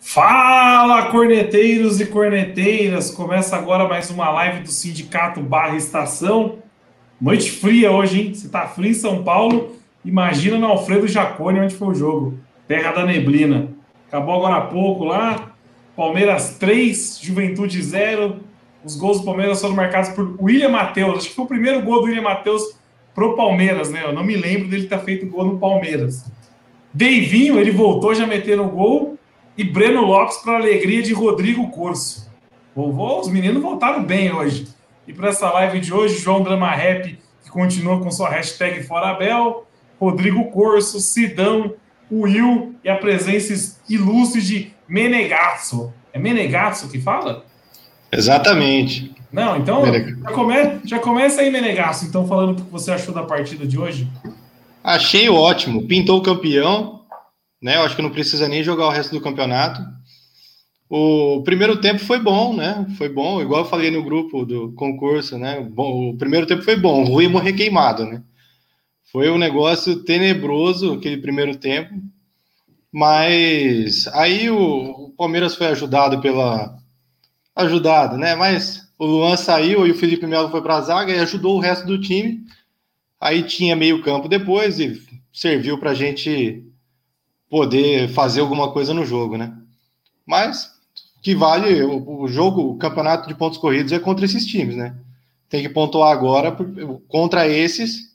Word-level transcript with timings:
Fala, 0.00 1.10
corneteiros 1.10 2.00
e 2.00 2.06
corneteiras! 2.06 3.10
Começa 3.10 3.56
agora 3.56 3.88
mais 3.88 4.08
uma 4.10 4.30
live 4.30 4.60
do 4.60 4.70
Sindicato 4.70 5.40
Barra 5.40 5.76
Estação. 5.76 6.60
Noite 7.20 7.50
fria 7.50 7.90
hoje, 7.90 8.20
hein? 8.20 8.34
Se 8.34 8.48
tá 8.48 8.68
frio 8.68 8.92
em 8.92 8.94
São 8.94 9.24
Paulo, 9.24 9.76
imagina 10.04 10.56
no 10.56 10.66
Alfredo 10.66 11.08
Jacone 11.08 11.58
onde 11.58 11.74
foi 11.74 11.88
o 11.88 11.94
jogo. 11.94 12.38
Terra 12.68 12.92
da 12.92 13.04
Neblina. 13.04 13.70
Acabou 14.06 14.36
agora 14.36 14.54
há 14.54 14.60
pouco 14.62 15.04
lá. 15.04 15.50
Palmeiras 15.96 16.56
3, 16.58 17.18
Juventude 17.20 17.82
0. 17.82 18.36
Os 18.84 18.94
gols 18.94 19.18
do 19.18 19.24
Palmeiras 19.24 19.60
foram 19.60 19.74
marcados 19.74 20.10
por 20.10 20.36
William 20.40 20.68
Matheus. 20.68 21.18
Acho 21.18 21.28
que 21.30 21.34
foi 21.34 21.44
o 21.44 21.48
primeiro 21.48 21.82
gol 21.82 22.00
do 22.00 22.04
William 22.04 22.22
Matheus 22.22 22.62
pro 23.12 23.34
Palmeiras, 23.34 23.90
né? 23.90 24.04
Eu 24.04 24.12
não 24.12 24.22
me 24.22 24.36
lembro 24.36 24.68
dele 24.68 24.86
ter 24.86 25.00
feito 25.00 25.26
gol 25.26 25.44
no 25.44 25.58
Palmeiras. 25.58 26.24
Deivinho, 26.94 27.58
ele 27.58 27.72
voltou 27.72 28.14
já 28.14 28.28
metendo 28.28 28.62
o 28.62 28.68
gol 28.68 29.17
e 29.58 29.64
Breno 29.64 30.02
Lopes 30.02 30.36
para 30.36 30.56
alegria 30.56 31.02
de 31.02 31.12
Rodrigo 31.12 31.68
Corso. 31.68 32.30
Vovô, 32.76 33.20
os 33.20 33.28
meninos 33.28 33.60
voltaram 33.60 34.04
bem 34.04 34.32
hoje. 34.32 34.68
E 35.04 35.12
para 35.12 35.30
essa 35.30 35.50
live 35.50 35.80
de 35.80 35.92
hoje, 35.92 36.20
João 36.20 36.44
Drama 36.44 36.70
Rap, 36.70 37.18
que 37.42 37.50
continua 37.50 37.98
com 37.98 38.08
sua 38.08 38.30
hashtag 38.30 38.84
Forabel, 38.84 39.66
Rodrigo 39.98 40.44
Corso, 40.52 41.00
Sidão, 41.00 41.74
Will 42.10 42.76
e 42.84 42.88
a 42.88 42.96
presença 42.96 43.80
ilustre 43.90 44.40
de 44.40 44.70
Menegasso. 44.86 45.92
É 46.12 46.20
Menegasso 46.20 46.88
que 46.88 47.00
fala? 47.00 47.44
Exatamente. 48.12 49.12
Não, 49.32 49.56
então 49.56 49.84
já, 49.84 50.30
come, 50.32 50.54
já 50.84 50.98
começa 51.00 51.40
aí, 51.40 51.50
Menegasso, 51.50 52.06
então 52.06 52.28
falando 52.28 52.52
o 52.52 52.64
que 52.64 52.70
você 52.70 52.92
achou 52.92 53.12
da 53.12 53.24
partida 53.24 53.66
de 53.66 53.76
hoje. 53.76 54.08
Achei 54.84 55.28
ótimo. 55.28 55.86
Pintou 55.86 56.18
o 56.18 56.22
campeão, 56.22 56.97
né? 57.60 57.76
Eu 57.76 57.82
acho 57.82 57.96
que 57.96 58.02
não 58.02 58.10
precisa 58.10 58.48
nem 58.48 58.62
jogar 58.62 58.86
o 58.86 58.90
resto 58.90 59.12
do 59.12 59.20
campeonato. 59.20 59.82
O 60.88 61.42
primeiro 61.42 61.80
tempo 61.80 62.00
foi 62.00 62.18
bom, 62.18 62.56
né? 62.56 62.86
Foi 62.96 63.08
bom, 63.08 63.42
igual 63.42 63.62
eu 63.62 63.68
falei 63.68 63.90
no 63.90 64.02
grupo 64.02 64.46
do 64.46 64.72
concurso, 64.72 65.36
né? 65.36 65.60
Bom, 65.60 66.10
o 66.10 66.16
primeiro 66.16 66.46
tempo 66.46 66.62
foi 66.62 66.76
bom, 66.76 67.02
o 67.02 67.06
Rui 67.06 67.28
morrer 67.28 67.52
queimado, 67.52 68.06
né? 68.06 68.22
Foi 69.12 69.30
um 69.30 69.38
negócio 69.38 70.02
tenebroso 70.04 70.94
aquele 70.94 71.18
primeiro 71.18 71.56
tempo, 71.56 71.94
mas 72.92 74.06
aí 74.08 74.50
o, 74.50 74.56
o 74.56 75.10
Palmeiras 75.16 75.54
foi 75.54 75.66
ajudado 75.68 76.20
pela. 76.20 76.76
Ajudado, 77.54 78.16
né? 78.16 78.34
Mas 78.34 78.88
o 78.98 79.04
Luan 79.04 79.36
saiu 79.36 79.86
e 79.86 79.90
o 79.90 79.94
Felipe 79.94 80.26
Melo 80.26 80.50
foi 80.50 80.62
para 80.62 80.76
a 80.76 80.80
zaga 80.80 81.12
e 81.12 81.18
ajudou 81.18 81.56
o 81.56 81.60
resto 81.60 81.86
do 81.86 82.00
time. 82.00 82.44
Aí 83.20 83.42
tinha 83.42 83.74
meio 83.74 84.02
campo 84.02 84.28
depois 84.28 84.78
e 84.78 85.02
serviu 85.32 85.76
para 85.78 85.90
a 85.90 85.94
gente 85.94 86.64
poder 87.48 88.08
fazer 88.10 88.40
alguma 88.40 88.70
coisa 88.72 88.92
no 88.92 89.04
jogo, 89.04 89.36
né? 89.36 89.52
Mas 90.26 90.72
que 91.22 91.34
vale 91.34 91.82
o, 91.82 92.22
o 92.22 92.28
jogo, 92.28 92.62
o 92.62 92.76
campeonato 92.76 93.28
de 93.28 93.34
pontos 93.34 93.58
corridos 93.58 93.92
é 93.92 93.98
contra 93.98 94.24
esses 94.24 94.46
times, 94.46 94.76
né? 94.76 94.96
Tem 95.48 95.62
que 95.62 95.68
pontuar 95.68 96.12
agora 96.12 96.56
contra 97.08 97.48
esses, 97.48 98.14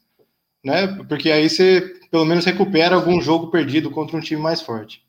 né? 0.63 0.87
Porque 1.07 1.31
aí 1.31 1.49
você 1.49 1.81
pelo 2.11 2.25
menos 2.25 2.45
recupera 2.45 2.95
algum 2.95 3.19
jogo 3.19 3.47
perdido 3.47 3.89
contra 3.89 4.15
um 4.15 4.21
time 4.21 4.39
mais 4.39 4.61
forte. 4.61 5.01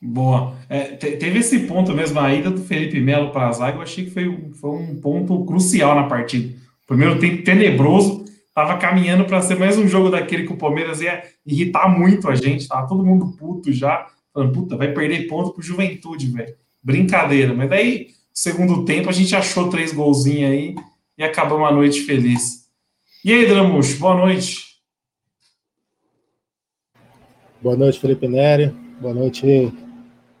Boa. 0.00 0.56
É, 0.68 0.96
teve 0.96 1.38
esse 1.38 1.60
ponto 1.60 1.92
mesmo, 1.92 2.18
a 2.18 2.34
ida 2.34 2.50
do 2.50 2.62
Felipe 2.62 2.98
Melo 2.98 3.30
para 3.30 3.48
a 3.48 3.52
zaga, 3.52 3.76
eu 3.76 3.82
achei 3.82 4.04
que 4.04 4.10
foi, 4.10 4.50
foi 4.54 4.70
um 4.70 5.00
ponto 5.00 5.44
crucial 5.44 5.94
na 5.94 6.04
partida. 6.04 6.56
Primeiro 6.88 7.20
tempo 7.20 7.44
tenebroso, 7.44 8.24
tava 8.54 8.76
caminhando 8.78 9.24
para 9.24 9.40
ser 9.42 9.58
mais 9.58 9.78
um 9.78 9.88
jogo 9.88 10.10
daquele 10.10 10.46
que 10.46 10.52
o 10.52 10.58
Palmeiras 10.58 11.00
ia 11.00 11.22
irritar 11.44 11.88
muito 11.88 12.28
a 12.28 12.34
gente, 12.34 12.68
tava 12.68 12.86
todo 12.86 13.04
mundo 13.04 13.36
puto 13.36 13.72
já, 13.72 14.06
falando, 14.32 14.52
puta, 14.52 14.76
vai 14.76 14.92
perder 14.92 15.26
ponto 15.26 15.52
pro 15.52 15.62
Juventude, 15.62 16.30
velho. 16.30 16.54
Brincadeira, 16.82 17.54
mas 17.54 17.70
daí, 17.70 18.08
segundo 18.32 18.84
tempo, 18.84 19.08
a 19.08 19.12
gente 19.12 19.34
achou 19.34 19.70
três 19.70 19.92
golzinhos 19.92 20.50
aí 20.50 20.74
e 21.16 21.22
acabou 21.22 21.58
uma 21.58 21.70
noite 21.70 22.02
feliz. 22.02 22.68
E 23.24 23.32
aí, 23.32 23.46
Dramuxo, 23.46 23.98
boa 23.98 24.16
noite. 24.16 24.72
Boa 27.60 27.76
noite, 27.76 28.00
Felipe 28.00 28.26
Neri. 28.26 28.68
Boa 29.00 29.14
noite 29.14 29.72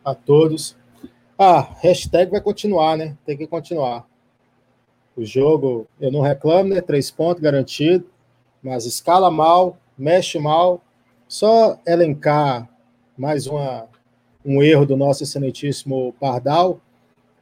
a 0.04 0.14
todos. 0.14 0.76
Ah, 1.38 1.76
hashtag 1.80 2.30
vai 2.30 2.40
continuar, 2.40 2.96
né? 2.96 3.16
Tem 3.24 3.36
que 3.36 3.46
continuar. 3.46 4.04
O 5.16 5.24
jogo, 5.24 5.86
eu 6.00 6.10
não 6.10 6.20
reclamo, 6.20 6.70
né? 6.70 6.80
Três 6.80 7.10
pontos 7.10 7.42
garantido, 7.42 8.06
mas 8.62 8.86
escala 8.86 9.30
mal, 9.30 9.76
mexe 9.96 10.38
mal. 10.38 10.82
Só 11.28 11.78
elencar 11.86 12.68
mais 13.16 13.46
uma, 13.46 13.88
um 14.44 14.62
erro 14.62 14.86
do 14.86 14.96
nosso 14.96 15.22
excelentíssimo 15.22 16.14
Pardal. 16.18 16.80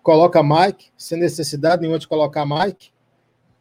Coloca 0.03 0.42
Mike, 0.42 0.91
sem 0.97 1.19
necessidade 1.19 1.82
nenhuma 1.82 1.98
de 1.98 2.08
colocar 2.08 2.44
Mike. 2.47 2.91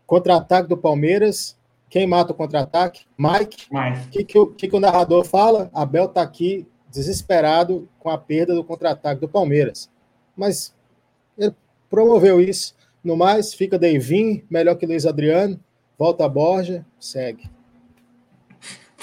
Contra-ataque 0.07 0.69
do 0.69 0.77
Palmeiras. 0.77 1.57
Quem 1.89 2.07
mata 2.07 2.31
o 2.31 2.35
contra-ataque? 2.35 3.05
Mike. 3.17 3.67
O 3.71 4.09
que, 4.09 4.23
que, 4.23 4.45
que, 4.45 4.67
que, 4.67 4.75
o 4.75 4.79
narrador 4.79 5.25
fala? 5.25 5.69
Abel 5.73 6.05
está 6.05 6.21
aqui 6.21 6.67
desesperado 6.91 7.87
com 7.99 8.09
a 8.09 8.17
perda 8.17 8.55
do 8.55 8.63
contra-ataque 8.63 9.21
do 9.21 9.27
Palmeiras. 9.27 9.89
Mas 10.35 10.73
ele 11.37 11.53
promoveu 11.89 12.39
isso. 12.39 12.75
No 13.03 13.15
mais, 13.15 13.53
fica 13.53 13.79
Deivin, 13.79 14.43
melhor 14.49 14.75
que 14.75 14.85
Luiz 14.85 15.05
Adriano. 15.05 15.59
Volta 15.97 16.25
a 16.25 16.29
Borja, 16.29 16.85
segue. 16.99 17.49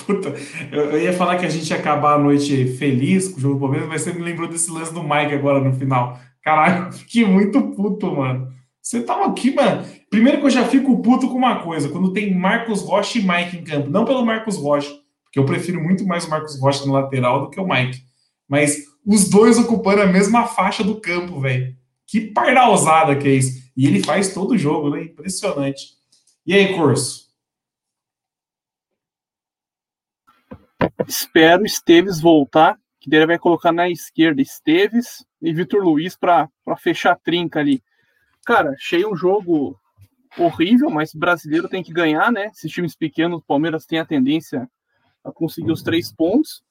Puta, 0.06 0.34
eu, 0.70 1.00
ia 1.00 1.12
falar 1.12 1.38
que 1.38 1.46
a 1.46 1.48
gente 1.48 1.68
ia 1.70 1.76
acabar 1.76 2.14
a 2.14 2.18
noite 2.18 2.66
feliz 2.76 3.28
com 3.28 3.38
o 3.38 3.40
jogo 3.40 3.54
do 3.54 3.60
Palmeiras, 3.60 3.88
mas 3.88 4.02
você 4.02 4.12
me 4.12 4.22
lembrou 4.22 4.48
desse 4.48 4.70
lance 4.70 4.92
do 4.92 5.02
Mike 5.02 5.34
agora 5.34 5.60
no 5.60 5.72
final. 5.74 6.18
Caralho, 6.42 6.92
fiquei 6.92 7.24
muito 7.24 7.60
puto, 7.72 8.14
mano. 8.14 8.48
Você 8.80 9.02
tava 9.02 9.26
aqui, 9.26 9.52
mano. 9.52 9.84
Primeiro 10.08 10.38
que 10.38 10.46
eu 10.46 10.50
já 10.50 10.64
fico 10.64 11.02
puto 11.02 11.28
com 11.28 11.34
uma 11.34 11.60
coisa, 11.60 11.88
quando 11.88 12.12
tem 12.12 12.32
Marcos 12.32 12.82
Rocha 12.82 13.18
e 13.18 13.22
Mike 13.22 13.56
em 13.56 13.64
campo. 13.64 13.90
Não 13.90 14.04
pelo 14.04 14.24
Marcos 14.24 14.56
Rocha, 14.56 14.94
porque 15.24 15.40
eu 15.40 15.44
prefiro 15.44 15.82
muito 15.82 16.06
mais 16.06 16.24
o 16.24 16.30
Marcos 16.30 16.60
Rocha 16.60 16.86
no 16.86 16.92
lateral 16.92 17.40
do 17.40 17.50
que 17.50 17.58
o 17.58 17.66
Mike. 17.66 18.00
Mas 18.48 18.84
os 19.04 19.28
dois 19.28 19.58
ocupando 19.58 20.02
a 20.02 20.06
mesma 20.06 20.46
faixa 20.46 20.84
do 20.84 21.00
campo, 21.00 21.40
velho. 21.40 21.74
Que 22.06 22.20
pardalzada 22.20 23.16
que 23.16 23.26
é 23.26 23.32
isso. 23.32 23.65
E 23.76 23.86
ele 23.86 24.02
faz 24.02 24.32
todo 24.32 24.52
o 24.52 24.58
jogo, 24.58 24.90
né? 24.90 25.02
Impressionante. 25.02 25.96
E 26.46 26.54
aí, 26.54 26.74
Curso? 26.74 27.26
Espero 31.06 31.64
Esteves 31.64 32.20
voltar, 32.20 32.78
que 32.98 33.14
ele 33.14 33.26
vai 33.26 33.38
colocar 33.38 33.72
na 33.72 33.88
esquerda 33.88 34.40
Esteves 34.40 35.24
e 35.42 35.52
Vitor 35.52 35.82
Luiz 35.82 36.16
para 36.16 36.48
fechar 36.78 37.12
a 37.12 37.16
trinca 37.16 37.60
ali. 37.60 37.82
Cara, 38.44 38.70
achei 38.70 39.04
um 39.04 39.14
jogo 39.14 39.78
horrível, 40.38 40.88
mas 40.90 41.14
brasileiro 41.14 41.68
tem 41.68 41.82
que 41.82 41.92
ganhar, 41.92 42.32
né? 42.32 42.46
Esses 42.46 42.70
times 42.70 42.94
pequenos, 42.94 43.38
o 43.38 43.44
Palmeiras 43.44 43.84
tem 43.84 43.98
a 43.98 44.06
tendência 44.06 44.68
a 45.24 45.32
conseguir 45.32 45.72
os 45.72 45.82
três 45.82 46.12
pontos. 46.12 46.62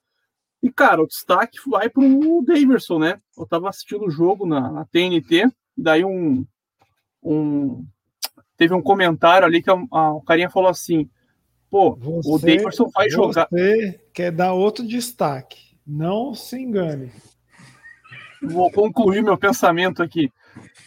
E, 0.64 0.72
cara, 0.72 1.04
o 1.04 1.08
destaque 1.08 1.58
vai 1.70 1.90
para 1.90 2.04
o 2.04 2.44
Daverson, 2.44 3.00
né? 3.00 3.22
Eu 3.38 3.46
tava 3.46 3.70
assistindo 3.70 4.06
o 4.06 4.12
jogo 4.12 4.46
na, 4.46 4.72
na 4.72 4.86
TNT, 4.86 5.52
daí 5.78 6.04
um, 6.04 6.46
um 7.26 7.86
teve 8.56 8.74
um 8.74 8.82
comentário 8.82 9.46
ali 9.46 9.62
que 9.62 9.70
a, 9.70 9.76
a, 9.92 10.14
o 10.14 10.22
carinha 10.22 10.50
falou 10.50 10.70
assim: 10.70 11.10
pô, 11.70 11.96
você, 11.96 12.30
o 12.30 12.38
Davidson 12.38 12.90
vai 12.94 13.10
jogar. 13.10 13.48
Você 13.50 14.00
quer 14.14 14.32
dar 14.32 14.54
outro 14.54 14.88
destaque, 14.88 15.78
não 15.86 16.34
se 16.34 16.58
engane. 16.58 17.12
Vou 18.42 18.72
concluir 18.72 19.24
meu 19.24 19.38
pensamento 19.38 20.04
aqui. 20.04 20.32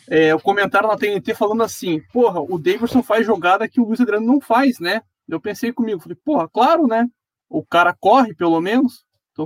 É, 0.09 0.35
o 0.35 0.41
comentário 0.41 0.89
na 0.89 0.97
TNT 0.97 1.35
falando 1.35 1.63
assim: 1.63 2.01
porra, 2.13 2.41
o 2.41 2.59
Davidson 2.59 3.03
faz 3.03 3.27
jogada 3.27 3.69
que 3.69 3.81
o 3.81 3.85
Luiz 3.85 4.01
Adriano 4.01 4.27
não 4.27 4.41
faz, 4.41 4.79
né? 4.79 5.03
Eu 5.29 5.41
pensei 5.41 5.73
comigo, 5.73 6.01
falei, 6.01 6.17
porra, 6.25 6.49
claro, 6.49 6.87
né? 6.87 7.07
O 7.51 7.65
cara 7.65 7.95
corre 7.99 8.35
pelo 8.35 8.61
menos, 8.61 9.05
então 9.33 9.45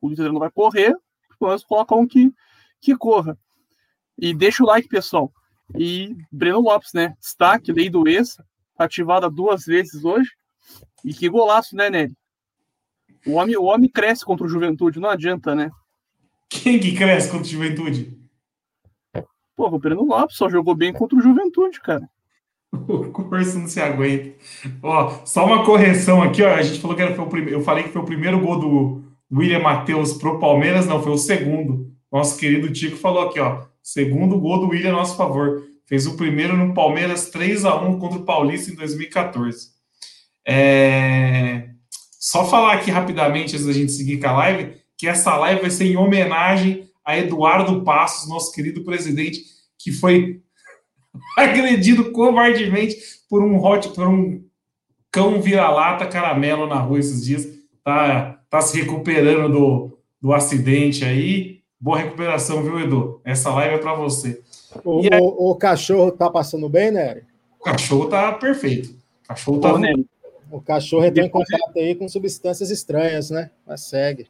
o 0.00 0.06
Luiz 0.06 0.18
Adriano 0.18 0.38
vai 0.38 0.50
correr, 0.50 0.94
pelo 1.38 1.50
menos 1.50 1.64
coloca 1.64 1.94
um 1.94 2.06
que, 2.06 2.32
que 2.80 2.96
corra. 2.96 3.36
E 4.16 4.34
deixa 4.34 4.62
o 4.62 4.66
like, 4.66 4.88
pessoal. 4.88 5.32
E 5.76 6.16
Breno 6.30 6.60
Lopes, 6.60 6.92
né? 6.92 7.14
Destaque, 7.20 7.72
lei 7.72 7.90
do 7.90 8.08
ex, 8.08 8.36
ativada 8.78 9.30
duas 9.30 9.64
vezes 9.64 10.04
hoje. 10.04 10.30
E 11.04 11.12
que 11.12 11.28
golaço, 11.28 11.76
né, 11.76 11.90
Nelly? 11.90 12.16
O 13.26 13.32
homem, 13.32 13.56
o 13.56 13.64
homem 13.64 13.90
cresce 13.90 14.24
contra 14.24 14.46
o 14.46 14.48
Juventude, 14.48 15.00
não 15.00 15.10
adianta, 15.10 15.54
né? 15.54 15.70
Quem 16.48 16.78
que 16.78 16.96
cresce 16.96 17.30
contra 17.30 17.46
o 17.46 17.50
Juventude? 17.50 18.18
Pô, 19.54 19.66
o 19.66 19.78
Breno 19.78 20.04
Lopes 20.04 20.36
só 20.36 20.48
jogou 20.48 20.74
bem 20.74 20.92
contra 20.92 21.18
o 21.18 21.20
Juventude, 21.20 21.80
cara. 21.80 22.08
O 22.70 23.10
curso 23.10 23.58
não 23.58 23.66
se 23.66 23.80
aguenta. 23.80 24.34
Ó, 24.82 25.24
só 25.24 25.46
uma 25.46 25.64
correção 25.64 26.22
aqui, 26.22 26.42
ó. 26.42 26.54
A 26.54 26.62
gente 26.62 26.80
falou 26.80 26.94
que 26.94 27.02
era, 27.02 27.14
foi 27.14 27.24
o 27.24 27.28
primeiro. 27.28 27.58
Eu 27.58 27.64
falei 27.64 27.84
que 27.84 27.90
foi 27.90 28.02
o 28.02 28.06
primeiro 28.06 28.38
gol 28.40 28.58
do 28.58 29.04
William 29.32 29.60
Matheus 29.60 30.12
pro 30.14 30.38
Palmeiras, 30.38 30.86
não, 30.86 31.02
foi 31.02 31.12
o 31.12 31.18
segundo. 31.18 31.90
Nosso 32.10 32.38
querido 32.38 32.72
Tico 32.72 32.96
falou 32.96 33.22
aqui, 33.22 33.40
ó. 33.40 33.64
Segundo 33.82 34.38
gol 34.38 34.60
do 34.60 34.68
William 34.68 34.90
a 34.90 34.92
nosso 34.92 35.16
favor. 35.16 35.62
Fez 35.86 36.06
o 36.06 36.16
primeiro 36.16 36.56
no 36.56 36.74
Palmeiras 36.74 37.30
3 37.30 37.64
a 37.64 37.74
1 37.76 37.98
contra 37.98 38.18
o 38.18 38.24
Paulista 38.24 38.70
em 38.70 38.74
2014. 38.74 39.68
É... 40.46 41.70
Só 42.18 42.44
falar 42.44 42.74
aqui 42.74 42.90
rapidamente, 42.90 43.54
antes 43.54 43.66
da 43.66 43.72
gente 43.72 43.92
seguir 43.92 44.18
com 44.18 44.28
a 44.28 44.32
live, 44.32 44.76
que 44.96 45.06
essa 45.06 45.36
live 45.36 45.62
vai 45.62 45.70
ser 45.70 45.86
em 45.86 45.96
homenagem 45.96 46.88
a 47.04 47.16
Eduardo 47.16 47.82
Passos, 47.84 48.28
nosso 48.28 48.52
querido 48.52 48.84
presidente, 48.84 49.40
que 49.78 49.92
foi 49.92 50.42
agredido 51.38 52.10
covardemente 52.10 52.96
por 53.30 53.42
um 53.42 53.56
hot, 53.56 53.88
por 53.90 54.06
um 54.06 54.44
cão 55.10 55.40
vira-lata 55.40 56.06
caramelo 56.06 56.66
na 56.66 56.76
rua 56.76 56.98
esses 56.98 57.24
dias. 57.24 57.46
Tá, 57.82 58.40
tá 58.50 58.60
se 58.60 58.78
recuperando 58.78 59.52
do, 59.52 59.98
do 60.20 60.32
acidente 60.32 61.04
aí. 61.04 61.57
Boa 61.80 61.98
recuperação, 61.98 62.62
viu, 62.62 62.80
Edu? 62.80 63.20
Essa 63.24 63.50
live 63.50 63.76
é 63.76 63.78
para 63.78 63.94
você. 63.94 64.42
O, 64.84 65.00
aí, 65.00 65.20
o, 65.20 65.50
o, 65.50 65.54
cachorro 65.54 66.10
tá 66.10 66.28
passando 66.28 66.68
bem, 66.68 66.90
né? 66.90 67.22
O 67.60 67.64
cachorro 67.64 68.06
tá 68.08 68.32
perfeito. 68.32 68.90
O 69.24 69.28
cachorro 69.28 69.60
tá. 69.60 69.72
Bom, 69.72 70.04
o 70.50 70.60
cachorro 70.60 71.04
entrou 71.04 71.24
em 71.24 71.30
contato 71.30 71.76
aí 71.76 71.94
com 71.94 72.08
substâncias 72.08 72.70
estranhas, 72.70 73.30
né? 73.30 73.50
Mas 73.66 73.82
segue. 73.82 74.28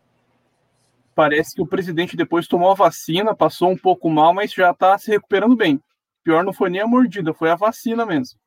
Parece 1.14 1.54
que 1.54 1.62
o 1.62 1.66
presidente 1.66 2.16
depois 2.16 2.46
tomou 2.46 2.70
a 2.70 2.74
vacina, 2.74 3.34
passou 3.34 3.70
um 3.70 3.76
pouco 3.76 4.10
mal, 4.10 4.34
mas 4.34 4.52
já 4.52 4.72
tá 4.74 4.96
se 4.98 5.10
recuperando 5.10 5.56
bem. 5.56 5.80
Pior 6.22 6.44
não 6.44 6.52
foi 6.52 6.68
nem 6.68 6.80
a 6.80 6.86
mordida, 6.86 7.32
foi 7.32 7.50
a 7.50 7.56
vacina 7.56 8.04
mesmo. 8.04 8.38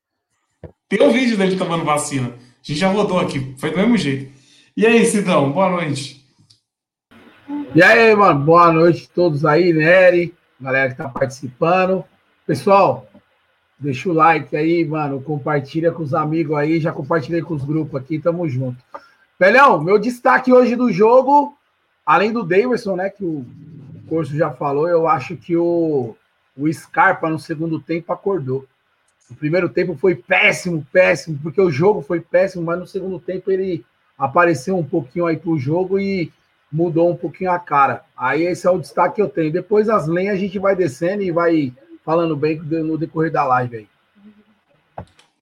Tem 0.88 1.02
um 1.02 1.12
vídeo 1.12 1.38
dele 1.38 1.58
tomando 1.58 1.84
vacina. 1.84 2.28
A 2.28 2.34
gente 2.62 2.80
já 2.80 2.92
rodou 2.92 3.20
aqui, 3.20 3.56
foi 3.58 3.72
do 3.72 3.78
mesmo 3.78 3.98
jeito. 3.98 4.32
E 4.78 4.86
aí, 4.86 5.04
Sidão, 5.06 5.52
boa 5.52 5.70
noite. 5.70 6.21
E 7.74 7.82
aí, 7.82 8.16
mano, 8.16 8.44
boa 8.44 8.72
noite 8.72 9.10
a 9.10 9.16
todos 9.16 9.46
aí, 9.46 9.72
Nery, 9.72 10.34
galera 10.60 10.90
que 10.90 10.98
tá 10.98 11.08
participando. 11.08 12.04
Pessoal, 12.46 13.08
deixa 13.80 14.10
o 14.10 14.14
like 14.14 14.56
aí, 14.56 14.84
mano, 14.84 15.22
compartilha 15.22 15.92
com 15.92 16.04
os 16.04 16.14
amigos 16.14 16.58
aí, 16.58 16.80
já 16.80 16.92
compartilhei 16.92 17.42
com 17.42 17.54
os 17.54 17.64
grupos 17.64 18.02
aqui, 18.02 18.20
tamo 18.20 18.48
junto. 18.50 18.84
Pelhão, 19.40 19.82
meu 19.82 19.98
destaque 19.98 20.52
hoje 20.52 20.76
do 20.76 20.92
jogo, 20.92 21.58
além 22.06 22.32
do 22.32 22.44
Davidson, 22.44 22.96
né, 22.96 23.10
que 23.10 23.24
o 23.24 23.46
curso 24.08 24.36
já 24.36 24.52
falou, 24.52 24.88
eu 24.88 25.08
acho 25.08 25.36
que 25.38 25.56
o 25.56 26.16
o 26.58 26.72
Scarpa 26.72 27.30
no 27.30 27.40
segundo 27.40 27.80
tempo 27.80 28.12
acordou. 28.12 28.68
O 29.30 29.36
primeiro 29.36 29.70
tempo 29.70 29.96
foi 29.96 30.16
péssimo, 30.16 30.86
péssimo, 30.92 31.40
porque 31.42 31.62
o 31.62 31.72
jogo 31.72 32.02
foi 32.02 32.20
péssimo, 32.20 32.64
mas 32.64 32.80
no 32.80 32.86
segundo 32.86 33.20
tempo 33.20 33.50
ele 33.50 33.86
apareceu 34.18 34.78
um 34.78 34.84
pouquinho 34.84 35.26
aí 35.26 35.38
pro 35.38 35.58
jogo 35.58 36.00
e 36.00 36.32
mudou 36.72 37.10
um 37.10 37.16
pouquinho 37.16 37.52
a 37.52 37.60
cara. 37.60 38.04
Aí 38.16 38.44
esse 38.44 38.66
é 38.66 38.70
o 38.70 38.80
destaque 38.80 39.16
que 39.16 39.22
eu 39.22 39.30
tenho. 39.30 39.52
Depois 39.52 39.90
as 39.90 40.08
lenhas 40.08 40.36
a 40.36 40.40
gente 40.40 40.58
vai 40.58 40.76
descendo 40.76 41.22
e 41.22 41.32
vai 41.32 41.74
falando 42.04 42.36
bem 42.36 42.58
no 42.60 42.98
decorrer 42.98 43.32
da 43.32 43.44
live 43.44 43.78
aí. 43.78 43.88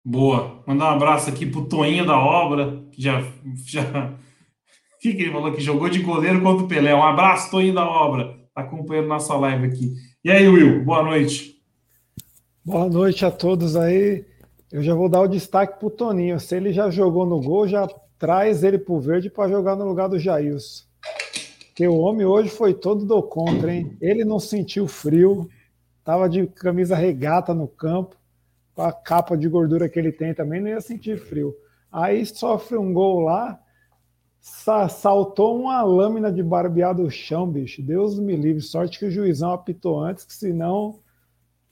Boa. 0.03 0.61
Mandar 0.65 0.85
um 0.85 0.95
abraço 0.95 1.29
aqui 1.29 1.45
pro 1.45 1.65
Toinho 1.65 2.05
da 2.05 2.17
obra, 2.17 2.81
que 2.91 3.01
já. 3.01 3.21
já... 3.65 3.83
O 3.83 4.99
que, 4.99 5.13
que 5.13 5.23
ele 5.23 5.31
falou 5.31 5.51
que 5.51 5.61
jogou 5.61 5.89
de 5.89 5.99
goleiro 5.99 6.41
contra 6.41 6.65
o 6.65 6.67
Pelé? 6.67 6.95
Um 6.95 7.03
abraço, 7.03 7.51
Toinho 7.51 7.73
da 7.73 7.85
obra. 7.85 8.37
Tá 8.53 8.61
acompanhando 8.61 9.07
nossa 9.07 9.35
live 9.35 9.67
aqui. 9.67 9.93
E 10.23 10.31
aí, 10.31 10.47
Will, 10.47 10.83
boa 10.83 11.03
noite. 11.03 11.61
Boa 12.65 12.89
noite 12.89 13.25
a 13.25 13.31
todos 13.31 13.75
aí. 13.75 14.25
Eu 14.71 14.83
já 14.83 14.93
vou 14.93 15.09
dar 15.09 15.21
o 15.21 15.27
destaque 15.27 15.79
para 15.79 15.87
o 15.87 15.91
Toninho. 15.91 16.39
Se 16.39 16.55
ele 16.55 16.73
já 16.73 16.89
jogou 16.89 17.25
no 17.25 17.41
gol, 17.41 17.67
já 17.67 17.87
traz 18.17 18.63
ele 18.63 18.77
para 18.77 18.93
o 18.93 18.99
verde 18.99 19.29
para 19.29 19.49
jogar 19.49 19.75
no 19.75 19.85
lugar 19.85 20.09
do 20.09 20.19
Jailson. 20.19 20.88
Porque 21.79 21.87
o 21.87 21.99
homem 21.99 22.25
hoje 22.25 22.49
foi 22.49 22.73
todo 22.73 23.05
do 23.05 23.23
contra, 23.23 23.73
hein? 23.73 23.95
Ele 24.01 24.25
não 24.25 24.37
sentiu 24.37 24.85
frio, 24.85 25.49
tava 26.03 26.27
de 26.27 26.45
camisa 26.45 26.93
regata 26.93 27.53
no 27.53 27.69
campo, 27.69 28.17
com 28.75 28.81
a 28.81 28.91
capa 28.91 29.37
de 29.37 29.47
gordura 29.47 29.87
que 29.87 29.97
ele 29.97 30.11
tem 30.11 30.33
também, 30.33 30.59
não 30.59 30.67
ia 30.67 30.81
sentir 30.81 31.17
frio. 31.17 31.55
Aí 31.89 32.25
sofre 32.25 32.77
um 32.77 32.91
gol 32.91 33.21
lá, 33.21 33.57
saltou 34.89 35.57
uma 35.57 35.81
lâmina 35.81 36.29
de 36.29 36.43
barbear 36.43 36.93
do 36.93 37.09
chão, 37.09 37.49
bicho. 37.49 37.81
Deus 37.81 38.19
me 38.19 38.35
livre. 38.35 38.61
Sorte 38.61 38.99
que 38.99 39.05
o 39.05 39.11
juizão 39.11 39.53
apitou 39.53 40.01
antes, 40.03 40.25
que 40.25 40.33
senão 40.33 40.99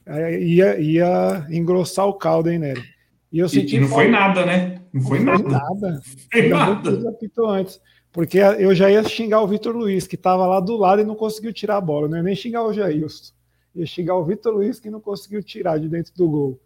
é, 0.06 0.40
ia, 0.40 0.80
ia 0.80 1.46
engrossar 1.50 2.06
o 2.06 2.14
caldo, 2.14 2.48
hein, 2.48 2.58
Nery? 2.58 2.82
E, 3.30 3.40
eu 3.40 3.48
senti 3.48 3.76
e, 3.76 3.80
não 3.80 3.88
foi 3.88 4.08
nada, 4.08 4.46
né? 4.46 4.80
Não 4.90 5.02
foi, 5.02 5.18
não 5.18 5.34
foi 5.38 5.50
nada. 5.50 5.66
nada. 5.68 6.00
Foi 6.32 6.48
nada. 6.48 7.10
apitou 7.10 7.50
antes. 7.50 7.78
Porque 8.12 8.38
eu 8.38 8.74
já 8.74 8.90
ia 8.90 9.02
xingar 9.04 9.42
o 9.42 9.46
Vitor 9.46 9.76
Luiz, 9.76 10.06
que 10.06 10.14
estava 10.14 10.46
lá 10.46 10.60
do 10.60 10.76
lado 10.76 11.02
e 11.02 11.04
não 11.04 11.14
conseguiu 11.14 11.52
tirar 11.52 11.76
a 11.76 11.80
bola. 11.80 12.08
Não 12.08 12.16
ia 12.16 12.22
nem 12.22 12.34
xingar 12.34 12.64
o 12.64 12.72
Jailson. 12.72 13.32
Ia 13.74 13.86
xingar 13.86 14.16
o 14.16 14.24
Vitor 14.24 14.54
Luiz, 14.54 14.80
que 14.80 14.90
não 14.90 15.00
conseguiu 15.00 15.42
tirar 15.42 15.78
de 15.78 15.88
dentro 15.88 16.12
do 16.14 16.28
gol. 16.28 16.60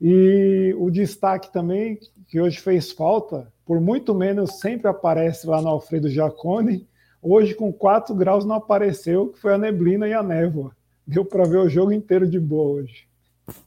E 0.00 0.74
o 0.78 0.90
destaque 0.90 1.52
também, 1.52 1.98
que 2.28 2.40
hoje 2.40 2.60
fez 2.60 2.92
falta, 2.92 3.50
por 3.64 3.80
muito 3.80 4.14
menos 4.14 4.58
sempre 4.60 4.88
aparece 4.88 5.46
lá 5.46 5.62
no 5.62 5.68
Alfredo 5.68 6.08
Jacone. 6.08 6.86
Hoje, 7.22 7.54
com 7.54 7.72
4 7.72 8.14
graus, 8.14 8.44
não 8.44 8.56
apareceu, 8.56 9.28
que 9.28 9.40
foi 9.40 9.54
a 9.54 9.58
neblina 9.58 10.06
e 10.06 10.12
a 10.12 10.22
névoa. 10.22 10.72
Deu 11.06 11.24
para 11.24 11.44
ver 11.44 11.58
o 11.58 11.68
jogo 11.68 11.92
inteiro 11.92 12.28
de 12.28 12.38
boa 12.38 12.82
hoje. 12.82 13.06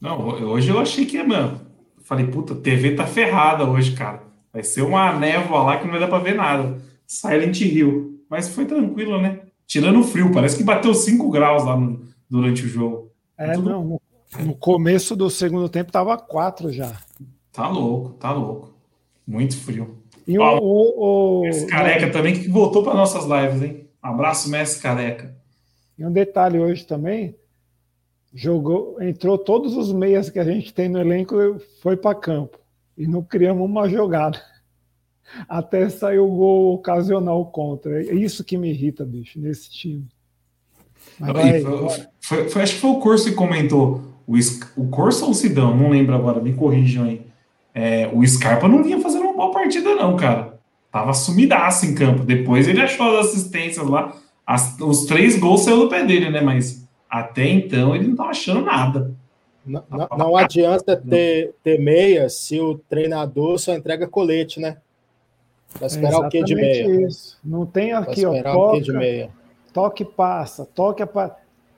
Não, 0.00 0.28
hoje 0.28 0.70
eu 0.70 0.78
achei 0.78 1.04
que, 1.04 1.22
mano, 1.22 1.60
falei, 2.02 2.26
puta, 2.26 2.54
TV 2.54 2.94
tá 2.94 3.06
ferrada 3.06 3.64
hoje, 3.64 3.96
cara. 3.96 4.22
Vai 4.52 4.62
ser 4.62 4.82
uma 4.82 5.12
névoa 5.12 5.62
lá 5.62 5.76
que 5.76 5.84
não 5.84 5.90
vai 5.90 6.00
dar 6.00 6.08
para 6.08 6.22
ver 6.22 6.34
nada. 6.34 6.78
Silent 7.08 7.60
Hill. 7.62 8.22
Mas 8.30 8.48
foi 8.50 8.66
tranquilo, 8.66 9.20
né? 9.20 9.40
Tirando 9.66 10.00
o 10.00 10.04
frio, 10.04 10.30
parece 10.30 10.56
que 10.56 10.62
bateu 10.62 10.94
5 10.94 11.30
graus 11.30 11.64
lá 11.64 11.76
no, 11.76 12.00
durante 12.30 12.64
o 12.64 12.68
jogo. 12.68 13.10
É, 13.36 13.52
Tudo... 13.52 13.70
não, 13.70 13.84
no, 13.84 14.00
no 14.44 14.54
começo 14.54 15.16
do 15.16 15.28
segundo 15.30 15.68
tempo 15.68 15.90
tava 15.90 16.16
4 16.16 16.70
já. 16.70 16.92
Tá 17.50 17.68
louco, 17.68 18.10
tá 18.14 18.30
louco. 18.30 18.74
Muito 19.26 19.56
frio. 19.56 19.98
E 20.26 20.38
Ó, 20.38 20.58
o, 20.58 21.40
o, 21.40 21.42
Messi 21.42 21.66
Careca 21.66 22.10
também, 22.10 22.34
que 22.34 22.48
voltou 22.48 22.82
para 22.82 22.94
nossas 22.94 23.24
lives, 23.24 23.62
hein? 23.62 23.88
Abraço, 24.02 24.50
Messi 24.50 24.80
Careca. 24.80 25.34
E 25.98 26.04
um 26.04 26.12
detalhe 26.12 26.58
hoje 26.58 26.86
também, 26.86 27.34
jogou, 28.32 29.02
entrou 29.02 29.38
todos 29.38 29.76
os 29.76 29.92
meias 29.92 30.30
que 30.30 30.38
a 30.38 30.44
gente 30.44 30.72
tem 30.72 30.88
no 30.88 31.00
elenco, 31.00 31.36
foi 31.82 31.96
para 31.96 32.14
campo. 32.14 32.58
E 32.96 33.06
não 33.06 33.22
criamos 33.22 33.64
uma 33.64 33.88
jogada. 33.88 34.40
Até 35.48 35.88
sair 35.88 36.18
o 36.18 36.28
gol 36.28 36.74
ocasional 36.74 37.44
contra. 37.46 38.02
É 38.02 38.14
isso 38.14 38.44
que 38.44 38.56
me 38.56 38.70
irrita, 38.70 39.04
bicho, 39.04 39.38
nesse 39.38 39.70
time. 39.70 40.06
Vai, 41.18 41.60
foi, 41.60 41.88
foi, 42.20 42.48
foi, 42.48 42.62
acho 42.62 42.74
que 42.74 42.80
foi 42.80 42.90
o 42.90 43.00
Corso 43.00 43.28
que 43.28 43.34
comentou. 43.34 44.02
O, 44.26 44.34
o 44.76 44.88
Corso 44.88 45.24
ou 45.24 45.30
o 45.30 45.34
Sidão? 45.34 45.76
Não 45.76 45.90
lembro 45.90 46.14
agora, 46.14 46.40
me 46.40 46.54
corrijam 46.54 47.04
aí. 47.04 47.22
É, 47.74 48.10
o 48.12 48.26
Scarpa 48.26 48.68
não 48.68 48.82
vinha 48.82 49.00
fazendo 49.00 49.24
uma 49.24 49.34
boa 49.34 49.52
partida, 49.52 49.94
não, 49.94 50.16
cara. 50.16 50.58
Tava 50.90 51.12
sumidaço 51.12 51.86
em 51.86 51.94
campo. 51.94 52.24
Depois 52.24 52.66
ele 52.66 52.80
achou 52.80 53.18
as 53.18 53.26
assistências 53.26 53.86
lá. 53.86 54.16
As, 54.46 54.78
os 54.80 55.04
três 55.04 55.38
gols 55.38 55.62
saiu 55.62 55.80
do 55.80 55.88
pé 55.88 56.04
dele, 56.04 56.30
né? 56.30 56.40
Mas 56.40 56.88
até 57.08 57.48
então 57.48 57.94
ele 57.94 58.08
não 58.08 58.16
tava 58.16 58.30
achando 58.30 58.62
nada. 58.62 59.14
Não, 59.64 59.84
não, 59.90 60.08
não 60.16 60.36
adianta 60.36 60.96
ter, 60.96 61.54
ter 61.62 61.78
meia 61.78 62.28
se 62.28 62.58
o 62.58 62.78
treinador 62.88 63.58
só 63.58 63.74
entrega 63.74 64.08
colete, 64.08 64.58
né? 64.58 64.78
Vai 65.78 65.86
esperar 65.86 66.12
é 66.12 66.16
o 66.16 66.28
que 66.28 66.42
de 66.42 66.54
meia? 66.54 67.06
Isso. 67.06 67.38
Não 67.44 67.66
tem 67.66 67.92
aqui, 67.92 68.24
ó. 68.24 68.42
Toca, 68.42 68.80
de 68.80 68.92
meia. 68.92 69.30
Toque 69.72 70.04
passa, 70.04 70.64
toque, 70.64 71.02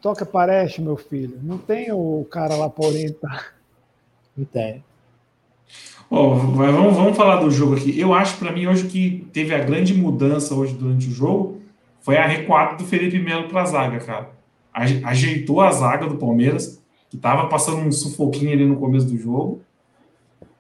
toque 0.01 0.23
aparece, 0.23 0.81
meu 0.81 0.97
filho. 0.97 1.39
Não 1.43 1.59
tem 1.59 1.91
o 1.93 2.27
cara 2.31 2.57
lá 2.57 2.71
para 2.71 2.87
orientar. 2.87 3.55
Não 4.37 4.45
tem. 4.45 4.83
Oh, 6.09 6.35
vamos, 6.35 6.97
vamos 6.97 7.17
falar 7.17 7.37
do 7.37 7.51
jogo 7.51 7.77
aqui. 7.77 7.99
Eu 7.99 8.13
acho, 8.13 8.37
para 8.39 8.51
mim, 8.51 8.67
hoje 8.67 8.89
que 8.89 9.29
teve 9.33 9.55
a 9.55 9.59
grande 9.59 9.95
mudança 9.95 10.55
hoje 10.55 10.75
durante 10.75 11.07
o 11.07 11.13
jogo 11.13 11.61
foi 12.01 12.17
a 12.17 12.27
recuada 12.27 12.77
do 12.77 12.85
Felipe 12.85 13.19
Melo 13.19 13.49
para 13.49 13.63
a 13.63 13.67
zaga, 13.67 14.01
cara. 14.01 14.31
Ajeitou 14.73 15.61
a 15.61 15.71
zaga 15.71 16.07
do 16.07 16.17
Palmeiras, 16.17 16.83
que 17.09 17.17
estava 17.17 17.49
passando 17.49 17.79
um 17.79 17.93
sufoquinho 17.93 18.53
ali 18.53 18.65
no 18.65 18.77
começo 18.77 19.07
do 19.07 19.17
jogo. 19.17 19.63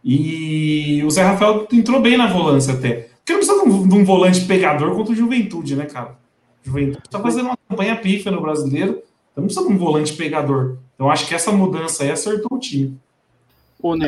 E 0.04 1.02
o 1.04 1.10
Zé 1.10 1.22
Rafael 1.22 1.66
entrou 1.72 2.00
bem 2.00 2.16
na 2.16 2.32
volância 2.32 2.74
até. 2.74 3.09
Porque 3.30 3.32
não 3.32 3.38
precisa 3.38 3.62
de 3.62 3.68
um, 3.68 3.88
de 3.88 3.94
um 3.94 4.04
volante 4.04 4.40
pegador 4.42 4.94
contra 4.94 5.12
o 5.12 5.16
Juventude, 5.16 5.76
né, 5.76 5.86
cara? 5.86 6.16
Juventude 6.62 7.02
está 7.04 7.20
fazendo 7.20 7.46
uma 7.46 7.58
campanha 7.68 7.96
pífia 7.96 8.30
no 8.30 8.40
brasileiro, 8.40 9.02
então 9.30 9.42
não 9.42 9.44
precisa 9.44 9.66
de 9.66 9.72
um 9.72 9.78
volante 9.78 10.12
pegador. 10.14 10.78
Então 10.94 11.10
acho 11.10 11.26
que 11.26 11.34
essa 11.34 11.52
mudança 11.52 12.02
aí 12.02 12.10
acertou 12.10 12.56
o 12.56 12.60
time. 12.60 12.98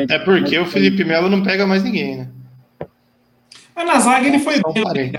É 0.09 0.19
porque 0.19 0.59
o 0.59 0.67
Felipe 0.67 1.05
Melo 1.05 1.31
não 1.31 1.43
pega 1.43 1.67
mais 1.67 1.83
ninguém, 1.83 2.17
né? 2.17 2.29
Mas 3.75 3.87
na 3.87 4.00
zaga 4.00 4.26
ele 4.26 4.38
foi 4.38 4.61
bem, 4.61 5.12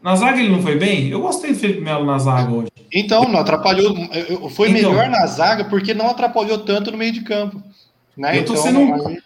Na 0.00 0.16
zaga 0.16 0.40
ele 0.40 0.48
não 0.48 0.62
foi 0.62 0.76
bem? 0.76 1.08
Eu 1.08 1.20
gostei 1.20 1.52
do 1.52 1.58
Felipe 1.58 1.80
Melo 1.80 2.06
na 2.06 2.18
zaga 2.18 2.50
hoje. 2.50 2.68
Então, 2.90 3.28
não 3.28 3.40
atrapalhou. 3.40 3.94
Foi 4.50 4.70
então, 4.70 4.92
melhor 4.92 5.10
na 5.10 5.26
zaga 5.26 5.64
porque 5.64 5.92
não 5.92 6.08
atrapalhou 6.08 6.58
tanto 6.58 6.90
no 6.90 6.96
meio 6.96 7.12
de 7.12 7.22
campo. 7.22 7.62
Né? 8.16 8.38
Eu, 8.38 8.44
tô 8.44 8.52
então, 8.52 8.64
sendo 8.64 8.80
um, 8.80 9.18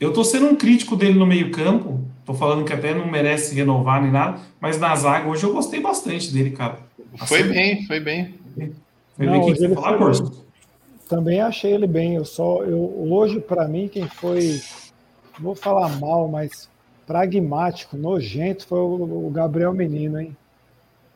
eu 0.00 0.12
tô 0.12 0.24
sendo 0.24 0.46
um 0.46 0.56
crítico 0.56 0.96
dele 0.96 1.18
no 1.18 1.26
meio-campo. 1.26 2.00
Tô 2.24 2.32
falando 2.32 2.64
que 2.64 2.72
até 2.72 2.94
não 2.94 3.06
merece 3.06 3.54
renovar 3.54 4.02
nem 4.02 4.10
nada, 4.10 4.40
mas 4.60 4.78
na 4.78 4.94
zaga 4.96 5.28
hoje 5.28 5.44
eu 5.44 5.52
gostei 5.52 5.80
bastante 5.80 6.32
dele, 6.32 6.50
cara. 6.50 6.78
Assim, 7.14 7.26
foi 7.26 7.42
bem, 7.42 7.86
foi 7.86 8.00
bem. 8.00 8.34
Foi 9.16 9.26
não, 9.26 9.32
bem 9.32 9.54
quem 9.54 9.74
falar, 9.74 9.98
foi 9.98 10.26
Também 11.08 11.40
achei 11.40 11.72
ele 11.72 11.86
bem. 11.86 12.14
Eu 12.14 12.24
só, 12.24 12.62
eu, 12.62 12.78
hoje, 13.10 13.40
para 13.40 13.68
mim, 13.68 13.88
quem 13.88 14.06
foi. 14.08 14.60
Vou 15.38 15.54
falar 15.54 15.88
mal, 15.98 16.28
mas 16.28 16.68
pragmático, 17.06 17.96
nojento, 17.96 18.66
foi 18.66 18.78
o, 18.78 19.26
o 19.26 19.30
Gabriel 19.30 19.74
Menino, 19.74 20.20
hein? 20.20 20.36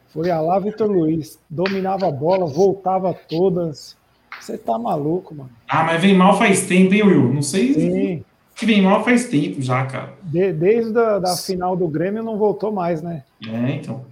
Foi 0.08 0.30
a 0.30 0.40
lá 0.40 0.58
Vitor 0.58 0.90
Luiz. 0.90 1.38
Dominava 1.48 2.08
a 2.08 2.10
bola, 2.10 2.46
voltava 2.46 3.14
todas. 3.14 3.96
Você 4.40 4.58
tá 4.58 4.78
maluco, 4.78 5.34
mano. 5.34 5.50
Ah, 5.68 5.84
mas 5.84 6.02
vem 6.02 6.14
mal 6.14 6.36
faz 6.36 6.66
tempo, 6.66 6.92
hein, 6.92 7.02
Will? 7.02 7.32
Não 7.32 7.42
sei 7.42 7.74
Sim. 7.74 8.24
Que 8.54 8.66
vem 8.66 8.82
mal 8.82 9.04
faz 9.04 9.28
tempo 9.28 9.60
já, 9.60 9.84
cara. 9.86 10.14
De, 10.22 10.52
desde 10.52 10.98
a 10.98 11.18
da 11.18 11.36
final 11.36 11.76
do 11.76 11.88
Grêmio 11.88 12.22
não 12.22 12.38
voltou 12.38 12.72
mais, 12.72 13.02
né? 13.02 13.24
É, 13.46 13.72
então. 13.72 14.04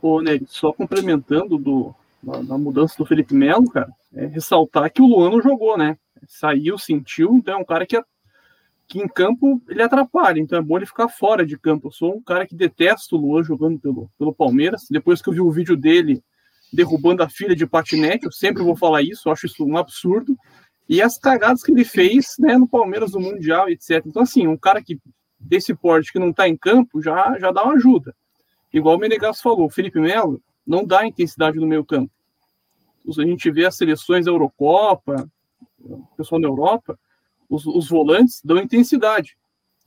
Ô, 0.00 0.20
Neg, 0.20 0.44
só 0.48 0.72
complementando 0.72 1.58
do, 1.58 1.94
da, 2.22 2.42
da, 2.42 2.58
mudança 2.58 2.94
do 2.98 3.06
Felipe 3.06 3.34
Melo, 3.34 3.68
cara, 3.70 3.88
é 4.14 4.26
ressaltar 4.26 4.92
que 4.92 5.02
o 5.02 5.06
Luan 5.06 5.30
não 5.30 5.42
jogou, 5.42 5.76
né? 5.76 5.96
Saiu, 6.26 6.78
sentiu, 6.78 7.34
então 7.34 7.54
é 7.54 7.56
um 7.56 7.64
cara 7.64 7.86
que 7.86 7.96
é 7.96 8.02
que 8.88 8.98
em 8.98 9.06
campo 9.06 9.60
ele 9.68 9.82
atrapalha, 9.82 10.40
então 10.40 10.58
é 10.58 10.62
bom 10.62 10.78
ele 10.78 10.86
ficar 10.86 11.08
fora 11.08 11.44
de 11.44 11.58
campo. 11.58 11.88
Eu 11.88 11.92
sou 11.92 12.16
um 12.16 12.22
cara 12.22 12.46
que 12.46 12.54
detesta 12.54 13.14
o 13.14 13.18
Luan 13.18 13.44
jogando 13.44 13.78
pelo, 13.78 14.10
pelo 14.18 14.32
Palmeiras. 14.32 14.86
Depois 14.90 15.20
que 15.20 15.28
eu 15.28 15.34
vi 15.34 15.40
o 15.40 15.50
vídeo 15.50 15.76
dele 15.76 16.22
derrubando 16.72 17.22
a 17.22 17.28
filha 17.28 17.54
de 17.54 17.66
patinete, 17.66 18.24
eu 18.24 18.32
sempre 18.32 18.62
vou 18.62 18.74
falar 18.74 19.02
isso, 19.02 19.28
eu 19.28 19.32
acho 19.32 19.44
isso 19.44 19.62
um 19.62 19.76
absurdo. 19.76 20.34
E 20.88 21.02
as 21.02 21.18
cagadas 21.18 21.62
que 21.62 21.70
ele 21.70 21.84
fez 21.84 22.36
né, 22.38 22.56
no 22.56 22.66
Palmeiras 22.66 23.12
no 23.12 23.20
Mundial, 23.20 23.68
etc. 23.68 24.02
Então, 24.06 24.22
assim, 24.22 24.46
um 24.46 24.56
cara 24.56 24.82
que 24.82 24.98
desse 25.38 25.74
porte 25.74 26.12
que 26.12 26.18
não 26.18 26.30
está 26.30 26.48
em 26.48 26.56
campo 26.56 27.02
já, 27.02 27.38
já 27.38 27.52
dá 27.52 27.62
uma 27.62 27.74
ajuda. 27.74 28.14
Igual 28.72 28.96
o 28.96 28.98
Menegas 28.98 29.40
falou, 29.40 29.66
o 29.66 29.70
Felipe 29.70 30.00
Melo 30.00 30.42
não 30.66 30.84
dá 30.84 31.06
intensidade 31.06 31.58
no 31.58 31.66
meio 31.66 31.84
campo. 31.84 32.12
A 33.06 33.22
gente 33.22 33.50
vê 33.50 33.64
as 33.64 33.76
seleções 33.76 34.26
da 34.26 34.30
Eurocopa, 34.30 35.30
o 35.80 36.06
pessoal 36.16 36.40
da 36.40 36.46
Europa, 36.46 36.98
os, 37.48 37.66
os 37.66 37.88
volantes 37.88 38.42
dão 38.44 38.58
intensidade. 38.58 39.36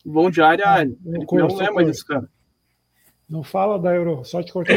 Vão 0.03 0.31
de 0.31 0.41
área 0.41 0.65
a 0.65 0.72
área. 0.72 0.98
Não, 1.03 1.48
não 1.48 1.62
é 1.62 1.72
mais 1.72 1.88
esse 1.88 2.05
cara. 2.05 2.27
Não 3.29 3.43
fala 3.43 3.79
da 3.79 3.96
Euro, 3.96 4.25
só 4.25 4.41
te 4.41 4.51
cortar. 4.51 4.74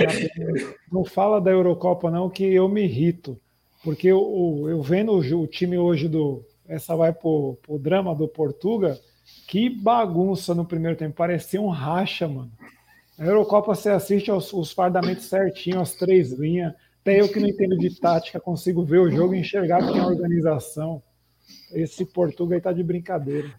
não 0.93 1.05
fala 1.05 1.41
da 1.41 1.51
Eurocopa 1.51 2.11
não, 2.11 2.29
que 2.29 2.45
eu 2.45 2.69
me 2.69 2.85
irrito, 2.85 3.41
porque 3.85 4.09
eu, 4.09 4.65
eu 4.67 4.83
vendo 4.83 5.13
o, 5.13 5.47
time 5.47 5.77
hoje 5.77 6.09
do 6.09 6.43
essa 6.67 6.97
vai 6.97 7.13
pro, 7.13 7.59
pro 7.63 7.79
drama 7.79 8.15
do 8.15 8.27
Portuga, 8.27 8.99
que 9.47 9.69
bagunça 9.69 10.55
no 10.55 10.65
primeiro 10.65 10.97
tempo, 10.97 11.15
parecia 11.15 11.61
um 11.61 11.69
racha, 11.69 12.27
mano. 12.27 12.51
A 13.19 13.25
Eurocopa 13.25 13.75
você 13.75 13.91
assiste 13.91 14.33
os, 14.33 14.51
os 14.53 14.73
fardamentos 14.73 15.27
certinho, 15.27 15.81
as 15.81 15.95
três 15.95 16.33
linhas. 16.33 16.73
Até 17.03 17.21
eu 17.21 17.29
que 17.29 17.39
não 17.39 17.47
entendo 17.47 17.77
de 17.77 18.01
tática 18.01 18.41
consigo 18.41 18.83
ver 18.83 18.99
o 18.99 19.11
jogo 19.11 19.35
e 19.35 19.41
enxergar 19.41 19.87
que 19.87 19.93
tem 19.93 20.01
organização. 20.01 21.03
Esse 21.71 22.07
Portugal 22.07 22.55
aí 22.55 22.63
tá 22.63 22.73
de 22.73 22.83
brincadeira. 22.83 23.53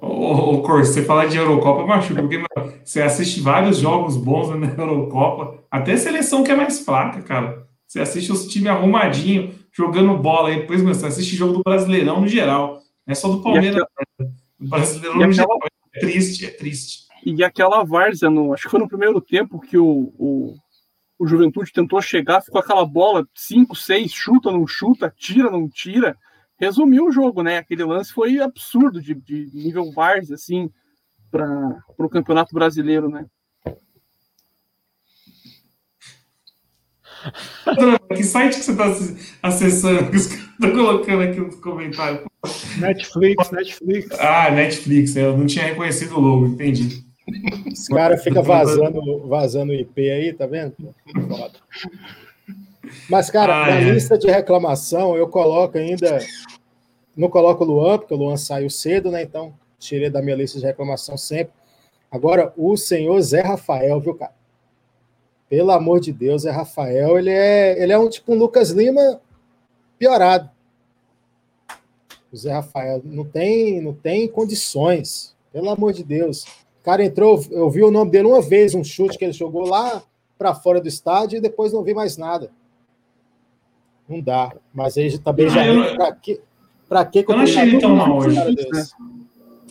Ô, 0.00 0.54
ô 0.54 0.62
Cor, 0.62 0.86
você 0.86 1.02
falar 1.02 1.26
de 1.26 1.36
Eurocopa 1.36 1.84
machuca, 1.84 2.22
porque 2.22 2.38
mano, 2.38 2.72
você 2.84 3.02
assiste 3.02 3.40
vários 3.40 3.78
jogos 3.78 4.16
bons 4.16 4.48
na 4.56 4.68
Eurocopa, 4.68 5.58
até 5.68 5.96
seleção 5.96 6.44
que 6.44 6.52
é 6.52 6.56
mais 6.56 6.80
fraca, 6.80 7.20
cara. 7.22 7.66
Você 7.86 8.00
assiste 8.00 8.32
os 8.32 8.46
times 8.46 8.70
arrumadinho, 8.70 9.52
jogando 9.72 10.16
bola, 10.18 10.50
aí 10.50 10.60
depois 10.60 10.82
você 10.82 11.06
assiste 11.06 11.36
jogo 11.36 11.54
do 11.54 11.62
Brasileirão 11.62 12.20
no 12.20 12.28
geral. 12.28 12.82
Não 13.06 13.12
é 13.12 13.14
só 13.14 13.28
do 13.28 13.42
Palmeiras, 13.42 13.82
aquela... 13.82 14.32
o 14.60 14.68
Brasileirão 14.68 15.16
no 15.16 15.22
aquela... 15.22 15.34
geral. 15.34 15.58
É 15.94 16.00
triste, 16.00 16.46
é 16.46 16.50
triste. 16.50 17.06
E 17.24 17.44
aquela 17.44 17.84
várzea, 17.84 18.30
no, 18.30 18.52
acho 18.52 18.64
que 18.64 18.70
foi 18.70 18.80
no 18.80 18.88
primeiro 18.88 19.20
tempo 19.20 19.60
que 19.60 19.78
o, 19.78 20.12
o, 20.18 20.54
o 21.18 21.26
Juventude 21.26 21.72
tentou 21.72 22.00
chegar, 22.00 22.40
ficou 22.40 22.60
aquela 22.60 22.84
bola 22.84 23.26
5, 23.34 23.76
6, 23.76 24.12
chuta, 24.12 24.50
não 24.50 24.66
chuta, 24.66 25.12
tira, 25.16 25.50
não 25.50 25.68
tira 25.68 26.16
resumiu 26.62 27.06
o 27.06 27.12
jogo, 27.12 27.42
né? 27.42 27.58
Aquele 27.58 27.82
lance 27.82 28.12
foi 28.12 28.38
absurdo 28.38 29.02
de, 29.02 29.14
de 29.14 29.50
nível 29.52 29.90
Vars, 29.90 30.30
assim, 30.30 30.70
para 31.28 31.76
o 31.98 32.08
Campeonato 32.08 32.54
Brasileiro, 32.54 33.08
né? 33.08 33.26
Que 38.14 38.24
site 38.24 38.56
que 38.56 38.64
você 38.64 38.72
está 38.72 38.84
acessando? 39.42 40.10
Que 40.10 40.16
estão 40.16 40.72
colocando 40.72 41.22
aqui 41.22 41.40
nos 41.40 41.56
comentários. 41.56 42.24
Netflix, 42.78 43.50
Netflix. 43.50 44.20
Ah, 44.20 44.50
Netflix, 44.50 45.16
eu 45.16 45.36
não 45.36 45.46
tinha 45.46 45.66
reconhecido 45.66 46.16
o 46.16 46.20
logo, 46.20 46.46
entendi. 46.46 47.04
Os 47.72 47.88
caras 47.88 48.22
ficam 48.22 48.42
vazando, 48.42 49.26
vazando 49.28 49.72
IP 49.72 50.10
aí, 50.10 50.32
tá 50.32 50.46
vendo? 50.46 50.74
Foda. 51.28 51.58
Mas, 53.08 53.30
cara, 53.30 53.64
ah, 53.64 53.66
na 53.70 53.80
é. 53.80 53.90
lista 53.90 54.18
de 54.18 54.28
reclamação, 54.28 55.16
eu 55.16 55.28
coloco 55.28 55.78
ainda. 55.78 56.18
Não 57.16 57.28
coloco 57.28 57.62
o 57.62 57.66
Luan, 57.66 57.98
porque 57.98 58.14
o 58.14 58.16
Luan 58.16 58.36
saiu 58.36 58.70
cedo, 58.70 59.10
né? 59.10 59.22
Então, 59.22 59.54
tirei 59.78 60.10
da 60.10 60.22
minha 60.22 60.36
lista 60.36 60.58
de 60.58 60.64
reclamação 60.64 61.16
sempre. 61.16 61.52
Agora, 62.10 62.52
o 62.56 62.76
senhor 62.76 63.20
Zé 63.20 63.40
Rafael, 63.40 64.00
viu, 64.00 64.14
cara? 64.14 64.32
Pelo 65.52 65.70
amor 65.70 66.00
de 66.00 66.14
Deus, 66.14 66.44
Zé 66.44 66.50
Rafael, 66.50 67.18
ele 67.18 67.28
é, 67.28 67.78
ele 67.78 67.92
é 67.92 67.98
um 67.98 68.08
tipo 68.08 68.32
um 68.32 68.38
Lucas 68.38 68.70
Lima 68.70 69.20
piorado. 69.98 70.48
O 72.32 72.36
Zé 72.38 72.50
Rafael 72.50 73.02
não 73.04 73.22
tem, 73.22 73.78
não 73.82 73.92
tem 73.92 74.26
condições. 74.26 75.36
Pelo 75.52 75.68
amor 75.68 75.92
de 75.92 76.02
Deus. 76.02 76.44
O 76.44 76.82
cara 76.82 77.04
entrou, 77.04 77.44
eu 77.50 77.68
vi 77.68 77.84
o 77.84 77.90
nome 77.90 78.10
dele 78.10 78.28
uma 78.28 78.40
vez, 78.40 78.74
um 78.74 78.82
chute 78.82 79.18
que 79.18 79.26
ele 79.26 79.34
jogou 79.34 79.68
lá 79.68 80.02
para 80.38 80.54
fora 80.54 80.80
do 80.80 80.88
estádio 80.88 81.36
e 81.36 81.42
depois 81.42 81.70
não 81.70 81.84
vi 81.84 81.92
mais 81.92 82.16
nada. 82.16 82.50
Não 84.08 84.22
dá. 84.22 84.54
Mas 84.72 84.96
aí 84.96 85.18
também 85.18 85.50
já. 85.50 85.66
Eu... 85.66 85.96
Pra 85.96 86.12
que, 86.12 86.40
pra 86.88 87.04
que 87.04 87.18
eu 87.18 87.36
não 87.36 87.40
achei 87.40 87.60
ele 87.60 87.78
tão 87.78 87.94
mal 87.94 88.16
hoje. 88.16 88.38
Né? 88.38 88.86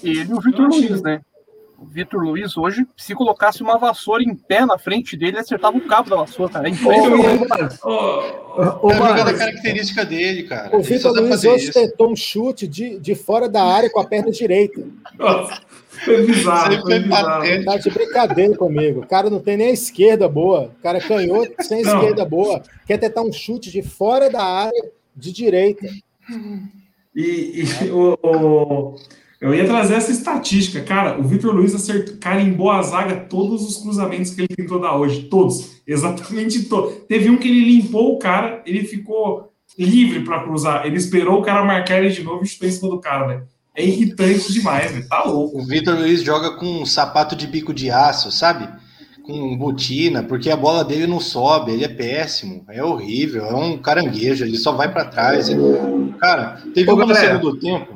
Ele 0.03 0.29
e 0.29 0.31
o 0.31 0.39
Vitor 0.39 0.67
Luiz, 0.67 1.01
né? 1.01 1.21
O 1.81 1.85
Vitor 1.87 2.21
Luiz 2.21 2.55
hoje, 2.55 2.85
se 2.95 3.15
colocasse 3.15 3.63
uma 3.63 3.75
vassoura 3.75 4.21
em 4.21 4.35
pé 4.35 4.63
na 4.67 4.77
frente 4.77 5.17
dele, 5.17 5.39
acertava 5.39 5.75
o 5.75 5.81
cabo 5.81 6.11
da 6.11 6.17
vassoura, 6.17 6.53
cara. 6.53 6.67
É 6.67 6.71
impressionante. 6.71 7.79
Oh, 7.83 8.91
é 8.91 8.95
a 8.95 9.35
característica 9.35 10.05
dele, 10.05 10.43
cara. 10.43 10.77
O 10.77 10.83
Vitor 10.83 11.11
Luiz 11.11 11.43
hoje 11.43 11.63
isso. 11.63 11.73
tentou 11.73 12.11
um 12.11 12.15
chute 12.15 12.67
de, 12.67 12.99
de 12.99 13.15
fora 13.15 13.49
da 13.49 13.63
área 13.63 13.89
com 13.89 13.99
a 13.99 14.05
perna 14.05 14.29
direita. 14.29 14.79
Nossa. 15.17 15.59
Foi 15.87 16.23
bizarro. 16.23 16.81
Foi 16.81 16.99
bizarro. 16.99 17.65
Tá 17.65 17.77
de 17.77 17.89
brincadeira 17.89 18.55
comigo. 18.55 19.01
O 19.01 19.07
cara 19.07 19.31
não 19.31 19.39
tem 19.39 19.57
nem 19.57 19.69
a 19.69 19.73
esquerda 19.73 20.29
boa. 20.29 20.71
O 20.77 20.83
cara 20.83 20.99
é 20.99 21.01
canhoto 21.01 21.51
sem 21.61 21.81
não. 21.81 21.95
esquerda 21.95 22.23
boa. 22.23 22.61
Quer 22.85 22.99
tentar 22.99 23.23
um 23.23 23.33
chute 23.33 23.71
de 23.71 23.81
fora 23.81 24.29
da 24.29 24.43
área 24.43 24.91
de 25.15 25.31
direita. 25.31 25.87
E, 27.15 27.63
e 27.83 27.89
o, 27.89 28.17
o, 28.21 28.95
eu 29.41 29.53
ia 29.53 29.65
trazer 29.65 29.95
essa 29.95 30.11
estatística. 30.11 30.81
Cara, 30.81 31.19
o 31.19 31.23
Vitor 31.23 31.53
Luiz 31.53 31.73
acertou, 31.75 32.15
carimbou 32.19 32.69
a 32.69 32.81
zaga 32.83 33.15
todos 33.15 33.67
os 33.67 33.77
cruzamentos 33.81 34.31
que 34.31 34.41
ele 34.41 34.55
tentou 34.55 34.79
dar 34.79 34.95
hoje. 34.95 35.23
Todos. 35.23 35.81
Exatamente 35.85 36.63
todos. 36.65 36.93
Teve 37.07 37.29
um 37.29 37.37
que 37.37 37.47
ele 37.47 37.65
limpou 37.65 38.13
o 38.15 38.19
cara, 38.19 38.61
ele 38.65 38.83
ficou 38.83 39.51
livre 39.77 40.23
para 40.23 40.43
cruzar. 40.43 40.85
Ele 40.85 40.97
esperou 40.97 41.39
o 41.39 41.41
cara 41.41 41.65
marcar 41.65 41.97
ele 41.97 42.13
de 42.13 42.23
novo 42.23 42.43
e 42.43 42.47
chutou 42.47 42.69
em 42.69 42.71
cima 42.71 42.89
do 42.89 43.01
cara, 43.01 43.27
né? 43.27 43.43
é 43.75 43.85
irritante 43.85 44.51
demais, 44.51 44.91
velho. 44.91 45.07
Tá 45.07 45.23
louco. 45.23 45.59
O 45.59 45.65
Vitor 45.65 45.95
Luiz 45.95 46.23
joga 46.23 46.51
com 46.51 46.81
um 46.81 46.85
sapato 46.85 47.35
de 47.35 47.47
bico 47.47 47.73
de 47.73 47.89
aço, 47.89 48.31
sabe? 48.31 48.67
Com 49.23 49.55
botina, 49.57 50.23
porque 50.23 50.49
a 50.49 50.57
bola 50.57 50.83
dele 50.83 51.07
não 51.07 51.19
sobe, 51.19 51.71
ele 51.71 51.85
é 51.85 51.87
péssimo, 51.87 52.65
é 52.69 52.83
horrível, 52.83 53.45
é 53.45 53.53
um 53.53 53.77
caranguejo, 53.77 54.43
ele 54.43 54.57
só 54.57 54.71
vai 54.73 54.91
para 54.91 55.05
trás. 55.05 55.47
Ele... 55.47 55.61
Cara, 56.19 56.61
teve 56.73 56.89
Ô, 56.89 56.95
uma 56.95 57.05
no 57.05 57.15
segundo 57.15 57.59
tempo. 57.59 57.95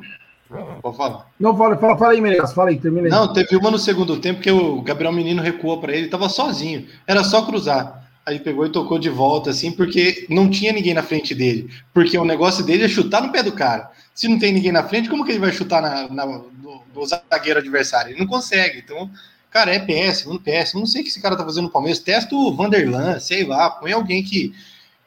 Pode 0.82 0.96
falar. 0.96 1.28
Não, 1.40 1.58
fala, 1.58 1.78
fala, 1.78 1.98
fala 1.98 2.14
aí, 2.14 2.22
Menegas, 2.22 2.54
fala 2.54 2.70
aí, 2.70 2.80
termina 2.80 3.08
aí. 3.08 3.12
Não, 3.12 3.34
teve 3.34 3.56
uma 3.56 3.72
no 3.72 3.80
segundo 3.80 4.18
tempo 4.20 4.42
que 4.42 4.52
o 4.52 4.82
Gabriel 4.82 5.12
Menino 5.12 5.42
recuou 5.42 5.80
para 5.80 5.94
ele, 5.94 6.08
tava 6.08 6.30
sozinho, 6.30 6.88
era 7.08 7.24
só 7.24 7.46
cruzar. 7.46 8.04
Aí 8.26 8.40
pegou 8.40 8.66
e 8.66 8.72
tocou 8.72 8.98
de 8.98 9.10
volta, 9.10 9.52
assim, 9.52 9.72
porque 9.72 10.26
não 10.30 10.50
tinha 10.50 10.74
ninguém 10.74 10.96
na 10.96 11.04
frente 11.04 11.36
dele. 11.36 11.70
Porque 11.94 12.18
o 12.18 12.26
negócio 12.26 12.66
dele 12.66 12.84
é 12.84 12.88
chutar 12.88 13.22
no 13.22 13.32
pé 13.32 13.44
do 13.44 13.52
cara. 13.52 13.92
Se 14.16 14.28
não 14.28 14.40
tem 14.40 14.52
ninguém 14.52 14.72
na 14.72 14.84
frente, 14.84 15.10
como 15.10 15.24
que 15.24 15.32
ele 15.32 15.40
vai 15.40 15.52
chutar 15.52 15.80
na, 15.80 16.10
na 16.10 16.26
no, 16.26 16.82
no, 16.94 17.06
zagueiro 17.06 17.60
adversário? 17.60 18.12
Ele 18.12 18.20
não 18.20 18.26
consegue. 18.26 18.80
Então, 18.80 19.12
cara, 19.52 19.76
é 19.76 19.80
péssimo, 19.80 20.40
péssimo. 20.40 20.80
Não 20.80 20.88
sei 20.88 21.02
o 21.02 21.04
que 21.04 21.12
esse 21.12 21.22
cara 21.22 21.36
tá 21.36 21.46
fazendo 21.46 21.66
no 21.66 21.70
Palmeiras. 21.70 22.00
Testa 22.00 22.34
o 22.34 22.56
Vanderlan, 22.56 23.20
sei 23.20 23.46
lá, 23.46 23.70
põe 23.70 23.92
alguém 23.92 24.24
que, 24.24 24.56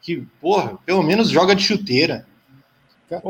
que, 0.01 0.25
porra, 0.39 0.77
pelo 0.85 1.03
menos 1.03 1.29
joga 1.29 1.53
de 1.53 1.63
chuteira. 1.63 2.25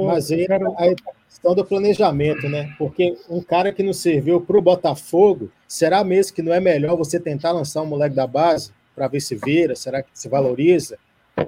Mas 0.06 0.30
aí 0.30 0.46
a 0.46 0.94
questão 1.30 1.56
do 1.56 1.64
planejamento, 1.64 2.50
né? 2.50 2.74
Porque 2.78 3.18
um 3.30 3.42
cara 3.42 3.72
que 3.72 3.84
não 3.84 3.94
serviu 3.94 4.42
para 4.42 4.58
o 4.58 4.62
Botafogo, 4.62 5.50
será 5.68 6.04
mesmo 6.04 6.36
que 6.36 6.42
não 6.42 6.54
é 6.54 6.60
melhor 6.60 6.98
você 6.98 7.20
tentar 7.20 7.52
lançar 7.52 7.82
um 7.82 7.86
moleque 7.86 8.16
da 8.16 8.28
base? 8.28 8.72
para 9.00 9.08
ver 9.08 9.22
se 9.22 9.34
vira, 9.34 9.78
será 9.78 10.04
que 10.04 10.10
se 10.14 10.28
valoriza? 10.28 10.98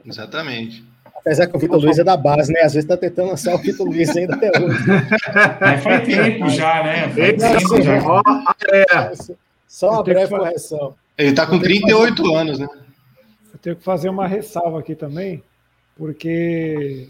Exatamente. 0.06 0.86
Apesar 1.14 1.48
que 1.48 1.58
o 1.58 1.60
Vitor 1.60 1.80
Luiz 1.82 2.00
é 2.00 2.04
da 2.04 2.16
base, 2.16 2.52
né? 2.52 2.62
Às 2.62 2.74
vezes 2.74 2.88
tá 2.88 2.96
tentando 2.96 3.28
lançar 3.28 3.54
o 3.54 3.58
Vitor 3.58 3.86
Luiz 3.86 4.16
ainda 4.16 4.36
até 4.36 4.50
hoje. 4.58 4.78
É, 5.60 5.78
faz 5.78 6.06
tempo 6.06 6.50
já, 6.50 6.84
né? 6.84 7.10
Faz 7.10 7.60
tempo 7.60 7.82
já. 7.82 8.02
Ó, 8.04 8.22
é. 8.72 9.12
Só 9.68 9.92
uma 9.92 10.04
breve 10.04 10.30
correção. 10.30 10.96
Ele 11.18 11.34
tá 11.34 11.46
com 11.46 11.60
38 11.60 12.34
anos, 12.34 12.58
né? 12.58 12.68
Eu 13.54 13.60
tenho 13.60 13.76
que 13.76 13.84
fazer 13.84 14.08
uma 14.08 14.26
ressalva 14.26 14.80
aqui 14.80 14.96
também, 14.96 15.44
porque 15.98 17.10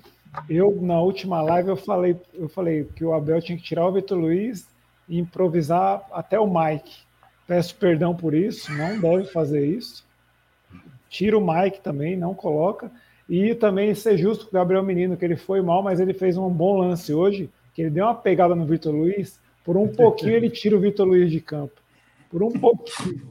eu 0.49 0.77
na 0.81 0.99
última 0.99 1.41
live 1.41 1.69
eu 1.69 1.77
falei, 1.77 2.15
eu 2.33 2.47
falei 2.47 2.85
que 2.95 3.03
o 3.03 3.13
Abel 3.13 3.41
tinha 3.41 3.57
que 3.57 3.63
tirar 3.63 3.87
o 3.87 3.91
Vitor 3.91 4.17
Luiz 4.17 4.67
e 5.07 5.19
improvisar 5.19 6.05
até 6.11 6.39
o 6.39 6.47
Mike. 6.47 6.99
Peço 7.47 7.75
perdão 7.75 8.15
por 8.15 8.33
isso, 8.33 8.71
não 8.73 8.99
deve 8.99 9.25
fazer 9.25 9.65
isso. 9.65 10.05
Tira 11.09 11.37
o 11.37 11.45
Mike 11.45 11.81
também, 11.81 12.15
não 12.15 12.33
coloca. 12.33 12.89
E 13.27 13.53
também 13.55 13.93
ser 13.93 14.17
justo 14.17 14.45
com 14.45 14.51
o 14.51 14.59
Gabriel 14.59 14.83
Menino, 14.83 15.17
que 15.17 15.25
ele 15.25 15.35
foi 15.35 15.61
mal, 15.61 15.83
mas 15.83 15.99
ele 15.99 16.13
fez 16.13 16.37
um 16.37 16.49
bom 16.49 16.77
lance 16.77 17.13
hoje, 17.13 17.49
que 17.73 17.81
ele 17.81 17.89
deu 17.89 18.05
uma 18.05 18.15
pegada 18.15 18.55
no 18.55 18.65
Vitor 18.65 18.93
Luiz. 18.93 19.39
Por 19.63 19.75
um 19.75 19.87
pouquinho 19.87 20.33
ele 20.33 20.49
tira 20.49 20.75
o 20.75 20.79
Vitor 20.79 21.07
Luiz 21.07 21.29
de 21.29 21.41
campo. 21.41 21.81
Por 22.29 22.41
um 22.41 22.51
pouquinho. 22.51 23.21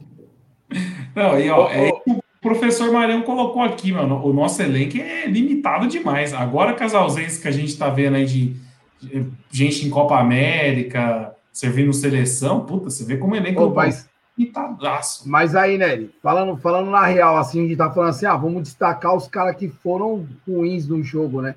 Não, 1.15 1.39
e 1.39 1.49
ó, 1.49 1.69
é 1.69 1.89
isso 1.89 2.20
professor 2.41 2.91
Marião 2.91 3.21
colocou 3.21 3.61
aqui, 3.61 3.91
mano. 3.91 4.21
O 4.25 4.33
nosso 4.33 4.61
elenco 4.61 4.97
é 4.97 5.27
limitado 5.27 5.87
demais. 5.87 6.33
Agora 6.33 6.73
com 6.73 6.83
as 6.83 6.93
ausências 6.93 7.37
que 7.37 7.47
a 7.47 7.51
gente 7.51 7.77
tá 7.77 7.89
vendo 7.89 8.15
aí 8.15 8.25
de, 8.25 8.55
de 8.99 9.31
gente 9.51 9.85
em 9.85 9.89
Copa 9.89 10.19
América, 10.19 11.33
servindo 11.53 11.93
seleção, 11.93 12.65
puta, 12.65 12.89
você 12.89 13.05
vê 13.05 13.17
como 13.17 13.33
o 13.33 13.37
elenco 13.37 13.61
Pô, 13.61 13.67
do 13.67 13.75
mas, 13.75 14.09
limitadaço. 14.37 15.29
mas 15.29 15.55
aí, 15.55 15.77
Nery, 15.77 16.09
falando, 16.21 16.57
falando 16.57 16.89
na 16.89 17.05
real, 17.05 17.37
assim, 17.37 17.59
a 17.59 17.67
gente 17.67 17.77
tá 17.77 17.91
falando 17.91 18.09
assim, 18.09 18.25
ah, 18.25 18.35
vamos 18.35 18.63
destacar 18.63 19.15
os 19.15 19.27
caras 19.27 19.55
que 19.55 19.69
foram 19.69 20.27
ruins 20.47 20.87
no 20.87 21.03
jogo, 21.03 21.41
né? 21.41 21.55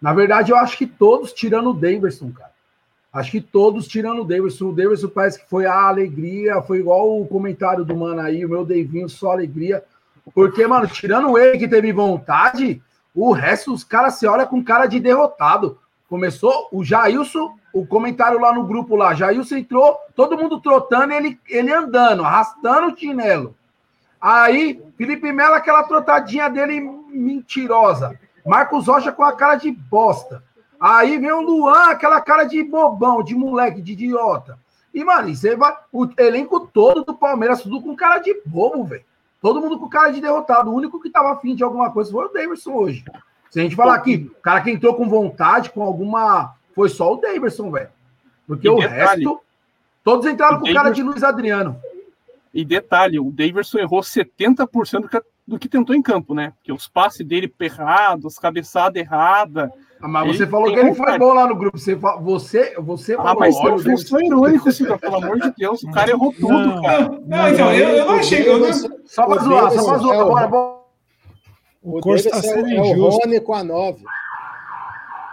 Na 0.00 0.12
verdade, 0.14 0.52
eu 0.52 0.56
acho 0.56 0.78
que 0.78 0.86
todos 0.86 1.32
tirando 1.32 1.70
o 1.70 1.74
Daverson, 1.74 2.30
cara. 2.30 2.50
Acho 3.12 3.32
que 3.32 3.40
todos 3.40 3.88
tirando 3.88 4.22
o 4.22 4.24
Daverson. 4.24 4.66
O 4.68 4.72
Daverson 4.72 5.08
parece 5.08 5.40
que 5.40 5.50
foi 5.50 5.66
a 5.66 5.88
alegria, 5.88 6.62
foi 6.62 6.78
igual 6.78 7.20
o 7.20 7.26
comentário 7.26 7.84
do 7.84 7.96
mano 7.96 8.20
aí, 8.20 8.44
o 8.44 8.48
meu 8.48 8.64
Davinho, 8.64 9.08
só 9.08 9.32
alegria. 9.32 9.82
Porque, 10.34 10.66
mano, 10.66 10.86
tirando 10.86 11.36
ele 11.38 11.58
que 11.58 11.68
teve 11.68 11.92
vontade, 11.92 12.82
o 13.14 13.32
resto, 13.32 13.72
os 13.72 13.84
caras 13.84 14.14
se 14.14 14.26
olham 14.26 14.46
com 14.46 14.62
cara 14.62 14.86
de 14.86 15.00
derrotado. 15.00 15.78
Começou 16.08 16.68
o 16.72 16.84
Jailson, 16.84 17.56
o 17.72 17.86
comentário 17.86 18.40
lá 18.40 18.52
no 18.52 18.64
grupo 18.64 18.96
lá, 18.96 19.14
Jailson 19.14 19.56
entrou, 19.56 19.96
todo 20.14 20.36
mundo 20.36 20.60
trotando, 20.60 21.12
ele, 21.12 21.38
ele 21.48 21.72
andando, 21.72 22.24
arrastando 22.24 22.92
o 22.92 22.96
chinelo. 22.96 23.54
Aí, 24.20 24.82
Felipe 24.98 25.32
Melo, 25.32 25.54
aquela 25.54 25.82
trotadinha 25.84 26.48
dele 26.50 26.80
mentirosa. 27.08 28.18
Marcos 28.44 28.86
Rocha 28.86 29.12
com 29.12 29.24
a 29.24 29.32
cara 29.32 29.56
de 29.56 29.70
bosta. 29.70 30.42
Aí 30.78 31.18
vem 31.18 31.32
o 31.32 31.40
Luan, 31.40 31.90
aquela 31.90 32.20
cara 32.20 32.44
de 32.44 32.62
bobão, 32.62 33.22
de 33.22 33.34
moleque, 33.34 33.80
de 33.80 33.92
idiota. 33.92 34.58
E, 34.92 35.04
mano, 35.04 35.34
você 35.34 35.56
vai. 35.56 35.74
O 35.92 36.08
elenco 36.18 36.60
todo 36.66 37.04
do 37.04 37.14
Palmeiras, 37.14 37.62
tudo 37.62 37.80
com 37.80 37.94
cara 37.94 38.18
de 38.18 38.42
bobo, 38.44 38.84
velho. 38.84 39.04
Todo 39.40 39.60
mundo 39.60 39.78
com 39.78 39.88
cara 39.88 40.10
de 40.10 40.20
derrotado. 40.20 40.70
O 40.70 40.74
único 40.74 41.00
que 41.00 41.10
tava 41.10 41.32
afim 41.32 41.54
de 41.54 41.64
alguma 41.64 41.90
coisa 41.90 42.10
foi 42.10 42.24
o 42.26 42.28
Davidson 42.32 42.72
hoje. 42.72 43.04
Se 43.50 43.58
a 43.58 43.62
gente 43.62 43.74
falar 43.74 43.94
aqui, 43.94 44.30
o 44.38 44.42
cara 44.42 44.60
que 44.60 44.70
entrou 44.70 44.94
com 44.94 45.08
vontade, 45.08 45.70
com 45.70 45.82
alguma. 45.82 46.54
Foi 46.74 46.88
só 46.88 47.12
o 47.12 47.16
Davidson, 47.16 47.70
velho. 47.70 47.88
Porque 48.46 48.68
E 48.68 48.70
o 48.70 48.76
detalhe, 48.76 49.24
resto. 49.24 49.40
Todos 50.04 50.26
entraram 50.26 50.58
com 50.60 50.66
cara 50.66 50.84
Davidson- 50.84 50.94
de 50.94 51.02
Luiz 51.02 51.22
Adriano. 51.22 51.80
E 52.52 52.64
detalhe, 52.64 53.18
o 53.20 53.30
Daverson 53.30 53.78
errou 53.78 54.02
70% 54.02 55.02
do 55.02 55.08
que, 55.08 55.22
do 55.46 55.58
que 55.58 55.68
tentou 55.68 55.94
em 55.94 56.02
campo, 56.02 56.34
né? 56.34 56.52
Porque 56.56 56.72
os 56.72 56.88
passes 56.88 57.24
dele 57.24 57.52
errados, 57.60 58.38
cabeçada 58.38 58.98
errada. 58.98 59.72
Ah, 60.02 60.08
Mas 60.08 60.28
Ele 60.28 60.38
você 60.38 60.46
falou 60.46 60.72
que 60.72 60.78
ele 60.80 60.94
foi 60.94 61.18
bom 61.18 61.34
lá 61.34 61.46
no 61.46 61.54
grupo. 61.56 61.76
Você, 61.78 61.94
você, 61.94 62.74
você 62.78 63.14
Ah, 63.14 63.16
falou 63.18 63.40
mas 63.40 63.54
olha, 63.56 63.76
Davidson- 63.76 64.06
só 64.06 64.18
irônico, 64.20 64.72
Silvio, 64.72 64.98
pelo 64.98 65.16
amor 65.16 65.38
de 65.40 65.52
Deus. 65.58 65.82
O 65.82 65.90
cara 65.90 66.10
errou 66.10 66.32
tudo, 66.32 66.52
Não. 66.52 66.82
cara. 66.82 67.20
Não, 67.26 67.48
então, 67.48 67.72
eu, 67.72 67.88
eu 67.90 68.06
não 68.06 68.14
achei. 68.14 68.48
Eu 68.48 68.58
não, 68.58 68.72
Só 69.04 69.26
pra 69.26 69.36
O 69.36 69.44
zoar, 69.44 69.70
só 69.70 69.84
pra 69.84 69.92
Davidson 69.92 69.98
zoar. 69.98 70.16
é 70.18 70.22
o- 70.22 70.28
Bora, 70.28 70.46
bora. 70.48 70.80
O 71.82 72.00
Davidson 72.00 72.30
tá 72.30 72.42
sendo 72.42 72.66
é, 72.68 72.76
é 72.76 72.80
o. 72.80 73.08
Rony 73.10 73.40
com 73.40 73.54
a 73.54 73.62
9. 73.64 74.02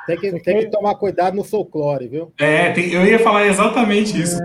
Tem 0.06 0.18
que, 0.18 0.40
tem 0.40 0.60
que 0.60 0.70
tomar 0.70 0.96
cuidado 0.96 1.36
no 1.36 1.44
folclore, 1.44 2.08
viu? 2.08 2.32
É, 2.40 2.72
tem- 2.72 2.92
eu 2.94 3.06
ia 3.06 3.20
falar 3.20 3.46
exatamente 3.46 4.20
isso. 4.22 4.38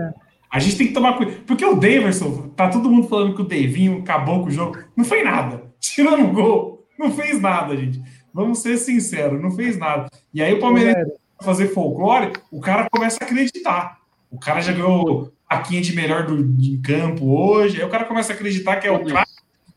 A 0.51 0.59
gente 0.59 0.77
tem 0.77 0.87
que 0.87 0.93
tomar 0.93 1.13
cuidado. 1.17 1.37
Porque 1.47 1.65
o 1.65 1.75
Daverson, 1.75 2.49
tá 2.55 2.69
todo 2.69 2.89
mundo 2.89 3.07
falando 3.07 3.33
que 3.35 3.41
o 3.41 3.45
Davinho 3.47 3.99
acabou 3.99 4.41
com 4.41 4.47
o 4.47 4.51
jogo. 4.51 4.77
Não 4.95 5.05
foi 5.05 5.23
nada. 5.23 5.63
Tirando 5.79 6.25
o 6.25 6.31
gol, 6.33 6.85
não 6.99 7.11
fez 7.11 7.41
nada, 7.41 7.75
gente. 7.77 7.99
Vamos 8.33 8.59
ser 8.59 8.77
sinceros, 8.77 9.41
não 9.41 9.51
fez 9.51 9.77
nada. 9.77 10.09
E 10.33 10.41
aí 10.41 10.53
o 10.53 10.59
Palmeiras 10.59 11.07
fazer 11.43 11.67
folclore, 11.67 12.33
o 12.51 12.59
cara 12.59 12.89
começa 12.89 13.21
a 13.21 13.25
acreditar. 13.25 13.99
O 14.31 14.39
cara 14.39 14.61
já 14.61 14.71
ganhou 14.71 15.31
plaquinha 15.47 15.81
de 15.81 15.95
melhor 15.95 16.25
do, 16.25 16.43
de 16.43 16.77
campo 16.77 17.37
hoje, 17.37 17.79
aí 17.79 17.87
o 17.87 17.89
cara 17.89 18.05
começa 18.05 18.33
a 18.33 18.35
acreditar 18.35 18.77
que 18.77 18.87
é 18.87 18.91
o 18.91 19.05
cara. 19.05 19.27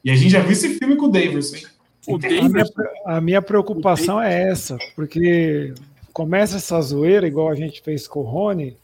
E 0.03 0.11
a 0.11 0.15
gente 0.15 0.31
já 0.31 0.41
viu 0.41 0.53
esse 0.53 0.79
filme 0.79 0.97
com 0.97 1.07
o 1.07 1.17
hein? 1.17 1.67
O 2.07 2.15
A 2.15 2.49
minha, 2.49 2.65
a 3.05 3.21
minha 3.21 3.43
preocupação 3.43 4.23
é 4.23 4.49
essa, 4.49 4.79
porque 4.95 5.75
começa 6.13 6.57
essa 6.57 6.81
zoeira, 6.81 7.27
igual 7.27 7.49
a 7.49 7.55
gente 7.55 7.83
fez 7.83 8.07
com 8.07 8.21
o 8.21 8.23
Rony, 8.23 8.77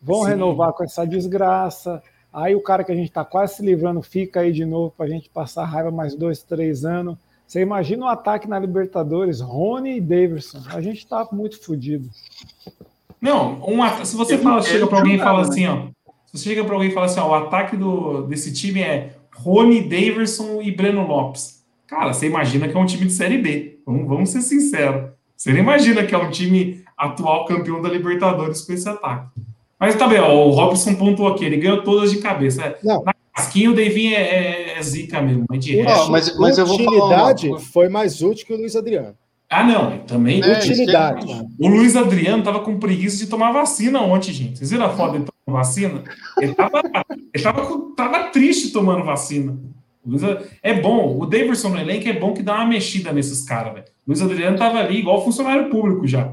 vão 0.00 0.22
Sim. 0.22 0.30
renovar 0.30 0.72
com 0.72 0.84
essa 0.84 1.04
desgraça. 1.04 2.00
Aí 2.32 2.54
o 2.54 2.62
cara 2.62 2.84
que 2.84 2.92
a 2.92 2.94
gente 2.94 3.08
está 3.08 3.24
quase 3.24 3.56
se 3.56 3.62
livrando 3.62 4.00
fica 4.00 4.40
aí 4.40 4.52
de 4.52 4.64
novo 4.64 4.94
para 4.96 5.06
a 5.06 5.08
gente 5.08 5.28
passar 5.28 5.64
raiva 5.64 5.90
mais 5.90 6.14
dois, 6.14 6.42
três 6.42 6.84
anos. 6.84 7.18
Você 7.50 7.60
imagina 7.62 8.04
um 8.04 8.08
ataque 8.08 8.46
na 8.48 8.60
Libertadores, 8.60 9.40
Rony 9.40 9.96
e 9.96 10.00
Davidson. 10.00 10.60
A 10.72 10.80
gente 10.80 10.98
está 10.98 11.26
muito 11.32 11.60
fodido. 11.60 12.08
Não, 13.20 13.60
um 13.68 13.82
at- 13.82 14.04
se 14.06 14.14
você 14.14 14.34
Ele 14.34 14.42
fala, 14.44 14.62
chega 14.62 14.86
pra 14.86 14.98
alguém 14.98 15.16
e 15.16 15.18
fala 15.18 15.42
né? 15.42 15.48
assim, 15.48 15.66
ó. 15.66 15.76
Se 16.26 16.38
você 16.38 16.48
chega 16.50 16.62
pra 16.64 16.74
alguém 16.74 16.90
e 16.90 16.94
fala 16.94 17.06
assim, 17.06 17.18
ó, 17.18 17.28
o 17.28 17.34
ataque 17.34 17.76
do, 17.76 18.22
desse 18.28 18.52
time 18.52 18.80
é 18.80 19.16
Rony, 19.34 19.80
Daverson 19.82 20.62
e 20.62 20.70
Breno 20.70 21.04
Lopes. 21.04 21.64
Cara, 21.88 22.12
você 22.12 22.26
imagina 22.28 22.68
que 22.68 22.76
é 22.76 22.78
um 22.80 22.86
time 22.86 23.06
de 23.06 23.12
Série 23.12 23.38
B. 23.38 23.80
Vamos, 23.84 24.06
vamos 24.06 24.30
ser 24.30 24.42
sinceros. 24.42 25.10
Você 25.36 25.52
não 25.52 25.58
imagina 25.58 26.04
que 26.06 26.14
é 26.14 26.18
um 26.18 26.30
time 26.30 26.84
atual 26.96 27.46
campeão 27.46 27.82
da 27.82 27.88
Libertadores 27.88 28.60
com 28.62 28.72
esse 28.72 28.88
ataque. 28.88 29.28
Mas 29.76 29.96
tá 29.96 30.06
bem, 30.06 30.20
ó, 30.20 30.32
o 30.46 30.50
Robson 30.50 30.94
pontuou 30.94 31.32
aqui, 31.32 31.46
ele 31.46 31.56
ganhou 31.56 31.82
todas 31.82 32.12
de 32.12 32.18
cabeça. 32.18 32.76
Não. 32.84 33.02
Na 33.02 33.12
casquinha 33.34 33.70
o 33.70 33.74
Davinho 33.74 34.14
é, 34.14 34.20
é- 34.20 34.78
é 34.78 34.82
zica 34.82 35.20
mesmo, 35.20 35.44
mas 35.48 35.64
de 35.64 35.76
resto... 35.76 36.10
mas, 36.10 36.38
mas 36.38 36.58
eu 36.58 36.66
vou 36.66 36.78
falar. 36.82 37.34
foi 37.72 37.88
mais 37.88 38.22
útil 38.22 38.46
que 38.46 38.52
o 38.52 38.56
Luiz 38.56 38.74
Adriano. 38.76 39.14
Ah, 39.52 39.64
não, 39.64 39.98
também... 40.00 40.40
É, 40.44 40.58
Utilidade. 40.58 41.26
isso 41.26 41.46
O 41.58 41.66
Luiz 41.68 41.96
Adriano 41.96 42.42
tava 42.42 42.60
com 42.60 42.78
preguiça 42.78 43.16
de 43.16 43.26
tomar 43.26 43.50
vacina 43.50 44.00
ontem, 44.00 44.32
gente. 44.32 44.58
Vocês 44.58 44.70
viram 44.70 44.86
a 44.86 44.90
foto 44.90 45.12
dele 45.12 45.24
tomando 45.24 45.58
vacina? 45.58 46.04
Ele 46.40 46.54
tava, 46.54 46.80
ele 47.34 47.42
tava, 47.42 47.66
com- 47.66 47.94
tava 47.94 48.24
triste 48.30 48.70
tomando 48.70 49.04
vacina. 49.04 49.58
É 50.62 50.72
bom, 50.72 51.18
o 51.18 51.26
Davidson 51.26 51.70
no 51.70 51.80
elenco 51.80 52.08
é 52.08 52.12
bom 52.12 52.32
que 52.32 52.42
dá 52.44 52.54
uma 52.54 52.66
mexida 52.66 53.12
nesses 53.12 53.42
caras, 53.42 53.74
velho. 53.74 53.86
O 54.06 54.10
Luiz 54.10 54.22
Adriano 54.22 54.56
tava 54.56 54.78
ali 54.78 54.98
igual 54.98 55.22
funcionário 55.24 55.68
público 55.68 56.06
já. 56.06 56.32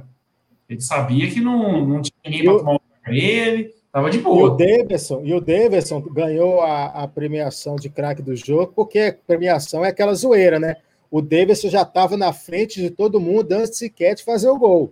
Ele 0.69 0.79
sabia 0.81 1.27
que 1.29 1.41
não, 1.41 1.85
não 1.87 2.01
tinha 2.01 2.13
ninguém 2.23 2.43
pra 2.43 2.53
Eu- 2.53 2.59
tomar 2.59 2.71
um 2.71 2.73
lugar 2.75 3.01
pra 3.03 3.15
ele, 3.15 3.71
tava 3.91 4.09
de 4.09 4.17
E 4.17 4.21
o 4.21 4.23
boa. 4.23 4.57
Davidson, 4.57 5.21
e 5.23 5.33
o 5.33 5.41
Davidson 5.41 6.01
ganhou 6.01 6.61
a, 6.61 6.85
a 7.03 7.07
premiação 7.07 7.75
de 7.75 7.89
craque 7.89 8.21
do 8.21 8.35
jogo, 8.35 8.73
porque 8.75 9.17
premiação 9.25 9.83
é 9.83 9.89
aquela 9.89 10.13
zoeira, 10.13 10.59
né? 10.59 10.75
O 11.09 11.21
Davidson 11.21 11.69
já 11.69 11.83
estava 11.83 12.17
na 12.17 12.33
frente 12.33 12.81
de 12.81 12.89
todo 12.89 13.19
mundo 13.19 13.51
antes 13.53 13.77
sequer 13.77 14.15
de 14.15 14.23
fazer 14.23 14.49
o 14.49 14.57
gol. 14.57 14.91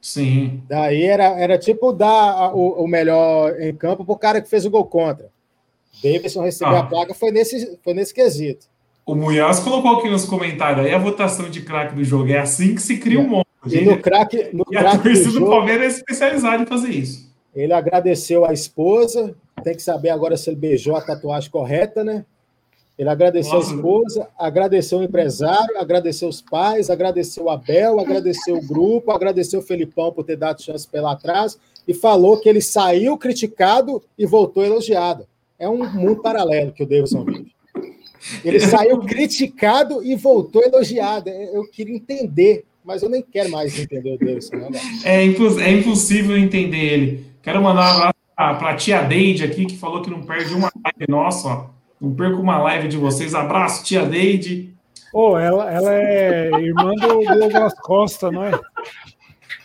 Sim. 0.00 0.62
Daí 0.68 1.02
era, 1.02 1.24
era 1.40 1.58
tipo 1.58 1.92
dar 1.92 2.54
o, 2.54 2.84
o 2.84 2.86
melhor 2.86 3.60
em 3.60 3.74
campo 3.74 4.04
pro 4.04 4.16
cara 4.16 4.40
que 4.40 4.48
fez 4.48 4.64
o 4.64 4.70
gol 4.70 4.84
contra. 4.84 5.28
Davidson 6.02 6.42
recebeu 6.42 6.76
Ah. 6.76 6.80
a 6.80 6.82
placa, 6.84 7.14
foi 7.14 7.32
nesse, 7.32 7.78
foi 7.82 7.94
nesse 7.94 8.14
quesito. 8.14 8.66
O 9.04 9.14
Munhoz 9.14 9.60
colocou 9.60 9.98
aqui 9.98 10.08
nos 10.08 10.24
comentários 10.24 10.84
aí 10.86 10.92
a 10.94 10.98
votação 10.98 11.48
de 11.48 11.62
craque 11.62 11.94
do 11.94 12.04
jogo. 12.04 12.30
É 12.30 12.38
assim 12.38 12.74
que 12.74 12.82
se 12.82 12.98
cria 12.98 13.18
um 13.20 13.28
monte. 13.28 13.46
E 13.66 13.84
no 13.84 13.98
craque, 13.98 14.50
no 14.52 14.64
E 14.70 14.76
a 14.76 14.80
craque 14.80 14.96
do 14.98 15.02
torcida 15.02 15.28
do 15.30 15.38
jogo, 15.38 15.50
Palmeiras 15.50 15.94
é 15.94 15.96
especializada 15.96 16.62
em 16.62 16.66
fazer 16.66 16.90
isso. 16.90 17.25
Ele 17.56 17.72
agradeceu 17.72 18.44
a 18.44 18.52
esposa, 18.52 19.34
tem 19.64 19.74
que 19.74 19.82
saber 19.82 20.10
agora 20.10 20.36
se 20.36 20.50
ele 20.50 20.56
beijou 20.56 20.94
a 20.94 21.00
tatuagem 21.00 21.50
correta, 21.50 22.04
né? 22.04 22.24
Ele 22.98 23.08
agradeceu 23.08 23.56
a 23.56 23.60
esposa, 23.60 24.28
agradeceu 24.38 24.98
o 24.98 25.02
empresário, 25.02 25.78
agradeceu 25.78 26.28
os 26.28 26.40
pais, 26.40 26.88
agradeceu 26.88 27.44
o 27.44 27.50
Abel, 27.50 27.98
agradeceu 28.00 28.56
o 28.56 28.66
grupo, 28.66 29.10
agradeceu 29.10 29.60
o 29.60 29.62
Felipão 29.62 30.12
por 30.12 30.24
ter 30.24 30.36
dado 30.36 30.62
chance 30.62 30.86
pela 30.88 31.12
atrás 31.12 31.58
e 31.86 31.92
falou 31.92 32.38
que 32.38 32.48
ele 32.48 32.62
saiu 32.62 33.18
criticado 33.18 34.02
e 34.18 34.24
voltou 34.24 34.64
elogiado. 34.64 35.26
É 35.58 35.68
um 35.68 35.90
mundo 35.90 36.22
paralelo 36.22 36.72
que 36.72 36.82
o 36.82 36.86
Davidson 36.86 37.24
vive. 37.24 37.52
Ele 38.44 38.60
saiu 38.60 38.98
criticado 39.00 40.02
e 40.02 40.14
voltou 40.14 40.62
elogiado. 40.62 41.28
Eu 41.28 41.68
queria 41.70 41.96
entender, 41.96 42.64
mas 42.84 43.02
eu 43.02 43.08
nem 43.08 43.22
quero 43.22 43.50
mais 43.50 43.78
entender 43.78 44.14
o 44.14 44.18
Davidson. 44.18 44.56
Né? 44.56 44.70
É, 45.04 45.22
é 45.22 45.70
impossível 45.70 46.36
entender 46.36 46.92
ele. 46.92 47.35
Quero 47.46 47.62
mandar 47.62 47.80
um 47.80 47.98
abraço 47.98 48.14
pra, 48.34 48.54
pra 48.54 48.74
tia 48.74 49.02
Deide 49.02 49.44
aqui, 49.44 49.66
que 49.66 49.78
falou 49.78 50.02
que 50.02 50.10
não 50.10 50.20
perde 50.20 50.52
uma 50.52 50.68
live 50.84 51.06
nossa, 51.08 51.46
ó. 51.46 51.66
Não 52.00 52.12
perco 52.12 52.42
uma 52.42 52.58
live 52.58 52.88
de 52.88 52.96
vocês. 52.96 53.36
Abraço, 53.36 53.84
tia 53.84 54.04
Deide. 54.04 54.74
Oh, 55.14 55.38
ela, 55.38 55.70
ela 55.70 55.94
é 55.94 56.50
irmã 56.60 56.92
do 56.96 57.38
Douglas 57.38 57.74
Costa, 57.78 58.32
não 58.32 58.42
é? 58.42 58.50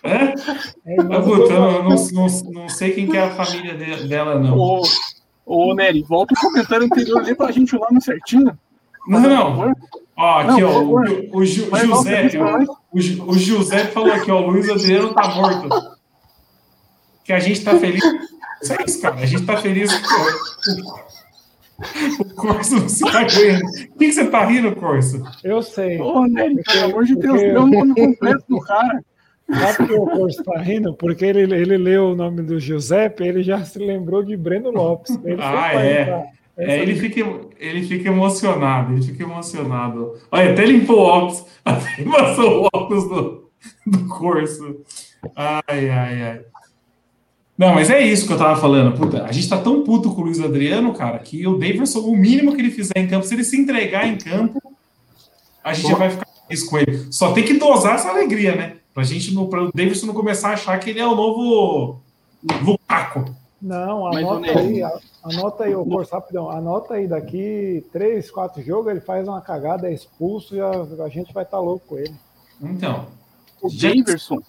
É? 0.03 0.33
é 0.85 0.93
irmã 0.93 1.23
Puta, 1.23 1.53
não, 1.53 1.83
não, 1.83 1.95
não, 1.95 2.27
não, 2.51 2.69
sei 2.69 2.91
quem 2.91 3.07
que 3.07 3.17
é 3.17 3.23
a 3.23 3.31
família 3.31 3.73
dela, 4.07 4.37
não. 4.37 4.55
Ô, 4.59 4.83
ô 5.43 5.73
Nery, 5.73 6.03
volta 6.03 6.35
o 6.35 6.39
comentário 6.39 6.85
anterior 6.85 7.17
ali 7.17 7.33
pra 7.33 7.51
gente 7.51 7.75
o 7.75 7.79
nome 7.79 7.99
certinho. 7.99 8.55
Não, 9.07 9.19
não. 9.19 9.73
Ó, 10.15 10.39
aqui, 10.39 10.61
não, 10.61 10.69
ó, 10.69 10.81
o, 10.83 10.99
o, 10.99 11.37
o 11.39 11.45
Ju, 11.45 11.67
José, 11.83 12.29
o, 12.37 13.31
o, 13.31 13.33
José 13.39 13.85
falou 13.85 14.13
aqui, 14.13 14.29
ó, 14.29 14.39
o 14.39 14.51
Luiz 14.51 14.69
Adriano 14.69 15.15
tá 15.15 15.27
morto. 15.29 15.90
Que 17.23 17.33
a 17.33 17.39
gente 17.39 17.63
tá 17.63 17.77
feliz. 17.77 18.03
Isso 18.61 18.73
é 18.73 18.77
isso, 18.85 19.01
cara. 19.01 19.15
A 19.15 19.25
gente 19.25 19.45
tá 19.45 19.57
feliz 19.57 19.91
o, 22.19 22.21
o 22.21 22.35
Corso 22.35 22.75
não 22.75 22.89
se 22.89 23.03
tá 23.03 23.23
ganhando. 23.23 23.65
O 23.65 23.71
que, 23.71 23.87
que 23.97 24.11
você 24.11 24.25
tá 24.25 24.45
rindo, 24.45 24.75
Corso? 24.75 25.23
Eu 25.43 25.61
sei. 25.61 25.99
Ô, 25.99 26.25
Nery, 26.25 26.61
pelo 26.63 26.85
amor 26.85 27.05
de 27.05 27.15
Deus, 27.15 27.39
deu 27.39 27.63
o 27.63 27.67
nome 27.67 27.95
completo 27.95 28.43
do 28.47 28.59
cara. 28.61 29.03
Sabe 29.49 29.77
por 29.77 29.87
que 29.87 29.93
o 29.93 30.05
Corso 30.05 30.43
tá 30.43 30.59
rindo? 30.59 30.93
Porque 30.93 31.25
ele, 31.25 31.53
ele 31.53 31.77
leu 31.77 32.11
o 32.11 32.15
nome 32.15 32.41
do 32.41 32.59
Giuseppe, 32.59 33.23
ele 33.23 33.43
já 33.43 33.63
se 33.65 33.79
lembrou 33.79 34.23
de 34.23 34.37
Breno 34.37 34.71
Lopes. 34.71 35.17
Ele 35.23 35.41
ah, 35.41 35.73
é. 35.73 36.31
É, 36.57 36.79
ele, 36.79 36.95
fica, 36.95 37.21
ele 37.59 37.81
fica 37.83 38.09
emocionado, 38.09 38.93
ele 38.93 39.01
fica 39.01 39.23
emocionado. 39.23 40.13
Olha, 40.31 40.51
até 40.51 40.65
limpou 40.65 40.97
o 40.97 41.01
óculos, 41.01 41.45
até 41.65 42.03
passou 42.03 42.63
o 42.63 42.67
óculos 42.73 43.07
do, 43.07 43.49
do 43.87 44.07
curso. 44.07 44.81
Ai, 45.35 45.89
ai, 45.89 46.21
ai. 46.21 46.41
Não, 47.61 47.75
mas 47.75 47.91
é 47.91 48.01
isso 48.01 48.25
que 48.25 48.33
eu 48.33 48.39
tava 48.39 48.59
falando. 48.59 48.97
Puta, 48.97 49.23
a 49.23 49.31
gente 49.31 49.47
tá 49.47 49.55
tão 49.55 49.83
puto 49.83 50.09
com 50.15 50.21
o 50.21 50.23
Luiz 50.23 50.41
Adriano, 50.41 50.95
cara, 50.95 51.19
que 51.19 51.45
o 51.45 51.59
Davidson, 51.59 51.99
o 51.99 52.17
mínimo 52.17 52.55
que 52.55 52.59
ele 52.59 52.71
fizer 52.71 52.97
em 52.97 53.07
campo, 53.07 53.23
se 53.23 53.35
ele 53.35 53.43
se 53.43 53.55
entregar 53.55 54.07
em 54.07 54.17
campo, 54.17 54.59
a 55.63 55.71
gente 55.71 55.87
já 55.87 55.95
vai 55.95 56.09
ficar 56.09 56.25
feliz 56.47 56.63
com 56.63 56.79
ele. 56.79 57.05
Só 57.11 57.33
tem 57.33 57.45
que 57.45 57.59
dosar 57.59 57.93
essa 57.93 58.09
alegria, 58.09 58.55
né? 58.55 58.77
Pra 58.91 59.03
gente, 59.03 59.31
para 59.47 59.61
o 59.61 59.71
Davidson 59.71 60.07
não 60.07 60.15
começar 60.15 60.49
a 60.49 60.53
achar 60.53 60.79
que 60.79 60.89
ele 60.89 61.01
é 61.01 61.05
o 61.05 61.15
novo 61.15 62.01
Lukaku. 62.63 63.25
Não, 63.61 64.07
anota 64.07 64.59
aí, 64.59 64.81
anota 65.23 65.63
aí, 65.65 65.75
o 65.75 65.85
Corso, 65.85 66.15
rapidão, 66.15 66.49
anota 66.49 66.95
aí, 66.95 67.07
daqui 67.07 67.85
três, 67.93 68.31
quatro 68.31 68.63
jogos, 68.63 68.89
ele 68.89 69.01
faz 69.01 69.27
uma 69.27 69.39
cagada, 69.39 69.87
é 69.87 69.93
expulso 69.93 70.55
e 70.55 70.59
a, 70.59 70.71
a 71.05 71.09
gente 71.09 71.31
vai 71.31 71.43
estar 71.43 71.57
tá 71.57 71.63
louco 71.63 71.85
com 71.89 71.99
ele. 71.99 72.15
Então. 72.59 73.05
O 73.61 73.69
Daverson, 73.69 74.39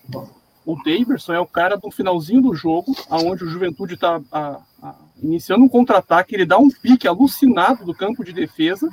o 0.64 0.76
Daverson 0.82 1.32
é 1.32 1.40
o 1.40 1.46
cara 1.46 1.76
do 1.76 1.90
finalzinho 1.90 2.40
do 2.40 2.54
jogo, 2.54 2.94
aonde 3.10 3.44
o 3.44 3.48
Juventude 3.48 3.94
está 3.94 4.20
iniciando 5.22 5.64
um 5.64 5.68
contra-ataque, 5.68 6.34
ele 6.34 6.46
dá 6.46 6.58
um 6.58 6.70
pique 6.70 7.08
alucinado 7.08 7.84
do 7.84 7.94
campo 7.94 8.24
de 8.24 8.32
defesa, 8.32 8.90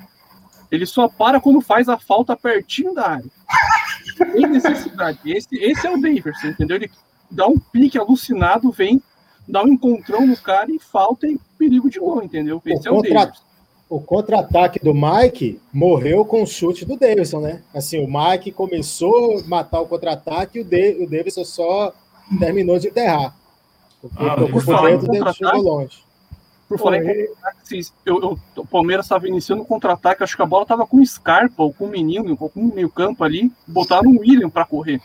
ele 0.71 0.85
só 0.85 1.07
para 1.07 1.39
quando 1.39 1.61
faz 1.61 1.89
a 1.89 1.97
falta 1.97 2.35
pertinho 2.35 2.93
da 2.93 3.09
área. 3.09 3.31
Tem 4.17 4.47
necessidade. 4.47 5.19
Esse, 5.25 5.55
esse 5.55 5.87
é 5.87 5.91
o 5.91 5.99
Daverson, 5.99 6.47
entendeu? 6.47 6.77
Ele 6.77 6.91
dá 7.31 7.47
um 7.47 7.57
pique 7.57 7.97
alucinado, 7.97 8.71
vem 8.71 9.01
dá 9.49 9.63
um 9.63 9.69
encontrão 9.69 10.27
no 10.27 10.37
cara 10.37 10.71
e 10.71 10.79
falta 10.79 11.27
e 11.27 11.39
perigo 11.57 11.89
de 11.89 11.99
gol, 11.99 12.23
entendeu? 12.23 12.61
Esse 12.65 12.87
o 12.87 12.89
é 12.89 12.91
o 12.91 12.95
contra... 13.01 13.31
O 13.89 13.99
contra-ataque 13.99 14.79
do 14.79 14.93
Mike 14.93 15.59
morreu 15.73 16.23
com 16.23 16.43
o 16.43 16.47
chute 16.47 16.85
do 16.85 16.95
Davidson, 16.95 17.39
né? 17.39 17.63
Assim, 17.73 18.05
o 18.05 18.07
Mike 18.07 18.51
começou 18.51 19.39
a 19.39 19.43
matar 19.47 19.81
o 19.81 19.87
contra-ataque 19.87 20.59
e 20.59 20.61
o, 20.61 20.63
de... 20.63 21.03
o 21.03 21.09
Davidson 21.09 21.43
só 21.43 21.91
terminou 22.39 22.77
de 22.77 22.89
enterrar. 22.89 23.35
Porque 23.99 24.23
ah, 24.23 24.35
por 24.35 25.09
dentro, 25.09 25.33
chegou 25.33 25.61
longe. 25.61 26.03
Por 26.69 26.77
falar 26.77 26.97
em 26.97 27.27
eu, 28.05 28.21
eu, 28.21 28.39
o 28.55 28.65
Palmeiras 28.65 29.05
estava 29.05 29.27
iniciando 29.27 29.63
um 29.63 29.65
contra-ataque, 29.65 30.23
acho 30.23 30.35
que 30.35 30.41
a 30.43 30.45
bola 30.45 30.61
estava 30.61 30.85
com 30.85 30.97
o 30.97 31.05
Scarpa 31.05 31.63
ou 31.63 31.73
com 31.73 31.85
o 31.85 31.89
menino, 31.89 32.37
ou 32.39 32.49
com 32.49 32.59
o 32.59 32.75
meio 32.75 32.89
campo 32.89 33.23
ali, 33.23 33.51
botaram 33.67 34.11
o 34.11 34.19
William 34.19 34.51
para 34.51 34.65
correr. 34.65 35.01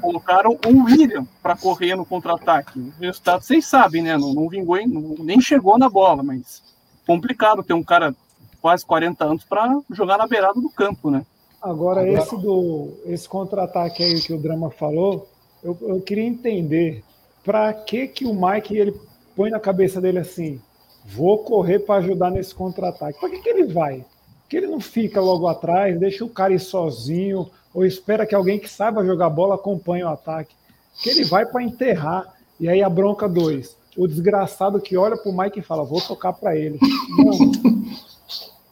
Colocaram 0.00 0.58
o 0.66 0.84
William 0.84 1.26
para 1.42 1.56
correr 1.56 1.96
no 1.96 2.04
contra-ataque. 2.04 2.78
O 2.78 2.92
resultado 3.00 3.42
vocês 3.42 3.66
sabem, 3.66 4.02
né? 4.02 4.16
Não, 4.18 4.34
não 4.34 4.48
vingou, 4.48 4.76
não, 4.86 5.16
nem 5.24 5.40
chegou 5.40 5.78
na 5.78 5.88
bola, 5.88 6.22
mas 6.22 6.62
complicado 7.08 7.62
ter 7.62 7.72
um 7.72 7.82
cara 7.82 8.14
quase 8.60 8.84
40 8.84 9.24
anos 9.24 9.44
para 9.44 9.80
jogar 9.90 10.18
na 10.18 10.26
beirada 10.26 10.60
do 10.60 10.68
campo, 10.68 11.10
né? 11.10 11.24
Agora, 11.60 12.06
esse 12.06 12.36
do 12.36 12.92
esse 13.06 13.26
contra-ataque 13.26 14.02
aí 14.04 14.20
que 14.20 14.32
o 14.34 14.38
Drama 14.38 14.70
falou, 14.70 15.26
eu, 15.64 15.76
eu 15.80 16.00
queria 16.02 16.24
entender 16.24 17.02
para 17.42 17.72
que 17.72 18.06
que 18.06 18.26
o 18.26 18.34
Mike 18.34 18.76
ele 18.76 18.94
põe 19.34 19.50
na 19.50 19.58
cabeça 19.58 20.00
dele 20.00 20.18
assim, 20.18 20.60
vou 21.04 21.38
correr 21.38 21.78
para 21.78 21.96
ajudar 21.96 22.30
nesse 22.30 22.54
contra-ataque. 22.54 23.18
Para 23.18 23.30
que 23.30 23.38
que 23.38 23.48
ele 23.48 23.64
vai? 23.64 24.04
Que 24.48 24.58
ele 24.58 24.66
não 24.66 24.80
fica 24.80 25.20
logo 25.20 25.48
atrás, 25.48 25.98
deixa 25.98 26.24
o 26.24 26.28
cara 26.28 26.52
ir 26.52 26.60
sozinho, 26.60 27.50
ou 27.72 27.84
espera 27.84 28.26
que 28.26 28.34
alguém 28.34 28.58
que 28.58 28.68
saiba 28.68 29.04
jogar 29.04 29.30
bola 29.30 29.54
acompanhe 29.54 30.04
o 30.04 30.08
ataque. 30.08 30.54
Que 31.02 31.08
ele 31.08 31.24
vai 31.24 31.46
para 31.46 31.62
enterrar. 31.62 32.34
E 32.60 32.68
aí 32.68 32.82
a 32.82 32.88
bronca 32.88 33.28
dois. 33.28 33.76
O 33.98 34.06
desgraçado 34.06 34.80
que 34.80 34.96
olha 34.96 35.16
pro 35.16 35.36
Mike 35.36 35.58
e 35.58 35.62
fala: 35.62 35.84
vou 35.84 36.00
tocar 36.00 36.32
para 36.32 36.56
ele. 36.56 36.78
Não. 37.18 38.08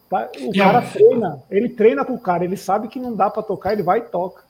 Tá, 0.08 0.30
o 0.40 0.52
cara 0.56 0.82
treina, 0.82 1.42
ele 1.50 1.68
treina 1.68 2.04
com 2.04 2.14
o 2.14 2.20
cara, 2.20 2.44
ele 2.44 2.56
sabe 2.56 2.86
que 2.86 3.00
não 3.00 3.12
dá 3.16 3.28
para 3.28 3.42
tocar, 3.42 3.72
ele 3.72 3.82
vai 3.82 3.98
e 3.98 4.02
toca. 4.02 4.44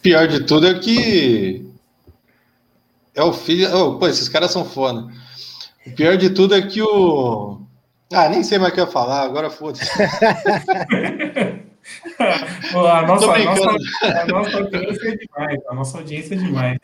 Pior 0.00 0.28
de 0.28 0.44
tudo 0.44 0.68
é 0.68 0.78
que 0.78 1.68
é 3.12 3.24
o 3.24 3.32
filho. 3.32 3.68
Oh, 3.76 3.98
pô, 3.98 4.06
esses 4.06 4.28
caras 4.28 4.52
são 4.52 4.64
foda. 4.64 5.12
O 5.84 5.90
pior 5.96 6.16
de 6.16 6.30
tudo 6.30 6.54
é 6.54 6.62
que 6.62 6.80
o. 6.80 7.60
Ah, 8.12 8.28
nem 8.28 8.44
sei 8.44 8.58
mais 8.58 8.70
o 8.70 8.74
que 8.74 8.80
eu 8.80 8.84
ia 8.84 8.90
falar, 8.90 9.22
agora 9.22 9.50
foda-se. 9.50 9.90
a, 12.20 13.02
nossa, 13.02 13.32
a, 13.32 13.44
nossa, 13.44 13.70
a 14.20 14.26
nossa 14.26 14.58
audiência 14.58 15.08
é 15.08 15.16
demais. 15.16 15.60
A 15.68 15.74
nossa 15.74 15.98
audiência 15.98 16.34
é 16.34 16.38
demais. 16.38 16.78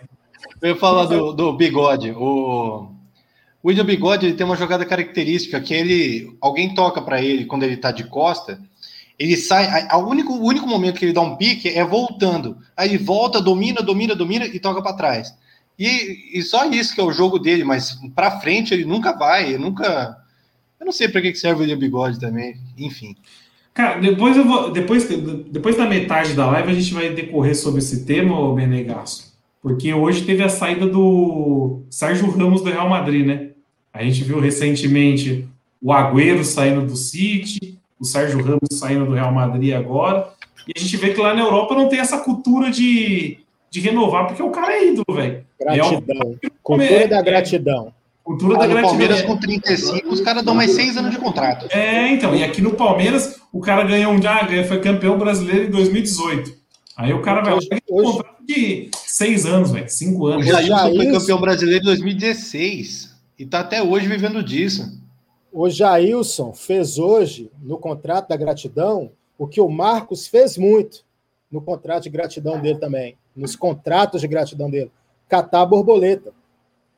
Eu 0.60 0.70
ia 0.70 0.76
falar 0.76 1.06
do, 1.06 1.32
do 1.32 1.52
bigode. 1.52 2.10
O, 2.12 2.88
o 3.62 3.68
William 3.68 3.84
Bigode 3.84 4.26
ele 4.26 4.36
tem 4.36 4.46
uma 4.46 4.56
jogada 4.56 4.84
característica 4.84 5.60
que 5.60 5.74
ele 5.74 6.36
alguém 6.40 6.72
toca 6.72 7.02
para 7.02 7.20
ele 7.20 7.46
quando 7.46 7.64
ele 7.64 7.74
está 7.74 7.90
de 7.90 8.04
costa. 8.04 8.60
Ele 9.18 9.36
sai. 9.36 9.88
A, 9.88 9.98
único, 9.98 10.32
o 10.34 10.44
único 10.46 10.66
momento 10.66 10.98
que 10.98 11.04
ele 11.04 11.12
dá 11.12 11.20
um 11.20 11.36
pique 11.36 11.68
é 11.68 11.84
voltando. 11.84 12.58
Aí 12.76 12.90
ele 12.90 12.98
volta, 12.98 13.40
domina, 13.40 13.82
domina, 13.82 14.14
domina 14.14 14.46
e 14.46 14.60
toca 14.60 14.80
para 14.80 14.96
trás. 14.96 15.34
E, 15.78 16.38
e, 16.38 16.42
só 16.42 16.64
isso 16.70 16.94
que 16.94 17.00
é 17.00 17.04
o 17.04 17.12
jogo 17.12 17.38
dele, 17.38 17.64
mas 17.64 17.98
para 18.14 18.40
frente 18.40 18.72
ele 18.72 18.84
nunca 18.84 19.12
vai, 19.12 19.48
ele 19.48 19.58
nunca. 19.58 20.16
Eu 20.78 20.86
não 20.86 20.92
sei 20.92 21.08
para 21.08 21.20
que 21.20 21.34
serve 21.34 21.58
o 21.58 21.62
William 21.62 21.78
Bigode 21.78 22.20
também, 22.20 22.56
enfim. 22.78 23.16
Cara, 23.74 24.00
depois 24.00 24.36
eu 24.36 24.44
vou. 24.44 24.70
Depois, 24.70 25.06
depois 25.50 25.76
da 25.76 25.86
metade 25.86 26.34
da 26.34 26.46
live 26.46 26.70
a 26.70 26.74
gente 26.74 26.94
vai 26.94 27.10
decorrer 27.10 27.54
sobre 27.54 27.80
esse 27.80 28.06
tema, 28.06 28.54
Benegasso. 28.54 29.25
Porque 29.66 29.92
hoje 29.92 30.22
teve 30.22 30.44
a 30.44 30.48
saída 30.48 30.86
do 30.86 31.80
Sérgio 31.90 32.30
Ramos 32.30 32.62
do 32.62 32.70
Real 32.70 32.88
Madrid, 32.88 33.26
né? 33.26 33.48
A 33.92 34.00
gente 34.04 34.22
viu 34.22 34.38
recentemente 34.38 35.44
o 35.82 35.92
Agüero 35.92 36.44
saindo 36.44 36.82
do 36.82 36.94
City, 36.94 37.76
o 37.98 38.04
Sérgio 38.04 38.40
Ramos 38.40 38.68
saindo 38.70 39.06
do 39.06 39.14
Real 39.14 39.32
Madrid 39.32 39.74
agora. 39.74 40.28
E 40.68 40.72
a 40.76 40.80
gente 40.80 40.96
vê 40.96 41.12
que 41.12 41.20
lá 41.20 41.34
na 41.34 41.40
Europa 41.40 41.74
não 41.74 41.88
tem 41.88 41.98
essa 41.98 42.18
cultura 42.18 42.70
de, 42.70 43.38
de 43.68 43.80
renovar, 43.80 44.28
porque 44.28 44.40
o 44.40 44.50
cara 44.50 44.72
é 44.72 44.86
ídolo, 44.86 45.04
velho. 45.12 45.44
Gratidão. 45.58 46.36
É 46.44 46.48
cultura 46.62 46.84
é, 46.84 47.08
da 47.08 47.22
gratidão. 47.22 47.92
Cultura 48.22 48.54
ah, 48.54 48.58
da 48.60 48.66
gratidão. 48.68 48.90
Palmeiras 48.90 49.22
com 49.22 49.36
35, 49.36 50.08
os 50.14 50.20
caras 50.20 50.44
dão 50.44 50.54
mais 50.54 50.70
seis 50.76 50.96
anos 50.96 51.10
de 51.10 51.18
contrato. 51.18 51.66
É, 51.76 52.08
então. 52.12 52.36
E 52.36 52.44
aqui 52.44 52.62
no 52.62 52.74
Palmeiras, 52.74 53.40
o 53.52 53.58
cara 53.58 53.82
ganhou 53.82 54.12
um 54.12 54.22
já, 54.22 54.46
foi 54.68 54.78
campeão 54.78 55.18
brasileiro 55.18 55.66
em 55.66 55.70
2018. 55.70 56.65
Aí 56.96 57.12
o 57.12 57.20
cara 57.20 57.42
vai 57.42 57.54
hoje, 57.54 57.68
um 57.90 58.02
contrato 58.02 58.44
de 58.46 58.90
seis 58.94 59.44
anos, 59.44 59.70
velho, 59.70 59.88
cinco 59.88 60.26
anos. 60.26 60.46
O 60.46 60.48
Jailson 60.48 60.94
foi 60.94 61.12
campeão 61.12 61.40
brasileiro 61.40 61.82
em 61.82 61.86
2016 61.86 63.14
e 63.38 63.44
tá 63.44 63.60
até 63.60 63.82
hoje 63.82 64.06
vivendo 64.06 64.42
disso. 64.42 64.98
O 65.52 65.68
Jailson 65.68 66.54
fez 66.54 66.98
hoje, 66.98 67.50
no 67.62 67.76
contrato 67.76 68.28
da 68.28 68.36
gratidão, 68.36 69.10
o 69.38 69.46
que 69.46 69.60
o 69.60 69.68
Marcos 69.68 70.26
fez 70.26 70.56
muito 70.56 71.04
no 71.50 71.60
contrato 71.60 72.04
de 72.04 72.10
gratidão 72.10 72.60
dele 72.60 72.78
também, 72.78 73.16
nos 73.34 73.54
contratos 73.54 74.22
de 74.22 74.28
gratidão 74.28 74.70
dele, 74.70 74.90
catar 75.28 75.62
a 75.62 75.66
borboleta 75.66 76.32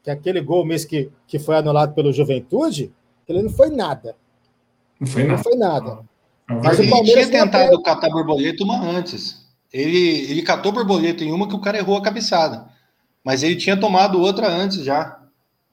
que 0.02 0.10
aquele 0.10 0.40
gol 0.40 0.64
mesmo 0.64 0.88
que, 0.88 1.10
que 1.26 1.38
foi 1.38 1.56
anulado 1.56 1.92
pelo 1.94 2.12
Juventude, 2.12 2.92
ele 3.28 3.42
não 3.42 3.50
foi 3.50 3.68
nada. 3.68 4.16
Não 4.98 5.06
foi 5.06 5.24
nada. 5.24 5.36
Não 5.36 5.42
foi 5.42 5.56
nada. 5.56 5.98
Mas 6.48 6.78
ele 6.78 6.90
tinha 7.04 7.30
tentado 7.30 7.82
catar 7.82 8.08
borboleta 8.08 8.64
uma 8.64 8.82
antes. 8.82 9.47
Ele, 9.72 10.30
ele 10.30 10.42
catou 10.42 10.72
borboleta 10.72 11.22
em 11.22 11.32
uma 11.32 11.48
que 11.48 11.54
o 11.54 11.60
cara 11.60 11.78
errou 11.78 11.96
a 11.96 12.02
cabeçada. 12.02 12.68
Mas 13.22 13.42
ele 13.42 13.56
tinha 13.56 13.78
tomado 13.78 14.20
outra 14.20 14.48
antes 14.48 14.82
já. 14.82 15.20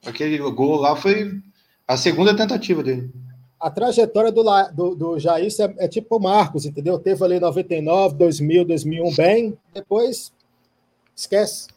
Aquele 0.04 0.38
gol 0.38 0.76
lá 0.76 0.94
foi 0.94 1.40
a 1.86 1.96
segunda 1.96 2.36
tentativa 2.36 2.82
dele. 2.82 3.10
A 3.58 3.70
trajetória 3.70 4.30
do, 4.30 4.42
do, 4.74 4.94
do 4.94 5.18
Jair 5.18 5.48
é, 5.60 5.84
é 5.84 5.88
tipo 5.88 6.16
o 6.16 6.20
Marcos, 6.20 6.66
entendeu? 6.66 6.98
Teve 6.98 7.24
ali 7.24 7.40
99, 7.40 8.14
2000, 8.16 8.64
2001 8.66 9.14
bem, 9.14 9.58
depois 9.72 10.32
esquece. 11.14 11.68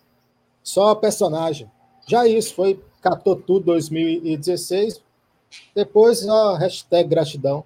Só 0.62 0.94
personagem. 0.94 1.72
Já 2.06 2.28
isso 2.28 2.54
foi, 2.54 2.80
catou 3.02 3.36
tudo 3.36 3.68
2016, 3.68 5.02
Depois, 5.74 6.28
a 6.28 6.58
hashtag 6.58 7.10
gratidão. 7.10 7.64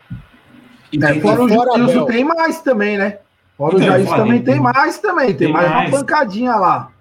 É, 0.94 1.20
fora 1.20 1.44
o 1.44 1.50
Jailson 1.50 2.06
tem 2.06 2.24
mais 2.24 2.62
também, 2.62 2.98
né? 2.98 3.20
Fora 3.58 3.76
então, 3.76 3.88
o 3.88 3.92
Jailson 3.92 4.16
também 4.16 4.44
tem 4.44 4.60
mais 4.60 5.00
também. 5.00 5.28
Tem, 5.28 5.38
tem 5.38 5.54
mais, 5.54 5.70
mais, 5.70 5.89
uma 5.89 6.00
pancadinha 6.00 6.56
lá. 6.56 6.92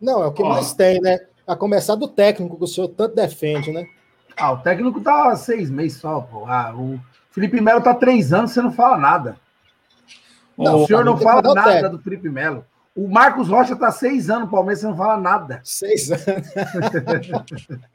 Não, 0.00 0.22
é 0.22 0.26
o 0.26 0.32
que 0.32 0.42
Ó. 0.42 0.48
mais 0.48 0.72
tem, 0.72 1.00
né? 1.00 1.18
A 1.46 1.54
começar 1.54 1.94
do 1.94 2.08
técnico, 2.08 2.56
que 2.56 2.64
o 2.64 2.66
senhor 2.66 2.88
tanto 2.88 3.14
defende, 3.14 3.70
né? 3.70 3.86
Ah, 4.36 4.52
o 4.52 4.58
técnico 4.58 5.00
tá 5.00 5.34
seis 5.36 5.70
meses 5.70 5.98
só, 5.98 6.20
pô. 6.20 6.44
Ah, 6.46 6.74
o 6.74 6.98
Felipe 7.30 7.60
Melo 7.60 7.80
tá 7.80 7.94
três 7.94 8.32
anos, 8.32 8.52
você 8.52 8.62
não 8.62 8.72
fala 8.72 8.96
nada. 8.96 9.36
Não, 10.56 10.82
o 10.82 10.86
senhor 10.86 11.04
não 11.04 11.16
fala 11.16 11.54
nada 11.54 11.88
do 11.88 11.98
Felipe 11.98 12.28
Melo. 12.28 12.64
O 12.96 13.08
Marcos 13.08 13.48
Rocha 13.48 13.74
tá 13.74 13.90
seis 13.90 14.30
anos, 14.30 14.48
o 14.48 14.50
Palmeiras, 14.50 14.80
você 14.80 14.86
não 14.86 14.96
fala 14.96 15.20
nada. 15.20 15.60
Seis 15.64 16.10
anos. 16.10 16.26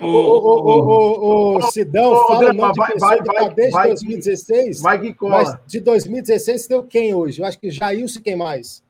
o, 0.00 1.60
Sidão 1.72 2.26
fala 2.26 2.50
o 2.50 2.52
nome 2.52 2.72
de 2.72 2.86
pessoa 2.92 3.16
vai, 3.16 3.22
vai, 3.22 3.54
desde 3.54 3.72
vai, 3.72 3.88
2016. 3.88 4.80
Vai 4.80 5.00
que 5.00 5.14
cola. 5.14 5.42
Mas 5.42 5.58
de 5.66 5.80
2016 5.80 6.68
deu 6.68 6.82
quem 6.84 7.14
hoje? 7.14 7.40
Eu 7.40 7.46
acho 7.46 7.58
que 7.58 7.70
Jailson 7.70 8.20
quem 8.20 8.36
mais? 8.36 8.82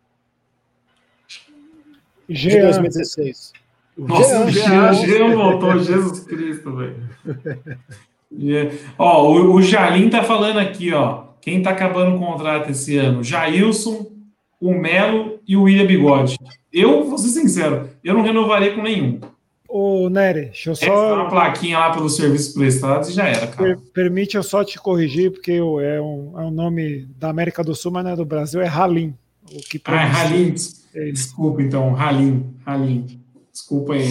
Jean. 2.28 2.50
De 2.50 2.62
2016. 2.62 3.52
Nossa, 3.96 4.44
o 4.44 4.50
Jean, 4.50 4.92
Jean 4.92 5.34
voltou, 5.34 5.78
Jesus 5.78 6.20
Cristo, 6.20 6.76
velho. 6.76 7.08
Yeah. 8.30 8.76
Ó, 8.98 9.32
o, 9.32 9.54
o 9.54 9.62
Jalim 9.62 10.10
tá 10.10 10.22
falando 10.22 10.58
aqui, 10.58 10.92
ó. 10.92 11.28
Quem 11.40 11.62
tá 11.62 11.70
acabando 11.70 12.14
o 12.14 12.18
contrato 12.18 12.70
esse 12.70 12.98
ano? 12.98 13.24
Jailson, 13.24 14.06
o 14.60 14.74
Melo 14.74 15.40
e 15.48 15.56
o 15.56 15.62
William 15.62 15.86
Bigode. 15.86 16.36
Eu 16.70 17.04
vou 17.04 17.16
ser 17.16 17.28
sincero, 17.28 17.88
eu 18.04 18.12
não 18.12 18.22
renovarei 18.22 18.74
com 18.74 18.82
nenhum. 18.82 19.18
Ô, 19.68 20.08
Nery, 20.08 20.46
deixa 20.46 20.70
eu 20.70 20.76
só. 20.76 20.86
É 20.86 21.12
uma 21.12 21.28
plaquinha 21.28 21.78
lá 21.78 21.92
pelos 21.92 22.16
serviços 22.16 22.54
prestados 22.54 23.10
e 23.10 23.12
já 23.12 23.28
era, 23.28 23.46
cara. 23.46 23.76
Per 23.76 23.78
permite 23.92 24.34
eu 24.34 24.42
só 24.42 24.64
te 24.64 24.78
corrigir, 24.78 25.30
porque 25.30 25.52
é 25.52 26.00
um, 26.00 26.40
é 26.40 26.42
um 26.44 26.50
nome 26.50 27.06
da 27.18 27.28
América 27.28 27.62
do 27.62 27.74
Sul, 27.74 27.92
mas 27.92 28.02
não 28.02 28.12
é 28.12 28.16
do 28.16 28.24
Brasil, 28.24 28.62
é 28.62 28.66
Halim. 28.66 29.14
O 29.52 29.60
que 29.60 29.78
ah, 29.84 29.94
é 29.94 30.10
Halim. 30.10 30.54
Desculpa, 31.12 31.60
então, 31.60 31.94
Halim. 31.94 32.46
Halim. 32.64 33.20
Desculpa 33.52 33.92
aí 33.92 34.08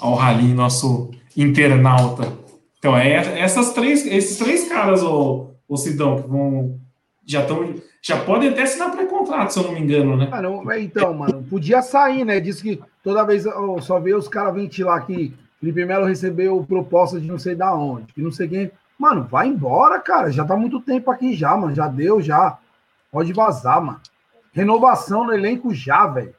ao 0.00 0.18
Halim, 0.18 0.52
nosso 0.52 1.12
internauta. 1.36 2.32
Então, 2.78 2.96
é 2.96 3.38
essas 3.40 3.72
três, 3.72 4.04
esses 4.04 4.36
três 4.36 4.68
caras, 4.68 5.00
o, 5.04 5.52
o 5.68 5.76
Sidão, 5.76 6.20
que 6.20 6.28
vão. 6.28 6.80
Já 7.24 7.42
estão. 7.42 7.72
Já 8.04 8.18
podem 8.18 8.48
até 8.48 8.62
assinar 8.62 8.90
pré-contrato, 8.90 9.52
se 9.52 9.60
eu 9.60 9.62
não 9.62 9.72
me 9.72 9.80
engano, 9.80 10.16
né? 10.16 10.28
Ah, 10.32 10.42
não, 10.42 10.72
então, 10.72 11.14
mano, 11.14 11.44
podia 11.48 11.80
sair, 11.82 12.24
né? 12.24 12.40
Diz 12.40 12.60
que 12.60 12.80
toda 13.02 13.24
vez 13.24 13.46
oh, 13.46 13.80
só 13.80 13.98
vê 13.98 14.14
os 14.14 14.28
caras 14.28 14.54
ventilar 14.54 15.06
que 15.06 15.34
Felipe 15.60 15.84
Melo 15.84 16.06
recebeu 16.06 16.64
proposta 16.66 17.20
de 17.20 17.26
não 17.26 17.38
sei 17.38 17.54
da 17.54 17.74
onde, 17.74 18.12
que 18.12 18.20
não 18.20 18.32
sei 18.32 18.48
quem. 18.48 18.70
Mano, 18.98 19.26
vai 19.30 19.48
embora, 19.48 19.98
cara. 19.98 20.30
Já 20.30 20.44
tá 20.44 20.56
muito 20.56 20.80
tempo 20.80 21.10
aqui 21.10 21.34
já, 21.34 21.56
mano. 21.56 21.74
Já 21.74 21.88
deu, 21.88 22.20
já. 22.20 22.58
Pode 23.10 23.32
vazar, 23.32 23.82
mano. 23.82 24.00
Renovação 24.52 25.24
no 25.24 25.32
elenco 25.32 25.74
já, 25.74 26.06
velho. 26.06 26.34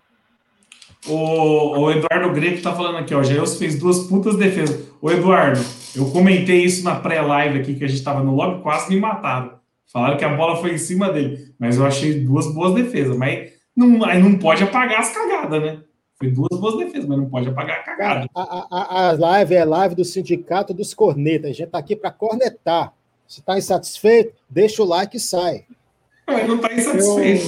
O, 1.08 1.80
o, 1.80 1.91
Eduardo 1.91 2.32
Greco 2.32 2.62
tá 2.62 2.73
falando 2.73 2.99
aqui, 2.99 3.13
ó. 3.13 3.21
Jailson 3.21 3.60
fez 3.60 3.78
duas 3.78 4.08
putas 4.08 4.38
defesas. 4.38 4.88
Ô, 5.02 5.12
Eduardo, 5.12 5.60
eu 5.95 6.10
comentei 6.12 6.63
isso 6.63 6.84
na 6.84 6.95
pré-live 6.95 7.60
aqui, 7.60 7.76
que 7.76 7.84
a 7.84 7.88
gente 7.88 8.04
tava 8.04 8.23
no 8.23 8.34
lobby, 8.34 8.62
quase 8.62 8.93
me 8.93 8.99
mataram. 8.99 9.60
Falaram 9.91 10.17
que 10.17 10.23
a 10.26 10.36
bola 10.36 10.56
foi 10.56 10.73
em 10.73 10.78
cima 10.78 11.12
dele. 11.12 11.54
Mas 11.60 11.78
eu 11.78 11.86
achei 11.86 12.21
duas 12.21 12.54
boas 12.54 12.73
defesas. 12.73 13.17
Mas 13.17 13.52
não, 13.76 13.88
não 13.88 14.38
pode 14.38 14.63
apagar 14.63 15.02
as 15.02 15.13
cagadas, 15.13 15.62
né? 15.62 15.80
Foi 16.23 16.31
duas 16.31 16.57
boas 16.57 16.77
defesas, 16.77 17.05
mas 17.05 17.17
não 17.17 17.29
pode 17.29 17.49
apagar 17.49 17.79
a 17.79 17.83
cagada. 17.83 18.29
A, 18.33 18.67
a, 18.71 19.09
a 19.09 19.12
live 19.12 19.55
é 19.55 19.65
live 19.65 19.93
do 19.93 20.05
Sindicato 20.05 20.73
dos 20.73 20.93
Cornetas. 20.93 21.51
A 21.51 21.53
gente 21.53 21.69
tá 21.69 21.77
aqui 21.77 21.97
para 21.97 22.12
cornetar. 22.12 22.93
Se 23.27 23.41
tá 23.41 23.57
insatisfeito, 23.57 24.33
deixa 24.49 24.81
o 24.81 24.86
like 24.86 25.17
e 25.17 25.19
sai. 25.19 25.65
Mas 26.25 26.47
não 26.47 26.59
tá 26.59 26.73
insatisfeito, 26.73 27.45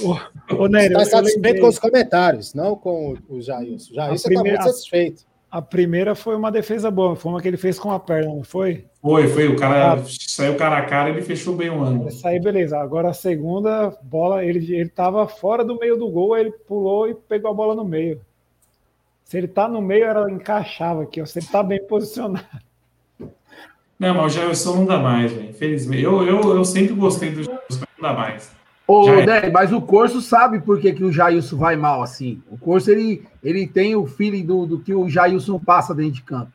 eu... 0.00 0.16
pô. 0.46 0.56
Ô, 0.62 0.68
Nery, 0.68 0.94
tá 0.94 1.02
insatisfeito 1.02 1.60
com 1.60 1.66
os 1.66 1.78
comentários, 1.80 2.54
não 2.54 2.76
com 2.76 3.16
o 3.28 3.40
Jailson. 3.40 3.92
Jailson 3.92 4.28
tá 4.28 4.40
muito 4.40 4.62
satisfeito. 4.62 5.24
A 5.52 5.60
primeira 5.60 6.14
foi 6.14 6.34
uma 6.34 6.50
defesa 6.50 6.90
boa, 6.90 7.14
foi 7.14 7.30
uma 7.30 7.42
que 7.42 7.46
ele 7.46 7.58
fez 7.58 7.78
com 7.78 7.92
a 7.92 8.00
perna, 8.00 8.34
não 8.34 8.42
foi? 8.42 8.86
Foi, 9.02 9.28
foi. 9.28 9.48
O 9.48 9.56
cara 9.56 9.92
ah, 9.92 10.02
saiu 10.06 10.56
cara 10.56 10.78
a 10.78 10.86
cara 10.86 11.10
e 11.10 11.12
ele 11.12 11.20
fechou 11.20 11.54
bem 11.54 11.68
o 11.68 11.84
ângulo. 11.84 12.08
Isso 12.08 12.26
aí, 12.26 12.40
beleza. 12.40 12.78
Agora 12.78 13.10
a 13.10 13.12
segunda 13.12 13.94
bola, 14.02 14.42
ele, 14.42 14.74
ele 14.74 14.88
tava 14.88 15.28
fora 15.28 15.62
do 15.62 15.78
meio 15.78 15.98
do 15.98 16.08
gol, 16.08 16.32
aí 16.32 16.44
ele 16.44 16.52
pulou 16.52 17.06
e 17.06 17.14
pegou 17.14 17.50
a 17.50 17.54
bola 17.54 17.74
no 17.74 17.84
meio. 17.84 18.18
Se 19.26 19.36
ele 19.36 19.46
tá 19.46 19.68
no 19.68 19.82
meio, 19.82 20.06
ela 20.06 20.30
encaixava 20.30 21.02
aqui, 21.02 21.20
ó. 21.20 21.26
Se 21.26 21.38
ele 21.38 21.46
tá 21.46 21.62
bem 21.62 21.86
posicionado. 21.86 22.46
Não, 23.98 24.14
mas 24.14 24.34
o 24.34 24.38
Jailson 24.38 24.76
não 24.76 24.86
dá 24.86 24.98
mais, 24.98 25.32
velho. 25.32 25.50
Infelizmente. 25.50 26.02
Eu, 26.02 26.26
eu, 26.26 26.56
eu 26.56 26.64
sempre 26.64 26.94
gostei 26.94 27.30
do 27.30 27.42
Jailson, 27.42 27.60
mas 27.68 27.78
não 27.78 28.08
dá 28.08 28.14
mais. 28.14 28.61
Ô, 28.92 29.24
Dé, 29.24 29.48
mas 29.50 29.72
o 29.72 29.80
Corso 29.80 30.20
sabe 30.20 30.60
por 30.60 30.78
que, 30.78 30.92
que 30.92 31.02
o 31.02 31.10
Jailson 31.10 31.56
vai 31.56 31.76
mal 31.76 32.02
assim. 32.02 32.42
O 32.50 32.58
Corso 32.58 32.90
ele, 32.90 33.24
ele 33.42 33.66
tem 33.66 33.96
o 33.96 34.06
feeling 34.06 34.44
do, 34.44 34.66
do 34.66 34.80
que 34.80 34.92
o 34.92 35.08
Jailson 35.08 35.58
passa 35.58 35.94
dentro 35.94 36.12
de 36.12 36.22
campo. 36.22 36.52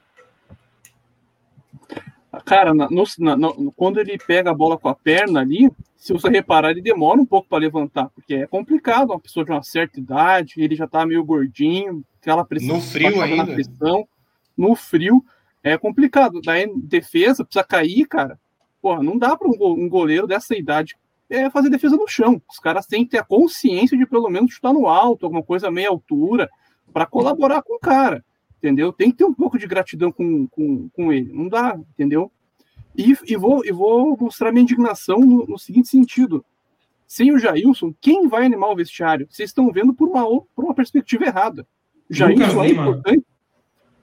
Cara, 2.45 2.73
no, 2.73 3.03
no, 3.35 3.71
quando 3.71 3.99
ele 3.99 4.17
pega 4.19 4.51
a 4.51 4.53
bola 4.53 4.77
com 4.77 4.87
a 4.87 4.93
perna 4.93 5.39
ali, 5.39 5.71
se 5.95 6.13
você 6.13 6.29
reparar, 6.29 6.69
ele 6.69 6.81
demora 6.81 7.19
um 7.19 7.25
pouco 7.25 7.49
para 7.49 7.57
levantar, 7.57 8.09
porque 8.09 8.35
é 8.35 8.47
complicado, 8.47 9.09
uma 9.09 9.19
pessoa 9.19 9.43
de 9.43 9.51
uma 9.51 9.63
certa 9.63 9.99
idade, 9.99 10.53
ele 10.57 10.75
já 10.75 10.87
tá 10.87 11.05
meio 11.05 11.23
gordinho, 11.23 12.03
aquela 12.21 12.45
pressão. 12.45 12.75
No 12.75 12.81
frio 12.81 13.19
ainda. 13.19 13.51
Pressão, 13.51 14.07
no 14.55 14.75
frio, 14.75 15.25
é 15.63 15.75
complicado. 15.75 16.39
Daí, 16.41 16.71
defesa, 16.75 17.43
precisa 17.43 17.63
cair, 17.63 18.05
cara. 18.05 18.39
Porra, 18.79 19.01
não 19.01 19.17
dá 19.17 19.35
para 19.35 19.47
um 19.47 19.89
goleiro 19.89 20.27
dessa 20.27 20.55
idade 20.55 20.95
é 21.29 21.49
fazer 21.49 21.69
defesa 21.69 21.95
no 21.95 22.07
chão. 22.07 22.41
Os 22.49 22.59
caras 22.59 22.85
têm 22.85 23.03
que 23.03 23.11
ter 23.11 23.17
a 23.19 23.23
consciência 23.23 23.97
de 23.97 24.05
pelo 24.05 24.29
menos 24.29 24.53
chutar 24.53 24.73
no 24.73 24.87
alto, 24.87 25.25
alguma 25.25 25.43
coisa 25.43 25.71
meia 25.71 25.89
altura, 25.89 26.49
para 26.93 27.05
colaborar 27.05 27.61
com 27.61 27.75
o 27.75 27.79
cara, 27.79 28.23
entendeu? 28.57 28.93
Tem 28.93 29.11
que 29.11 29.17
ter 29.17 29.25
um 29.25 29.33
pouco 29.33 29.57
de 29.57 29.67
gratidão 29.67 30.11
com, 30.11 30.47
com, 30.47 30.89
com 30.89 31.11
ele. 31.11 31.31
Não 31.33 31.47
dá, 31.47 31.77
entendeu? 31.93 32.31
E, 32.95 33.15
e, 33.25 33.35
vou, 33.35 33.63
e 33.63 33.71
vou 33.71 34.17
mostrar 34.19 34.51
minha 34.51 34.63
indignação 34.63 35.19
no, 35.19 35.45
no 35.45 35.59
seguinte 35.59 35.89
sentido. 35.89 36.43
Sem 37.05 37.31
o 37.31 37.37
Jailson, 37.37 37.93
quem 38.01 38.27
vai 38.27 38.45
animar 38.45 38.69
o 38.69 38.75
vestiário? 38.75 39.27
Vocês 39.29 39.49
estão 39.49 39.71
vendo 39.71 39.93
por 39.93 40.09
uma, 40.09 40.23
por 40.55 40.65
uma 40.65 40.73
perspectiva 40.73 41.25
errada. 41.25 41.65
O 42.09 42.13
Jailson 42.13 42.63
é 42.63 42.69
importante. 42.69 43.25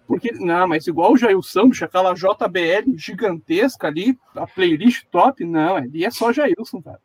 Porque, 0.07 0.33
não, 0.33 0.69
mas 0.69 0.87
igual 0.87 1.13
o 1.13 1.17
Jailson, 1.17 1.69
bicho, 1.69 1.85
aquela 1.85 2.15
JBL 2.15 2.97
gigantesca 2.97 3.89
ali, 3.89 4.19
a 4.35 4.47
playlist 4.47 5.05
top, 5.11 5.45
não, 5.45 5.77
ali 5.77 6.05
é 6.05 6.11
só 6.11 6.33
Jailson, 6.33 6.83
cara. 6.83 7.01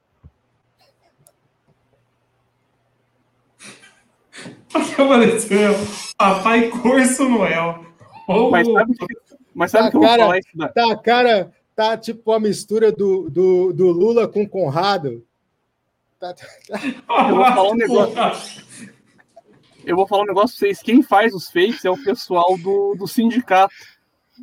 Apareceu 4.73 5.73
Papai 6.17 6.69
Corso 6.69 7.27
Noel. 7.27 7.85
Oh. 8.27 8.51
Mas 8.51 8.67
sabe, 8.67 8.93
mas 9.53 9.71
sabe 9.71 9.83
tá 9.85 9.91
que 9.91 9.97
eu 9.97 10.01
vou 10.01 10.09
cara, 10.09 10.21
falar 10.23 10.39
isso? 10.39 10.49
Da... 10.57 10.67
Tá, 10.69 10.97
cara, 10.97 11.53
tá 11.75 11.97
tipo 11.97 12.31
a 12.31 12.39
mistura 12.39 12.91
do, 12.91 13.29
do, 13.29 13.73
do 13.73 13.87
Lula 13.89 14.27
com 14.27 14.47
Conrado. 14.47 15.25
Tá, 16.19 16.33
tá. 16.33 16.45
Eu 17.29 17.35
vou 17.35 17.45
falar 17.45 17.71
um 17.71 17.75
negócio. 17.75 18.63
Eu 19.85 19.95
vou 19.95 20.07
falar 20.07 20.23
um 20.23 20.27
negócio 20.27 20.57
pra 20.57 20.67
vocês. 20.67 20.81
Quem 20.81 21.01
faz 21.01 21.33
os 21.33 21.49
fakes 21.49 21.85
é 21.85 21.89
o 21.89 22.03
pessoal 22.03 22.57
do, 22.57 22.95
do 22.95 23.07
sindicato. 23.07 23.73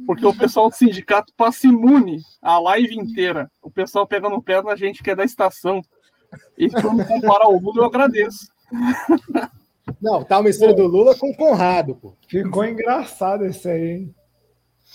Porque 0.06 0.26
o 0.26 0.34
pessoal 0.34 0.68
do 0.68 0.74
sindicato 0.74 1.32
passa 1.36 1.66
imune 1.66 2.20
a 2.42 2.58
live 2.58 2.96
inteira. 2.96 3.50
O 3.62 3.70
pessoal 3.70 4.06
pega 4.06 4.28
no 4.28 4.42
pé 4.42 4.60
da 4.62 4.74
gente 4.76 5.02
que 5.02 5.10
é 5.10 5.14
da 5.14 5.24
estação. 5.24 5.80
E 6.58 6.68
quando 6.68 7.06
comparar 7.06 7.48
o 7.48 7.58
Lula, 7.58 7.82
eu 7.82 7.84
agradeço. 7.84 8.48
Não, 10.00 10.22
tá 10.22 10.38
uma 10.38 10.50
história 10.50 10.74
do 10.74 10.86
Lula 10.86 11.14
com 11.16 11.30
o 11.30 11.36
Conrado, 11.36 11.94
pô. 11.94 12.14
Ficou 12.28 12.64
engraçado 12.64 13.44
esse 13.44 13.68
aí, 13.68 13.90
hein? 13.90 14.14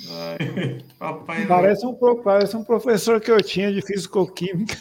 Ai, 0.10 1.46
parece, 1.48 1.86
um, 1.86 1.94
parece 2.24 2.56
um 2.56 2.64
professor 2.64 3.20
que 3.20 3.30
eu 3.30 3.42
tinha 3.44 3.72
de 3.72 3.82
fisicoquímica. 3.82 4.78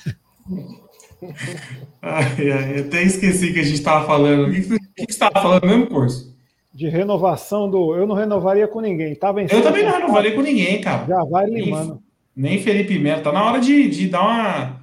Ai, 2.00 2.50
ai, 2.50 2.80
até 2.80 3.02
esqueci 3.02 3.52
que 3.52 3.60
a 3.60 3.62
gente 3.62 3.74
estava 3.74 4.06
falando. 4.06 4.48
O 4.48 4.52
que, 4.52 4.62
que, 4.62 4.78
que 4.78 4.78
você 4.96 5.10
estava 5.10 5.42
falando 5.42 5.66
mesmo, 5.66 5.86
curso? 5.86 6.34
De 6.72 6.88
renovação 6.88 7.68
do. 7.68 7.94
Eu 7.94 8.06
não 8.06 8.14
renovaria 8.14 8.66
com 8.66 8.80
ninguém. 8.80 9.14
Tava 9.14 9.42
eu 9.42 9.62
também 9.62 9.84
não 9.84 9.92
renovaria 9.92 10.34
com 10.34 10.40
ninguém, 10.40 10.80
cara. 10.80 11.06
Já 11.06 11.24
vai 11.24 11.46
limando. 11.46 12.00
Nem, 12.34 12.52
nem 12.52 12.62
Felipe 12.62 12.98
Melo. 12.98 13.22
Tá 13.22 13.32
na 13.32 13.44
hora 13.44 13.60
de, 13.60 13.90
de 13.90 14.08
dar 14.08 14.22
uma, 14.22 14.80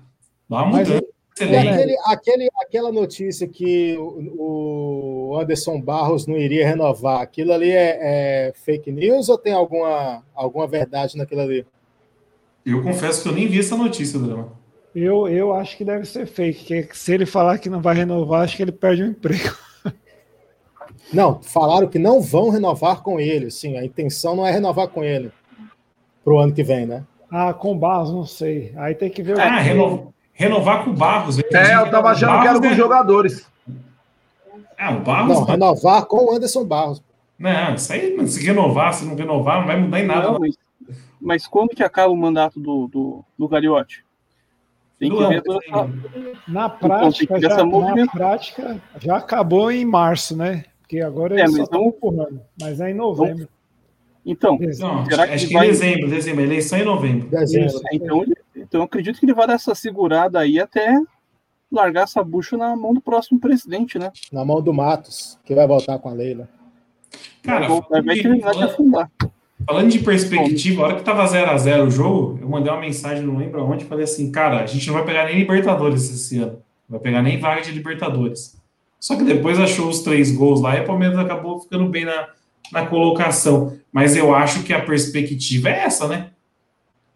dar 0.47 0.63
uma 0.63 0.65
mudança. 0.65 1.07
E 1.39 1.56
aquele, 1.56 1.97
aquele, 2.06 2.50
aquela 2.60 2.91
notícia 2.91 3.47
que 3.47 3.95
o 3.97 5.38
Anderson 5.39 5.80
Barros 5.80 6.26
não 6.26 6.38
iria 6.38 6.67
renovar, 6.67 7.21
aquilo 7.21 7.54
ali 7.54 7.71
é, 7.71 7.97
é, 8.02 8.54
fake 8.56 8.91
news 8.91 9.30
ou 9.30 9.38
tem 9.38 9.54
alguma, 9.54 10.23
alguma 10.34 10.67
verdade 10.67 11.17
naquilo 11.17 11.41
ali? 11.41 11.65
Eu 12.65 12.84
confesso 12.84 13.23
que 13.23 13.30
eu 13.30 13.34
nem 13.34 13.47
vi 13.47 13.60
essa 13.60 13.78
notícia, 13.78 14.19
Drama. 14.19 14.52
Eu, 14.95 15.28
eu 15.28 15.54
acho 15.54 15.78
que 15.78 15.86
deve 15.86 16.06
ser 16.06 16.26
fake, 16.26 16.84
que 16.84 16.97
se 16.97 17.13
ele 17.13 17.26
falar 17.26 17.60
que 17.60 17.69
não 17.69 17.82
vai 17.82 17.95
renovar, 17.95 18.41
acho 18.41 18.58
que 18.58 18.63
ele 18.63 18.71
perde 18.71 19.04
o 19.04 19.08
emprego. 19.08 19.56
Não, 21.13 21.41
falaram 21.41 21.88
que 21.88 21.97
não 21.97 22.19
vão 22.19 22.50
renovar 22.50 23.02
com 23.02 23.17
ele, 23.17 23.50
sim, 23.50 23.78
a 23.78 23.86
intenção 23.86 24.36
não 24.36 24.45
é 24.45 24.52
renovar 24.52 24.89
com 24.89 25.02
ele. 25.02 25.32
pro 26.21 26.38
ano 26.38 26.54
que 26.54 26.63
vem, 26.63 26.86
né? 26.86 27.06
Ah, 27.32 27.54
com 27.54 27.78
Barros, 27.78 28.12
não 28.12 28.26
sei. 28.26 28.73
Aí 28.76 28.93
tem 28.93 29.10
que 29.10 29.23
ver 29.23 29.38
o. 29.38 29.39
Ah, 29.39 29.62
renovar, 30.38 30.84
com 30.84 30.91
o 30.91 30.93
Barros. 30.93 31.39
É, 31.39 31.76
eu 31.76 31.89
tava 31.91 32.10
achando 32.12 32.41
que 32.41 32.47
era 32.47 32.60
com 32.60 32.67
os 32.67 32.76
jogadores. 32.78 33.47
Ah, 34.78 34.91
o 34.91 35.00
Barros. 35.00 35.34
Não, 35.39 35.43
renovar 35.43 36.06
com 36.06 36.26
o 36.26 36.36
Anderson 36.36 36.63
Barros. 36.63 37.02
Não, 37.38 37.76
isso 37.76 37.91
aí, 37.93 38.28
se 38.28 38.45
renovar, 38.45 38.93
se 38.93 39.06
não 39.06 39.15
renovar, 39.15 39.60
não 39.60 39.67
vai 39.67 39.78
mudar 39.80 40.00
em 40.00 40.06
nada. 40.06 40.32
Não, 40.32 40.39
mas, 40.39 40.56
mas 41.19 41.47
quando 41.47 41.69
que 41.69 41.84
acaba 41.84 42.12
o 42.12 42.17
mandato 42.17 42.60
do, 42.60 42.88
do, 42.88 43.23
do 43.38 43.47
Gariotti? 43.47 44.04
Tem 45.00 45.12
que 45.12 45.28
ver 45.28 45.43
toda 45.43 45.60
essa- 45.67 45.89
Na 46.47 46.67
prática, 46.69 47.39
já, 47.39 47.47
essa 47.50 47.63
na 47.65 48.08
prática, 48.08 48.82
já 49.00 49.17
acabou 49.17 49.71
em 49.71 49.86
março, 49.86 50.36
né? 50.36 50.63
Porque 50.82 51.00
agora 51.02 51.36
É, 51.36 51.41
eles 51.41 51.56
mas 51.58 51.69
não- 51.69 51.86
empurrando. 51.89 52.41
Mas 52.60 52.80
é 52.80 52.89
em 52.89 52.93
novembro. 52.95 53.47
Então, 54.26 54.58
Não, 54.80 55.06
Será 55.06 55.23
acho, 55.23 55.28
que 55.30 55.36
acho 55.36 55.47
que 55.47 55.54
vai- 55.54 55.65
em 55.67 55.69
dezembro, 55.69 56.10
dezembro, 56.10 56.41
eleição 56.43 56.80
é 56.80 56.82
em 56.82 56.86
novembro. 56.86 57.30
Dezembro. 57.30 57.67
Isso. 57.67 57.82
então, 57.93 58.23
ele- 58.23 58.36
então 58.67 58.82
eu 58.82 58.86
acredito 58.86 59.19
que 59.19 59.25
ele 59.25 59.34
vai 59.34 59.47
dar 59.47 59.53
essa 59.53 59.73
segurada 59.73 60.39
aí 60.39 60.60
até 60.60 60.99
largar 61.71 62.03
essa 62.03 62.23
bucha 62.23 62.56
na 62.58 62.75
mão 62.75 62.93
do 62.93 63.01
próximo 63.01 63.39
presidente, 63.39 63.97
né? 63.97 64.12
Na 64.32 64.45
mão 64.45 64.62
do 64.62 64.73
Matos, 64.73 65.38
que 65.45 65.53
vai 65.56 65.67
voltar 65.67 65.99
com 65.99 66.10
a 66.10 66.13
Leila. 66.13 66.47
Cara, 67.43 67.67
vai, 67.67 67.80
vai 67.80 67.82
falando 67.89 68.13
de- 68.13 68.21
terminar 68.21 68.53
de 68.53 68.63
afundar. 68.63 69.12
Falando 69.65 69.89
de 69.89 69.99
perspectiva, 69.99 70.84
a 70.84 70.86
hora 70.86 70.95
que 70.95 71.03
tava 71.03 71.25
0x0 71.25 71.88
o 71.88 71.91
jogo, 71.91 72.38
eu 72.41 72.47
mandei 72.47 72.71
uma 72.71 72.80
mensagem, 72.80 73.23
não 73.23 73.38
lembro 73.38 73.60
aonde, 73.60 73.86
falei 73.86 74.03
assim, 74.03 74.32
cara, 74.32 74.62
a 74.62 74.65
gente 74.65 74.86
não 74.88 74.93
vai 74.93 75.03
pegar 75.03 75.25
nem 75.25 75.39
Libertadores 75.39 76.10
esse 76.10 76.38
ano. 76.38 76.62
Não 76.88 76.97
vai 76.97 76.99
pegar 76.99 77.21
nem 77.21 77.39
vaga 77.39 77.62
de 77.62 77.71
Libertadores. 77.71 78.56
Só 78.99 79.15
que 79.15 79.23
depois 79.23 79.60
achou 79.60 79.89
os 79.89 80.01
três 80.01 80.32
gols 80.32 80.62
lá 80.62 80.77
e 80.77 80.82
o 80.82 80.86
Palmeiras 80.86 81.17
acabou 81.17 81.60
ficando 81.60 81.86
bem 81.89 82.06
na, 82.06 82.30
na 82.71 82.86
colocação. 82.86 83.77
Mas 83.91 84.15
eu 84.15 84.34
acho 84.34 84.63
que 84.63 84.73
a 84.73 84.82
perspectiva 84.82 85.69
é 85.69 85.80
essa, 85.84 86.08
né? 86.08 86.30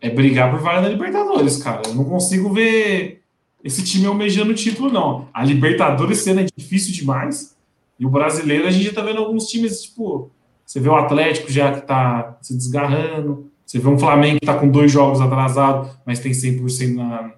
É 0.02 0.10
brigar 0.10 0.50
por 0.52 0.60
vaga 0.60 0.82
da 0.82 0.90
Libertadores, 0.90 1.62
cara. 1.62 1.84
Eu 1.86 1.94
não 1.94 2.04
consigo 2.04 2.52
ver 2.52 3.22
esse 3.64 3.84
time 3.84 4.08
almejando 4.08 4.52
o 4.52 4.56
título, 4.56 4.92
não. 4.92 5.28
A 5.34 5.46
Libertadores 5.46 6.20
sendo 6.20 6.42
é 6.42 6.46
difícil 6.58 6.92
demais. 6.94 7.56
E 8.00 8.06
o 8.06 8.10
brasileiro, 8.10 8.68
a 8.68 8.72
gente 8.72 8.86
já 8.86 8.94
tá 8.94 9.04
vendo 9.04 9.20
alguns 9.20 9.46
times, 9.46 9.84
tipo, 9.84 10.32
você 10.66 10.80
vê 10.80 10.90
o 10.90 10.96
Atlético 10.96 11.52
já 11.52 11.72
que 11.72 11.86
tá 11.86 12.38
se 12.42 12.56
desgarrando, 12.58 13.52
você 13.64 13.78
vê 13.78 13.88
um 13.88 14.00
Flamengo 14.00 14.40
que 14.40 14.46
tá 14.46 14.56
com 14.58 14.68
dois 14.68 14.92
jogos 14.92 15.22
atrasados, 15.22 15.92
mas 16.06 16.20
tem 16.20 16.32
100% 16.32 16.96
na, 16.96 17.32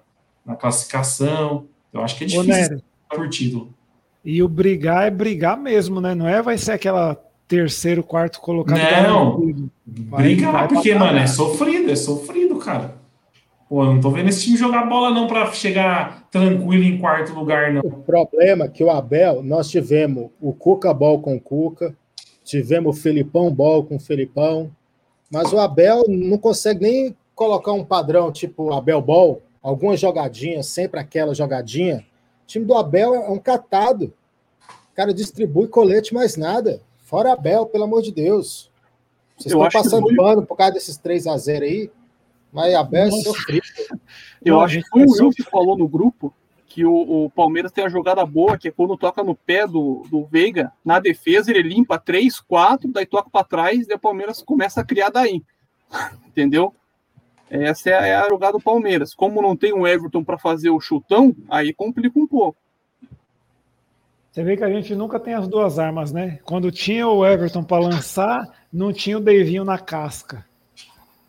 na 0.44 0.56
classificação. 0.56 1.66
Eu 1.92 2.00
acho 2.02 2.16
que 2.16 2.24
é 2.24 2.26
Ô, 2.26 2.42
difícil 2.42 2.70
Nery, 2.70 2.84
por 3.10 3.28
título. 3.28 3.74
e 4.24 4.42
o 4.42 4.48
brigar 4.48 5.06
é 5.06 5.10
brigar 5.10 5.56
mesmo, 5.58 6.00
né? 6.00 6.14
Não 6.14 6.26
é 6.26 6.40
vai 6.40 6.56
ser 6.56 6.72
aquela 6.72 7.22
terceiro, 7.58 8.02
quarto 8.02 8.40
colocado. 8.40 8.78
Não. 9.02 9.64
Vai- 9.86 10.22
Brigar, 10.24 10.52
vai 10.52 10.68
porque, 10.68 10.94
mano, 10.94 11.18
é 11.18 11.26
sofrido, 11.26 11.90
é 11.90 11.96
sofrido, 11.96 12.56
cara. 12.56 12.96
Pô, 13.68 13.82
eu 13.82 13.92
não 13.94 14.00
tô 14.00 14.10
vendo 14.10 14.28
esse 14.28 14.44
time 14.44 14.56
jogar 14.56 14.86
bola 14.86 15.10
não 15.10 15.26
pra 15.26 15.50
chegar 15.52 16.28
tranquilo 16.30 16.84
em 16.84 16.98
quarto 16.98 17.32
lugar, 17.32 17.72
não. 17.72 17.80
O 17.80 18.02
problema 18.02 18.66
é 18.66 18.68
que 18.68 18.84
o 18.84 18.90
Abel, 18.90 19.42
nós 19.42 19.68
tivemos 19.70 20.30
o 20.40 20.52
Cuca 20.52 20.92
Ball 20.92 21.18
com 21.20 21.36
o 21.36 21.40
Cuca, 21.40 21.96
tivemos 22.44 22.96
o 22.96 23.00
Felipão 23.00 23.52
Ball 23.52 23.82
com 23.84 23.96
o 23.96 24.00
Felipão, 24.00 24.70
mas 25.30 25.52
o 25.52 25.58
Abel 25.58 26.04
não 26.08 26.36
consegue 26.38 26.82
nem 26.82 27.16
colocar 27.34 27.72
um 27.72 27.84
padrão 27.84 28.30
tipo 28.30 28.72
Abel 28.72 29.00
Ball, 29.00 29.40
algumas 29.62 29.98
jogadinhas, 29.98 30.66
sempre 30.66 31.00
aquela 31.00 31.34
jogadinha. 31.34 32.04
O 32.44 32.46
time 32.46 32.64
do 32.66 32.74
Abel 32.74 33.14
é 33.14 33.30
um 33.30 33.38
catado. 33.38 34.12
O 34.92 34.94
cara 34.94 35.12
distribui 35.14 35.66
colete 35.66 36.12
mais 36.14 36.36
nada. 36.36 36.80
Fora 37.14 37.34
Abel, 37.34 37.66
pelo 37.66 37.84
amor 37.84 38.02
de 38.02 38.10
Deus. 38.10 38.72
Vocês 39.38 39.54
Eu 39.54 39.64
estão 39.64 39.82
passando 39.82 40.02
foi- 40.02 40.16
pano 40.16 40.44
por 40.44 40.56
causa 40.56 40.72
desses 40.72 40.96
3 40.96 41.28
a 41.28 41.36
0 41.36 41.64
aí, 41.64 41.88
mas 42.52 42.74
Abel 42.74 43.04
é 43.04 43.08
Nossa. 43.08 43.22
sofrido. 43.22 43.64
Eu 44.44 44.60
acho 44.60 44.80
que 44.80 44.88
foi 44.88 45.04
o 45.04 45.10
Will 45.12 45.30
que 45.30 45.44
falou 45.44 45.78
no 45.78 45.86
grupo 45.86 46.34
que 46.66 46.84
o, 46.84 46.92
o 47.26 47.30
Palmeiras 47.30 47.70
tem 47.70 47.84
a 47.84 47.88
jogada 47.88 48.26
boa, 48.26 48.58
que 48.58 48.66
é 48.66 48.72
quando 48.72 48.96
toca 48.96 49.22
no 49.22 49.36
pé 49.36 49.64
do, 49.64 50.02
do 50.10 50.24
Veiga, 50.24 50.72
na 50.84 50.98
defesa, 50.98 51.52
ele 51.52 51.62
limpa 51.62 52.00
3, 52.00 52.40
4, 52.40 52.90
daí 52.90 53.06
toca 53.06 53.30
para 53.30 53.44
trás, 53.46 53.86
daí 53.86 53.96
o 53.96 54.00
Palmeiras 54.00 54.42
começa 54.42 54.80
a 54.80 54.84
criar 54.84 55.10
daí. 55.10 55.40
Entendeu? 56.26 56.74
Essa 57.48 57.90
é 57.90 57.94
a, 57.94 58.06
é 58.08 58.14
a 58.16 58.28
jogada 58.28 58.54
do 58.54 58.60
Palmeiras. 58.60 59.14
Como 59.14 59.40
não 59.40 59.54
tem 59.54 59.72
um 59.72 59.86
Everton 59.86 60.24
para 60.24 60.36
fazer 60.36 60.70
o 60.70 60.80
chutão, 60.80 61.32
aí 61.48 61.72
complica 61.72 62.18
um 62.18 62.26
pouco. 62.26 62.58
Você 64.34 64.42
vê 64.42 64.56
que 64.56 64.64
a 64.64 64.68
gente 64.68 64.96
nunca 64.96 65.20
tem 65.20 65.32
as 65.32 65.46
duas 65.46 65.78
armas, 65.78 66.10
né? 66.10 66.40
Quando 66.42 66.72
tinha 66.72 67.06
o 67.06 67.24
Everton 67.24 67.62
para 67.62 67.78
lançar, 67.80 68.44
não 68.72 68.92
tinha 68.92 69.16
o 69.16 69.20
Deivinho 69.20 69.64
na 69.64 69.78
casca. 69.78 70.44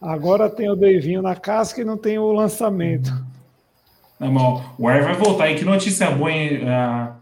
Agora 0.02 0.50
tem 0.50 0.72
o 0.72 0.76
Deivinho 0.76 1.22
na 1.22 1.36
casca 1.36 1.82
e 1.82 1.86
não 1.86 1.98
tem 1.98 2.18
o 2.18 2.32
lançamento. 2.32 3.12
Não, 4.20 4.32
mas, 4.32 4.44
ó, 4.44 4.74
o 4.80 4.88
Ar 4.88 5.04
vai 5.04 5.14
voltar. 5.14 5.52
E 5.52 5.56
que 5.56 5.64
notícia 5.64 6.10
boa, 6.10 6.32
hein? 6.32 6.68
A, 6.68 7.16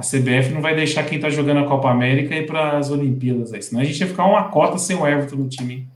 CBF 0.00 0.52
não 0.52 0.60
vai 0.60 0.74
deixar 0.74 1.04
quem 1.04 1.18
tá 1.18 1.30
jogando 1.30 1.60
a 1.60 1.66
Copa 1.66 1.90
América 1.90 2.36
ir 2.36 2.44
para 2.46 2.76
as 2.76 2.90
Olimpíadas 2.90 3.54
aí. 3.54 3.62
Senão 3.62 3.80
a 3.80 3.84
gente 3.84 3.98
ia 3.98 4.06
ficar 4.06 4.26
uma 4.26 4.44
cota 4.50 4.76
sem 4.76 4.94
o 4.94 5.06
Everton 5.06 5.36
no 5.36 5.48
time. 5.48 5.88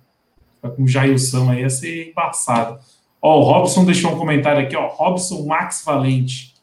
com 0.63 0.85
o 0.85 0.89
Jailson 0.89 1.51
aí 1.51 1.61
ia 1.61 1.69
ser 1.69 2.09
embaçado. 2.09 2.79
Ó, 3.21 3.41
o 3.41 3.43
Robson 3.43 3.85
deixou 3.85 4.13
um 4.13 4.19
comentário 4.19 4.63
aqui, 4.63 4.75
ó. 4.75 4.87
Robson 4.89 5.45
Max 5.45 5.83
Valente. 5.85 6.54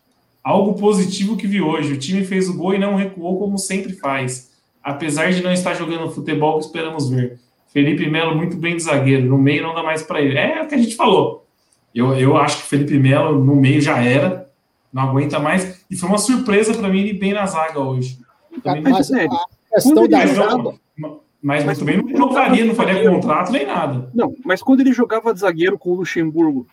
Algo 0.44 0.74
positivo 0.74 1.38
que 1.38 1.46
vi 1.48 1.62
hoje. 1.62 1.94
O 1.94 1.98
time 2.00 2.26
fez 2.26 2.50
o 2.50 2.58
gol 2.58 2.74
e 2.74 2.80
não 2.80 2.96
recuou 2.96 3.38
como 3.40 3.58
sempre 3.58 3.94
faz. 3.94 4.52
Apesar 4.84 5.32
de 5.32 5.44
não 5.44 5.52
estar 5.52 5.76
jogando 5.76 6.10
futebol 6.12 6.58
que 6.58 6.66
esperamos 6.66 7.10
ver. 7.10 7.40
Felipe 7.68 8.10
Melo 8.10 8.36
muito 8.36 8.58
bem 8.58 8.76
de 8.76 8.84
zagueiro. 8.84 9.26
No 9.28 9.38
meio 9.38 9.62
não 9.64 9.76
dá 9.76 9.84
mais 9.84 10.02
para 10.02 10.20
ele. 10.22 10.38
É 10.38 10.62
o 10.64 10.68
que 10.68 10.76
a 10.76 10.78
gente 10.78 10.96
falou. 10.96 11.46
Eu, 11.94 12.16
eu 12.16 12.36
acho 12.38 12.58
que 12.58 12.64
o 12.64 12.68
Felipe 12.68 12.98
Melo 12.98 13.44
no 13.44 13.56
meio 13.56 13.80
já 13.82 14.04
era. 14.04 14.50
Não 14.92 15.04
aguenta 15.04 15.40
mais. 15.40 15.86
E 15.90 15.96
foi 15.96 16.10
uma 16.10 16.18
surpresa 16.18 16.74
para 16.74 16.90
mim 16.90 17.02
ele 17.02 17.14
bem 17.14 17.34
na 17.34 17.46
zaga 17.46 17.80
hoje. 17.80 18.20
Também 18.64 18.82
não- 18.82 18.92
Mas 18.92 19.08
sério, 19.08 19.32
a 19.32 19.46
questão 19.76 20.08
da 20.08 20.18
mas, 20.18 20.30
zaga, 20.32 20.58
não, 20.98 21.20
mas, 21.42 21.64
Mas 21.64 21.78
também 21.80 21.98
não 21.98 22.18
jogaria, 22.18 22.66
não 22.66 22.76
faria 22.76 23.10
contrato 23.10 23.52
nem 23.52 23.66
nada. 23.66 24.10
Não, 24.14 24.36
mas 24.44 24.62
quando 24.62 24.82
ele 24.82 24.92
jogava 24.92 25.34
de 25.34 25.40
zagueiro 25.40 25.78
com 25.78 25.92
o 25.92 25.96
Luxemburgo, 25.96 26.68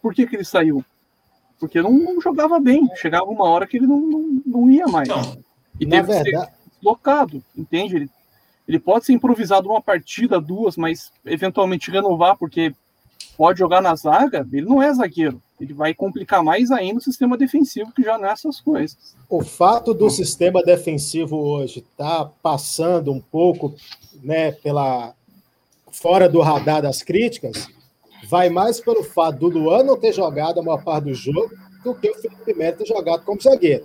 por 0.00 0.14
que, 0.14 0.26
que 0.26 0.36
ele 0.36 0.44
saiu? 0.44 0.82
Porque 1.58 1.80
não, 1.80 1.92
não 1.92 2.20
jogava 2.20 2.60
bem. 2.60 2.88
Chegava 2.96 3.24
uma 3.24 3.48
hora 3.48 3.66
que 3.66 3.76
ele 3.76 3.86
não, 3.86 4.00
não, 4.00 4.42
não 4.44 4.70
ia 4.70 4.86
mais. 4.86 5.08
Então, 5.08 5.38
e 5.80 5.86
na 5.86 5.96
teve 5.96 6.08
que 6.08 6.14
ser 6.14 6.22
verdade, 6.24 6.52
deslocado, 6.74 7.42
entende? 7.56 7.96
Ele, 7.96 8.10
ele 8.68 8.78
pode 8.78 9.06
ser 9.06 9.12
improvisado 9.12 9.68
uma 9.68 9.80
partida, 9.80 10.40
duas, 10.40 10.76
mas 10.76 11.12
eventualmente 11.24 11.90
renovar, 11.90 12.36
porque 12.36 12.74
pode 13.36 13.58
jogar 13.58 13.80
na 13.80 13.94
zaga, 13.94 14.46
ele 14.52 14.66
não 14.66 14.82
é 14.82 14.92
zagueiro. 14.92 15.40
Ele 15.60 15.72
vai 15.72 15.94
complicar 15.94 16.42
mais 16.42 16.70
ainda 16.70 16.98
o 16.98 17.02
sistema 17.02 17.36
defensivo, 17.36 17.92
que 17.92 18.02
já 18.02 18.18
não 18.18 18.26
é 18.26 18.32
essas 18.32 18.60
coisas. 18.60 18.96
o 19.28 19.42
fato 19.42 19.94
do 19.94 20.10
sistema 20.10 20.62
defensivo 20.62 21.36
hoje 21.36 21.78
estar 21.78 22.26
passando 22.42 23.10
um 23.10 23.20
pouco 23.20 23.74
né, 24.22 24.52
pela 24.52 25.14
fora 25.90 26.28
do 26.28 26.42
radar 26.42 26.82
das 26.82 27.02
críticas 27.02 27.68
vai 28.28 28.48
mais 28.48 28.80
pelo 28.80 29.02
fato 29.04 29.38
do 29.38 29.48
Luan 29.48 29.82
não 29.82 29.96
ter 29.98 30.12
jogado 30.12 30.60
a 30.60 30.62
maior 30.62 30.82
parte 30.82 31.04
do 31.04 31.14
jogo 31.14 31.50
do 31.84 31.94
que 31.94 32.10
o 32.10 32.14
Felipe 32.14 32.54
Melo 32.54 32.76
ter 32.76 32.86
jogado 32.86 33.24
como 33.24 33.40
zagueiro. 33.40 33.84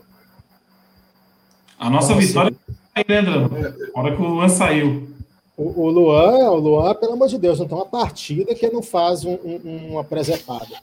a 1.80 1.89
nossa 1.89 2.13
Nossa. 2.13 2.27
vitória 2.27 2.56
aí, 2.95 3.04
né, 3.08 3.17
André? 3.19 3.73
Na 3.93 4.01
hora 4.01 4.15
que 4.15 4.21
o 4.21 4.25
Luan 4.27 4.49
saiu. 4.49 5.10
O, 5.58 5.82
o 5.84 5.89
Luan, 5.89 6.49
o 6.51 6.56
Luan, 6.56 6.95
pelo 6.95 7.13
amor 7.13 7.27
de 7.27 7.38
Deus, 7.38 7.60
não 7.60 7.67
tem 7.67 7.77
uma 7.77 7.86
partida 7.86 8.56
que 8.56 8.69
não 8.69 8.82
faz 8.82 9.23
um- 9.25 9.38
um- 9.43 9.91
uma 9.91 10.04
presepada. 10.04 10.80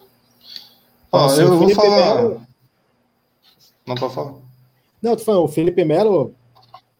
Ó, 1.11 1.25
Assim, 1.27 1.40
eu 1.42 1.47
o 1.47 1.51
vou 1.51 1.59
Felipe 1.68 1.75
falar. 1.81 2.14
Melo- 2.16 2.42
Não 3.87 3.94
pode 3.94 4.14
falar. 4.14 4.35
Não, 5.01 5.16
tô 5.16 5.25
falando, 5.25 5.44
o 5.44 5.49
Felipe 5.49 5.85
Melo 5.85 6.35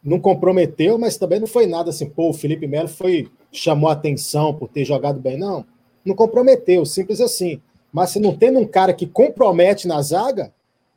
não 0.03 0.19
comprometeu, 0.21 0.97
mas 0.99 1.17
também 1.19 1.39
não 1.41 1.47
foi 1.47 1.67
nada 1.67 1.91
assim, 1.91 2.09
pô, 2.09 2.31
o 2.31 2.35
Felipe 2.35 2.67
Melo 2.67 2.89
foi 2.89 3.29
chamou 3.53 3.89
a 3.91 3.93
atenção 3.93 4.55
por 4.55 4.69
ter 4.69 4.85
jogado 4.85 5.19
bem, 5.21 5.37
não. 5.39 5.65
Não 6.09 6.15
comprometeu, 6.15 6.87
simples 6.87 7.21
assim. 7.21 7.61
Mas 7.93 8.11
se 8.11 8.19
não 8.19 8.35
tem 8.37 8.55
um 8.57 8.67
cara 8.67 8.93
que 8.93 9.07
compromete 9.07 9.87
na 9.87 10.01
zaga, 10.03 10.53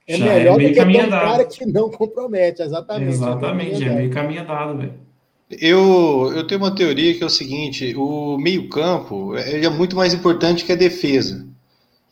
é 0.08 0.18
Já 0.18 0.26
é 0.26 0.40
melhor 0.40 0.54
do 0.54 0.60
meio 0.60 0.74
que 0.74 0.86
ter 0.86 1.06
um 1.06 1.10
cara 1.10 1.46
que 1.46 1.66
não 1.66 1.90
compromete, 1.90 2.62
exatamente. 2.62 3.12
Exatamente, 3.12 3.84
é 3.84 3.88
É 3.88 3.96
meio 3.96 4.12
caminho 4.12 4.42
andado, 4.42 4.78
velho. 4.78 4.94
Eu, 5.60 6.32
eu 6.34 6.48
tenho 6.48 6.62
uma 6.62 6.74
teoria 6.74 7.14
que 7.14 7.22
é 7.22 7.26
o 7.26 7.30
seguinte: 7.30 7.94
o 7.96 8.38
meio-campo 8.38 9.36
ele 9.36 9.66
é 9.66 9.70
muito 9.70 9.96
mais 9.96 10.14
importante 10.14 10.64
que 10.64 10.72
a 10.72 10.76
defesa. 10.76 11.46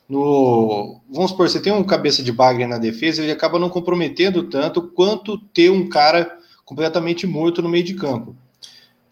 No, 0.10 1.00
vamos 1.10 1.32
supor, 1.32 1.48
você 1.50 1.62
tem 1.62 1.72
um 1.72 1.84
cabeça 1.84 2.24
de 2.24 2.32
bagre 2.32 2.66
na 2.66 2.78
defesa, 2.80 3.22
ele 3.22 3.32
acaba 3.32 3.60
não 3.60 3.70
comprometendo 3.70 4.44
tanto 4.50 4.82
quanto 4.82 5.38
ter 5.38 5.70
um 5.70 5.88
cara 5.88 6.38
completamente 6.66 7.28
morto 7.28 7.62
no 7.62 7.70
meio 7.70 7.84
de 7.84 7.94
campo. 7.94 8.36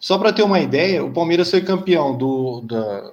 Só 0.00 0.18
para 0.18 0.32
ter 0.32 0.42
uma 0.42 0.60
ideia, 0.60 1.04
o 1.04 1.12
Palmeiras 1.12 1.50
foi 1.50 1.60
campeão 1.60 2.16
do, 2.16 2.60
da- 2.62 3.12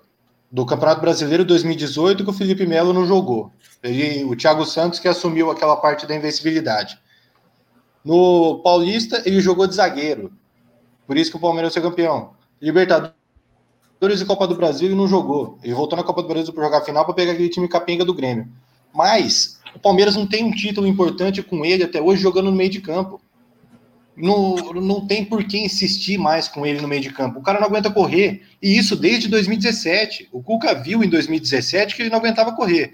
do 0.56 0.66
Campeonato 0.66 1.01
Brasileiro 1.01 1.43
2018 1.43 2.24
que 2.24 2.30
o 2.30 2.34
Felipe 2.34 2.66
Melo 2.66 2.93
não 2.93 3.06
jogou. 3.06 3.51
Ele, 3.84 4.24
o 4.24 4.38
Thiago 4.38 4.66
Santos 4.66 4.99
que 4.99 5.08
assumiu 5.10 5.51
aquela 5.51 5.76
parte 5.76 6.08
da 6.08 6.16
invencibilidade. 6.16 6.97
No 8.06 8.62
Paulista, 8.64 9.22
ele 9.26 9.41
jogou 9.41 9.68
de 9.68 9.76
zagueiro. 9.76 10.32
Por 11.06 11.18
isso 11.18 11.30
que 11.30 11.36
o 11.36 11.41
Palmeiras 11.41 11.74
foi 11.74 11.82
campeão. 11.82 12.36
Libertadores 12.62 13.12
e 14.22 14.26
Copa 14.26 14.47
do 14.47 14.56
Brasil 14.56 14.89
e 14.89 14.95
não 14.95 15.10
jogou. 15.10 15.60
Ele 15.62 15.74
voltou 15.74 15.97
na 15.97 16.06
Copa 16.06 16.22
do 16.22 16.30
Brasil 16.30 16.53
para 16.53 16.64
jogar 16.64 16.78
a 16.78 16.86
final 16.86 17.03
para 17.03 17.14
pegar 17.14 17.34
aquele 17.34 17.49
time 17.49 17.68
capenga 17.68 18.06
do 18.06 18.14
Grêmio. 18.14 18.47
Mas 18.93 19.60
o 19.76 19.80
Palmeiras 19.80 20.16
não 20.16 20.26
tem 20.26 20.41
um 20.45 20.51
título 20.51 20.88
importante 20.88 21.43
com 21.43 21.66
ele 21.66 21.84
até 21.84 22.01
hoje 22.01 22.22
jogando 22.22 22.45
no 22.45 22.56
meio 22.56 22.70
de 22.70 22.80
campo. 22.80 23.20
Não, 24.18 24.55
não 24.74 25.05
tem 25.05 25.26
por 25.26 25.43
que 25.43 25.57
insistir 25.57 26.18
mais 26.18 26.47
com 26.47 26.66
ele 26.66 26.82
no 26.82 26.88
meio 26.88 27.01
de 27.01 27.11
campo. 27.11 27.39
O 27.39 27.43
cara 27.43 27.59
não 27.59 27.68
aguenta 27.68 27.91
correr. 27.91 28.43
E 28.61 28.78
isso 28.78 28.95
desde 28.95 29.28
2017. 29.28 30.30
O 30.32 30.41
Cuca 30.41 30.74
viu 30.74 31.03
em 31.03 31.09
2017 31.09 31.95
que 31.95 32.01
ele 32.01 32.09
não 32.09 32.20
aguentava 32.20 32.53
correr. 32.53 32.93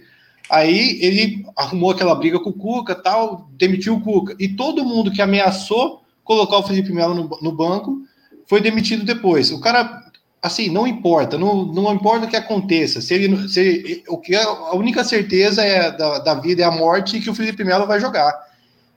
Aí 0.49 0.97
ele 1.01 1.45
arrumou 1.55 1.91
aquela 1.91 2.15
briga 2.15 2.39
com 2.39 2.49
o 2.49 2.53
Cuca, 2.53 2.95
tal, 2.95 3.49
demitiu 3.53 3.95
o 3.95 4.01
Cuca. 4.01 4.35
E 4.39 4.49
todo 4.49 4.83
mundo 4.83 5.11
que 5.11 5.21
ameaçou 5.21 6.01
colocar 6.23 6.57
o 6.57 6.63
Felipe 6.63 6.91
Melo 6.91 7.13
no, 7.13 7.39
no 7.41 7.51
banco 7.51 8.01
foi 8.47 8.59
demitido 8.59 9.05
depois. 9.05 9.51
O 9.51 9.61
cara, 9.61 10.03
assim, 10.41 10.69
não 10.69 10.87
importa, 10.87 11.37
não, 11.37 11.65
não 11.65 11.93
importa 11.93 12.25
o 12.25 12.29
que 12.29 12.35
aconteça. 12.35 12.99
Se 12.99 13.13
ele, 13.13 13.47
se 13.47 13.59
ele, 13.59 14.03
o 14.07 14.17
que 14.17 14.35
é, 14.35 14.41
a 14.41 14.75
única 14.75 15.03
certeza 15.03 15.63
é 15.63 15.91
da, 15.91 16.19
da 16.19 16.33
vida 16.33 16.63
é 16.63 16.65
a 16.65 16.71
morte 16.71 17.19
que 17.19 17.29
o 17.29 17.35
Felipe 17.35 17.63
Melo 17.63 17.85
vai 17.85 17.99
jogar 17.99 18.50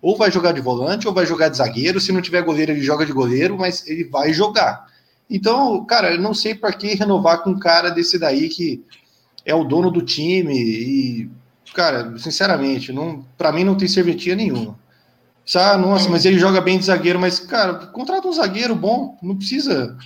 ou 0.05 0.18
vai 0.18 0.30
jogar 0.30 0.52
de 0.52 0.61
volante 0.61 1.09
ou 1.09 1.14
vai 1.14 1.24
jogar 1.24 1.48
de 1.48 1.57
zagueiro. 1.57 1.98
Se 1.98 2.12
não 2.12 2.20
tiver 2.20 2.42
goleiro, 2.42 2.72
ele 2.72 2.82
joga 2.82 3.07
de 3.07 3.12
goleiro, 3.12 3.57
mas 3.57 3.86
ele 3.86 4.05
vai 4.05 4.34
jogar. 4.34 4.84
Então, 5.30 5.82
cara, 5.86 6.12
eu 6.12 6.20
não 6.20 6.34
sei 6.34 6.55
para 6.55 6.74
que 6.74 6.94
renovar 6.94 7.42
com 7.42 7.50
um 7.50 7.59
cara 7.59 7.88
desse 7.88 8.18
daí 8.18 8.50
que 8.50 8.84
é 9.46 9.55
o 9.55 9.64
dono 9.64 9.90
do 9.90 10.02
time 10.02 10.55
e, 10.55 11.30
cara, 11.72 12.18
sinceramente, 12.18 12.92
não, 12.92 13.24
para 13.38 13.50
mim 13.50 13.64
não 13.64 13.76
tem 13.76 13.88
serventia 13.88 14.34
nenhuma. 14.34 14.78
Ah, 15.55 15.78
nossa, 15.78 16.11
mas 16.11 16.26
ele 16.26 16.38
joga 16.38 16.61
bem 16.61 16.78
de 16.78 16.84
zagueiro, 16.84 17.18
mas, 17.18 17.40
cara, 17.40 17.86
contrata 17.86 18.28
um 18.28 18.32
zagueiro 18.32 18.74
bom, 18.74 19.16
não 19.22 19.36
precisa 19.36 19.96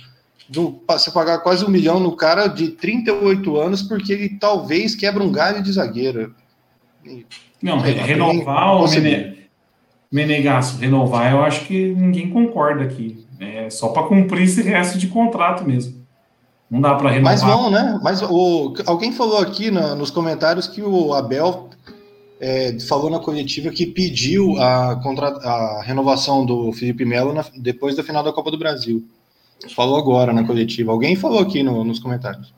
do, 0.47 0.81
você 0.87 1.11
pagar 1.11 1.39
quase 1.39 1.65
um 1.65 1.69
milhão 1.69 1.99
no 1.99 2.15
cara 2.15 2.47
de 2.47 2.69
38 2.69 3.57
anos 3.57 3.81
porque 3.81 4.13
ele 4.13 4.29
talvez 4.39 4.95
quebra 4.95 5.21
um 5.21 5.31
galho 5.31 5.61
de 5.61 5.73
zagueiro. 5.73 6.33
Não, 7.61 7.79
renovar 7.79 8.77
o 8.77 8.87
Mene, 8.89 9.38
Menegasso, 10.11 10.77
renovar, 10.77 11.31
eu 11.31 11.43
acho 11.43 11.65
que 11.65 11.93
ninguém 11.93 12.29
concorda 12.29 12.83
aqui. 12.83 13.25
É 13.39 13.69
só 13.69 13.89
para 13.89 14.03
cumprir 14.07 14.43
esse 14.43 14.61
resto 14.61 14.97
de 14.97 15.07
contrato 15.07 15.63
mesmo. 15.63 15.99
Não 16.69 16.81
dá 16.81 16.95
para 16.95 17.09
renovar. 17.09 17.31
Mas 17.31 17.41
vão, 17.41 17.69
né? 17.69 17.99
Mas 18.03 18.21
o, 18.21 18.73
alguém 18.85 19.11
falou 19.11 19.39
aqui 19.39 19.71
na, 19.71 19.95
nos 19.95 20.11
comentários 20.11 20.67
que 20.67 20.81
o 20.81 21.13
Abel 21.13 21.69
é, 22.39 22.77
falou 22.81 23.09
na 23.09 23.19
coletiva 23.19 23.69
que 23.69 23.85
pediu 23.85 24.57
a, 24.57 24.95
contra, 25.01 25.27
a 25.27 25.83
renovação 25.83 26.45
do 26.45 26.71
Felipe 26.71 27.05
Melo 27.05 27.33
na, 27.33 27.45
depois 27.57 27.95
da 27.95 28.03
final 28.03 28.23
da 28.23 28.31
Copa 28.31 28.51
do 28.51 28.57
Brasil. 28.57 29.03
Falou 29.75 29.97
agora 29.97 30.31
na 30.31 30.43
coletiva. 30.45 30.91
Alguém 30.91 31.15
falou 31.15 31.39
aqui 31.39 31.63
no, 31.63 31.83
nos 31.83 31.99
comentários. 31.99 32.53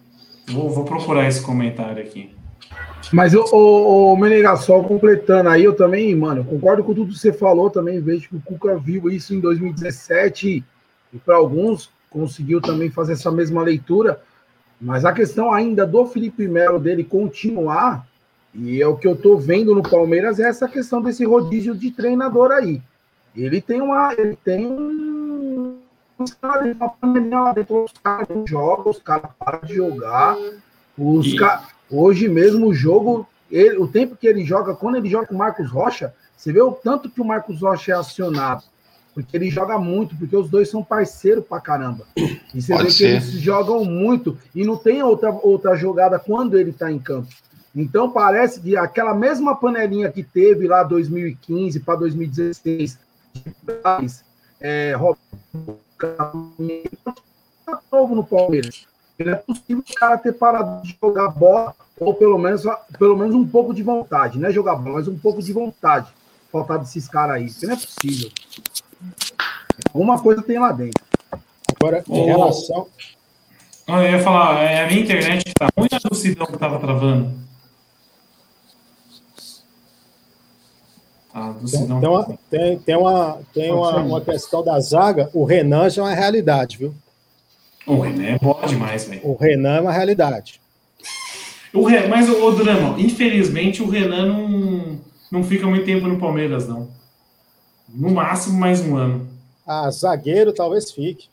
Vou, 0.47 0.69
vou 0.69 0.83
procurar 0.83 1.27
esse 1.27 1.41
comentário 1.41 2.01
aqui. 2.01 2.29
Mas 3.11 3.33
o, 3.33 3.43
o 3.43 4.15
Menegassol 4.15 4.85
completando 4.85 5.49
aí, 5.49 5.65
eu 5.65 5.75
também, 5.75 6.15
mano, 6.15 6.45
concordo 6.45 6.83
com 6.83 6.93
tudo 6.93 7.11
que 7.11 7.19
você 7.19 7.33
falou 7.33 7.69
também. 7.69 7.99
Vejo 7.99 8.29
que 8.29 8.35
o 8.37 8.41
Cuca 8.41 8.77
viu 8.77 9.09
isso 9.09 9.33
em 9.33 9.39
2017 9.39 10.63
e 11.13 11.17
para 11.19 11.35
alguns 11.35 11.89
conseguiu 12.09 12.61
também 12.61 12.89
fazer 12.89 13.13
essa 13.13 13.29
mesma 13.29 13.61
leitura. 13.61 14.21
Mas 14.79 15.03
a 15.03 15.11
questão 15.11 15.53
ainda 15.53 15.85
do 15.85 16.05
Felipe 16.05 16.47
Melo 16.47 16.79
dele 16.79 17.03
continuar, 17.03 18.07
e 18.53 18.81
é 18.81 18.87
o 18.87 18.95
que 18.95 19.07
eu 19.07 19.15
tô 19.15 19.37
vendo 19.37 19.75
no 19.75 19.83
Palmeiras, 19.83 20.39
é 20.39 20.47
essa 20.47 20.67
questão 20.67 21.01
desse 21.01 21.25
rodízio 21.25 21.75
de 21.75 21.91
treinador 21.91 22.51
aí. 22.51 22.81
Ele 23.35 23.61
tem 23.61 23.81
uma. 23.81 24.13
Ele 24.13 24.37
tem 24.37 24.65
um. 24.65 25.77
Uma 26.19 26.89
panelinha 26.89 27.39
lá 27.39 27.53
dentro, 27.53 27.83
os 27.83 27.93
caras 27.93 28.27
os 28.85 28.99
caras 28.99 29.31
param 29.39 29.61
de 29.63 29.73
jogar. 29.73 30.37
Os 30.95 31.33
caras 31.33 31.65
Hoje 31.91 32.29
mesmo 32.29 32.67
o 32.67 32.73
jogo, 32.73 33.27
ele, 33.51 33.77
o 33.77 33.87
tempo 33.87 34.15
que 34.15 34.27
ele 34.27 34.45
joga, 34.45 34.73
quando 34.73 34.95
ele 34.95 35.09
joga 35.09 35.27
com 35.27 35.35
o 35.35 35.37
Marcos 35.37 35.69
Rocha, 35.69 36.13
você 36.37 36.51
vê 36.51 36.61
o 36.61 36.71
tanto 36.71 37.09
que 37.09 37.21
o 37.21 37.25
Marcos 37.25 37.61
Rocha 37.61 37.91
é 37.91 37.95
acionado. 37.95 38.63
Porque 39.13 39.35
ele 39.35 39.49
joga 39.49 39.77
muito, 39.77 40.15
porque 40.15 40.35
os 40.35 40.49
dois 40.49 40.69
são 40.69 40.81
parceiros 40.81 41.45
pra 41.45 41.59
caramba. 41.59 42.05
E 42.15 42.61
você 42.61 42.73
Pode 42.73 42.85
vê 42.85 42.91
ser. 42.91 42.97
que 42.97 43.27
eles 43.27 43.41
jogam 43.41 43.83
muito 43.83 44.37
e 44.55 44.63
não 44.63 44.77
tem 44.77 45.03
outra, 45.03 45.31
outra 45.31 45.75
jogada 45.75 46.17
quando 46.17 46.57
ele 46.57 46.71
tá 46.71 46.89
em 46.89 46.97
campo. 46.97 47.27
Então 47.75 48.09
parece 48.09 48.59
que 48.59 48.75
aquela 48.75 49.13
mesma 49.13 49.55
panelinha 49.55 50.11
que 50.11 50.23
teve 50.23 50.67
lá 50.67 50.83
2015 50.83 51.79
para 51.81 51.99
2016, 51.99 52.97
é, 54.59 54.95
novo 57.91 58.15
no 58.15 58.23
Palmeiras. 58.23 58.87
Não 59.23 59.33
é 59.33 59.35
possível 59.35 59.83
o 59.87 59.95
cara 59.95 60.17
ter 60.17 60.33
parado 60.33 60.83
de 60.83 60.97
jogar 61.01 61.29
bola, 61.29 61.75
ou 61.99 62.13
pelo 62.13 62.37
menos, 62.37 62.63
pelo 62.97 63.17
menos 63.17 63.35
um 63.35 63.47
pouco 63.47 63.73
de 63.73 63.83
vontade. 63.83 64.39
Não 64.39 64.49
é 64.49 64.51
jogar 64.51 64.75
bola, 64.75 64.95
mas 64.95 65.07
um 65.07 65.17
pouco 65.17 65.41
de 65.41 65.53
vontade. 65.53 66.07
Faltar 66.51 66.79
desses 66.79 67.07
caras 67.07 67.35
aí. 67.35 67.49
Porque 67.49 67.65
não 67.65 67.73
é 67.73 67.77
possível. 67.77 68.29
Alguma 69.93 70.21
coisa 70.21 70.41
tem 70.41 70.59
lá 70.59 70.71
dentro. 70.71 71.01
Agora, 71.75 72.03
em 72.07 72.25
relação. 72.25 72.87
Eu 73.87 74.03
ia 74.03 74.19
falar, 74.19 74.61
é 74.61 74.83
a 74.83 74.87
minha 74.87 75.01
internet 75.01 75.51
tá 75.57 75.67
ruim 75.77 75.87
ou 75.91 76.09
do 76.09 76.15
Sidão 76.15 76.45
que 76.45 76.57
tava 76.57 76.79
travando? 76.79 77.33
Ah, 81.33 81.53
do 81.53 81.69
tem, 81.69 81.87
tem, 81.87 82.09
uma, 82.09 82.25
tem, 82.49 82.79
tem, 82.79 82.95
uma, 82.95 83.39
tem 83.53 83.71
uma, 83.71 83.97
uma 83.97 84.21
questão 84.21 84.63
da 84.63 84.79
zaga. 84.79 85.29
O 85.33 85.45
Renan 85.45 85.89
já 85.89 86.01
é 86.01 86.05
uma 86.05 86.13
realidade, 86.13 86.77
viu? 86.77 86.93
O 87.85 87.99
Renan 87.99 88.23
é 88.23 88.39
bom 88.39 88.59
demais, 88.67 89.05
velho. 89.05 89.21
O 89.23 89.35
Renan 89.35 89.77
é 89.77 89.81
uma 89.81 89.91
realidade. 89.91 90.61
O 91.73 91.83
Renan, 91.83 92.07
mas, 92.07 92.29
o 92.29 92.51
Drama, 92.51 92.99
infelizmente 92.99 93.81
o 93.81 93.89
Renan 93.89 94.25
não, 94.27 94.99
não 95.31 95.43
fica 95.43 95.65
muito 95.65 95.85
tempo 95.85 96.07
no 96.07 96.19
Palmeiras, 96.19 96.67
não. 96.67 96.89
No 97.89 98.11
máximo 98.11 98.59
mais 98.59 98.81
um 98.81 98.95
ano. 98.95 99.27
Ah, 99.65 99.89
zagueiro 99.89 100.53
talvez 100.53 100.91
fique. 100.91 101.27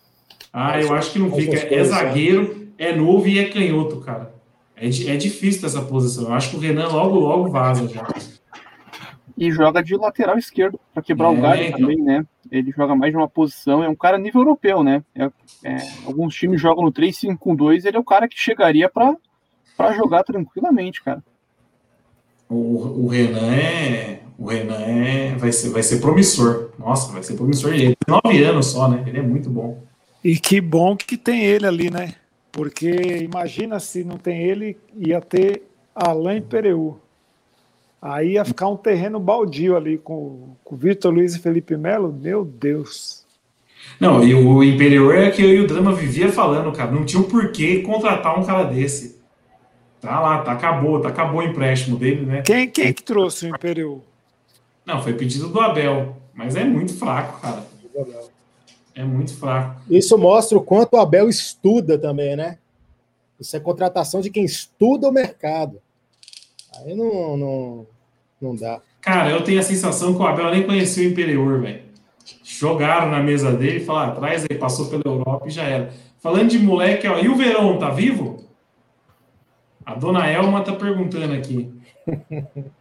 Ah, 0.53 0.80
eu 0.80 0.94
acho 0.94 1.12
que 1.12 1.18
não 1.18 1.32
fica. 1.32 1.57
É 1.57 1.84
zagueiro, 1.84 2.68
é 2.78 2.94
novo 2.94 3.26
e 3.26 3.38
é 3.38 3.49
canhoto, 3.49 3.96
cara. 4.01 4.32
É, 4.76 4.86
é 4.86 5.16
difícil 5.16 5.66
essa 5.66 5.82
posição. 5.82 6.24
Eu 6.24 6.32
acho 6.34 6.51
que 6.51 6.57
o 6.57 6.61
Renan 6.61 6.88
logo, 6.88 7.18
logo 7.18 7.51
vaza 7.51 7.88
já. 7.88 8.07
E 9.39 9.53
joga 9.53 9.82
de 9.82 9.97
lateral 9.97 10.36
esquerdo, 10.36 10.80
para 10.93 11.03
quebrar 11.03 11.28
é, 11.28 11.30
o 11.30 11.41
galho 11.41 11.62
então. 11.62 11.80
também, 11.80 12.03
né? 12.03 12.26
Ele 12.51 12.72
joga 12.72 12.97
mais 12.97 13.12
de 13.12 13.16
uma 13.16 13.28
posição, 13.28 13.84
é 13.84 13.89
um 13.89 13.95
cara 13.95 14.18
nível 14.18 14.41
europeu, 14.41 14.82
né? 14.82 15.03
É, 15.14 15.30
é, 15.64 15.76
alguns 16.05 16.34
times 16.34 16.61
jogam 16.61 16.84
no 16.84 16.93
3-5-2, 16.93 17.84
ele 17.84 17.97
é 17.97 18.01
o 18.01 18.05
cara 18.05 18.26
que 18.26 18.39
chegaria 18.39 18.91
para 18.91 19.93
jogar 19.93 20.24
tranquilamente, 20.24 21.03
cara. 21.03 21.22
O, 22.49 23.05
o 23.05 23.09
Renan 23.09 23.55
é. 23.55 24.20
O 24.39 24.47
Renan 24.47 24.80
é, 24.80 25.34
vai, 25.34 25.53
ser, 25.53 25.70
vai 25.70 25.82
ser 25.82 26.01
promissor. 26.01 26.70
Nossa, 26.78 27.12
vai 27.12 27.22
ser 27.22 27.34
promissor. 27.34 27.74
Ele 27.74 27.95
tem 27.97 27.97
nove 28.07 28.45
anos 28.45 28.66
só, 28.66 28.89
né? 28.89 29.05
Ele 29.07 29.18
é 29.18 29.22
muito 29.22 29.51
bom. 29.51 29.82
E 30.22 30.39
que 30.39 30.61
bom 30.61 30.97
que 30.97 31.16
tem 31.16 31.45
ele 31.45 31.66
ali, 31.66 31.91
né? 31.91 32.14
Porque 32.51 32.91
imagina 33.22 33.78
se 33.78 34.05
não 34.05 34.16
tem 34.16 34.43
ele, 34.43 34.76
ia 34.97 35.20
ter 35.20 35.62
Alain 35.95 36.41
Pereu. 36.41 36.99
Aí 38.01 38.32
ia 38.32 38.44
ficar 38.44 38.68
um 38.68 38.76
terreno 38.76 39.18
baldio 39.18 39.76
ali 39.76 39.99
com, 39.99 40.57
com 40.62 40.76
Vitor 40.76 41.12
Luiz 41.12 41.34
e 41.34 41.40
Felipe 41.40 41.76
Melo. 41.76 42.12
Meu 42.12 42.44
Deus. 42.44 43.26
Não, 43.99 44.22
e 44.22 44.34
o 44.34 44.62
Imperior 44.62 45.14
é 45.14 45.30
que 45.30 45.42
eu 45.42 45.49
e 45.49 45.61
o 45.61 45.66
Drama 45.66 45.92
vivia 45.92 46.30
falando, 46.30 46.70
cara. 46.72 46.90
Não 46.90 47.05
tinha 47.05 47.20
o 47.20 47.26
um 47.26 47.28
porquê 47.28 47.82
contratar 47.82 48.38
um 48.38 48.44
cara 48.44 48.64
desse. 48.64 49.18
Tá 50.01 50.20
lá, 50.20 50.42
tá, 50.42 50.53
acabou, 50.53 51.01
tá, 51.01 51.09
acabou 51.09 51.40
o 51.40 51.42
empréstimo 51.42 51.96
dele, 51.96 52.24
né? 52.24 52.42
Quem, 52.42 52.70
quem 52.70 52.92
que 52.92 53.03
trouxe 53.03 53.46
o 53.46 53.49
Imperior? 53.49 54.01
Não, 54.86 55.03
foi 55.03 55.14
pedido 55.14 55.49
do 55.49 55.61
Abel. 55.61 56.16
Mas 56.32 56.55
é 56.55 56.62
muito 56.62 56.94
fraco, 56.94 57.40
cara. 57.40 57.66
É 58.94 59.03
muito 59.03 59.34
fraco. 59.34 59.80
Isso 59.90 60.16
mostra 60.16 60.57
o 60.57 60.62
quanto 60.62 60.94
o 60.94 61.01
Abel 61.01 61.28
estuda 61.28 61.99
também, 61.99 62.36
né? 62.36 62.59
Isso 63.40 63.57
é 63.57 63.61
contratação 63.61 64.20
de 64.20 64.30
quem 64.30 64.44
estuda 64.44 65.09
o 65.09 65.12
mercado. 65.12 65.80
Aí 66.84 66.94
não, 66.94 67.36
não, 67.36 67.86
não 68.40 68.54
dá. 68.54 68.80
Cara, 69.00 69.30
eu 69.30 69.42
tenho 69.42 69.60
a 69.60 69.62
sensação 69.62 70.14
que 70.14 70.20
o 70.20 70.26
Abel 70.26 70.50
nem 70.50 70.64
conhecia 70.64 71.06
o 71.06 71.10
Imperior, 71.10 71.60
velho. 71.60 71.82
Jogaram 72.42 73.10
na 73.10 73.22
mesa 73.22 73.52
dele 73.52 73.78
e 73.78 73.84
falaram, 73.84 74.12
atrás 74.12 74.44
aí, 74.48 74.56
passou 74.56 74.86
pela 74.86 75.02
Europa 75.04 75.46
e 75.46 75.50
já 75.50 75.62
era. 75.64 75.90
Falando 76.18 76.50
de 76.50 76.58
moleque, 76.58 77.06
ó, 77.06 77.18
e 77.18 77.28
o 77.28 77.36
Verão, 77.36 77.78
tá 77.78 77.90
vivo? 77.90 78.44
A 79.84 79.94
dona 79.94 80.26
Elma 80.26 80.62
tá 80.62 80.74
perguntando 80.74 81.32
aqui. 81.32 81.72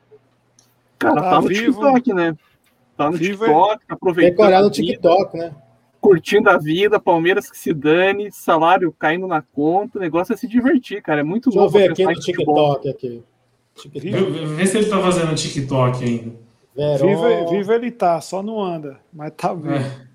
Cara, 1.00 1.22
tá, 1.22 1.30
tá 1.30 1.42
no 1.42 1.48
vivo. 1.48 1.72
TikTok, 1.74 2.14
né? 2.14 2.36
Tá 2.98 3.12
no 3.12 3.18
vivo, 3.18 3.46
TikTok, 3.46 3.84
é. 3.88 3.94
aproveitando. 3.94 4.32
Decorado 4.32 4.66
no 4.66 4.72
TikTok, 4.72 5.38
né? 5.38 5.56
Curtindo 6.02 6.50
a 6.50 6.58
vida, 6.58 7.00
Palmeiras 7.00 7.50
que 7.50 7.58
se 7.58 7.74
dane, 7.74 8.32
salário 8.32 8.94
caindo 8.98 9.28
na 9.28 9.42
conta, 9.42 9.98
o 9.98 10.02
negócio 10.02 10.34
é 10.34 10.38
se 10.38 10.48
divertir, 10.48 11.02
cara. 11.02 11.22
É 11.22 11.24
muito 11.24 11.50
Deixa 11.50 11.60
louco. 11.60 11.78
Deixa 11.78 11.92
eu 11.92 11.96
ver 11.96 12.04
aqui 12.04 12.16
no 12.16 12.22
TikTok 12.22 12.90
aqui. 12.90 13.24
Vê 14.56 14.66
se 14.66 14.78
ele 14.78 14.88
tá 14.88 15.00
fazendo 15.02 15.36
TikTok 15.36 16.04
ainda. 16.04 16.48
Viva, 16.98 17.50
viva 17.50 17.76
ele 17.76 17.92
tá, 17.92 18.22
só 18.22 18.44
não 18.44 18.62
anda, 18.62 19.00
mas 19.12 19.34
tá 19.36 19.54
vivo. 19.54 19.74
É. 19.74 20.08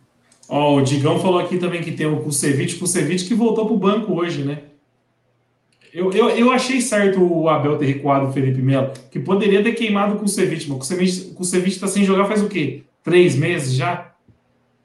Ó, 0.49 0.77
o 0.77 0.83
Digão 0.83 1.19
falou 1.19 1.41
aqui 1.41 1.59
também 1.59 1.83
que 1.83 1.93
tem 1.93 2.07
o 2.07 2.23
Kusevich, 2.23 2.77
Kusevich 2.77 3.27
que 3.27 3.35
voltou 3.35 3.67
pro 3.67 3.77
banco 3.77 4.15
hoje, 4.15 4.45
né? 4.45 4.63
Eu, 5.93 6.11
eu, 6.13 6.31
eu 6.31 6.51
achei 6.51 6.81
certo 6.81 7.23
o 7.23 7.49
Abel 7.49 7.77
ter 7.77 7.85
recuado 7.85 8.27
o 8.27 8.33
Felipe 8.33 8.63
Melo, 8.63 8.93
que 9.11 9.21
poderia 9.21 9.63
ter 9.63 9.73
queimado 9.73 10.17
com 10.17 10.25
o 10.25 10.29
Ceviche, 10.29 10.69
mas 10.71 10.91
o 11.39 11.45
Ceviche 11.45 11.77
está 11.77 11.87
sem 11.87 12.03
jogar 12.03 12.25
faz 12.25 12.43
o 12.43 12.49
quê? 12.49 12.85
Três 13.05 13.37
meses 13.37 13.75
já? 13.75 14.13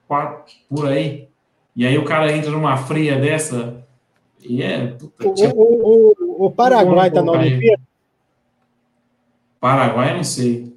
Quatro, 0.05 0.53
por 0.69 0.87
aí. 0.87 1.27
E 1.73 1.85
aí 1.85 1.97
o 1.97 2.03
cara 2.03 2.35
entra 2.35 2.51
numa 2.51 2.75
fria 2.75 3.17
dessa. 3.17 3.85
E 4.43 4.61
é. 4.61 4.87
Puta, 4.87 5.27
o, 5.27 5.61
o, 5.61 6.15
o, 6.19 6.45
o, 6.45 6.51
Paraguai 6.51 7.07
está 7.07 7.21
na 7.21 7.31
Olimpíada? 7.31 7.81
Paraguai, 9.59 10.15
não 10.15 10.23
sei. 10.23 10.75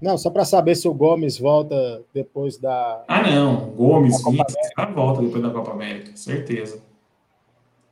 Não, 0.00 0.18
só 0.18 0.28
para 0.28 0.44
saber 0.44 0.74
se 0.74 0.86
o 0.86 0.92
Gomes 0.92 1.38
volta 1.38 2.02
depois 2.12 2.58
da. 2.58 3.02
Ah, 3.08 3.22
não. 3.22 3.70
Gomes, 3.70 4.16
sim, 4.18 4.36
volta 4.94 5.22
depois 5.22 5.42
da 5.42 5.50
Copa 5.50 5.70
América, 5.70 6.12
certeza. 6.14 6.82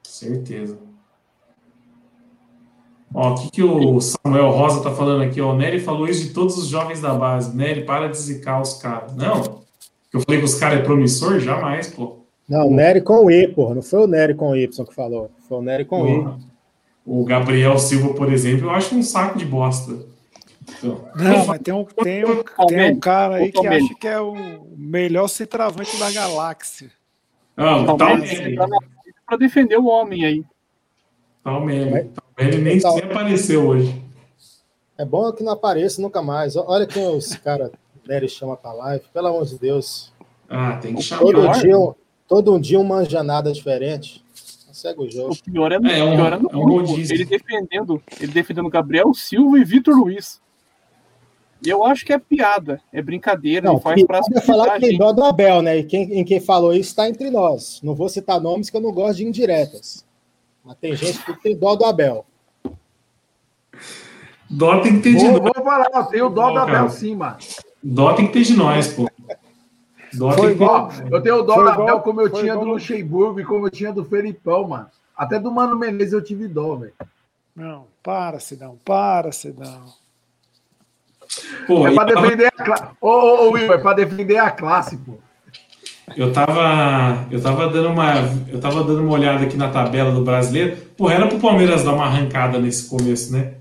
Certeza. 0.03 0.79
Ó, 3.15 3.31
o 3.31 3.35
que, 3.35 3.51
que 3.51 3.63
o 3.63 4.01
Samuel 4.01 4.51
Rosa 4.51 4.83
tá 4.83 4.91
falando 4.91 5.23
aqui? 5.23 5.41
Ó, 5.41 5.53
o 5.53 5.57
Nery 5.57 5.81
falou 5.81 6.09
isso 6.09 6.27
de 6.29 6.35
todos 6.35 6.57
os 6.57 6.67
jovens 6.67 7.01
da 7.01 7.15
base. 7.15 7.55
Nery, 7.57 7.85
para 7.85 8.09
de 8.09 8.17
zicar 8.17 8.61
os 8.61 8.75
caras. 8.75 9.15
Não, 9.15 9.63
eu 10.13 10.21
falei 10.21 10.41
que 10.41 10.47
os 10.47 10.55
caras 10.55 10.81
é 10.81 10.83
promissor? 10.83 11.39
Jamais, 11.39 11.89
pô. 11.89 12.19
Não, 12.49 12.69
o 12.69 12.75
Nery 12.75 13.01
com 13.01 13.31
E, 13.31 13.49
porra. 13.49 13.75
Não 13.75 13.83
foi 13.83 14.01
o 14.01 14.07
Nery 14.07 14.35
com 14.35 14.55
Y 14.57 14.85
que 14.87 14.95
falou. 14.95 15.31
Foi 15.49 15.59
o 15.59 15.63
Nery 15.63 15.85
com 15.85 16.07
E. 16.07 16.52
O 17.05 17.25
Gabriel 17.25 17.79
Silva, 17.79 18.15
por 18.15 18.33
exemplo, 18.33 18.67
eu 18.67 18.71
acho 18.71 18.95
um 18.95 19.03
saco 19.03 19.39
de 19.39 19.45
bosta. 19.45 20.07
Então, 20.79 21.05
não, 21.17 21.47
mas 21.47 21.61
tem 21.61 21.75
um, 21.75 21.85
tem 21.85 22.25
um, 22.25 22.43
tem 22.69 22.93
um 22.93 23.01
cara 23.01 23.37
aí 23.37 23.51
que 23.51 23.67
acha 23.67 23.95
que 23.95 24.07
é 24.07 24.21
o 24.21 24.67
melhor 24.77 25.29
centroavante 25.29 25.97
da 25.99 26.11
galáxia. 26.11 26.91
Não, 27.57 27.97
tá 27.97 28.07
para 29.27 29.37
defender 29.37 29.77
o 29.79 29.87
homem 29.87 30.25
aí. 30.25 30.45
O 31.45 31.61
meme. 31.61 32.11
Ele 32.39 32.59
nem, 32.59 32.79
nem 32.79 33.03
apareceu 33.03 33.67
hoje. 33.67 34.03
É 34.97 35.05
bom 35.05 35.33
que 35.33 35.43
não 35.43 35.53
apareça 35.53 36.01
nunca 36.01 36.23
mais. 36.23 36.55
Olha 36.57 36.87
quem 36.87 37.05
os 37.09 37.35
caras 37.37 37.71
Nery 38.07 38.29
chama 38.29 38.57
pra 38.57 38.73
live, 38.73 39.05
pelo 39.13 39.29
amor 39.29 39.45
de 39.47 39.59
Deus. 39.59 40.13
Ah, 40.49 40.77
tem 40.77 40.95
que 40.95 41.03
chamar. 41.03 41.23
Todo 41.23 41.61
dia, 41.61 41.77
todo 42.29 42.55
um 42.55 42.61
dia 42.61 42.79
uma 42.79 43.05
janada 43.05 43.53
diferente. 43.53 44.22
Segue 44.73 45.03
o 45.03 45.11
jogo. 45.11 45.35
O 45.35 45.43
pior 45.43 45.73
é, 45.73 45.79
no, 45.79 45.91
é, 45.91 46.03
um, 46.03 46.17
pior 46.17 46.33
é 46.33 46.39
no 46.39 46.51
é 46.51 46.57
um 46.57 46.99
ele 46.99 47.25
defendendo, 47.25 48.03
ele 48.21 48.33
defendendo 48.33 48.69
Gabriel 48.71 49.13
Silva 49.15 49.59
e 49.59 49.65
Vitor 49.65 49.95
Luiz. 49.95 50.41
E 51.65 51.69
eu 51.69 51.85
acho 51.85 52.05
que 52.05 52.13
é 52.13 52.19
piada, 52.19 52.81
é 52.93 53.01
brincadeira, 53.01 53.67
não, 53.67 53.75
não 53.75 53.81
faz 53.81 54.03
pra 54.05 54.21
falar 54.41 54.75
que 54.75 54.89
tem 54.89 54.99
dó 54.99 55.13
do 55.13 55.23
Abel, 55.23 55.63
né? 55.63 55.79
E 55.79 55.85
quem, 55.85 56.13
em 56.13 56.25
quem 56.25 56.41
falou 56.41 56.73
isso 56.73 56.91
está 56.91 57.09
entre 57.09 57.31
nós. 57.31 57.81
Não 57.85 57.95
vou 57.95 58.09
citar 58.09 58.41
nomes 58.41 58.69
que 58.69 58.77
eu 58.77 58.81
não 58.81 58.93
gosto 58.93 59.19
de 59.19 59.27
indiretas. 59.27 60.05
Mas 60.65 60.77
tem 60.79 60.97
gente 60.97 61.25
que 61.25 61.41
tem 61.41 61.57
dó 61.57 61.77
do 61.77 61.85
Abel. 61.85 62.27
Dó 64.51 64.81
tem 64.81 64.97
que 64.97 65.03
ter 65.03 65.17
de 65.17 65.25
nós. 65.29 65.41
Vou 65.41 65.65
falar, 65.65 65.89
eu 65.95 66.05
tenho 66.07 66.31
dó 66.31 66.51
do 66.51 66.59
Abel 66.59 66.91
sim, 66.91 67.15
mano. 67.15 67.37
Dó 67.83 68.13
tem 68.15 68.27
que 68.27 68.33
ter 68.33 68.43
de 68.43 68.55
nós, 68.55 68.89
pô. 68.89 69.09
Dó 70.15 70.33
foi 70.33 70.53
igual, 70.53 70.91
eu 71.11 71.23
tenho 71.23 71.43
dó 71.43 71.55
do 71.55 71.69
Abel 71.69 72.01
como 72.01 72.21
eu 72.21 72.31
tinha 72.31 72.53
igual. 72.53 72.65
do 72.65 72.73
Luxemburgo 72.73 73.41
e 73.41 73.45
como 73.45 73.67
eu 73.67 73.71
tinha 73.71 73.93
do 73.93 74.05
Felipão, 74.05 74.69
mano. 74.69 74.87
Até 75.17 75.39
do 75.39 75.51
Mano 75.51 75.77
Menezes 75.77 76.13
eu 76.13 76.23
tive 76.23 76.49
dó, 76.49 76.77
velho. 76.77 76.93
Não, 77.55 77.87
para, 78.03 78.41
Sidão, 78.41 78.79
para, 78.85 79.31
Sidão. 79.31 79.85
Pô, 81.67 81.87
é 81.87 81.95
pra 81.95 82.05
defender 82.05 82.47
a 82.47 82.51
classe. 82.51 82.85
Ô, 83.01 83.09
ô, 83.09 83.49
ô, 83.49 83.51
Will, 83.53 83.73
é 83.73 83.79
pra 83.79 83.95
defender 83.95 84.37
a 84.39 84.51
classe, 84.51 84.97
pô. 84.97 85.19
Eu 86.17 86.33
tava, 86.33 87.27
eu 87.31 87.41
tava 87.41 87.69
dando 87.69 87.89
uma, 87.89 88.15
eu 88.49 88.61
tava 88.61 88.83
dando 88.85 89.03
uma 89.03 89.13
olhada 89.13 89.45
aqui 89.45 89.57
na 89.57 89.71
tabela 89.71 90.13
do 90.13 90.25
brasileiro. 90.25 90.77
Pô, 90.97 91.09
era 91.09 91.27
pro 91.27 91.39
Palmeiras 91.39 91.85
dar 91.85 91.95
uma 91.95 92.05
arrancada 92.05 92.59
nesse 92.59 92.89
começo, 92.89 93.33
né? 93.33 93.55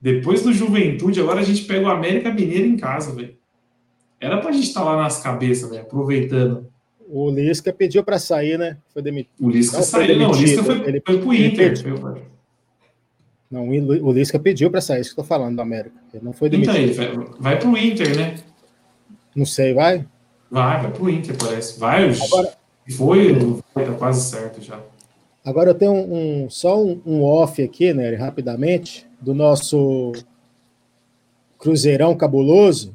Depois 0.00 0.42
do 0.42 0.52
Juventude, 0.52 1.20
agora 1.20 1.40
a 1.40 1.44
gente 1.44 1.62
pega 1.62 1.86
o 1.86 1.90
América 1.90 2.30
Mineiro 2.30 2.66
em 2.66 2.76
casa, 2.76 3.14
velho. 3.14 3.36
Era 4.24 4.38
pra 4.38 4.52
gente 4.52 4.68
estar 4.68 4.80
tá 4.80 4.86
lá 4.86 5.02
nas 5.02 5.20
cabeças, 5.20 5.68
velho, 5.68 5.82
aproveitando. 5.82 6.66
O 7.06 7.30
Lisca 7.30 7.70
pediu 7.74 8.02
para 8.02 8.18
sair, 8.18 8.58
né? 8.58 8.78
Foi 8.92 9.02
demitido. 9.02 9.34
O 9.38 9.50
Lisca 9.50 9.76
não, 9.76 9.84
saiu, 9.84 10.18
não, 10.18 10.30
o 10.30 10.34
Lisca 10.34 10.64
foi, 10.64 10.88
ele, 10.88 11.02
foi 11.04 11.18
pro 11.18 11.34
Inter. 11.34 11.82
Foi, 11.82 12.22
não, 13.50 13.68
o 13.68 14.12
Lisca 14.12 14.38
pediu 14.38 14.70
para 14.70 14.80
sair, 14.80 15.02
isso 15.02 15.14
que 15.14 15.20
eu 15.20 15.24
tô 15.24 15.28
falando 15.28 15.56
do 15.56 15.60
América. 15.60 15.94
Ele 16.14 16.24
não 16.24 16.32
foi 16.32 16.48
demitido. 16.48 16.74
Então, 16.74 16.82
ele 16.82 17.16
vai, 17.16 17.26
vai 17.38 17.58
pro 17.58 17.76
Inter, 17.76 18.16
né? 18.16 18.34
Não 19.36 19.44
sei, 19.44 19.74
vai? 19.74 20.06
Vai, 20.50 20.82
vai 20.82 20.90
pro 20.90 21.10
Inter, 21.10 21.36
parece. 21.36 21.78
Vai, 21.78 22.10
agora, 22.10 22.52
foi, 22.96 23.34
tá 23.74 23.92
quase 23.98 24.30
certo 24.30 24.62
já. 24.62 24.80
Agora 25.44 25.70
eu 25.70 25.74
tenho 25.74 25.92
um, 25.92 26.44
um 26.44 26.50
só 26.50 26.82
um, 26.82 27.02
um, 27.04 27.22
off 27.22 27.62
aqui, 27.62 27.92
né, 27.92 28.14
rapidamente, 28.14 29.06
do 29.20 29.34
nosso 29.34 30.12
Cruzeirão 31.58 32.16
cabuloso. 32.16 32.94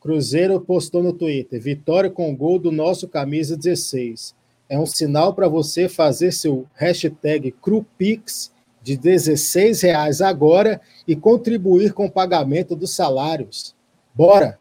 Cruzeiro 0.00 0.60
postou 0.60 1.02
no 1.02 1.12
Twitter: 1.12 1.60
vitória 1.60 2.10
com 2.10 2.34
gol 2.34 2.58
do 2.58 2.72
nosso 2.72 3.06
camisa 3.06 3.56
16. 3.56 4.34
É 4.68 4.78
um 4.78 4.86
sinal 4.86 5.34
para 5.34 5.48
você 5.48 5.88
fazer 5.88 6.32
seu 6.32 6.66
hashtag 6.74 7.52
CruPix 7.52 8.52
de 8.82 8.96
16 8.96 9.82
reais 9.82 10.20
agora 10.20 10.80
e 11.06 11.14
contribuir 11.14 11.92
com 11.92 12.06
o 12.06 12.10
pagamento 12.10 12.74
dos 12.74 12.94
salários. 12.94 13.74
Bora! 14.14 14.58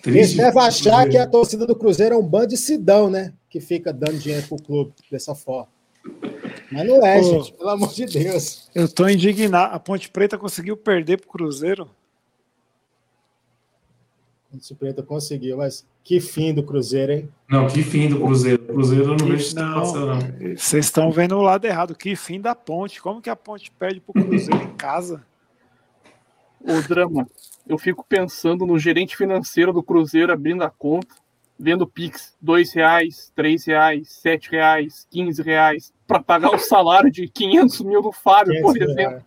Triste. 0.00 0.40
Eles 0.40 0.56
achar 0.56 1.08
que 1.08 1.18
a 1.18 1.26
torcida 1.26 1.66
do 1.66 1.74
Cruzeiro 1.74 2.14
é 2.14 2.18
um 2.18 2.26
bandicidão, 2.26 3.10
né? 3.10 3.32
Que 3.50 3.60
fica 3.60 3.92
dando 3.92 4.18
dinheiro 4.18 4.46
pro 4.46 4.56
clube 4.56 4.92
dessa 5.10 5.34
forma. 5.34 5.68
Mas 6.70 6.86
não 6.86 7.04
é, 7.04 7.20
Pô, 7.20 7.24
gente, 7.24 7.52
pelo 7.52 7.70
amor 7.70 7.92
de 7.92 8.06
Deus. 8.06 8.68
Eu 8.74 8.88
tô 8.88 9.08
indignado. 9.08 9.74
A 9.74 9.80
Ponte 9.80 10.08
Preta 10.08 10.38
conseguiu 10.38 10.76
perder 10.76 11.20
pro 11.20 11.28
Cruzeiro. 11.28 11.90
Ponte 14.50 14.74
Preta 14.74 15.02
conseguiu, 15.02 15.58
mas 15.58 15.86
que 16.04 16.20
fim 16.20 16.54
do 16.54 16.62
Cruzeiro, 16.62 17.12
hein? 17.12 17.28
Não, 17.48 17.66
que 17.66 17.82
fim 17.82 18.08
do 18.08 18.20
Cruzeiro. 18.20 18.62
O 18.62 18.66
Cruzeiro 18.66 19.04
eu 19.04 19.08
não 19.08 19.16
que, 19.16 19.32
vejo 19.32 19.56
não, 19.56 19.94
não. 19.94 20.18
Vocês 20.56 20.86
estão 20.86 21.10
vendo 21.10 21.36
o 21.36 21.42
lado 21.42 21.64
errado. 21.64 21.94
Que 21.94 22.14
fim 22.14 22.40
da 22.40 22.54
Ponte. 22.54 23.00
Como 23.00 23.20
que 23.20 23.30
a 23.30 23.36
Ponte 23.36 23.70
perde 23.72 24.00
pro 24.00 24.12
Cruzeiro 24.12 24.62
em 24.62 24.76
casa? 24.76 25.24
O 26.60 26.80
drama. 26.88 27.26
Eu 27.66 27.76
fico 27.76 28.04
pensando 28.08 28.64
no 28.64 28.78
gerente 28.78 29.16
financeiro 29.16 29.72
do 29.72 29.82
Cruzeiro 29.82 30.32
abrindo 30.32 30.62
a 30.62 30.70
conta, 30.70 31.14
vendo 31.58 31.86
Pix 31.86 32.36
dois 32.40 32.72
reais, 32.72 33.32
três 33.34 33.64
reais, 33.64 34.08
sete 34.10 34.50
reais, 34.50 35.06
quinze 35.10 35.42
reais, 35.42 35.92
para 36.06 36.22
pagar 36.22 36.54
o 36.54 36.58
salário 36.58 37.10
de 37.10 37.28
500 37.28 37.80
mil 37.80 38.00
do 38.00 38.12
Fábio, 38.12 38.62
por 38.62 38.76
exemplo. 38.76 38.94
Reais. 38.94 39.24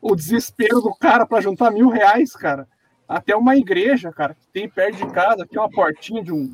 O 0.00 0.14
desespero 0.14 0.80
do 0.80 0.94
cara 0.94 1.26
para 1.26 1.40
juntar 1.40 1.70
mil 1.70 1.88
reais, 1.88 2.32
cara. 2.32 2.68
Até 3.12 3.36
uma 3.36 3.56
igreja, 3.56 4.10
cara, 4.10 4.34
que 4.34 4.46
tem 4.52 4.66
perto 4.66 4.96
de 4.96 5.12
casa, 5.12 5.46
que 5.46 5.58
é 5.58 5.60
uma 5.60 5.70
portinha 5.70 6.24
de 6.24 6.32
um 6.32 6.50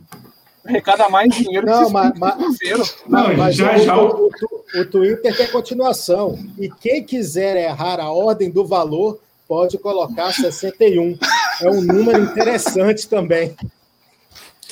arrecada 0.66 1.08
mais 1.08 1.32
dinheiro 1.32 1.64
não, 1.64 1.86
que 1.86 1.92
mas, 1.92 2.18
mas. 2.18 2.96
Não, 3.06 3.36
mas 3.36 3.54
já, 3.54 3.76
o, 3.76 3.78
já... 3.78 3.96
O, 3.96 4.26
o, 4.26 4.80
o 4.80 4.84
Twitter 4.86 5.36
quer 5.36 5.52
continuação. 5.52 6.36
E 6.58 6.68
quem 6.68 7.04
quiser 7.04 7.56
errar 7.56 8.00
a 8.00 8.10
ordem 8.10 8.50
do 8.50 8.66
valor 8.66 9.20
pode 9.46 9.78
colocar 9.78 10.32
61. 10.32 11.16
É 11.62 11.70
um 11.70 11.80
número 11.80 12.24
interessante 12.24 13.08
também. 13.08 13.54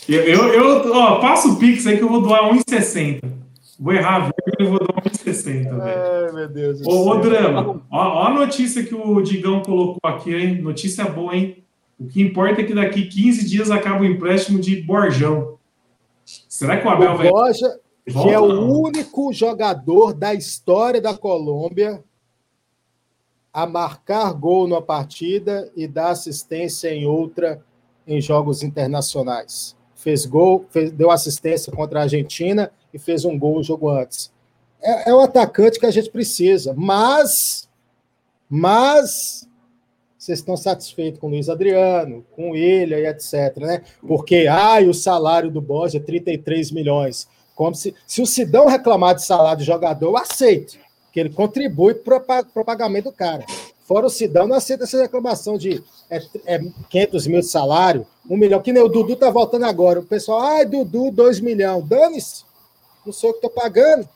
Eu, 0.08 0.22
eu, 0.24 0.52
eu 0.52 0.92
ó, 0.92 1.20
passo 1.20 1.52
o 1.52 1.56
Pix 1.56 1.86
aí 1.86 1.98
que 1.98 2.02
eu 2.02 2.08
vou 2.08 2.20
doar 2.20 2.52
1,60. 2.52 3.20
Vou 3.78 3.92
errar, 3.92 4.30
eu 4.58 4.70
vou 4.70 4.78
doar 4.80 5.02
1,60. 5.04 5.68
Ai, 5.80 6.32
meu 6.32 6.48
Deus. 6.48 6.80
Do 6.80 6.90
ô, 6.90 7.10
ô, 7.10 7.14
Drama, 7.16 7.80
ó, 7.90 7.98
ó, 7.98 8.26
a 8.26 8.30
notícia 8.30 8.82
que 8.82 8.94
o 8.94 9.20
Digão 9.20 9.62
colocou 9.62 10.00
aqui, 10.02 10.34
hein? 10.34 10.60
Notícia 10.60 11.04
boa, 11.04 11.34
hein? 11.34 11.65
O 11.98 12.06
que 12.06 12.20
importa 12.20 12.60
é 12.60 12.64
que 12.64 12.74
daqui 12.74 13.06
15 13.06 13.48
dias 13.48 13.70
acaba 13.70 14.02
o 14.02 14.04
empréstimo 14.04 14.60
de 14.60 14.82
Borjão. 14.82 15.58
Será 16.24 16.78
que 16.78 16.86
o 16.86 16.90
Abel 16.90 17.12
o 17.12 17.16
vai. 17.16 17.30
Borja, 17.30 17.80
que 18.04 18.28
é 18.28 18.38
o 18.38 18.70
único 18.70 19.32
jogador 19.32 20.12
da 20.12 20.34
história 20.34 21.00
da 21.00 21.16
Colômbia 21.16 22.04
a 23.52 23.66
marcar 23.66 24.32
gol 24.34 24.68
numa 24.68 24.82
partida 24.82 25.72
e 25.74 25.88
dar 25.88 26.10
assistência 26.10 26.92
em 26.92 27.06
outra 27.06 27.64
em 28.06 28.20
jogos 28.20 28.62
internacionais. 28.62 29.74
Fez 29.94 30.26
gol, 30.26 30.66
fez, 30.68 30.92
deu 30.92 31.10
assistência 31.10 31.72
contra 31.72 32.00
a 32.00 32.02
Argentina 32.02 32.70
e 32.92 32.98
fez 32.98 33.24
um 33.24 33.38
gol 33.38 33.56
no 33.56 33.62
jogo 33.62 33.88
antes. 33.88 34.30
É, 34.80 35.10
é 35.10 35.14
o 35.14 35.20
atacante 35.20 35.80
que 35.80 35.86
a 35.86 35.90
gente 35.90 36.10
precisa, 36.10 36.74
mas, 36.76 37.68
mas 38.48 39.48
vocês 40.26 40.40
estão 40.40 40.56
satisfeitos 40.56 41.20
com 41.20 41.28
o 41.28 41.30
Luiz 41.30 41.48
Adriano, 41.48 42.26
com 42.32 42.56
ele 42.56 42.96
e 42.96 43.06
etc, 43.06 43.56
né? 43.58 43.82
Porque, 44.04 44.48
ai, 44.48 44.88
o 44.88 44.94
salário 44.94 45.52
do 45.52 45.60
Borja 45.60 45.98
é 45.98 46.00
33 46.00 46.72
milhões. 46.72 47.28
Como 47.54 47.76
se, 47.76 47.94
se 48.04 48.20
o 48.20 48.26
Sidão 48.26 48.66
reclamar 48.66 49.14
de 49.14 49.24
salário 49.24 49.60
de 49.60 49.64
jogador, 49.64 50.06
eu 50.06 50.16
aceito 50.16 50.78
que 51.12 51.20
ele 51.20 51.30
contribui 51.30 51.94
para 51.94 52.16
o 52.56 52.64
pagamento 52.64 53.04
do 53.04 53.12
cara. 53.12 53.46
Fora 53.84 54.06
o 54.06 54.10
Sidão, 54.10 54.48
não 54.48 54.56
aceita 54.56 54.82
essa 54.82 55.00
reclamação 55.00 55.56
de 55.56 55.80
é, 56.10 56.20
é 56.44 56.60
500 56.90 57.26
mil 57.28 57.40
de 57.40 57.46
salário, 57.46 58.04
um 58.28 58.36
milhão, 58.36 58.60
que 58.60 58.72
nem 58.72 58.82
o 58.82 58.88
Dudu 58.88 59.14
tá 59.14 59.30
voltando 59.30 59.64
agora. 59.64 60.00
O 60.00 60.04
pessoal, 60.04 60.40
ai, 60.40 60.66
Dudu, 60.66 61.12
2 61.12 61.38
milhões. 61.38 61.84
Dane-se, 61.84 62.42
não 63.06 63.12
sou 63.12 63.30
eu 63.30 63.34
que 63.34 63.46
estou 63.46 63.50
pagando. 63.62 64.08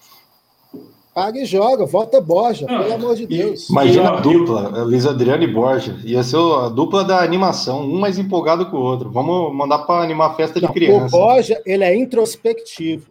Paga 1.21 1.39
e 1.39 1.45
joga, 1.45 1.85
volta 1.85 2.19
Borja, 2.19 2.67
não. 2.67 2.83
pelo 2.83 2.95
amor 2.95 3.15
de 3.15 3.27
Deus. 3.27 3.69
Imagina 3.69 4.09
a 4.09 4.21
dupla, 4.21 4.85
Luiz 4.85 5.05
Adriano 5.05 5.43
e 5.43 5.47
Borja. 5.47 6.01
Ia 6.03 6.23
ser 6.23 6.39
a 6.39 6.71
dupla 6.71 7.05
da 7.05 7.23
animação, 7.23 7.83
um 7.83 8.01
mais 8.01 8.19
empolgado 8.19 8.65
que 8.65 8.75
o 8.75 8.79
outro. 8.79 9.11
Vamos 9.11 9.55
mandar 9.55 9.81
para 9.81 10.03
animar 10.03 10.31
a 10.31 10.35
festa 10.35 10.59
de 10.59 10.65
não, 10.65 10.73
criança. 10.73 11.15
O 11.15 11.21
Borja, 11.21 11.61
ele 11.67 11.85
é 11.85 11.95
introspectivo. 11.95 13.11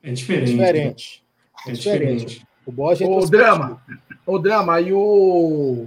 É 0.00 0.12
diferente. 0.12 0.52
É 0.52 0.54
diferente. 0.54 1.24
É, 1.66 1.72
diferente. 1.72 2.46
O 2.64 2.70
Borja 2.70 3.04
é 3.04 3.08
O 3.08 3.26
drama. 3.26 3.82
O 4.24 4.38
drama, 4.38 4.80
e 4.80 4.92
o. 4.92 5.86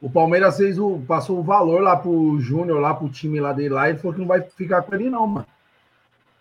O 0.00 0.08
Palmeiras 0.08 0.56
fez 0.56 0.78
o, 0.78 0.98
passou 1.06 1.40
o 1.40 1.42
valor 1.42 1.82
lá 1.82 1.94
pro 1.94 2.40
Júnior, 2.40 2.80
lá 2.80 2.94
pro 2.94 3.10
time 3.10 3.38
lá 3.38 3.52
dele 3.52 3.74
lá, 3.74 3.90
e 3.90 3.98
falou 3.98 4.14
que 4.14 4.20
não 4.20 4.26
vai 4.26 4.40
ficar 4.40 4.80
com 4.80 4.94
ele, 4.94 5.10
não, 5.10 5.26
mano. 5.26 5.46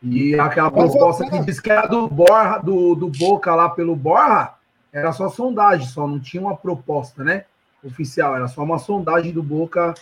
E 0.02 0.34
aquela 0.40 0.72
proposta 0.72 1.30
que 1.30 1.40
disse 1.40 1.62
que 1.62 1.70
era 1.70 1.88
do 1.88 2.08
Borra, 2.08 2.58
do, 2.58 2.96
do 2.96 3.10
Boca 3.10 3.54
lá 3.54 3.70
pelo 3.70 3.96
Borra, 3.96 4.61
era 4.92 5.12
só 5.14 5.30
sondagem, 5.30 5.88
só 5.88 6.08
não 6.08 6.20
tinha 6.20 6.42
uma 6.42 6.56
proposta, 6.56 7.24
né? 7.24 7.46
Oficial, 7.84 8.36
era 8.36 8.48
só 8.48 8.64
uma 8.64 8.78
sondagem 8.78 9.32
do 9.32 9.42
Boca 9.42 9.94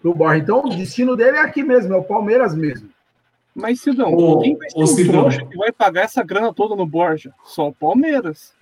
pro 0.00 0.14
Borra. 0.14 0.38
Então, 0.38 0.64
o 0.64 0.70
destino 0.70 1.16
dele 1.16 1.36
é 1.36 1.42
aqui 1.42 1.62
mesmo, 1.62 1.92
é 1.92 1.96
o 1.96 2.02
Palmeiras 2.02 2.54
mesmo. 2.54 2.88
Mas, 3.54 3.80
Sidão, 3.80 4.12
o, 4.14 4.40
quem 4.40 4.56
vai 4.56 4.70
ser 4.70 4.82
o, 4.82 4.86
Cidão. 4.86 5.28
que 5.28 5.56
vai 5.56 5.72
pagar 5.72 6.02
essa 6.02 6.22
grana 6.22 6.52
toda 6.52 6.74
no 6.74 6.86
Borja? 6.86 7.32
Só 7.44 7.68
o 7.68 7.74
Palmeiras. 7.74 8.54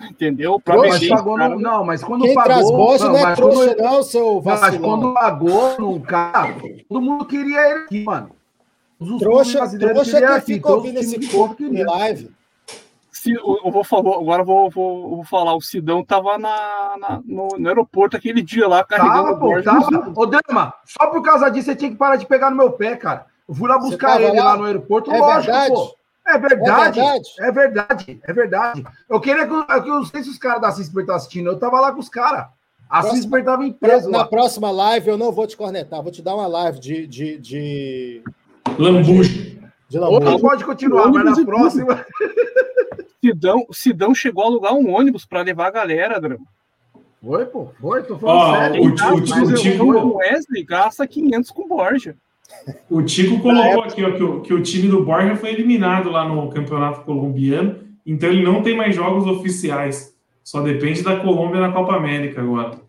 Entendeu? 0.00 0.58
Pra 0.58 0.76
mas 0.76 1.06
pagou 1.08 1.38
no, 1.38 1.60
não, 1.60 1.84
mas 1.84 2.02
quando 2.02 2.22
Quem 2.22 2.34
pagou. 2.34 2.52
Traz 2.52 2.70
Borja 2.70 3.04
não, 3.04 3.12
não 3.12 3.28
é 3.28 3.34
trouxa, 3.34 3.74
quando, 3.74 3.82
não, 3.82 4.02
seu 4.02 4.40
vacilão. 4.40 4.70
Mas 4.70 4.80
quando 4.80 5.14
pagou 5.14 5.78
no 5.78 6.00
cara, 6.00 6.54
todo 6.88 7.00
mundo 7.00 7.24
queria 7.24 7.70
ele 7.70 7.84
aqui, 7.84 8.04
mano. 8.04 8.30
Os 8.98 9.18
trouxa, 9.18 9.78
trouxa 9.78 10.20
que 10.20 10.40
fica 10.54 10.72
ouvindo 10.72 10.98
esse 10.98 11.28
corpo 11.28 11.62
em 11.62 11.84
live. 11.84 12.30
Eu 13.30 13.70
vou 13.70 13.84
falar, 13.84 14.16
agora 14.16 14.42
vou, 14.42 14.70
vou, 14.70 15.16
vou 15.16 15.24
falar, 15.24 15.54
o 15.54 15.60
Sidão 15.60 16.04
tava 16.04 16.38
na, 16.38 16.96
na 16.98 17.20
no, 17.24 17.48
no, 17.58 17.68
aeroporto 17.68 18.16
aquele 18.16 18.42
dia 18.42 18.66
lá, 18.66 18.82
carregando 18.84 19.24
tava, 19.24 19.36
pô, 19.36 19.62
tava. 19.62 20.12
Ô, 20.16 20.26
Dama, 20.26 20.74
só 20.84 21.06
por 21.08 21.22
causa 21.22 21.50
disso 21.50 21.66
você 21.66 21.76
tinha 21.76 21.90
que 21.90 21.96
parar 21.96 22.16
de 22.16 22.26
pegar 22.26 22.50
no 22.50 22.56
meu 22.56 22.72
pé, 22.72 22.96
cara. 22.96 23.26
Eu 23.48 23.54
fui 23.54 23.68
lá 23.68 23.78
buscar 23.78 24.20
ele 24.20 24.38
lá? 24.38 24.52
lá? 24.52 24.56
no 24.56 24.64
aeroporto, 24.64 25.12
é 25.12 25.18
lógico, 25.18 25.52
verdade? 25.52 25.74
pô. 25.74 25.94
É 26.24 26.38
verdade, 26.38 27.00
é 27.00 27.02
verdade, 27.02 27.30
é 27.40 27.52
verdade, 27.52 28.20
é 28.22 28.32
verdade. 28.32 28.84
Eu 29.08 29.20
queria 29.20 29.46
que, 29.46 29.52
eu, 29.52 29.66
eu 29.68 29.94
não 29.96 30.04
sei 30.04 30.22
se 30.22 30.30
os 30.30 30.38
caras 30.38 30.60
da 30.60 30.70
Cisper 30.70 31.00
estão 31.00 31.16
assistindo, 31.16 31.50
eu 31.50 31.58
tava 31.58 31.80
lá 31.80 31.92
com 31.92 31.98
os 31.98 32.08
caras. 32.08 32.46
A 32.88 33.02
Cisper 33.02 33.40
estava 33.40 33.64
em 33.64 33.72
preso. 33.72 34.10
Na 34.10 34.18
lá. 34.18 34.24
próxima 34.26 34.70
live 34.70 35.08
eu 35.08 35.18
não 35.18 35.32
vou 35.32 35.46
te 35.46 35.56
cornetar, 35.56 36.02
vou 36.02 36.12
te 36.12 36.22
dar 36.22 36.34
uma 36.34 36.46
live 36.46 36.78
de, 36.78 37.06
de, 37.06 37.38
de 37.38 38.22
Lambuja. 38.78 39.52
Ou 40.00 40.40
pode 40.40 40.64
continuar, 40.64 41.08
mas 41.08 41.24
na 41.24 41.44
próxima. 41.44 42.04
Sidão, 43.22 43.66
Sidão 43.70 44.14
chegou 44.14 44.42
a 44.42 44.46
alugar 44.46 44.74
um 44.74 44.92
ônibus 44.92 45.24
para 45.24 45.42
levar 45.42 45.68
a 45.68 45.70
galera, 45.70 46.20
Drama. 46.20 46.44
Foi, 47.22 47.46
pô, 47.46 47.68
foi, 47.80 48.02
tô 48.02 48.18
falando 48.18 48.50
oh, 48.50 48.56
sério. 48.56 48.82
O, 48.82 48.86
o, 48.86 49.14
o, 49.14 49.54
Tico, 49.54 49.84
o 49.84 50.16
Wesley 50.16 50.64
gasta 50.64 51.06
500 51.06 51.50
com 51.52 51.68
Borja. 51.68 52.16
O 52.90 53.00
Tico 53.00 53.40
colocou 53.40 53.84
aqui 53.84 54.04
ó, 54.04 54.12
que, 54.12 54.22
o, 54.24 54.40
que 54.40 54.52
o 54.52 54.62
time 54.62 54.88
do 54.88 55.04
Borja 55.04 55.36
foi 55.36 55.50
eliminado 55.50 56.10
lá 56.10 56.28
no 56.28 56.50
campeonato 56.50 57.02
colombiano, 57.02 57.78
então 58.04 58.28
ele 58.28 58.42
não 58.42 58.60
tem 58.60 58.76
mais 58.76 58.94
jogos 58.94 59.24
oficiais. 59.26 60.12
Só 60.42 60.60
depende 60.60 61.02
da 61.02 61.20
Colômbia 61.20 61.60
na 61.60 61.72
Copa 61.72 61.94
América 61.94 62.40
agora. 62.40 62.80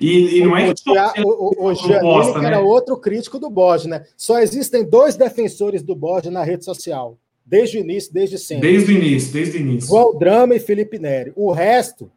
E, 0.00 0.38
e 0.38 0.44
não 0.44 0.56
é 0.56 0.72
que 0.72 0.90
o, 1.24 1.64
o, 1.64 1.66
o 1.66 1.74
Giannini, 1.74 2.00
bosta, 2.00 2.38
né? 2.38 2.46
era 2.48 2.60
outro 2.60 2.96
crítico 2.98 3.38
do 3.38 3.48
Borges, 3.48 3.86
né? 3.86 4.04
Só 4.16 4.38
existem 4.38 4.88
dois 4.88 5.16
defensores 5.16 5.82
do 5.82 5.96
Borges 5.96 6.30
na 6.30 6.44
rede 6.44 6.64
social. 6.64 7.18
Desde 7.46 7.78
o 7.78 7.80
início, 7.80 8.12
desde 8.12 8.38
sempre. 8.38 8.70
Desde 8.70 8.92
o 8.92 8.96
início, 8.96 9.32
desde 9.32 9.58
o 9.58 9.60
início. 9.60 10.18
Drama 10.18 10.54
e 10.54 10.60
Felipe 10.60 10.98
Neri. 10.98 11.32
O 11.36 11.52
resto, 11.52 12.10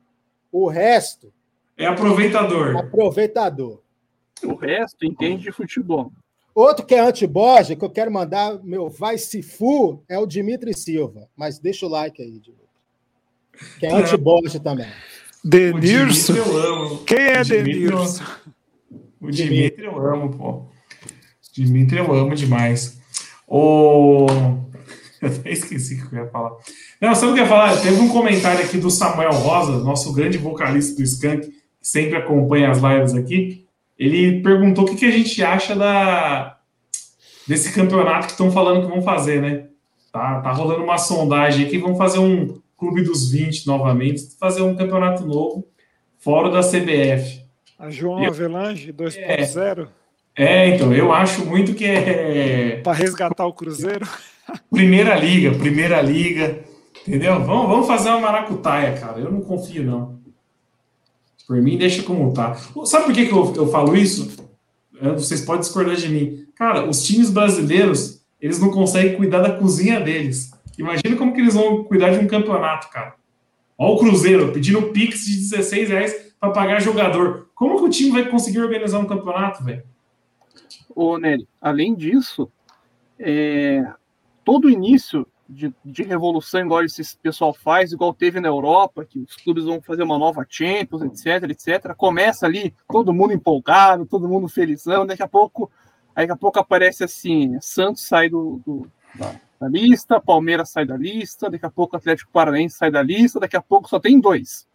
o 0.51 0.67
resto. 0.67 1.33
É 1.77 1.85
aproveitador. 1.85 2.77
Aproveitador. 2.77 3.81
O 4.43 4.55
resto 4.55 5.05
entende 5.05 5.43
de 5.43 5.51
futebol. 5.51 6.11
Outro 6.55 6.85
que 6.85 6.95
é 6.95 6.99
anti-Borja, 6.99 7.75
que 7.75 7.85
eu 7.85 7.89
quero 7.89 8.11
mandar, 8.11 8.63
meu, 8.63 8.89
vai 8.89 9.17
se 9.17 9.43
fu, 9.43 10.01
é 10.09 10.17
o 10.17 10.25
Dimitri 10.25 10.73
Silva. 10.73 11.29
Mas 11.35 11.59
deixa 11.59 11.85
o 11.85 11.89
like 11.89 12.21
aí, 12.21 12.39
Dimitri. 12.39 12.67
Que 13.79 13.85
é 13.85 13.93
anti-Borja 13.93 14.59
também. 14.59 14.87
Denilson? 15.43 16.33
Quem 17.05 17.19
é 17.19 17.43
Denilson? 17.43 18.23
O 19.21 19.29
Dimitri 19.29 19.85
eu 19.85 19.99
amo, 19.99 20.35
pô. 20.35 20.65
Dimitri 21.53 21.97
eu 21.97 22.11
amo 22.11 22.33
demais. 22.35 22.99
O... 23.47 24.25
Eu 25.27 25.35
até 25.39 25.51
esqueci 25.51 25.95
o 25.95 26.09
que 26.09 26.15
eu 26.15 26.23
ia 26.23 26.29
falar. 26.29 26.51
Não, 27.01 27.15
sabe 27.15 27.31
o 27.31 27.35
que 27.35 27.41
eu 27.41 27.43
ia 27.43 27.49
falar? 27.49 27.77
Teve 27.81 27.99
um 27.99 28.09
comentário 28.09 28.63
aqui 28.63 28.77
do 28.77 28.89
Samuel 28.89 29.31
Rosa, 29.31 29.79
nosso 29.79 30.13
grande 30.13 30.37
vocalista 30.37 30.95
do 30.95 31.03
Skank, 31.03 31.47
que 31.47 31.53
sempre 31.81 32.15
acompanha 32.15 32.71
as 32.71 32.79
lives 32.79 33.13
aqui. 33.13 33.65
Ele 33.97 34.41
perguntou 34.41 34.83
o 34.83 34.87
que, 34.87 34.95
que 34.95 35.05
a 35.05 35.11
gente 35.11 35.43
acha 35.43 35.75
da 35.75 36.57
desse 37.47 37.71
campeonato 37.73 38.25
que 38.25 38.33
estão 38.33 38.51
falando 38.51 38.85
que 38.85 38.91
vão 38.91 39.01
fazer, 39.01 39.41
né? 39.41 39.67
Tá, 40.11 40.41
tá 40.41 40.51
rolando 40.51 40.83
uma 40.83 40.97
sondagem 40.97 41.65
aqui, 41.65 41.77
vão 41.77 41.95
fazer 41.95 42.19
um 42.19 42.59
Clube 42.77 43.01
dos 43.01 43.31
20 43.31 43.65
novamente, 43.65 44.35
fazer 44.39 44.61
um 44.61 44.75
campeonato 44.75 45.25
novo, 45.25 45.67
fora 46.19 46.51
da 46.51 46.59
CBF. 46.59 47.41
A 47.79 47.89
João 47.89 48.23
eu, 48.23 48.29
Avelange 48.29 48.93
2.0. 48.93 49.87
É, 50.35 50.45
é, 50.45 50.75
então, 50.75 50.93
eu 50.93 51.11
acho 51.11 51.43
muito 51.43 51.73
que 51.73 51.85
é. 51.85 52.79
Para 52.83 52.93
resgatar 52.93 53.47
o 53.47 53.53
Cruzeiro. 53.53 54.07
Primeira 54.71 55.15
Liga, 55.15 55.57
Primeira 55.57 56.01
Liga. 56.01 56.63
Entendeu? 57.07 57.41
Vamos, 57.43 57.69
vamos 57.69 57.87
fazer 57.87 58.09
uma 58.09 58.19
maracutaia, 58.19 58.97
cara. 58.99 59.19
Eu 59.19 59.31
não 59.31 59.41
confio, 59.41 59.83
não. 59.83 60.17
Por 61.47 61.61
mim, 61.61 61.77
deixa 61.77 62.03
como 62.03 62.33
tá. 62.33 62.55
Sabe 62.85 63.05
por 63.05 63.13
que, 63.13 63.25
que 63.25 63.31
eu, 63.31 63.53
eu 63.55 63.67
falo 63.67 63.95
isso? 63.95 64.45
Vocês 65.15 65.41
podem 65.45 65.61
discordar 65.61 65.95
de 65.95 66.09
mim. 66.09 66.45
Cara, 66.55 66.89
os 66.89 67.05
times 67.05 67.29
brasileiros, 67.29 68.21
eles 68.41 68.59
não 68.59 68.69
conseguem 68.69 69.15
cuidar 69.15 69.39
da 69.39 69.57
cozinha 69.57 69.99
deles. 70.01 70.51
Imagina 70.77 71.15
como 71.17 71.33
que 71.33 71.39
eles 71.39 71.53
vão 71.53 71.83
cuidar 71.85 72.09
de 72.09 72.19
um 72.19 72.27
campeonato, 72.27 72.89
cara. 72.89 73.15
Olha 73.77 73.93
o 73.93 73.97
Cruzeiro 73.97 74.51
pedindo 74.51 74.81
Pix 74.91 75.25
de 75.25 75.37
16 75.37 75.89
reais 75.89 76.33
para 76.39 76.51
pagar 76.51 76.81
jogador. 76.81 77.49
Como 77.55 77.77
que 77.77 77.85
o 77.85 77.89
time 77.89 78.11
vai 78.11 78.29
conseguir 78.29 78.59
organizar 78.59 78.99
um 78.99 79.05
campeonato, 79.05 79.63
velho? 79.63 79.83
Ô, 80.95 81.17
Nery, 81.17 81.47
além 81.61 81.95
disso, 81.95 82.51
é, 83.19 83.85
todo 84.47 84.69
início 84.69 85.27
de, 85.49 85.75
de, 85.83 86.03
revolução, 86.03 86.61
igual 86.61 86.81
esse 86.81 87.17
pessoal 87.17 87.53
faz, 87.53 87.91
igual 87.91 88.13
teve 88.13 88.39
na 88.39 88.47
Europa, 88.47 89.03
que 89.03 89.19
os 89.19 89.35
clubes 89.35 89.65
vão 89.65 89.81
fazer 89.81 90.03
uma 90.03 90.17
nova 90.17 90.45
Champions, 90.47 91.01
etc, 91.01 91.49
etc, 91.49 91.93
começa 91.97 92.45
ali, 92.45 92.73
todo 92.89 93.13
mundo 93.13 93.33
empolgado, 93.33 94.05
todo 94.05 94.25
mundo 94.25 94.47
felizão, 94.47 95.05
daqui 95.05 95.21
a 95.21 95.27
pouco, 95.27 95.69
daqui 96.15 96.31
a 96.31 96.35
pouco 96.37 96.59
aparece 96.59 97.03
assim, 97.03 97.59
Santos 97.59 98.07
sai 98.07 98.29
do, 98.29 98.61
do 98.65 98.89
da, 99.15 99.35
da 99.59 99.67
lista, 99.67 100.21
Palmeiras 100.21 100.69
sai 100.69 100.85
da 100.85 100.95
lista, 100.95 101.49
daqui 101.49 101.65
a 101.65 101.69
pouco 101.69 101.97
o 101.97 101.99
Atlético 101.99 102.31
Paranaense 102.31 102.77
sai 102.77 102.89
da 102.89 103.03
lista, 103.03 103.41
daqui 103.41 103.57
a 103.57 103.61
pouco 103.61 103.89
só 103.89 103.99
tem 103.99 104.17
dois 104.17 104.65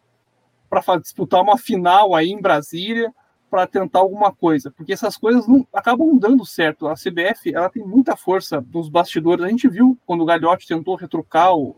para 0.69 0.99
disputar 0.99 1.41
uma 1.41 1.57
final 1.57 2.15
aí 2.15 2.29
em 2.29 2.43
Brasília 2.43 3.11
para 3.53 3.67
tentar 3.67 3.99
alguma 3.99 4.33
coisa, 4.33 4.71
porque 4.71 4.95
essas 4.95 5.15
coisas 5.15 5.47
não 5.47 5.67
acabam 5.75 6.17
dando 6.19 6.47
certo. 6.47 6.89
A 6.89 6.95
CBF 6.95 7.55
ela 7.55 7.69
tem 7.69 7.85
muita 7.85 8.17
força 8.17 8.65
nos 8.73 8.89
bastidores. 8.89 9.45
A 9.45 9.49
gente 9.49 9.69
viu 9.69 9.99
quando 10.07 10.23
o 10.23 10.25
Gagliotti 10.25 10.67
tentou 10.67 10.95
retrucar 10.95 11.55
o 11.55 11.77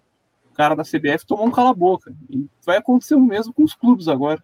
cara 0.54 0.76
da 0.76 0.84
CBF, 0.84 1.26
tomou 1.26 1.46
um 1.46 1.50
cala-boca. 1.50 2.14
E 2.30 2.46
vai 2.64 2.76
acontecer 2.76 3.16
o 3.16 3.20
mesmo 3.20 3.52
com 3.52 3.64
os 3.64 3.74
clubes 3.74 4.06
agora. 4.06 4.40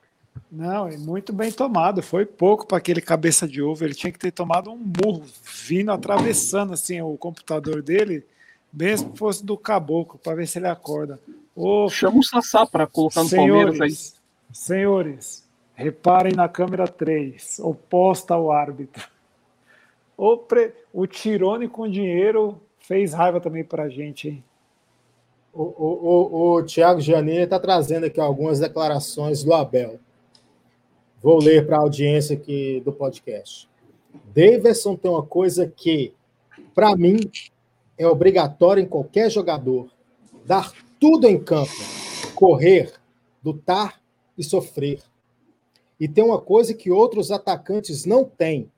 Não, 0.50 0.88
é 0.88 0.96
muito 0.96 1.32
bem 1.32 1.52
tomado. 1.52 2.02
Foi 2.02 2.26
pouco 2.26 2.66
para 2.66 2.78
aquele 2.78 3.00
cabeça 3.00 3.46
de 3.46 3.62
ovo. 3.62 3.84
Ele 3.84 3.94
tinha 3.94 4.12
que 4.12 4.18
ter 4.18 4.32
tomado 4.32 4.72
um 4.72 4.76
murro 4.76 5.22
vindo 5.64 5.92
atravessando 5.92 6.72
assim 6.72 7.00
o 7.00 7.16
computador 7.16 7.80
dele 7.80 8.26
Bem 8.72 8.96
se 8.96 9.04
fosse 9.16 9.44
do 9.44 9.56
caboclo, 9.56 10.18
para 10.18 10.36
ver 10.36 10.46
se 10.46 10.58
ele 10.58 10.68
acorda. 10.68 11.18
Ô, 11.56 11.88
Chama 11.88 12.18
o 12.18 12.22
Sassá 12.22 12.64
para 12.64 12.86
colocar 12.86 13.22
no 13.22 13.28
senhores, 13.28 13.78
Palmeiras 13.78 14.14
aí. 14.14 14.54
Senhores, 14.54 15.48
reparem 15.80 16.34
na 16.34 16.48
câmera 16.48 16.86
3, 16.86 17.58
oposta 17.60 18.34
ao 18.34 18.50
árbitro. 18.50 19.08
O, 20.16 20.36
pre... 20.36 20.74
o 20.92 21.06
Tirone 21.06 21.66
com 21.66 21.88
dinheiro 21.88 22.60
fez 22.78 23.14
raiva 23.14 23.40
também 23.40 23.64
para 23.64 23.84
a 23.84 23.88
gente, 23.88 24.28
hein? 24.28 24.44
O, 25.52 25.62
o, 25.62 25.72
o, 25.72 26.54
o 26.56 26.62
Tiago 26.62 27.00
Janine 27.00 27.38
está 27.38 27.58
trazendo 27.58 28.06
aqui 28.06 28.20
algumas 28.20 28.60
declarações 28.60 29.42
do 29.42 29.52
Abel. 29.52 29.98
Vou 31.22 31.42
ler 31.42 31.66
para 31.66 31.78
a 31.78 31.80
audiência 31.80 32.36
aqui 32.36 32.80
do 32.84 32.92
podcast. 32.92 33.68
Davidson 34.34 34.94
tem 34.94 35.10
uma 35.10 35.24
coisa 35.24 35.66
que, 35.66 36.14
para 36.74 36.94
mim, 36.94 37.18
é 37.98 38.06
obrigatório 38.06 38.82
em 38.82 38.86
qualquer 38.86 39.30
jogador 39.30 39.90
dar 40.44 40.72
tudo 41.00 41.26
em 41.26 41.42
campo, 41.42 41.72
correr, 42.34 42.92
lutar 43.44 44.00
e 44.36 44.44
sofrer. 44.44 45.02
E 46.00 46.08
tem 46.08 46.24
uma 46.24 46.40
coisa 46.40 46.72
que 46.72 46.90
outros 46.90 47.30
atacantes 47.30 48.06
não 48.06 48.24
têm: 48.24 48.72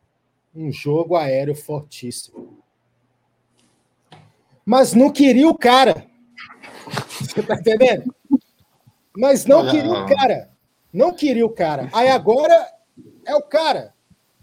um 0.53 0.73
jogo 0.73 1.15
aéreo 1.15 1.55
fortíssimo. 1.55 2.59
Mas 4.67 4.93
não 4.93 5.11
queria 5.11 5.49
o 5.49 5.57
cara. 5.57 6.05
Você 7.21 7.43
tá 7.43 7.55
entendendo? 7.55 8.13
Mas 9.17 9.47
não 9.47 9.71
queria 9.71 9.93
o 9.93 10.07
cara. 10.07 10.51
Não 10.93 11.15
queria 11.15 11.47
o 11.47 11.51
cara. 11.51 11.89
Aí 11.93 12.09
agora 12.09 12.69
é 13.25 13.35
o 13.35 13.43
cara. 13.43 13.95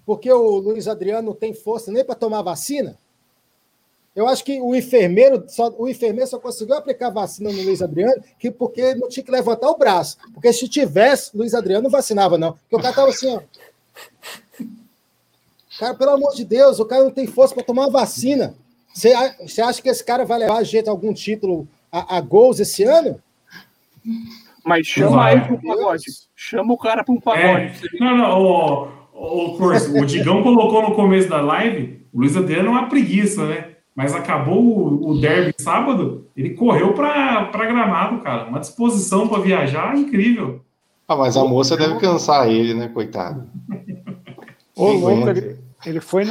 Porque 0.05 0.31
o 0.31 0.57
Luiz 0.57 0.87
Adriano 0.87 1.27
não 1.27 1.35
tem 1.35 1.53
força 1.53 1.91
nem 1.91 2.03
para 2.03 2.15
tomar 2.15 2.41
vacina. 2.41 2.97
Eu 4.19 4.27
acho 4.27 4.43
que 4.43 4.59
o 4.59 4.75
enfermeiro 4.75 5.45
só, 5.47 5.73
o 5.77 5.87
enfermeiro 5.87 6.29
só 6.29 6.37
conseguiu 6.37 6.75
aplicar 6.75 7.09
vacina 7.09 7.49
no 7.53 7.61
Luiz 7.61 7.81
Adriano 7.81 8.21
que 8.37 8.51
porque 8.51 8.93
não 8.95 9.07
tinha 9.07 9.23
que 9.23 9.31
levantar 9.31 9.69
o 9.69 9.77
braço. 9.77 10.17
Porque 10.33 10.51
se 10.51 10.67
tivesse, 10.67 11.35
Luiz 11.37 11.53
Adriano 11.53 11.83
não 11.83 11.89
vacinava, 11.89 12.37
não. 12.37 12.51
Porque 12.51 12.75
o 12.75 12.81
cara 12.81 12.93
tava 12.93 13.09
assim, 13.11 13.33
ó. 13.33 13.39
Cara, 15.79 15.95
pelo 15.95 16.11
amor 16.11 16.35
de 16.35 16.43
Deus, 16.43 16.81
o 16.81 16.85
cara 16.85 17.05
não 17.05 17.11
tem 17.11 17.27
força 17.27 17.55
para 17.55 17.63
tomar 17.63 17.83
uma 17.83 17.91
vacina. 17.91 18.53
Você, 18.93 19.13
você 19.39 19.61
acha 19.61 19.81
que 19.81 19.87
esse 19.87 20.03
cara 20.03 20.25
vai 20.25 20.39
levar 20.39 20.57
a 20.57 20.63
gente 20.63 20.89
a 20.89 20.91
algum 20.91 21.13
título 21.13 21.65
a, 21.89 22.17
a 22.17 22.19
gols 22.19 22.59
esse 22.59 22.83
ano? 22.83 23.21
Mas 24.65 24.85
chama 24.85 25.31
ele 25.31 25.41
para 25.43 25.53
um 25.53 25.61
pagode. 25.61 26.03
Chama 26.35 26.73
o 26.73 26.77
cara 26.77 27.05
para 27.05 27.13
um 27.13 27.21
pagode. 27.21 27.87
É. 27.95 27.99
Não, 28.01 28.17
não, 28.17 28.41
o, 28.41 28.87
o, 29.13 29.57
o, 29.57 30.01
o 30.01 30.05
Digão 30.05 30.43
colocou 30.43 30.81
no 30.81 30.93
começo 30.93 31.29
da 31.29 31.39
live, 31.39 32.05
o 32.13 32.19
Luiz 32.19 32.35
Adriano 32.35 32.67
é 32.67 32.71
uma 32.71 32.89
preguiça, 32.89 33.47
né? 33.47 33.78
Mas 33.95 34.13
acabou 34.13 34.63
o, 34.63 35.09
o 35.09 35.19
derby 35.19 35.53
sábado, 35.59 36.25
ele 36.35 36.51
correu 36.51 36.93
para 36.93 37.49
Gramado, 37.51 38.21
cara. 38.21 38.45
Uma 38.45 38.59
disposição 38.59 39.27
para 39.27 39.41
viajar 39.41 39.97
incrível. 39.97 40.61
Ah, 41.07 41.15
mas 41.15 41.35
a 41.35 41.43
moça 41.43 41.75
deve 41.75 41.99
cansar 41.99 42.47
ele, 42.49 42.73
né, 42.73 42.87
coitado? 42.87 43.49
Ô, 44.75 44.91
louco, 44.91 45.29
ele, 45.29 45.57
ele 45.85 45.99
foi 45.99 46.23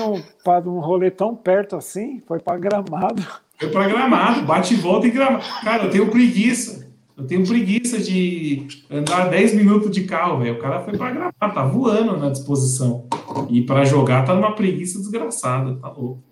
para 0.45 0.69
um 0.69 0.79
rolê 0.79 1.11
tão 1.11 1.35
perto 1.35 1.77
assim, 1.77 2.23
foi 2.27 2.39
para 2.39 2.57
Gramado. 2.57 3.23
Foi 3.59 3.69
para 3.71 3.89
Gramado, 3.89 4.43
bate 4.43 4.75
e 4.75 4.77
volta 4.77 5.07
em 5.07 5.11
Gramado. 5.11 5.45
Cara, 5.65 5.85
eu 5.85 5.91
tenho 5.91 6.09
preguiça. 6.09 6.87
Eu 7.17 7.27
tenho 7.27 7.45
preguiça 7.45 7.99
de 7.99 8.69
andar 8.89 9.29
10 9.29 9.55
minutos 9.55 9.91
de 9.91 10.05
carro, 10.05 10.39
velho. 10.39 10.55
O 10.55 10.59
cara 10.59 10.81
foi 10.81 10.97
para 10.97 11.11
Gramado, 11.11 11.35
tá 11.41 11.65
voando 11.65 12.17
na 12.17 12.31
disposição. 12.31 13.05
E 13.51 13.63
para 13.63 13.85
jogar 13.85 14.25
tá 14.25 14.33
numa 14.33 14.55
preguiça 14.55 15.01
desgraçada, 15.01 15.75
tá 15.75 15.89
louco. 15.89 16.23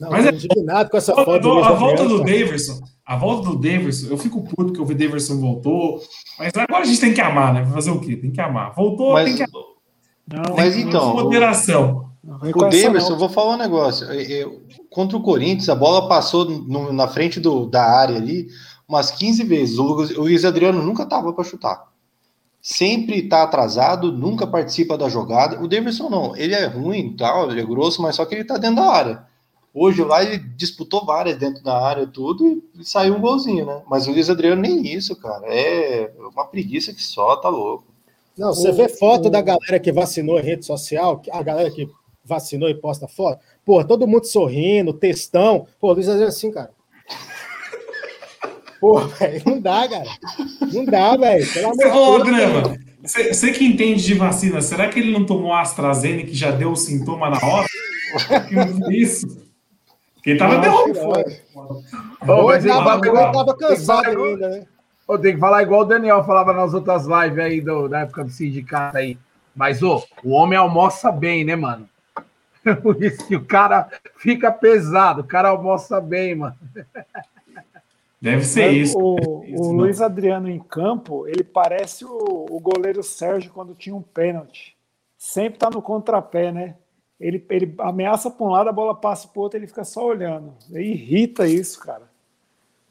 Não, 0.00 0.10
Mas 0.10 0.24
é 0.24 0.30
indignado 0.30 0.88
com 0.88 0.96
essa 0.96 1.14
foto. 1.14 1.38
Do, 1.40 1.62
a 1.62 1.72
volta 1.72 2.08
do 2.08 2.24
Daverson, 2.24 2.80
a 3.04 3.16
volta 3.16 3.50
do 3.50 3.56
Daverson, 3.56 4.06
eu 4.08 4.16
fico 4.16 4.42
puto 4.42 4.72
que 4.72 4.80
o 4.80 4.86
Daverson 4.86 5.38
voltou. 5.38 6.00
Mas 6.38 6.52
agora 6.56 6.82
a 6.82 6.86
gente 6.86 7.00
tem 7.00 7.12
que 7.12 7.20
amar, 7.20 7.52
né? 7.52 7.66
Fazer 7.66 7.90
o 7.90 8.00
quê? 8.00 8.16
Tem 8.16 8.30
que 8.30 8.40
amar. 8.40 8.74
Voltou, 8.74 9.12
mas, 9.12 9.26
tem 9.26 9.36
que 9.36 9.42
amar. 9.42 9.62
Não, 10.26 10.56
mas 10.56 10.76
então. 10.76 11.12
Moderação. 11.12 12.08
O 12.22 12.68
Daverson, 12.68 13.18
vou 13.18 13.28
falar 13.28 13.54
um 13.54 13.58
negócio. 13.58 14.06
Eu, 14.10 14.62
contra 14.88 15.18
o 15.18 15.22
Corinthians, 15.22 15.68
a 15.68 15.74
bola 15.74 16.08
passou 16.08 16.46
no, 16.46 16.92
na 16.92 17.06
frente 17.06 17.38
do, 17.38 17.66
da 17.66 17.84
área 17.84 18.16
ali 18.16 18.48
umas 18.88 19.10
15 19.10 19.44
vezes. 19.44 19.78
O, 19.78 19.84
o 19.84 20.20
Luiz 20.22 20.44
Adriano 20.46 20.82
nunca 20.82 21.02
estava 21.02 21.32
para 21.32 21.44
chutar. 21.44 21.88
Sempre 22.62 23.20
está 23.20 23.42
atrasado, 23.42 24.12
nunca 24.12 24.46
participa 24.46 24.96
da 24.96 25.08
jogada. 25.08 25.62
O 25.62 25.68
Davidson 25.68 26.08
não, 26.08 26.36
ele 26.36 26.54
é 26.54 26.66
ruim, 26.66 27.14
tal, 27.16 27.50
ele 27.50 27.60
é 27.60 27.64
grosso, 27.64 28.00
mas 28.00 28.16
só 28.16 28.24
que 28.24 28.34
ele 28.34 28.42
está 28.42 28.56
dentro 28.56 28.76
da 28.76 28.90
área. 28.90 29.29
Hoje 29.72 30.02
lá 30.02 30.22
ele 30.22 30.38
disputou 30.56 31.04
várias 31.04 31.38
dentro 31.38 31.62
da 31.62 31.80
área, 31.80 32.06
tudo, 32.06 32.62
e 32.76 32.84
saiu 32.84 33.14
um 33.14 33.20
golzinho, 33.20 33.64
né? 33.64 33.82
Mas 33.88 34.06
o 34.06 34.10
Luiz 34.10 34.28
Adriano 34.28 34.60
nem 34.60 34.84
isso, 34.86 35.14
cara. 35.14 35.46
É 35.46 36.10
uma 36.18 36.44
preguiça 36.44 36.92
que 36.92 37.02
só, 37.02 37.36
tá 37.36 37.48
louco. 37.48 37.84
Não, 38.36 38.52
você 38.52 38.72
vê 38.72 38.88
foto 38.88 39.30
da 39.30 39.40
galera 39.40 39.78
que 39.78 39.92
vacinou 39.92 40.38
em 40.38 40.42
rede 40.42 40.66
social, 40.66 41.22
a 41.30 41.42
galera 41.42 41.70
que 41.70 41.88
vacinou 42.24 42.68
e 42.68 42.74
posta 42.74 43.06
foto. 43.06 43.40
Pô, 43.64 43.84
todo 43.84 44.06
mundo 44.06 44.24
sorrindo, 44.24 44.92
textão. 44.92 45.66
Pô, 45.80 45.92
Luiz 45.92 46.08
Adriano 46.08 46.28
assim, 46.28 46.50
cara. 46.50 46.70
Pô, 48.80 48.98
velho, 49.00 49.42
não 49.44 49.60
dá, 49.60 49.86
cara. 49.86 50.10
Não 50.72 50.84
dá, 50.84 51.16
velho. 51.16 51.46
Ô, 51.94 52.18
Grama, 52.24 52.76
você 53.02 53.52
que 53.52 53.64
entende 53.64 54.02
de 54.02 54.14
vacina, 54.14 54.60
será 54.62 54.88
que 54.88 54.98
ele 54.98 55.12
não 55.12 55.26
tomou 55.26 55.52
AstraZeneca 55.52 56.28
que 56.28 56.34
já 56.34 56.50
deu 56.50 56.72
o 56.72 56.76
sintoma 56.76 57.30
na 57.30 57.36
hora? 57.36 57.66
isso. 58.90 59.49
Porque 60.20 60.30
ele 60.30 60.38
tava 60.38 60.58
derrubado. 60.58 61.24
Oh, 62.28 62.52
ele 62.52 62.68
tava, 62.68 63.32
tava 63.32 63.56
cansado 63.56 64.22
ainda, 64.22 64.48
né? 64.50 64.66
Oh, 65.08 65.18
tem 65.18 65.34
que 65.34 65.40
falar 65.40 65.62
igual 65.62 65.80
o 65.80 65.86
Daniel 65.86 66.22
falava 66.24 66.52
nas 66.52 66.74
outras 66.74 67.06
lives 67.06 67.38
aí 67.38 67.60
do, 67.60 67.88
da 67.88 68.00
época 68.00 68.24
do 68.24 68.30
sindicato 68.30 68.98
aí. 68.98 69.18
Mas, 69.56 69.82
ô, 69.82 69.96
oh, 69.96 70.28
o 70.28 70.30
homem 70.32 70.58
almoça 70.58 71.10
bem, 71.10 71.42
né, 71.42 71.56
mano? 71.56 71.88
Por 72.82 73.02
isso 73.02 73.26
que 73.26 73.34
o 73.34 73.44
cara 73.44 73.88
fica 74.18 74.52
pesado, 74.52 75.22
o 75.22 75.26
cara 75.26 75.48
almoça 75.48 76.00
bem, 76.00 76.34
mano. 76.34 76.56
Deve 78.20 78.44
ser 78.44 78.70
isso. 78.70 78.96
O, 78.98 79.42
isso, 79.44 79.62
o 79.62 79.72
Luiz 79.72 80.02
Adriano 80.02 80.50
em 80.50 80.60
campo, 80.60 81.26
ele 81.26 81.42
parece 81.42 82.04
o, 82.04 82.46
o 82.50 82.60
goleiro 82.60 83.02
Sérgio 83.02 83.50
quando 83.52 83.74
tinha 83.74 83.96
um 83.96 84.02
pênalti. 84.02 84.76
Sempre 85.16 85.58
tá 85.58 85.70
no 85.70 85.80
contrapé, 85.80 86.52
né? 86.52 86.76
Ele, 87.20 87.44
ele 87.50 87.74
ameaça 87.80 88.30
para 88.30 88.46
um 88.46 88.50
lado, 88.50 88.70
a 88.70 88.72
bola 88.72 88.94
passa 88.94 89.28
para 89.28 89.38
o 89.38 89.42
outro, 89.42 89.58
ele 89.58 89.66
fica 89.66 89.84
só 89.84 90.06
olhando. 90.06 90.54
Ele 90.72 90.92
irrita 90.92 91.46
isso, 91.46 91.78
cara. 91.78 92.08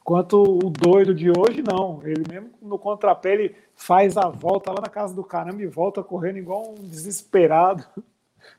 Enquanto 0.02 0.42
o 0.42 0.70
doido 0.70 1.14
de 1.16 1.30
hoje, 1.30 1.64
não. 1.64 2.00
Ele 2.04 2.24
mesmo 2.30 2.50
no 2.62 2.78
contrapé, 2.78 3.34
ele 3.34 3.56
faz 3.76 4.18
a 4.18 4.30
volta 4.30 4.72
lá 4.72 4.82
na 4.82 4.90
casa 4.90 5.14
do 5.14 5.24
caramba 5.24 5.62
e 5.62 5.68
volta 5.68 6.04
correndo 6.04 6.38
igual 6.38 6.76
um 6.78 6.88
desesperado. 6.88 7.84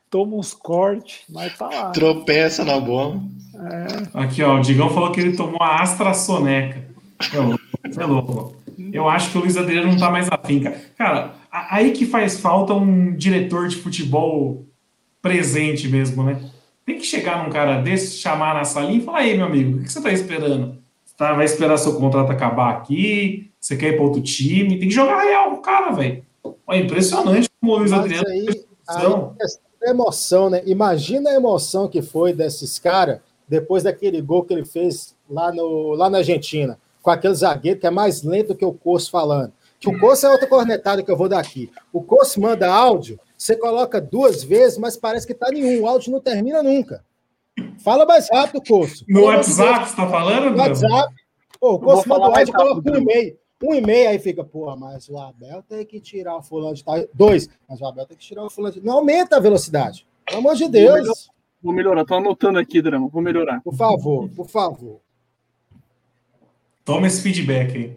Toma 0.09 0.35
uns 0.35 0.53
cortes, 0.53 1.23
mas 1.29 1.57
tá 1.57 1.67
lá. 1.67 1.89
Tropeça 1.91 2.65
na 2.65 2.79
bomba. 2.79 3.23
É. 3.55 4.19
Aqui, 4.21 4.43
ó, 4.43 4.57
o 4.57 4.61
Digão 4.61 4.89
falou 4.89 5.11
que 5.11 5.21
ele 5.21 5.37
tomou 5.37 5.61
a 5.61 5.81
AstraZeneca. 5.81 6.85
É 7.97 8.05
louco. 8.05 8.55
Eu 8.91 9.07
acho 9.07 9.31
que 9.31 9.37
o 9.37 9.41
Luiz 9.41 9.55
Adriano 9.55 9.89
não 9.89 9.97
tá 9.97 10.09
mais 10.09 10.29
afim, 10.29 10.61
cara. 10.61 10.81
Cara, 10.97 11.33
aí 11.49 11.91
que 11.91 12.05
faz 12.05 12.39
falta 12.39 12.73
um 12.73 13.15
diretor 13.15 13.67
de 13.67 13.77
futebol 13.77 14.65
presente 15.21 15.87
mesmo, 15.87 16.23
né? 16.23 16.41
Tem 16.85 16.97
que 16.97 17.05
chegar 17.05 17.43
num 17.43 17.51
cara 17.51 17.81
desse, 17.81 18.17
chamar 18.17 18.55
na 18.55 18.65
salinha 18.65 18.99
e 18.99 19.03
falar: 19.03 19.19
aí, 19.19 19.35
meu 19.35 19.45
amigo, 19.45 19.77
o 19.77 19.83
que 19.83 19.91
você 19.91 20.01
tá 20.01 20.11
esperando? 20.11 20.77
Você 21.05 21.15
tá, 21.15 21.33
vai 21.33 21.45
esperar 21.45 21.77
seu 21.77 21.95
contrato 21.95 22.31
acabar 22.31 22.71
aqui? 22.71 23.51
Você 23.59 23.77
quer 23.77 23.89
ir 23.89 23.95
para 23.95 24.03
outro 24.03 24.21
time? 24.21 24.79
Tem 24.79 24.87
que 24.87 24.95
jogar 24.95 25.21
real 25.21 25.53
o 25.53 25.57
cara, 25.57 25.91
velho. 25.91 26.23
É 26.69 26.77
impressionante 26.77 27.49
como 27.59 27.73
o 27.73 27.77
Luiz 27.77 27.91
Mas 27.91 27.99
Adriano. 27.99 28.27
Aí, 28.27 28.47
aí, 28.87 29.89
emoção, 29.89 30.49
né? 30.49 30.61
Imagina 30.65 31.29
a 31.29 31.35
emoção 31.35 31.87
que 31.87 32.01
foi 32.01 32.33
desses 32.33 32.79
caras 32.79 33.19
depois 33.47 33.83
daquele 33.83 34.21
gol 34.21 34.43
que 34.43 34.53
ele 34.53 34.65
fez 34.65 35.15
lá, 35.29 35.51
no, 35.51 35.93
lá 35.93 36.09
na 36.09 36.19
Argentina, 36.19 36.79
com 37.01 37.09
aquele 37.09 37.33
zagueiro 37.33 37.79
que 37.79 37.87
é 37.87 37.91
mais 37.91 38.23
lento 38.23 38.55
que 38.55 38.63
o 38.63 38.73
Corso 38.73 39.11
falando. 39.11 39.51
Que 39.79 39.89
o 39.89 39.99
Corso 39.99 40.25
é 40.25 40.29
outra 40.29 40.47
cornetada 40.47 41.03
que 41.03 41.11
eu 41.11 41.17
vou 41.17 41.27
dar 41.27 41.39
aqui. 41.39 41.69
O 41.91 42.01
Corso 42.01 42.39
manda 42.39 42.71
áudio, 42.71 43.19
você 43.41 43.55
coloca 43.55 43.99
duas 43.99 44.43
vezes, 44.43 44.77
mas 44.77 44.95
parece 44.95 45.25
que 45.25 45.33
tá 45.33 45.49
nenhum. 45.49 45.81
O 45.81 45.87
áudio 45.87 46.11
não 46.11 46.21
termina 46.21 46.61
nunca. 46.61 47.03
Fala 47.83 48.05
mais 48.05 48.29
rápido, 48.29 48.61
Corso. 48.63 49.03
No 49.09 49.23
WhatsApp, 49.23 49.89
você 49.89 49.95
tá 49.95 50.07
falando? 50.07 50.51
No 50.51 50.57
WhatsApp. 50.59 51.11
Pô, 51.59 51.73
o 51.73 51.79
Corso 51.79 52.07
manda 52.07 52.25
áudio, 52.25 52.53
coloca 52.53 52.91
um 52.91 52.97
e-mail. 52.97 53.35
Um 53.63 53.73
e 53.73 53.81
meio 53.81 54.09
aí 54.09 54.19
fica, 54.19 54.43
pô, 54.43 54.75
mas 54.75 55.09
o 55.09 55.17
Abel 55.17 55.63
tem 55.67 55.83
que 55.83 55.99
tirar 55.99 56.37
o 56.37 56.43
fulano 56.43 56.75
de 56.75 56.83
tal. 56.83 57.03
Dois, 57.15 57.49
mas 57.67 57.81
o 57.81 57.85
Abel 57.87 58.05
tem 58.05 58.15
que 58.15 58.23
tirar 58.23 58.43
o 58.43 58.49
fulano 58.49 58.75
de 58.75 58.85
Não 58.85 58.93
aumenta 58.93 59.37
a 59.37 59.39
velocidade. 59.39 60.05
Pelo 60.23 60.37
amor 60.37 60.55
de 60.55 60.69
Deus. 60.69 61.31
Vou 61.63 61.73
melhorar, 61.73 62.05
tô 62.05 62.13
anotando 62.13 62.59
aqui, 62.59 62.79
Drama, 62.79 63.07
vou 63.07 63.23
melhorar. 63.23 63.59
Por 63.61 63.75
favor, 63.75 64.29
por 64.29 64.49
favor. 64.49 65.01
Toma 66.85 67.07
esse 67.07 67.23
feedback 67.23 67.75
aí. 67.75 67.95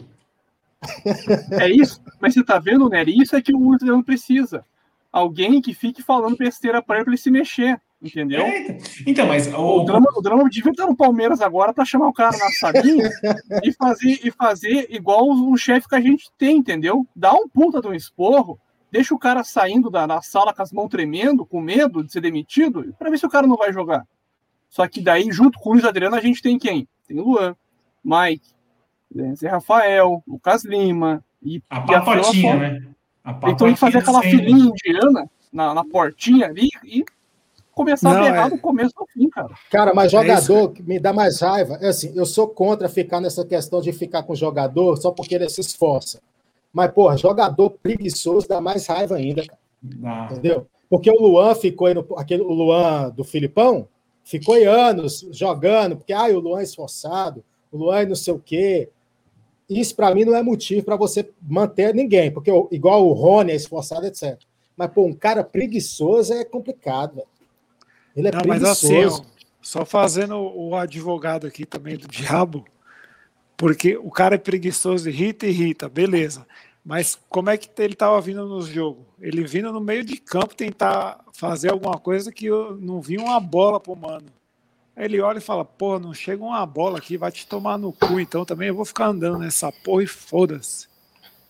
É 1.61 1.69
isso, 1.69 2.03
mas 2.19 2.33
você 2.33 2.43
tá 2.43 2.59
vendo, 2.59 2.89
Nery? 2.89 3.21
Isso 3.21 3.37
é 3.37 3.43
que 3.43 3.55
o 3.55 3.59
Ultra 3.59 4.03
precisa. 4.03 4.65
Alguém 5.15 5.61
que 5.61 5.73
fique 5.73 6.03
falando 6.03 6.37
besteira 6.37 6.83
para 6.83 6.97
ele, 6.97 7.05
pra 7.05 7.13
ele 7.13 7.21
se 7.21 7.31
mexer, 7.31 7.81
entendeu? 8.03 8.43
É, 8.43 8.79
então, 9.07 9.27
mas 9.29 9.47
o, 9.47 9.83
o, 9.83 9.85
drama, 9.85 10.11
o 10.17 10.21
drama 10.21 10.49
devia 10.51 10.73
estar 10.73 10.87
no 10.87 10.97
Palmeiras 10.97 11.41
agora 11.41 11.73
para 11.73 11.85
chamar 11.85 12.09
o 12.09 12.13
cara 12.13 12.37
na 12.37 12.49
salinha 12.51 13.09
e 13.63 13.73
fazer 13.73 14.19
e 14.25 14.31
fazer 14.33 14.89
igual 14.91 15.29
o 15.29 15.57
chefe 15.57 15.89
que 15.89 15.95
a 15.95 16.01
gente 16.01 16.31
tem, 16.37 16.57
entendeu? 16.57 17.07
Dá 17.15 17.33
um 17.33 17.49
puta 17.49 17.81
de 17.81 17.87
um 17.87 17.95
esporro 17.95 18.59
deixa 18.91 19.13
o 19.13 19.19
cara 19.19 19.43
saindo 19.43 19.91
da, 19.91 20.07
da 20.07 20.23
sala 20.23 20.55
com 20.55 20.63
as 20.63 20.73
mãos 20.73 20.89
tremendo, 20.89 21.45
com 21.45 21.61
medo 21.61 22.05
de 22.05 22.13
ser 22.13 22.21
demitido, 22.21 22.95
para 22.97 23.11
ver 23.11 23.19
se 23.19 23.27
o 23.27 23.29
cara 23.29 23.45
não 23.45 23.57
vai 23.57 23.73
jogar. 23.73 24.07
Só 24.69 24.87
que 24.87 25.01
daí, 25.01 25.33
junto 25.33 25.59
com 25.59 25.71
o 25.71 25.73
Luiz 25.73 25.85
Adriano, 25.85 26.15
a 26.15 26.21
gente 26.21 26.41
tem 26.41 26.57
quem? 26.57 26.87
Tem 27.07 27.19
o 27.19 27.25
Luan, 27.25 27.57
Mike, 28.05 28.55
Zé 29.35 29.49
Rafael, 29.49 30.23
Lucas 30.27 30.65
Lima 30.65 31.25
e 31.43 31.61
a 31.69 31.81
papatinha, 31.81 32.55
né? 32.57 32.94
A 33.25 33.33
então 33.51 33.73
que 33.73 33.77
fazer 33.77 33.99
aquela 33.99 34.21
filinha 34.21 34.71
indiana 34.71 35.29
na, 35.51 35.73
na 35.73 35.85
portinha 35.85 36.47
ali 36.47 36.69
e 36.85 37.05
começar 37.73 38.13
não, 38.13 38.21
a 38.21 38.25
pegar 38.25 38.47
é... 38.47 38.51
do 38.51 38.59
começo 38.59 38.93
ao 38.97 39.07
fim, 39.07 39.29
cara. 39.31 39.55
Cara, 39.71 39.95
mas 39.95 40.13
é 40.13 40.19
jogador 40.19 40.75
é 40.79 40.83
me 40.83 41.01
dá 41.01 41.13
mais 41.13 41.41
raiva. 41.41 41.79
É 41.81 41.89
assim, 41.89 42.13
eu 42.15 42.27
sou 42.27 42.49
contra 42.49 42.89
ficar 42.89 43.21
nessa 43.21 43.45
questão 43.45 43.81
de 43.81 43.93
ficar 43.93 44.23
com 44.25 44.35
jogador 44.35 44.97
só 44.97 45.11
porque 45.11 45.35
ele 45.35 45.49
se 45.49 45.61
esforça. 45.61 46.21
Mas, 46.73 46.91
porra, 46.93 47.17
jogador 47.17 47.71
preguiçoso 47.71 48.49
dá 48.49 48.61
mais 48.61 48.87
raiva 48.87 49.17
ainda, 49.17 49.47
cara. 49.47 49.59
Não. 49.83 50.25
Entendeu? 50.27 50.67
Porque 50.91 51.11
o 51.11 51.21
Luan 51.21 51.55
ficou 51.55 51.87
aí 51.87 51.95
no, 51.95 52.07
aquele, 52.17 52.43
o 52.43 52.53
Luan 52.53 53.11
do 53.11 53.25
Filipão 53.25 53.89
ficou 54.23 54.55
aí 54.55 54.65
anos 54.65 55.27
jogando, 55.31 55.97
porque 55.97 56.13
ah, 56.13 56.25
o 56.27 56.41
Luan 56.41 56.61
é 56.61 56.65
esforçado, 56.65 57.45
o 57.71 57.79
Luan 57.79 58.01
é 58.01 58.07
não 58.07 58.15
sei 58.15 58.35
o 58.35 58.39
quê. 58.39 58.89
Isso 59.69 59.95
para 59.97 60.15
mim 60.15 60.25
não 60.25 60.35
é 60.35 60.43
motivo 60.43 60.85
para 60.85 60.97
você 60.97 61.29
manter 61.41 61.95
ninguém, 61.95 62.31
porque 62.31 62.51
igual 62.71 63.07
o 63.07 63.13
Rony 63.13 63.53
é 63.53 63.57
esforçado, 63.57 64.07
etc. 64.07 64.39
Mas, 64.77 64.91
pô, 64.91 65.05
um 65.05 65.15
cara 65.15 65.45
preguiçoso 65.45 66.35
é 66.35 66.45
complicado, 66.45 67.17
velho. 67.17 67.29
Ele 68.17 68.29
é 68.29 68.33
não, 68.33 68.41
preguiçoso. 68.41 68.93
Mas 68.93 69.15
assim, 69.15 69.27
só 69.63 69.85
fazendo 69.85 70.37
o 70.37 70.75
advogado 70.75 71.47
aqui 71.47 71.65
também 71.65 71.97
do 71.97 72.07
diabo, 72.07 72.65
porque 73.57 73.97
o 73.97 74.11
cara 74.11 74.35
é 74.35 74.39
preguiçoso, 74.39 75.09
irrita, 75.09 75.47
irrita, 75.47 75.89
beleza. 75.89 76.47
Mas 76.85 77.19
como 77.31 77.49
é 77.49 77.57
que 77.57 77.71
ele 77.83 77.95
estava 77.95 78.21
vindo 78.21 78.47
no 78.47 78.61
jogo? 78.63 79.07
Ele 79.19 79.43
vindo 79.45 79.73
no 79.73 79.81
meio 79.81 80.05
de 80.05 80.19
campo 80.19 80.55
tentar 80.55 81.25
fazer 81.33 81.71
alguma 81.71 81.99
coisa 81.99 82.31
que 82.31 82.45
eu 82.47 82.77
não 82.77 83.01
vi 83.01 83.17
uma 83.17 83.41
bola 83.41 83.81
pro 83.81 83.97
mano. 83.97 84.27
Aí 84.97 85.05
ele 85.07 85.21
olha 85.21 85.39
e 85.39 85.43
fala: 85.43 85.65
Pô, 85.65 85.99
não 85.99 86.15
chega 86.15 86.43
uma 86.43 86.65
bola 86.65 86.99
aqui, 86.99 87.17
vai 87.17 87.33
te 87.33 87.47
tomar 87.47 87.79
no 87.79 87.93
cu, 87.93 88.21
então 88.21 88.45
também 88.45 88.69
eu 88.69 88.75
vou 88.75 88.85
ficar 88.85 89.07
andando 89.07 89.39
nessa 89.39 89.73
porra 89.73 90.05
e 90.05 90.07
foda-se. 90.07 90.87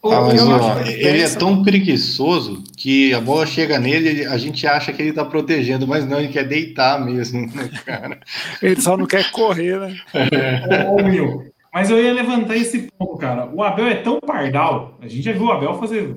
Ah, 0.06 0.20
mas, 0.20 0.42
ó, 0.42 0.80
ele 0.82 1.22
é 1.22 1.28
tão 1.30 1.62
preguiçoso 1.62 2.62
que 2.76 3.14
a 3.14 3.20
bola 3.22 3.46
chega 3.46 3.78
nele, 3.78 4.26
a 4.26 4.36
gente 4.36 4.66
acha 4.66 4.92
que 4.92 5.00
ele 5.00 5.14
tá 5.14 5.24
protegendo, 5.24 5.86
mas 5.86 6.06
não, 6.06 6.18
ele 6.18 6.28
quer 6.28 6.46
deitar 6.46 7.02
mesmo, 7.02 7.46
né, 7.46 7.70
cara? 7.86 8.20
ele 8.60 8.78
só 8.82 8.98
não 8.98 9.06
quer 9.06 9.30
correr, 9.30 9.80
né? 9.80 9.96
É. 10.12 10.84
Ô, 10.92 10.96
Will, 10.96 11.50
mas 11.72 11.90
eu 11.90 12.02
ia 12.02 12.12
levantar 12.12 12.54
esse 12.56 12.90
ponto, 12.98 13.16
cara. 13.16 13.48
O 13.50 13.62
Abel 13.62 13.86
é 13.86 13.94
tão 13.96 14.20
pardal. 14.20 14.98
A 15.00 15.08
gente 15.08 15.22
já 15.22 15.32
viu 15.32 15.44
o 15.44 15.52
Abel 15.52 15.78
fazer 15.78 16.14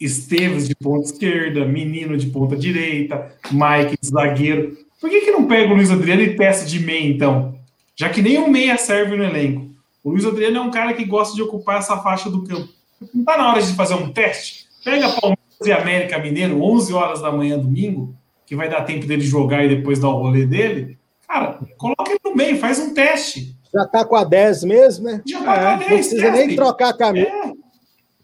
Esteves 0.00 0.66
de 0.66 0.74
ponta 0.74 1.06
esquerda, 1.06 1.64
Menino 1.64 2.16
de 2.16 2.26
ponta 2.26 2.56
direita, 2.56 3.30
Mike 3.52 3.96
de 4.00 4.08
zagueiro. 4.08 4.76
Por 5.02 5.10
que, 5.10 5.22
que 5.22 5.32
não 5.32 5.48
pega 5.48 5.72
o 5.72 5.74
Luiz 5.74 5.90
Adriano 5.90 6.22
e 6.22 6.36
peça 6.36 6.64
de 6.64 6.78
meia, 6.78 7.08
então? 7.08 7.58
Já 7.96 8.08
que 8.08 8.22
nem 8.22 8.38
um 8.38 8.48
meia 8.48 8.78
serve 8.78 9.16
no 9.16 9.24
elenco. 9.24 9.66
O 10.04 10.10
Luiz 10.10 10.24
Adriano 10.24 10.58
é 10.58 10.60
um 10.60 10.70
cara 10.70 10.92
que 10.92 11.04
gosta 11.04 11.34
de 11.34 11.42
ocupar 11.42 11.78
essa 11.78 11.96
faixa 11.96 12.30
do 12.30 12.44
campo. 12.44 12.68
Não 13.12 13.24
tá 13.24 13.36
na 13.36 13.50
hora 13.50 13.60
de 13.60 13.74
fazer 13.74 13.94
um 13.94 14.12
teste? 14.12 14.68
Pega 14.84 15.08
Palmeiras 15.08 15.66
e 15.66 15.72
América 15.72 16.18
Mineiro, 16.20 16.62
11 16.62 16.92
horas 16.92 17.20
da 17.20 17.32
manhã, 17.32 17.58
domingo, 17.58 18.14
que 18.46 18.54
vai 18.54 18.68
dar 18.68 18.82
tempo 18.82 19.04
dele 19.04 19.22
jogar 19.22 19.64
e 19.64 19.74
depois 19.74 19.98
dar 19.98 20.08
o 20.08 20.22
rolê 20.22 20.46
dele. 20.46 20.96
Cara, 21.26 21.58
coloca 21.76 22.08
ele 22.08 22.20
no 22.24 22.36
meio, 22.36 22.56
faz 22.58 22.78
um 22.78 22.94
teste. 22.94 23.56
Já 23.74 23.84
tá 23.84 24.04
com 24.04 24.14
a 24.14 24.22
10 24.22 24.62
mesmo, 24.62 25.06
né? 25.06 25.20
Já 25.26 25.42
tá 25.42 25.52
é, 25.52 25.58
com 25.58 25.66
a 25.66 25.76
10. 25.76 25.80
Não 25.80 25.96
precisa 25.96 26.30
nem 26.30 26.54
trocar 26.54 26.90
a 26.90 26.96
camisa. 26.96 27.26
É. 27.26 27.52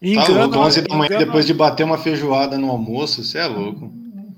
Engana, 0.01 0.49
tá 0.49 0.59
11 0.59 0.81
da 0.83 0.95
manhã 0.95 1.07
engana... 1.07 1.25
depois 1.25 1.45
de 1.45 1.53
bater 1.53 1.83
uma 1.83 1.97
feijoada 1.97 2.57
no 2.57 2.69
almoço, 2.69 3.21
você 3.21 3.39
é 3.39 3.47
louco. 3.47 3.91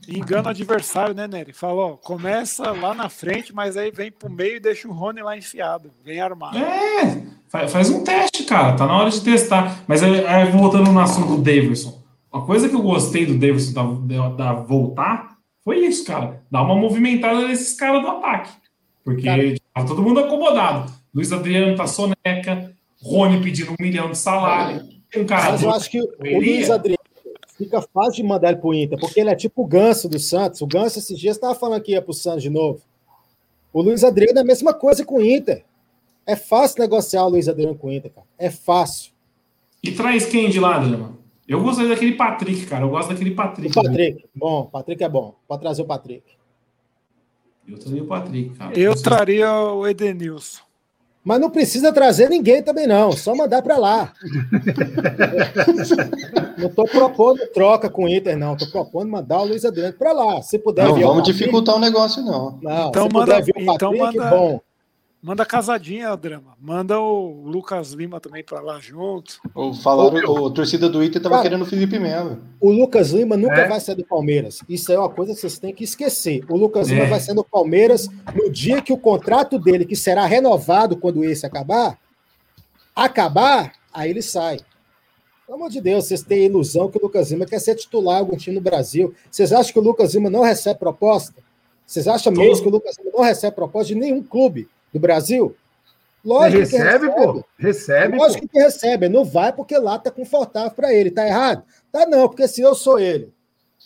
Engana 0.08 0.48
o 0.48 0.52
adversário, 0.52 1.14
né, 1.14 1.28
Nery? 1.28 1.54
Falou, 1.54 1.98
começa 1.98 2.72
lá 2.72 2.94
na 2.94 3.08
frente, 3.08 3.54
mas 3.54 3.78
aí 3.78 3.92
vem 3.92 4.12
pro 4.12 4.32
meio 4.32 4.58
e 4.58 4.60
deixa 4.60 4.88
o 4.88 4.92
Rony 4.92 5.22
lá 5.22 5.38
enfiado, 5.38 5.92
vem 6.04 6.20
armado. 6.20 6.58
É, 6.58 7.68
faz 7.68 7.90
um 7.90 8.04
teste, 8.04 8.44
cara, 8.44 8.76
tá 8.76 8.86
na 8.88 8.98
hora 8.98 9.10
de 9.10 9.22
testar. 9.22 9.84
Mas 9.88 10.02
aí, 10.02 10.26
aí 10.26 10.52
voltando 10.52 10.92
no 10.92 11.00
assunto 11.00 11.36
do 11.36 11.42
Davidson, 11.42 12.02
uma 12.32 12.46
coisa 12.46 12.68
que 12.68 12.76
eu 12.76 12.82
gostei 12.82 13.26
do 13.26 13.38
Davidson 13.38 14.08
da, 14.08 14.30
da 14.30 14.54
voltar 14.54 15.32
foi 15.64 15.86
isso, 15.86 16.06
cara, 16.06 16.42
dar 16.50 16.64
uma 16.64 16.76
movimentada 16.76 17.48
nesses 17.48 17.74
caras 17.76 18.02
do 18.02 18.08
ataque. 18.08 18.52
Porque 19.04 19.24
cara, 19.24 19.56
tava 19.74 19.88
todo 19.88 20.02
mundo 20.02 20.20
acomodado. 20.20 20.92
Luiz 21.14 21.32
Adriano 21.32 21.76
tá 21.76 21.86
soneca, 21.86 22.74
Rony 23.02 23.42
pedindo 23.42 23.72
um 23.72 23.76
milhão 23.80 24.12
de 24.12 24.18
salário. 24.18 24.82
Um 25.16 25.26
cara 25.26 25.52
Mas 25.52 25.64
eu 25.64 25.72
acho 25.72 25.90
que 25.90 26.02
o 26.02 26.10
Luiz 26.20 26.70
Adriano 26.70 27.01
fica 27.66 27.82
fácil 27.82 28.14
de 28.14 28.24
mandar 28.24 28.50
ele 28.50 28.60
pro 28.60 28.74
Inter, 28.74 29.00
porque 29.00 29.20
ele 29.20 29.30
é 29.30 29.36
tipo 29.36 29.64
o 29.64 29.68
Ganso 29.68 30.10
do 30.10 30.20
Santos. 30.20 30.62
O 30.62 30.68
Ganso 30.68 31.00
esses 31.00 31.18
dias 31.18 31.36
estava 31.36 31.56
falando 31.56 31.82
que 31.82 31.92
ia 31.92 32.02
pro 32.02 32.14
Santos 32.14 32.44
de 32.44 32.50
novo. 32.50 32.82
O 33.74 33.82
Luiz 33.82 34.04
Adriano 34.04 34.40
é 34.40 34.42
a 34.42 34.46
mesma 34.46 34.74
coisa 34.74 35.06
com 35.06 35.18
o 35.18 35.26
Inter. 35.26 35.64
É 36.26 36.36
fácil 36.36 36.82
negociar 36.82 37.26
o 37.26 37.30
Luiz 37.30 37.48
Adriano 37.48 37.76
com 37.76 37.88
o 37.88 37.92
Inter, 37.92 38.12
cara. 38.12 38.28
É 38.38 38.50
fácil. 38.50 39.12
E 39.84 39.92
traz 39.92 40.26
quem 40.26 40.50
de 40.50 40.60
lá, 40.60 40.78
Drama? 40.78 41.18
Eu 41.48 41.62
gostei 41.62 41.88
daquele 41.88 42.14
Patrick, 42.14 42.66
cara. 42.66 42.86
Eu 42.86 42.90
gosto 42.90 43.10
daquele 43.10 43.32
Patrick. 43.32 43.78
O 43.78 43.84
Patrick, 43.84 44.24
né? 44.24 44.30
bom. 44.36 44.66
Patrick 44.66 45.04
é 45.04 45.10
bom. 45.10 45.36
Pode 45.48 45.62
trazer 45.62 45.82
o 45.82 45.86
Patrick. 45.86 46.24
Eu 47.68 47.78
traria 47.78 48.04
o 48.04 48.08
Patrick, 48.08 48.56
cara. 48.58 48.80
Eu 48.80 49.02
traria 49.02 49.54
o 49.54 49.88
Edenilson. 49.88 50.62
Mas 51.24 51.40
não 51.40 51.52
precisa 51.52 51.94
trazer 51.94 52.30
ninguém 52.30 52.64
também, 52.64 52.88
não. 52.88 53.12
Só 53.12 53.36
mandar 53.36 53.62
para 53.62 53.78
lá. 53.78 54.12
não 56.58 56.68
estou 56.68 56.86
propondo 56.86 57.40
troca 57.54 57.90
com 57.90 58.06
o 58.06 58.10
Inter, 58.10 58.36
não. 58.36 58.54
Estou 58.54 58.70
propondo 58.70 59.10
mandar 59.10 59.42
o 59.42 59.46
Luiz 59.46 59.64
Adriano 59.64 59.94
para 59.94 60.14
lá. 60.14 60.42
Se 60.42 60.58
puder 60.58 60.88
Não 60.88 61.00
vamos 61.00 61.24
dificultar 61.24 61.76
o 61.76 61.80
negócio, 61.80 62.24
não. 62.24 62.58
Não, 62.62 62.90
então 62.90 63.08
se 63.08 63.14
manda, 63.14 63.26
puder 63.26 63.44
vir 63.44 63.54
o 63.56 63.62
então 63.62 63.92
Patrick, 63.96 64.18
manda, 64.18 64.30
bom. 64.32 64.62
Manda 65.24 65.46
casadinha, 65.46 66.18
Drama. 66.18 66.58
Manda 66.60 67.00
o 67.00 67.44
Lucas 67.46 67.92
Lima 67.92 68.20
também 68.20 68.44
para 68.44 68.60
lá 68.60 68.80
junto. 68.80 69.40
O, 69.54 69.72
falaram, 69.72 70.18
o, 70.28 70.50
torcida 70.50 70.90
do 70.90 71.04
Inter 71.04 71.18
estava 71.18 71.44
querendo 71.44 71.62
o 71.62 71.66
Felipe 71.66 72.00
Melo. 72.00 72.40
O 72.60 72.72
Lucas 72.72 73.12
Lima 73.12 73.38
nunca 73.38 73.62
é? 73.62 73.68
vai 73.68 73.80
ser 73.80 73.94
do 73.94 74.04
Palmeiras. 74.04 74.64
Isso 74.68 74.92
é 74.92 74.98
uma 74.98 75.10
coisa 75.10 75.36
que 75.36 75.40
vocês 75.40 75.60
têm 75.60 75.76
que 75.76 75.84
esquecer. 75.84 76.44
O 76.50 76.58
Lucas 76.58 76.90
é. 76.90 76.96
Lima 76.96 77.06
vai 77.06 77.20
ser 77.20 77.36
do 77.36 77.44
Palmeiras 77.44 78.10
no 78.34 78.50
dia 78.50 78.82
que 78.82 78.92
o 78.92 78.98
contrato 78.98 79.60
dele, 79.60 79.86
que 79.86 79.96
será 79.96 80.26
renovado 80.26 80.98
quando 80.98 81.24
esse 81.24 81.46
acabar, 81.46 82.00
acabar, 82.96 83.74
aí 83.94 84.10
ele 84.10 84.24
sai. 84.24 84.58
Pelo 85.46 85.60
amor 85.60 85.70
de 85.70 85.82
Deus, 85.82 86.06
vocês 86.06 86.24
têm 86.24 86.42
a 86.42 86.46
ilusão 86.46 86.90
que 86.90 86.98
o 86.98 87.02
Lucas 87.02 87.30
Lima 87.30 87.46
quer 87.46 87.60
ser 87.60 87.76
titular 87.76 88.18
algum 88.18 88.36
time 88.36 88.56
no 88.56 88.62
Brasil. 88.62 89.14
Vocês 89.30 89.54
acham 89.54 89.72
que 89.72 89.80
o 89.80 89.84
Lucas 89.84 90.16
Lima 90.16 90.32
não 90.32 90.42
recebe 90.42 90.80
proposta? 90.80 91.44
Vocês 91.86 92.08
acham 92.08 92.34
mesmo 92.34 92.64
que 92.64 92.70
o 92.70 92.72
Lucas 92.72 92.98
Lima 92.98 93.12
não 93.14 93.24
recebe 93.24 93.56
proposta 93.56 93.90
de 93.90 93.96
nenhum 93.96 94.24
clube? 94.24 94.68
Do 94.94 95.00
Brasil? 95.00 95.56
Lógico 96.24 96.60
recebe, 96.60 96.84
que 96.84 96.90
recebe, 96.90 97.16
pô. 97.16 97.46
Recebe. 97.58 98.18
Lógico 98.18 98.48
pô. 98.48 98.54
que 98.54 98.60
recebe. 98.60 99.10
Não 99.10 99.26
vai 99.26 99.52
porque 99.52 99.78
lá 99.78 99.98
tá 99.98 100.12
confortável 100.12 100.72
para 100.72 100.94
ele. 100.94 101.10
Tá 101.10 101.28
errado? 101.28 101.64
Tá 101.92 102.06
não, 102.06 102.28
porque 102.28 102.48
se 102.48 102.62
eu 102.62 102.76
sou 102.76 103.00
ele, 103.00 103.34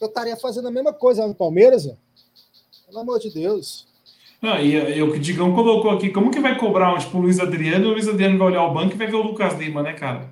eu 0.01 0.07
estaria 0.07 0.35
fazendo 0.35 0.67
a 0.67 0.71
mesma 0.71 0.93
coisa 0.93 1.25
no 1.25 1.33
Palmeiras, 1.33 1.87
ó. 1.87 1.93
Pelo 2.87 2.99
amor 2.99 3.19
de 3.19 3.33
Deus. 3.33 3.87
Não, 4.41 4.59
e, 4.59 5.01
o 5.01 5.11
que 5.11 5.17
o 5.17 5.21
Digão 5.21 5.55
colocou 5.55 5.91
aqui, 5.91 6.09
como 6.09 6.29
que 6.29 6.39
vai 6.39 6.57
cobrar 6.57 6.93
um, 6.93 6.97
tipo 6.97 7.17
o 7.17 7.21
Luiz 7.21 7.39
Adriano 7.39 7.85
e 7.85 7.87
o 7.87 7.91
Luiz 7.93 8.07
Adriano 8.07 8.37
vai 8.37 8.47
olhar 8.47 8.63
o 8.65 8.73
banco 8.73 8.93
e 8.93 8.97
vai 8.97 9.07
ver 9.07 9.15
o 9.15 9.23
Lucas 9.23 9.57
Lima, 9.57 9.81
né, 9.81 9.93
cara? 9.93 10.29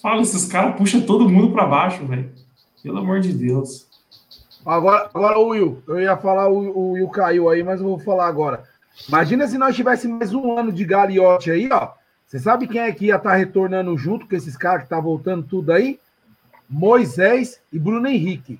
Fala, 0.00 0.22
esses 0.22 0.44
caras 0.46 0.76
puxam 0.76 1.00
todo 1.00 1.28
mundo 1.28 1.52
para 1.52 1.66
baixo, 1.66 2.06
velho. 2.06 2.30
Pelo 2.82 2.98
amor 2.98 3.20
de 3.20 3.32
Deus. 3.32 3.86
Agora, 4.64 5.10
agora 5.12 5.38
o 5.38 5.48
Will, 5.48 5.82
eu 5.88 6.00
ia 6.00 6.16
falar, 6.16 6.48
o, 6.48 6.56
o 6.56 6.92
Will 6.92 7.08
caiu 7.08 7.48
aí, 7.48 7.64
mas 7.64 7.80
eu 7.80 7.86
vou 7.86 7.98
falar 7.98 8.28
agora. 8.28 8.64
Imagina 9.08 9.46
se 9.46 9.58
nós 9.58 9.74
tivéssemos 9.74 10.18
mais 10.18 10.34
um 10.34 10.58
ano 10.58 10.72
de 10.72 10.84
galiote 10.84 11.50
aí, 11.50 11.68
ó. 11.70 11.92
Você 12.26 12.38
sabe 12.38 12.66
quem 12.66 12.80
é 12.80 12.92
que 12.92 13.06
ia 13.06 13.16
estar 13.16 13.30
tá 13.30 13.36
retornando 13.36 13.96
junto 13.98 14.26
com 14.26 14.34
esses 14.34 14.56
caras 14.56 14.84
que 14.84 14.88
tá 14.88 14.98
voltando 14.98 15.46
tudo 15.46 15.72
aí? 15.72 16.00
Moisés 16.68 17.60
e 17.70 17.78
Bruno 17.78 18.06
Henrique. 18.06 18.58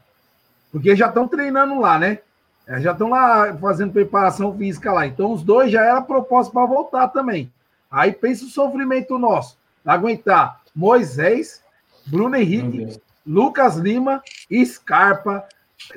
Porque 0.71 0.95
já 0.95 1.09
estão 1.09 1.27
treinando 1.27 1.81
lá, 1.81 1.99
né? 1.99 2.19
É, 2.67 2.81
já 2.81 2.93
estão 2.93 3.11
lá 3.11 3.57
fazendo 3.57 3.93
preparação 3.93 4.57
física 4.57 4.93
lá. 4.93 5.07
Então 5.07 5.33
os 5.33 5.43
dois 5.43 5.71
já 5.71 5.83
era 5.83 6.03
proposta 6.03 6.53
para 6.53 6.67
voltar 6.67 7.09
também. 7.09 7.51
Aí 7.91 8.13
pensa 8.13 8.45
o 8.45 8.49
sofrimento 8.49 9.19
nosso. 9.19 9.57
Aguentar 9.85 10.61
Moisés, 10.75 11.63
Bruno 12.07 12.37
Henrique, 12.37 13.01
Lucas 13.27 13.77
Lima, 13.77 14.23
Scarpa, 14.65 15.47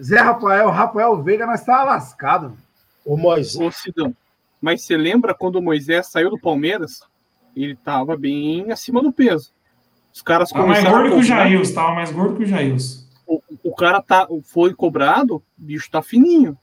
Zé 0.02 0.20
Rafael, 0.20 0.70
Rafael 0.70 1.22
Veiga, 1.22 1.46
nós 1.46 1.60
estávamos 1.60 1.94
lascados. 1.94 2.52
O 3.06 3.16
Moisés. 3.16 3.56
Ô, 3.56 3.72
Sidão, 3.72 4.16
mas 4.66 4.82
você 4.82 4.98
lembra 4.98 5.36
quando 5.36 5.58
o 5.58 5.62
Moisés 5.62 6.08
saiu 6.08 6.32
do 6.32 6.40
Palmeiras? 6.40 7.02
Ele 7.56 7.74
estava 7.74 8.18
bem 8.18 8.72
acima 8.72 9.00
do 9.00 9.14
peso. 9.14 9.54
Os 10.12 10.24
caras 10.24 10.50
tava 10.50 10.66
mais 10.66 10.84
gordo 10.84 11.12
que 11.12 11.16
o 11.18 11.24
Jails, 11.24 11.70
estava 11.70 11.94
mais 11.94 12.12
gordo 12.12 12.36
que 12.36 12.46
o 12.46 12.48
Jails. 12.48 13.08
O, 13.28 13.40
o 13.64 13.76
cara 13.76 14.02
tá, 14.02 14.28
foi 14.44 14.74
cobrado, 14.74 15.36
o 15.36 15.44
bicho 15.56 15.88
tá 15.92 16.02
fininho. 16.02 16.58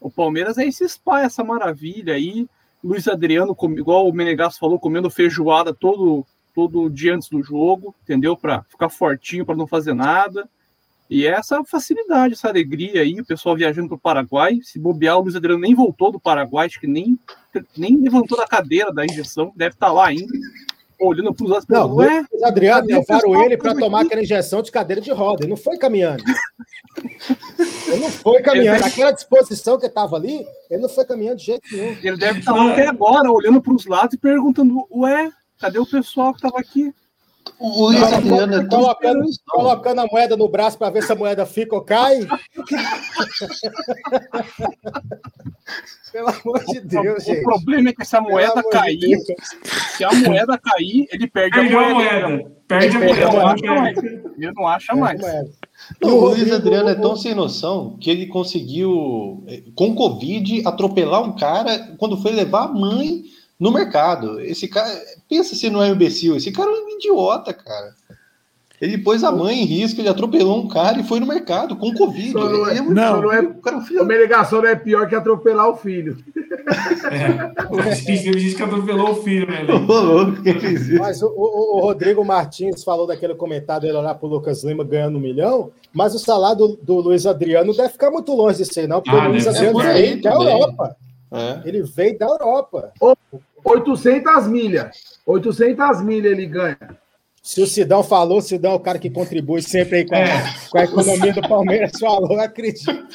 O 0.00 0.08
Palmeiras 0.08 0.56
é 0.56 0.66
esse 0.66 0.88
spa, 0.88 1.22
essa 1.22 1.42
maravilha 1.42 2.14
aí. 2.14 2.46
Luiz 2.82 3.08
Adriano, 3.08 3.56
igual 3.76 4.08
o 4.08 4.12
Menegas 4.12 4.56
falou, 4.56 4.78
comendo 4.78 5.10
feijoada 5.10 5.74
todo, 5.74 6.24
todo 6.54 6.88
dia 6.88 7.16
antes 7.16 7.28
do 7.28 7.42
jogo, 7.42 7.92
entendeu? 8.04 8.36
Para 8.36 8.62
ficar 8.68 8.88
fortinho, 8.88 9.44
para 9.44 9.56
não 9.56 9.66
fazer 9.66 9.94
nada. 9.94 10.48
E 11.12 11.26
essa 11.26 11.62
facilidade, 11.62 12.32
essa 12.32 12.48
alegria 12.48 13.02
aí, 13.02 13.20
o 13.20 13.24
pessoal 13.24 13.54
viajando 13.54 13.86
para 13.86 13.96
o 13.96 14.00
Paraguai. 14.00 14.60
Se 14.62 14.78
bobear, 14.78 15.18
o 15.18 15.20
Luiz 15.20 15.36
Adriano 15.36 15.60
nem 15.60 15.74
voltou 15.74 16.10
do 16.10 16.18
Paraguai, 16.18 16.64
acho 16.64 16.80
que 16.80 16.86
nem, 16.86 17.18
nem 17.76 18.00
levantou 18.00 18.38
da 18.38 18.46
cadeira 18.46 18.90
da 18.90 19.04
injeção, 19.04 19.52
deve 19.54 19.74
estar 19.74 19.88
tá 19.88 19.92
lá 19.92 20.06
ainda, 20.06 20.32
olhando 20.98 21.34
para 21.34 21.44
os 21.44 21.50
lados. 21.50 21.66
Não, 21.68 21.96
Ué, 21.96 22.24
o 22.32 22.46
Adriano 22.46 22.86
levaram 22.86 23.44
ele 23.44 23.58
para 23.58 23.74
tomar 23.74 24.06
aquela 24.06 24.22
injeção 24.22 24.62
de 24.62 24.72
cadeira 24.72 25.02
de 25.02 25.10
roda, 25.10 25.42
ele 25.42 25.50
não 25.50 25.56
foi 25.58 25.76
caminhando. 25.76 26.24
ele 27.88 28.00
não 28.00 28.10
foi 28.10 28.40
caminhando. 28.40 28.78
Deve... 28.78 28.88
Aquela 28.88 29.10
disposição 29.10 29.78
que 29.78 29.84
estava 29.84 30.16
ali, 30.16 30.46
ele 30.70 30.80
não 30.80 30.88
foi 30.88 31.04
caminhando 31.04 31.36
de 31.36 31.44
jeito 31.44 31.62
nenhum. 31.70 31.94
Ele 32.02 32.16
deve 32.16 32.38
estar 32.38 32.54
tá 32.54 32.58
lá 32.58 32.72
até 32.72 32.86
agora, 32.86 33.30
olhando 33.30 33.60
para 33.60 33.74
os 33.74 33.84
lados 33.84 34.14
e 34.14 34.18
perguntando: 34.18 34.88
Ué, 34.90 35.30
cadê 35.60 35.78
o 35.78 35.84
pessoal 35.84 36.32
que 36.32 36.38
estava 36.38 36.58
aqui? 36.58 36.90
O 37.58 37.86
Luiz 37.86 38.02
Adriano 38.12 38.54
é 38.56 38.66
colocando, 38.66 39.24
colocando 39.46 40.00
a 40.00 40.06
moeda 40.06 40.36
no 40.36 40.48
braço 40.48 40.76
para 40.76 40.90
ver 40.90 41.02
se 41.02 41.12
a 41.12 41.16
moeda 41.16 41.46
fica 41.46 41.76
ou 41.76 41.82
cai. 41.82 42.26
Pelo 46.12 46.28
amor 46.28 46.64
de 46.66 46.80
Deus, 46.80 47.22
o, 47.22 47.26
gente. 47.26 47.40
O 47.40 47.42
problema 47.42 47.88
é 47.88 47.92
que 47.92 48.04
se 48.04 48.16
a 48.16 48.20
moeda 48.20 48.62
cair, 48.70 48.98
de 48.98 49.16
se 49.96 50.04
a 50.04 50.12
moeda 50.12 50.58
cair, 50.58 51.06
ele 51.10 51.26
perde, 51.26 51.56
perde 51.56 51.74
a 51.74 51.78
moeda. 51.78 52.26
A 52.26 52.28
moeda. 52.28 52.52
Perde, 52.68 52.98
perde 52.98 53.22
a 53.22 53.30
moeda. 53.74 54.00
Ele 54.36 54.52
não 54.52 54.66
acha 54.66 54.94
mais. 54.94 55.20
Não, 56.00 56.18
o 56.18 56.28
Luiz 56.28 56.52
Adriano 56.52 56.90
é 56.90 56.94
tão 56.94 57.16
sem 57.16 57.34
noção 57.34 57.96
que 57.98 58.10
ele 58.10 58.26
conseguiu, 58.26 59.42
eh, 59.48 59.62
com 59.74 59.94
Covid, 59.94 60.66
atropelar 60.66 61.22
um 61.22 61.34
cara 61.34 61.94
quando 61.96 62.20
foi 62.20 62.32
levar 62.32 62.64
a 62.64 62.68
mãe 62.68 63.22
no 63.62 63.70
mercado. 63.70 64.40
Esse 64.40 64.66
cara, 64.66 64.90
pensa 65.28 65.54
se 65.54 65.70
não 65.70 65.80
é 65.80 65.88
um 65.88 65.94
imbecil, 65.94 66.34
esse 66.34 66.50
cara 66.50 66.68
é 66.68 66.74
um 66.74 66.96
idiota, 66.96 67.54
cara. 67.54 67.94
Ele 68.80 68.98
pôs 68.98 69.22
a 69.22 69.30
mãe 69.30 69.62
em 69.62 69.64
risco, 69.64 70.00
ele 70.00 70.08
atropelou 70.08 70.58
um 70.58 70.66
cara 70.66 70.98
e 70.98 71.04
foi 71.04 71.20
no 71.20 71.26
mercado 71.26 71.76
com 71.76 71.94
Covid. 71.94 72.32
Só 72.32 72.48
não, 72.48 72.68
é, 72.68 72.78
é 72.78 72.80
não, 72.80 73.22
não 73.22 73.32
é, 73.32 73.38
o 73.38 73.54
cara, 73.60 73.80
filho... 73.82 74.02
uma 74.02 74.12
ligação 74.12 74.60
não 74.60 74.68
é 74.68 74.74
pior 74.74 75.08
que 75.08 75.14
atropelar 75.14 75.68
o 75.68 75.76
filho. 75.76 76.18
É, 77.08 77.94
teve 78.04 78.38
gente 78.40 78.56
que 78.56 78.62
atropelou 78.62 79.12
o 79.12 79.22
filho, 79.22 79.46
né? 79.46 79.64
mas 80.98 81.22
o, 81.22 81.28
o, 81.28 81.76
o, 81.76 81.80
Rodrigo 81.80 82.24
Martins 82.24 82.82
falou 82.82 83.06
daquele 83.06 83.36
comentário 83.36 83.82
dele 83.82 84.02
lá 84.02 84.12
pro 84.12 84.26
Lucas 84.26 84.64
Lima 84.64 84.82
ganhando 84.82 85.18
um 85.18 85.20
milhão, 85.20 85.70
mas 85.92 86.16
o 86.16 86.18
salário 86.18 86.58
do, 86.58 86.78
do 86.82 86.94
Luiz 87.00 87.26
Adriano 87.26 87.72
deve 87.72 87.90
ficar 87.90 88.10
muito 88.10 88.34
longe 88.34 88.58
disso 88.58 88.80
aí, 88.80 88.88
não, 88.88 89.00
porque 89.00 89.16
ah, 89.16 89.28
o 89.28 89.30
Luiz 89.30 89.46
Adriano 89.46 89.78
veio 89.78 90.20
da 90.20 90.30
Europa. 90.32 90.96
É. 91.32 91.62
Ele 91.64 91.82
veio 91.82 92.18
da 92.18 92.26
Europa. 92.26 92.92
800 93.64 94.46
milhas. 94.48 94.96
800 95.26 96.02
milhas 96.02 96.32
ele 96.32 96.46
ganha. 96.46 96.78
Se 97.42 97.60
o 97.60 97.66
Sidão 97.66 98.04
falou, 98.04 98.38
o 98.38 98.42
Sidão 98.42 98.72
é 98.72 98.74
o 98.76 98.80
cara 98.80 98.98
que 98.98 99.10
contribui 99.10 99.62
sempre 99.62 99.98
aí 99.98 100.06
com 100.06 100.14
a, 100.14 100.18
é. 100.18 100.44
com 100.70 100.78
a 100.78 100.84
economia 100.84 101.32
do 101.32 101.48
Palmeiras, 101.48 101.98
falou, 101.98 102.38
acredito. 102.38 103.06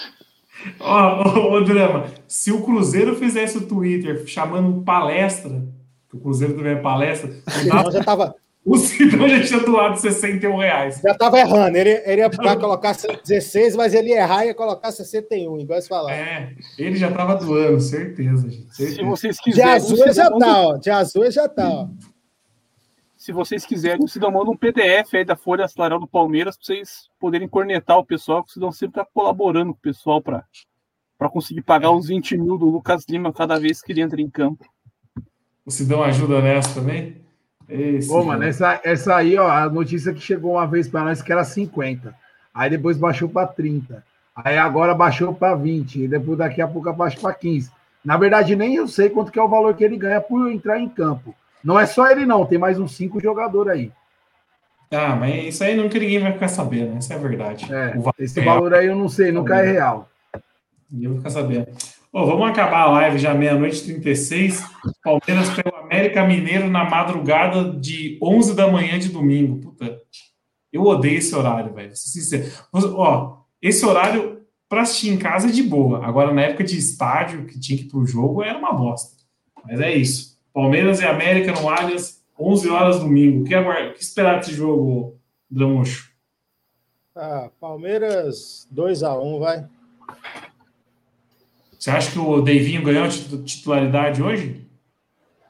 Ó, 0.80 1.24
oh, 1.24 1.54
oh, 1.54 1.62
Drama, 1.62 2.08
se 2.28 2.52
o 2.52 2.62
Cruzeiro 2.62 3.16
fizesse 3.16 3.58
o 3.58 3.68
Twitter 3.68 4.26
chamando 4.28 4.84
palestra, 4.84 5.64
que 6.10 6.18
o 6.18 6.20
Cruzeiro 6.20 6.56
também 6.56 6.74
é 6.74 6.82
palestra, 6.82 7.30
o 7.88 7.92
já 7.92 8.04
tava. 8.04 8.36
O 8.68 8.78
Sidão 8.78 9.28
já 9.30 9.42
tinha 9.44 9.60
doado 9.62 9.98
61 9.98 10.58
reais. 10.58 11.00
Já 11.02 11.16
tava 11.16 11.40
errando. 11.40 11.78
Ele, 11.78 12.02
ele 12.06 12.22
ia 12.22 12.30
colocar 12.58 12.94
16, 12.94 13.76
mas 13.76 13.94
ele 13.94 14.10
ia 14.10 14.22
errar 14.22 14.44
e 14.44 14.50
ia 14.50 14.54
colocar 14.54 14.92
61, 14.92 15.60
igual 15.60 15.82
você 15.82 15.88
falou. 15.88 16.10
É, 16.10 16.54
ele 16.78 16.98
já 16.98 17.10
tava 17.10 17.36
doando, 17.36 17.80
certeza, 17.80 18.50
gente. 18.50 18.76
Certeza. 18.76 18.96
Se 18.98 19.04
vocês 19.04 19.40
quiserem. 19.40 19.72
De 19.72 19.78
azul 19.78 20.14
já 20.14 20.30
tá, 20.30 20.62
ó. 20.62 20.78
De 20.78 20.90
azul 20.90 21.32
já 21.32 21.48
tá, 21.48 21.70
ó 21.70 21.88
se 23.28 23.34
vocês 23.34 23.66
quiserem, 23.66 24.06
o 24.06 24.08
Sidão 24.08 24.32
manda 24.32 24.50
um 24.50 24.56
PDF 24.56 25.14
aí 25.14 25.26
da 25.26 25.36
Folha 25.36 25.68
Salarial 25.68 26.00
do 26.00 26.08
Palmeiras 26.08 26.56
para 26.56 26.66
vocês 26.66 27.10
poderem 27.20 27.46
cornetar 27.46 27.98
o 27.98 28.06
pessoal, 28.06 28.42
que 28.42 28.52
o 28.52 28.54
Sidão 28.54 28.72
sempre 28.72 29.02
está 29.02 29.12
colaborando 29.14 29.74
com 29.74 29.80
o 29.80 29.82
pessoal 29.82 30.22
para 30.22 31.30
conseguir 31.30 31.64
pagar 31.64 31.92
os 31.92 32.08
20 32.08 32.38
mil 32.38 32.58
do 32.58 32.70
Lucas 32.70 33.04
Lima 33.10 33.34
cada 33.34 33.60
vez 33.60 33.82
que 33.82 33.92
ele 33.92 34.00
entra 34.00 34.22
em 34.22 34.30
campo. 34.30 34.64
O 35.66 35.72
Sidão 35.72 36.02
ajuda 36.04 36.42
nessa 36.42 36.76
também? 36.76 37.27
Esse, 37.70 38.10
Ô, 38.10 38.24
mano, 38.24 38.44
essa, 38.44 38.80
essa 38.84 39.16
aí, 39.16 39.38
ó, 39.38 39.50
a 39.50 39.70
notícia 39.70 40.14
que 40.14 40.22
chegou 40.22 40.54
uma 40.54 40.66
vez 40.66 40.88
para 40.88 41.04
nós 41.04 41.22
que 41.22 41.32
era 41.32 41.44
50. 41.44 42.16
Aí 42.54 42.70
depois 42.70 42.98
baixou 42.98 43.28
para 43.28 43.48
30. 43.48 44.04
Aí 44.36 44.58
agora 44.58 44.96
baixou 44.96 45.34
para 45.34 45.56
20. 45.56 46.04
E 46.04 46.08
depois 46.08 46.38
daqui 46.38 46.62
a 46.62 46.68
pouco 46.68 46.92
baixou 46.94 47.22
para 47.22 47.34
15. 47.34 47.70
Na 48.04 48.16
verdade, 48.16 48.56
nem 48.56 48.76
eu 48.76 48.88
sei 48.88 49.10
quanto 49.10 49.32
que 49.32 49.40
é 49.40 49.44
o 49.44 49.50
valor 49.50 49.76
que 49.76 49.84
ele 49.84 49.98
ganha 49.98 50.22
por 50.22 50.50
entrar 50.50 50.80
em 50.80 50.88
campo. 50.88 51.36
Não 51.64 51.78
é 51.78 51.86
só 51.86 52.10
ele, 52.10 52.26
não, 52.26 52.46
tem 52.46 52.58
mais 52.58 52.80
uns 52.80 52.96
cinco 52.96 53.20
jogadores 53.20 53.74
aí. 53.74 53.92
Ah, 54.92 55.16
mas 55.16 55.54
isso 55.54 55.64
aí 55.64 55.76
nunca 55.76 56.00
ninguém 56.00 56.20
vai 56.20 56.32
ficar 56.32 56.48
sabendo, 56.48 56.98
isso 56.98 57.12
é 57.12 57.18
verdade. 57.18 57.68
É, 57.74 57.94
esse 58.20 58.40
valor 58.40 58.74
aí 58.74 58.88
eu 58.88 58.96
não 58.96 59.10
sei, 59.10 59.34
nunca 59.34 59.58
é 59.58 59.74
real. 59.74 60.10
Ninguém 60.90 61.10
vai 61.10 61.18
ficar 61.18 61.30
sabendo. 61.30 61.68
Oh, 62.12 62.26
vamos 62.26 62.50
acabar 62.50 62.84
a 62.84 62.92
live 62.92 63.20
já 63.20 63.34
meia-noite 63.34 63.84
36. 63.84 64.64
Palmeiras 65.04 65.50
pelo 65.50 65.76
América 65.76 66.26
Mineiro 66.26 66.70
na 66.70 66.90
madrugada 66.90 67.72
de 67.72 68.18
11 68.22 68.56
da 68.56 68.72
manhã 68.72 68.98
de 68.98 69.10
domingo. 69.10 69.60
Puta, 69.60 70.00
eu 70.72 70.84
odeio 70.84 71.18
esse 71.18 71.36
horário, 71.36 71.74
velho. 71.74 71.92
Ó, 72.96 73.38
esse 73.62 73.86
horário 73.86 74.42
para 74.70 74.82
assistir 74.82 75.10
em 75.10 75.18
casa 75.18 75.48
é 75.50 75.52
de 75.52 75.64
boa. 75.64 76.06
Agora, 76.06 76.34
na 76.34 76.44
época 76.44 76.64
de 76.64 76.78
estádio, 76.78 77.46
que 77.46 77.60
tinha 77.60 77.78
que 77.78 77.86
ir 77.86 77.90
pro 77.90 78.06
jogo, 78.06 78.42
era 78.42 78.58
uma 78.58 78.74
bosta. 78.74 79.18
Mas 79.66 79.80
é 79.80 79.94
isso. 79.94 80.38
Palmeiras 80.54 81.02
e 81.02 81.06
América 81.06 81.52
no 81.52 81.70
Allianz, 81.70 82.24
11 82.40 82.70
horas 82.70 83.00
domingo. 83.00 83.42
O 83.42 83.44
que, 83.44 83.94
que 83.94 84.04
esperar 84.04 84.40
desse 84.40 84.54
jogo, 84.54 85.20
Dramuxo? 85.50 86.10
Ah, 87.16 87.50
Palmeiras 87.60 88.68
2x1, 88.74 89.40
vai. 89.40 89.68
Você 91.78 91.92
acha 91.92 92.12
que 92.12 92.20
o 92.20 92.42
Deivinho 92.42 92.84
ganhou 92.84 93.06
a 93.06 93.10
titularidade 93.10 94.22
hoje? 94.22 94.66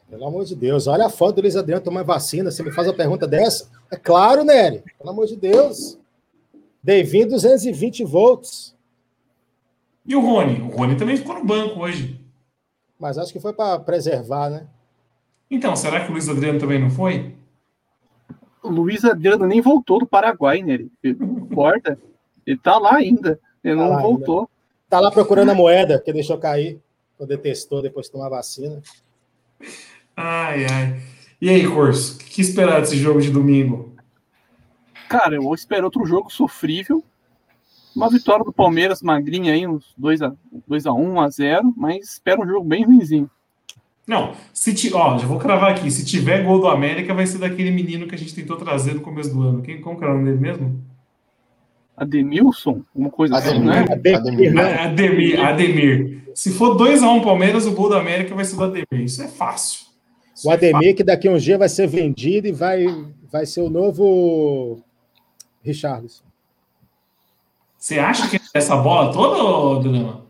Pelo 0.09 0.25
amor 0.25 0.45
de 0.45 0.55
Deus, 0.55 0.87
olha 0.87 1.05
a 1.05 1.09
foto 1.09 1.35
do 1.35 1.41
Luiz 1.41 1.55
Adriano 1.55 1.83
tomando 1.83 2.05
vacina. 2.05 2.49
Você 2.49 2.63
me 2.63 2.71
faz 2.71 2.87
uma 2.87 2.93
pergunta 2.93 3.27
dessa? 3.27 3.69
É 3.91 3.97
claro, 3.97 4.43
Nery. 4.43 4.83
Pelo 4.97 5.09
amor 5.09 5.27
de 5.27 5.35
Deus. 5.35 5.99
Deivinho 6.81 7.29
220 7.29 8.05
volts. 8.05 8.75
E 10.05 10.15
o 10.15 10.21
Rony? 10.21 10.61
O 10.61 10.67
Rony 10.67 10.95
também 10.95 11.17
ficou 11.17 11.35
no 11.35 11.45
banco 11.45 11.81
hoje. 11.81 12.19
Mas 12.97 13.17
acho 13.17 13.33
que 13.33 13.39
foi 13.39 13.51
para 13.53 13.79
preservar, 13.79 14.49
né? 14.49 14.67
Então, 15.51 15.75
será 15.75 16.03
que 16.03 16.09
o 16.09 16.13
Luiz 16.13 16.27
Adriano 16.27 16.59
também 16.59 16.79
não 16.79 16.89
foi? 16.89 17.35
O 18.63 18.69
Luiz 18.69 19.03
Adriano 19.03 19.45
nem 19.45 19.61
voltou 19.61 19.99
do 19.99 20.07
Paraguai, 20.07 20.61
né? 20.61 20.73
Ele 20.73 20.91
importa. 21.03 21.97
Ele 22.45 22.57
tá 22.57 22.77
lá 22.77 22.95
ainda. 22.95 23.39
Ele 23.63 23.75
tá 23.75 23.89
não 23.89 24.01
voltou. 24.01 24.39
Ainda. 24.39 24.56
Tá 24.89 24.99
lá 24.99 25.11
procurando 25.11 25.51
a 25.51 25.55
moeda 25.55 25.99
que 25.99 26.13
deixou 26.13 26.37
cair 26.37 26.79
quando 27.17 27.29
detestou 27.29 27.81
depois 27.81 28.05
de 28.05 28.11
tomar 28.11 28.29
vacina. 28.29 28.81
Ai, 30.15 30.65
ai. 30.65 31.01
E 31.41 31.49
aí, 31.49 31.67
Corso, 31.67 32.15
o 32.15 32.17
que 32.19 32.41
esperar 32.41 32.79
desse 32.79 32.97
jogo 32.97 33.21
de 33.21 33.29
domingo? 33.29 33.93
Cara, 35.09 35.35
eu 35.35 35.53
espero 35.53 35.85
outro 35.85 36.05
jogo 36.05 36.31
sofrível. 36.31 37.03
Uma 37.95 38.09
vitória 38.09 38.45
do 38.45 38.53
Palmeiras, 38.53 39.01
magrinha 39.01 39.53
aí, 39.53 39.67
uns 39.67 39.93
2x1, 39.99 40.35
1x0, 40.53 41.73
mas 41.75 42.13
espero 42.13 42.43
um 42.43 42.47
jogo 42.47 42.63
bem 42.63 42.85
ruimzinho. 42.85 43.29
Não, 44.07 44.35
se 44.53 44.73
ti, 44.73 44.93
ó, 44.93 45.17
já 45.17 45.27
vou 45.27 45.37
cravar 45.37 45.71
aqui. 45.71 45.91
Se 45.91 46.05
tiver 46.05 46.43
gol 46.43 46.59
do 46.59 46.67
América, 46.67 47.13
vai 47.13 47.27
ser 47.27 47.39
daquele 47.39 47.71
menino 47.71 48.07
que 48.07 48.15
a 48.15 48.17
gente 48.17 48.33
tentou 48.33 48.55
trazer 48.55 48.93
no 48.93 49.01
começo 49.01 49.33
do 49.33 49.41
ano. 49.41 49.61
Quem, 49.61 49.81
como 49.81 49.97
que 49.97 50.03
era 50.03 50.13
o 50.13 50.17
nome 50.17 50.31
dele 50.31 50.39
mesmo? 50.39 50.81
Ademilson? 51.97 52.83
Uma 52.95 53.09
coisa 53.09 53.35
Ademir, 53.35 53.55
assim, 53.55 53.65
né? 53.65 53.85
Ademir, 53.91 54.15
Ademir, 54.15 54.79
Ademir, 54.79 55.39
Ademir. 55.39 56.23
Se 56.35 56.51
for 56.51 56.77
2x1 56.77 57.17
um 57.17 57.21
Palmeiras, 57.21 57.65
o 57.65 57.71
gol 57.71 57.89
do 57.89 57.95
América 57.95 58.35
vai 58.35 58.45
ser 58.45 58.55
do 58.55 58.65
Ademir. 58.65 59.05
Isso 59.05 59.23
é 59.23 59.27
fácil. 59.27 59.87
Isso 60.35 60.47
o 60.47 60.51
Ademir, 60.51 60.89
é 60.89 60.93
que 60.93 61.03
daqui 61.03 61.27
a 61.27 61.31
um 61.31 61.37
dia 61.37 61.57
vai 61.57 61.67
ser 61.67 61.87
vendido 61.87 62.47
e 62.47 62.51
vai, 62.51 62.85
vai 63.31 63.47
ser 63.47 63.61
o 63.61 63.69
novo 63.69 64.79
Richarlison. 65.63 66.23
Você 67.75 67.97
acha 67.97 68.27
que 68.29 68.35
é 68.35 68.39
essa 68.53 68.75
bola 68.75 69.11
toda, 69.11 69.83
Dona? 69.83 70.21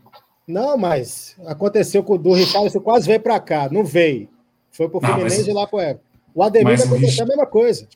Não, 0.46 0.78
mas 0.78 1.36
aconteceu 1.46 2.02
com 2.02 2.14
o 2.14 2.18
do 2.18 2.32
Richardson, 2.32 2.80
quase 2.80 3.06
veio 3.06 3.20
para 3.20 3.38
cá, 3.38 3.68
não 3.70 3.84
veio. 3.84 4.30
Foi 4.70 4.88
pro 4.88 5.00
Fluminense 5.00 5.38
mas... 5.38 5.48
e 5.48 5.52
lá 5.52 5.66
pro 5.66 5.80
Everton. 5.80 6.00
O 6.34 6.42
Ademir 6.42 6.74
aconteceu 6.74 6.98
Rich... 6.98 7.22
a 7.22 7.26
mesma 7.26 7.46
coisa. 7.46 7.86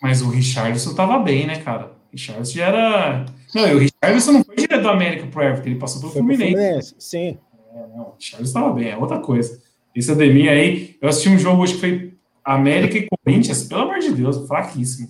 Mas 0.00 0.22
o 0.22 0.30
Richardson 0.30 0.94
tava 0.94 1.18
bem, 1.18 1.46
né, 1.46 1.60
cara? 1.60 1.97
O 2.08 2.16
Richardson 2.16 2.58
já 2.58 2.66
era. 2.66 3.26
Não, 3.54 3.74
o 3.74 3.78
Richardson 3.78 4.32
não 4.32 4.44
foi 4.44 4.56
direto 4.56 4.82
do 4.82 4.88
América 4.88 5.26
pro 5.26 5.42
Everton, 5.42 5.68
ele 5.68 5.78
passou 5.78 6.00
pelo 6.00 6.12
foi 6.12 6.22
Fluminense. 6.22 6.52
Fluminense. 6.52 6.94
Sim. 6.98 7.38
É, 7.74 7.96
não, 7.96 8.04
o 8.04 8.14
Richardson 8.18 8.52
tava 8.52 8.72
bem, 8.72 8.90
é 8.90 8.96
outra 8.96 9.18
coisa. 9.18 9.60
Esse 9.94 10.10
Ademir 10.12 10.50
aí, 10.50 10.96
eu 11.00 11.08
assisti 11.08 11.28
um 11.28 11.38
jogo 11.38 11.62
hoje 11.62 11.74
que 11.74 11.80
foi 11.80 12.14
América 12.44 12.98
e 12.98 13.06
Corinthians, 13.06 13.64
pelo 13.64 13.82
amor 13.82 13.98
de 13.98 14.12
Deus, 14.12 14.46
fraquíssimo. 14.46 15.08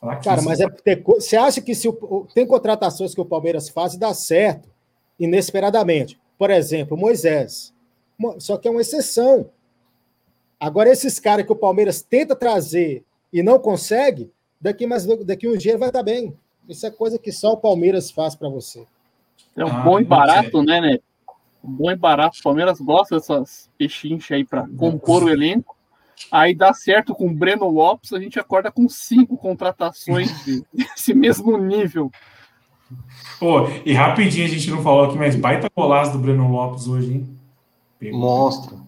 fraquíssimo. 0.00 0.36
Cara, 0.36 0.42
mas 0.42 0.60
é 0.60 0.68
ter... 0.68 1.02
você 1.02 1.36
acha 1.36 1.60
que 1.60 1.74
se 1.74 1.88
o... 1.88 2.26
tem 2.34 2.46
contratações 2.46 3.14
que 3.14 3.20
o 3.20 3.24
Palmeiras 3.24 3.68
faz 3.68 3.94
e 3.94 3.98
dá 3.98 4.12
certo, 4.12 4.68
inesperadamente. 5.18 6.18
Por 6.36 6.50
exemplo, 6.50 6.96
Moisés. 6.96 7.72
Só 8.38 8.56
que 8.56 8.68
é 8.68 8.70
uma 8.70 8.80
exceção. 8.80 9.50
Agora, 10.58 10.90
esses 10.90 11.18
caras 11.18 11.46
que 11.46 11.52
o 11.52 11.56
Palmeiras 11.56 12.02
tenta 12.02 12.34
trazer 12.34 13.04
e 13.32 13.42
não 13.42 13.58
consegue, 13.58 14.30
daqui, 14.60 14.86
mais, 14.86 15.06
daqui 15.24 15.48
um 15.48 15.56
dia 15.56 15.78
vai 15.78 15.88
estar 15.88 16.02
bem. 16.02 16.34
Isso 16.68 16.86
é 16.86 16.90
coisa 16.90 17.18
que 17.18 17.32
só 17.32 17.52
o 17.52 17.56
Palmeiras 17.56 18.10
faz 18.10 18.34
para 18.34 18.48
você. 18.48 18.86
É 19.56 19.64
um 19.64 19.68
ah, 19.68 19.80
bom 19.80 19.98
e 19.98 20.04
barato, 20.04 20.62
né, 20.62 20.80
né? 20.80 20.98
Um 21.64 21.72
bom 21.72 21.90
e 21.90 21.96
barato. 21.96 22.38
O 22.38 22.42
Palmeiras 22.42 22.80
gosta 22.80 23.16
dessas 23.16 23.70
pechinchas 23.78 24.36
aí 24.36 24.44
para 24.44 24.68
compor 24.76 25.24
o 25.24 25.30
elenco. 25.30 25.76
Aí 26.30 26.54
dá 26.54 26.74
certo 26.74 27.14
com 27.14 27.28
o 27.28 27.34
Breno 27.34 27.68
Lopes, 27.68 28.12
a 28.12 28.20
gente 28.20 28.38
acorda 28.38 28.70
com 28.70 28.88
cinco 28.88 29.36
contratações 29.36 30.30
desse 30.72 31.14
mesmo 31.14 31.56
nível. 31.56 32.10
Pô, 33.38 33.68
e 33.84 33.92
rapidinho 33.92 34.46
a 34.46 34.48
gente 34.48 34.70
não 34.70 34.82
falou 34.82 35.04
aqui, 35.04 35.16
mas 35.16 35.36
baita 35.36 35.70
golaço 35.74 36.12
do 36.12 36.18
Breno 36.18 36.50
Lopes 36.50 36.86
hoje, 36.86 37.12
hein? 37.12 37.38
Pegou, 37.98 38.20
Monstro. 38.20 38.80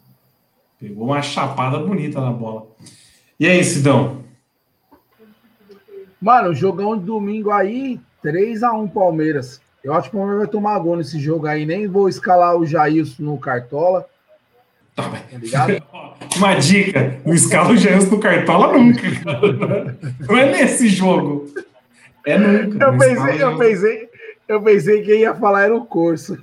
Pegou 0.79 1.07
uma 1.07 1.23
chapada 1.23 1.79
bonita 1.79 2.21
na 2.21 2.31
bola. 2.31 2.67
E 3.39 3.47
aí, 3.47 3.63
Sidão? 3.63 4.20
Mano, 6.21 6.55
jogão 6.55 6.99
de 6.99 7.05
domingo 7.05 7.51
aí, 7.51 7.99
3x1 8.23 8.93
Palmeiras. 8.93 9.61
Eu 9.83 9.95
acho 9.95 10.11
que 10.11 10.17
o 10.17 10.19
Palmeiras 10.19 10.45
vai 10.45 10.53
tomar 10.53 10.79
gol 10.79 10.97
nesse 10.97 11.19
jogo 11.19 11.47
aí. 11.47 11.65
Nem 11.65 11.89
vou 11.89 12.09
escalar 12.09 12.57
o 12.57 12.67
Jailson 12.67 13.23
no 13.23 13.39
Cartola. 13.39 14.07
Tá, 14.95 15.05
tá 15.09 15.39
ligado? 15.39 15.83
Uma 16.37 16.55
dica: 16.55 17.19
não 17.25 17.33
escala 17.33 17.71
o 17.71 17.77
Jailson 17.77 18.11
no 18.11 18.21
Cartola 18.21 18.73
nunca. 18.77 19.03
Não 20.29 20.37
é 20.37 20.53
nesse 20.53 20.89
jogo. 20.89 21.47
É 22.27 22.37
nunca. 22.37 22.85
Eu 22.85 22.99
pensei, 22.99 23.43
eu 23.43 23.59
pensei, 23.59 24.09
eu 24.47 24.63
pensei 24.63 25.03
que 25.03 25.17
ia 25.17 25.35
falar 25.35 25.65
era 25.65 25.75
o 25.75 25.87
curso. 25.87 26.37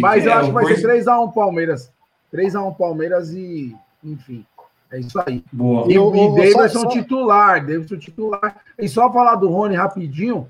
Mas 0.00 0.26
eu 0.26 0.32
é, 0.32 0.34
acho 0.34 0.48
que 0.48 0.54
vai 0.54 0.74
ser 0.74 1.04
3x1 1.04 1.32
Palmeiras. 1.32 1.92
3x1 2.34 2.76
Palmeiras 2.76 3.32
e, 3.32 3.76
enfim. 4.02 4.44
É 4.92 4.98
isso 4.98 5.22
aí. 5.24 5.44
Boa. 5.52 5.90
E, 5.90 5.98
o, 5.98 6.14
e 6.14 6.52
Davidson 6.52 6.80
só... 6.80 6.88
titular, 6.88 7.64
Davidson 7.64 7.96
titular. 7.96 8.56
E 8.78 8.88
só 8.88 9.12
falar 9.12 9.36
do 9.36 9.48
Rony 9.48 9.76
rapidinho. 9.76 10.48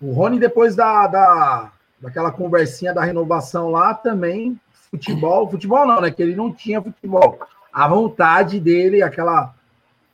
O 0.00 0.12
Rony, 0.12 0.38
depois 0.38 0.76
da, 0.76 1.06
da, 1.06 1.72
daquela 2.00 2.30
conversinha 2.30 2.94
da 2.94 3.02
renovação 3.02 3.70
lá, 3.70 3.92
também, 3.92 4.58
futebol, 4.90 5.50
futebol 5.50 5.86
não, 5.86 6.00
né? 6.00 6.10
Que 6.10 6.22
ele 6.22 6.36
não 6.36 6.52
tinha 6.52 6.80
futebol. 6.80 7.40
A 7.72 7.88
vontade 7.88 8.60
dele, 8.60 9.02
aquela. 9.02 9.54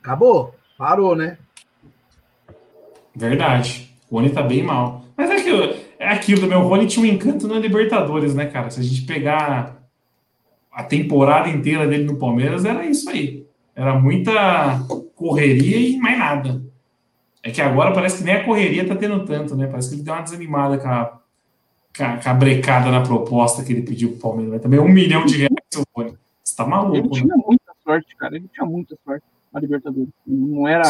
Acabou, 0.01 0.55
parou, 0.77 1.15
né? 1.15 1.37
Verdade. 3.15 3.95
O 4.09 4.15
Rony 4.15 4.29
tá 4.29 4.41
bem 4.41 4.63
mal. 4.63 5.03
Mas 5.15 5.29
é 5.29 5.35
aquilo, 5.35 5.75
é 5.99 6.09
aquilo 6.09 6.41
também. 6.41 6.57
O 6.57 6.67
Rony 6.67 6.87
tinha 6.87 7.05
um 7.05 7.09
encanto 7.09 7.47
na 7.47 7.59
Libertadores, 7.59 8.33
né, 8.33 8.45
cara? 8.45 8.69
Se 8.69 8.79
a 8.79 8.83
gente 8.83 9.01
pegar 9.01 9.76
a 10.77 10.83
temporada 10.83 11.49
inteira 11.49 11.87
dele 11.87 12.03
no 12.03 12.17
Palmeiras 12.17 12.63
era 12.63 12.85
isso 12.85 13.09
aí. 13.09 13.47
Era 13.75 13.99
muita 13.99 14.85
correria 15.15 15.75
e 15.75 15.97
mais 15.97 16.19
nada. 16.19 16.61
É 17.41 17.49
que 17.49 17.59
agora 17.59 17.91
parece 17.91 18.19
que 18.19 18.23
nem 18.23 18.35
a 18.35 18.45
correria 18.45 18.87
tá 18.87 18.95
tendo 18.95 19.25
tanto, 19.25 19.55
né? 19.55 19.65
Parece 19.65 19.89
que 19.89 19.95
ele 19.95 20.03
deu 20.03 20.13
uma 20.13 20.21
desanimada 20.21 20.77
com 20.77 20.87
a, 20.87 21.19
com 21.97 22.03
a, 22.03 22.17
com 22.17 22.29
a 22.29 22.33
brecada 22.35 22.91
na 22.91 23.01
proposta 23.01 23.63
que 23.63 23.73
ele 23.73 23.81
pediu 23.81 24.11
pro 24.11 24.19
Palmeiras. 24.19 24.53
Mas 24.53 24.61
também 24.61 24.79
um 24.79 24.87
milhão 24.87 25.25
de 25.25 25.37
reais, 25.37 25.55
seu 25.73 25.83
Rony. 25.95 26.15
Você 26.43 26.55
tá 26.55 26.63
maluco, 26.63 26.95
Ele 26.95 27.09
tinha 27.09 27.25
né? 27.25 27.43
muita 27.43 27.73
sorte, 27.83 28.15
cara. 28.15 28.35
Ele 28.35 28.47
tinha 28.53 28.67
muita 28.67 28.95
sorte 29.03 29.25
na 29.51 29.59
Libertadores. 29.59 30.09
Não 30.27 30.67
era, 30.67 30.83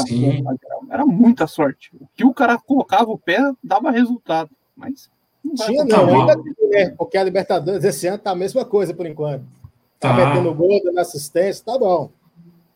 era 0.91 1.05
muita 1.05 1.47
sorte. 1.47 1.91
O 1.97 2.09
que 2.13 2.25
o 2.25 2.33
cara 2.33 2.57
colocava 2.57 3.09
o 3.09 3.17
pé 3.17 3.39
dava 3.63 3.89
resultado. 3.89 4.49
Mas 4.75 5.09
não 5.41 5.55
tinha, 5.55 5.85
não, 5.85 6.09
ainda 6.09 6.35
é, 6.73 6.89
porque 6.89 7.17
a 7.17 7.23
Libertadores 7.23 7.85
esse 7.85 8.05
ano 8.05 8.17
tá 8.17 8.31
a 8.31 8.35
mesma 8.35 8.65
coisa 8.65 8.93
por 8.93 9.05
enquanto. 9.05 9.45
Tá, 9.99 10.15
tá 10.15 10.29
metendo 10.29 10.53
gol, 10.53 10.81
dando 10.83 10.99
assistência, 10.99 11.63
tá 11.65 11.77
bom. 11.77 12.11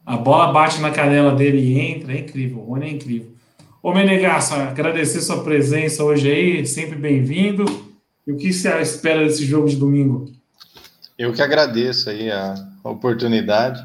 A 0.05 0.17
bola 0.17 0.51
bate 0.51 0.82
na 0.82 0.91
canela 0.91 1.34
dele 1.36 1.59
e 1.59 1.80
entra, 1.80 2.13
é 2.13 2.19
incrível. 2.19 2.59
O 2.59 2.72
Rony 2.72 2.86
é 2.86 2.91
incrível. 2.91 3.32
Ô 3.84 3.93
Menegasso, 3.93 4.53
agradecer 4.53 5.22
sua 5.22 5.43
presença 5.43 6.03
hoje 6.03 6.30
aí, 6.30 6.65
sempre 6.65 6.95
bem-vindo. 6.95 7.65
E 8.26 8.32
o 8.32 8.38
que 8.38 8.51
você 8.51 8.80
espera 8.82 9.24
desse 9.24 9.45
jogo 9.45 9.67
de 9.67 9.76
domingo? 9.76 10.32
Eu 11.17 11.34
que 11.34 11.41
agradeço 11.41 12.09
aí 12.09 12.32
a 12.32 12.55
oportunidade. 12.84 13.84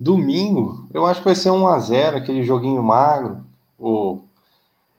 Domingo, 0.00 0.88
eu 0.94 1.04
acho 1.04 1.20
que 1.20 1.26
vai 1.26 1.34
ser 1.34 1.50
1 1.50 1.66
a 1.66 1.78
0 1.78 2.16
aquele 2.16 2.42
joguinho 2.42 2.82
magro, 2.82 3.44
o 3.78 4.20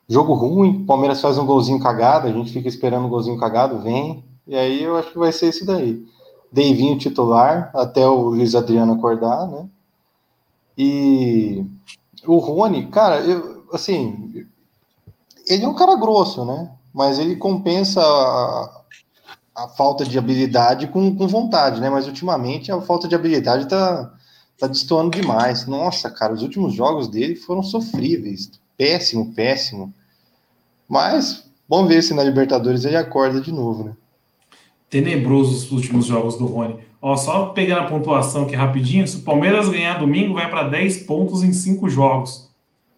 jogo 0.07 0.33
ruim, 0.33 0.85
Palmeiras 0.85 1.21
faz 1.21 1.37
um 1.37 1.45
golzinho 1.45 1.79
cagado, 1.79 2.27
a 2.27 2.31
gente 2.31 2.51
fica 2.51 2.67
esperando 2.67 3.05
um 3.05 3.09
golzinho 3.09 3.39
cagado, 3.39 3.79
vem, 3.79 4.23
e 4.47 4.55
aí 4.55 4.83
eu 4.83 4.97
acho 4.97 5.11
que 5.11 5.17
vai 5.17 5.31
ser 5.31 5.49
isso 5.49 5.65
daí. 5.65 6.05
Deivinho 6.51 6.97
titular, 6.97 7.71
até 7.75 8.07
o 8.07 8.29
Luiz 8.29 8.55
Adriano 8.55 8.93
acordar, 8.93 9.47
né? 9.47 9.67
E 10.77 11.65
o 12.25 12.37
Rony, 12.37 12.87
cara, 12.87 13.19
eu, 13.19 13.65
assim, 13.73 14.45
ele 15.47 15.65
é 15.65 15.67
um 15.67 15.75
cara 15.75 15.95
grosso, 15.95 16.45
né? 16.45 16.71
Mas 16.93 17.19
ele 17.19 17.35
compensa 17.35 18.01
a, 18.01 18.83
a 19.55 19.67
falta 19.67 20.05
de 20.05 20.17
habilidade 20.17 20.87
com, 20.87 21.15
com 21.15 21.27
vontade, 21.27 21.81
né? 21.81 21.89
Mas 21.89 22.07
ultimamente 22.07 22.71
a 22.71 22.81
falta 22.81 23.07
de 23.07 23.15
habilidade 23.15 23.67
tá, 23.67 24.13
tá 24.57 24.67
destoando 24.67 25.11
demais. 25.11 25.67
Nossa, 25.67 26.09
cara, 26.09 26.33
os 26.33 26.41
últimos 26.41 26.73
jogos 26.73 27.07
dele 27.07 27.35
foram 27.35 27.61
sofríveis. 27.61 28.51
Péssimo, 28.77 29.33
péssimo. 29.33 29.93
Mas 30.87 31.45
vamos 31.67 31.89
ver 31.89 32.01
se 32.01 32.13
na 32.13 32.23
Libertadores 32.23 32.85
ele 32.85 32.95
acorda 32.95 33.41
de 33.41 33.51
novo, 33.51 33.83
né? 33.83 33.95
Tenebroso 34.89 35.51
os 35.51 35.71
últimos 35.71 36.05
jogos 36.05 36.37
do 36.37 36.45
Rony. 36.45 36.75
Ó, 37.01 37.15
só 37.15 37.47
pegando 37.47 37.81
a 37.81 37.85
pontuação 37.85 38.43
aqui 38.43 38.55
rapidinho, 38.55 39.07
se 39.07 39.17
o 39.17 39.21
Palmeiras 39.21 39.69
ganhar 39.69 39.99
domingo, 39.99 40.33
vai 40.33 40.49
para 40.49 40.63
10 40.63 41.03
pontos 41.03 41.43
em 41.43 41.53
5 41.53 41.89
jogos. 41.89 42.49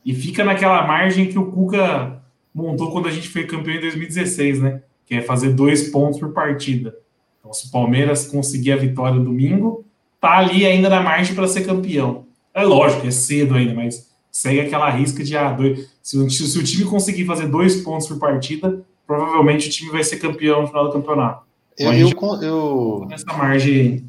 E 0.04 0.14
fica 0.14 0.44
naquela 0.44 0.86
margem 0.88 1.28
que 1.28 1.38
o 1.38 1.52
Cuca 1.52 2.22
montou 2.54 2.92
quando 2.92 3.08
a 3.08 3.12
gente 3.12 3.30
foi 3.30 3.46
campeão 3.46 3.76
em 3.76 3.82
2016, 3.82 4.60
né? 4.60 4.82
Que 5.06 5.16
é 5.16 5.22
fazer 5.22 5.54
dois 5.54 5.90
pontos 5.90 6.20
por 6.20 6.34
partida. 6.34 6.96
Então, 7.40 7.54
se 7.54 7.68
o 7.68 7.72
Palmeiras 7.72 8.26
conseguir 8.26 8.72
a 8.72 8.78
vitória 8.78 9.20
domingo, 9.20 9.86
tá 10.20 10.38
ali 10.38 10.66
ainda 10.66 10.90
na 10.90 11.02
margem 11.02 11.36
para 11.36 11.48
ser 11.48 11.66
campeão. 11.66 12.26
É 12.54 12.64
lógico, 12.64 13.06
é 13.06 13.12
cedo 13.12 13.56
ainda, 13.56 13.74
mas 13.74 14.10
segue 14.32 14.62
aquela 14.62 14.90
risca 14.90 15.24
de 15.24 15.36
ah, 15.36 15.52
dois, 15.52 15.90
se, 16.02 16.18
o, 16.18 16.30
se 16.30 16.58
o 16.58 16.64
time 16.64 16.86
conseguir 16.86 17.26
fazer 17.26 17.48
dois 17.48 17.82
pontos 17.82 18.08
por 18.08 18.18
partida, 18.18 18.84
provavelmente 19.06 19.68
o 19.68 19.72
time 19.72 19.92
vai 19.92 20.04
ser 20.04 20.18
campeão 20.18 20.62
no 20.62 20.68
final 20.68 20.88
do 20.88 20.94
campeonato. 20.94 21.44
Eu, 21.82 21.94
eu, 21.94 22.42
eu, 22.42 23.06
nessa 23.10 23.34
margem. 23.34 24.06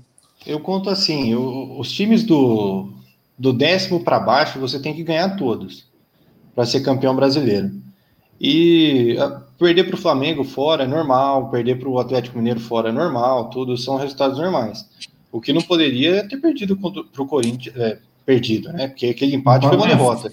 Eu 0.47 0.61
conto 0.61 0.91
assim: 0.91 1.33
eu, 1.33 1.77
os 1.79 1.91
times 1.91 2.23
do, 2.25 2.93
do 3.39 3.53
décimo 3.53 4.01
para 4.03 4.21
baixo 4.21 4.59
você 4.59 4.79
tem 4.79 4.95
que 4.95 5.03
ganhar 5.03 5.37
todos 5.37 5.87
para 6.55 6.67
ser 6.67 6.81
campeão 6.81 7.15
brasileiro. 7.15 7.71
E 8.41 9.17
ah, 9.21 9.43
perder 9.59 9.85
para 9.85 9.95
o 9.95 9.99
Flamengo 9.99 10.43
fora 10.43 10.85
é 10.85 10.87
normal, 10.87 11.51
perder 11.51 11.79
para 11.79 11.89
o 11.89 11.99
Atlético 11.99 12.39
Mineiro 12.39 12.61
fora 12.61 12.89
é 12.89 12.93
normal, 12.93 13.51
tudo 13.51 13.77
são 13.77 13.97
resultados 13.97 14.39
normais. 14.39 14.85
O 15.31 15.41
que 15.41 15.53
não 15.53 15.63
poderia 15.63 16.17
é 16.17 16.23
ter 16.27 16.37
perdido 16.39 16.77
para 16.77 17.23
o 17.23 17.27
Corinthians, 17.27 17.75
é, 17.77 17.99
perdido, 18.27 18.73
né? 18.73 18.89
Porque 18.89 19.07
aquele 19.07 19.37
empate 19.37 19.67
foi 19.67 19.77
uma 19.77 19.87
derrota. 19.87 20.33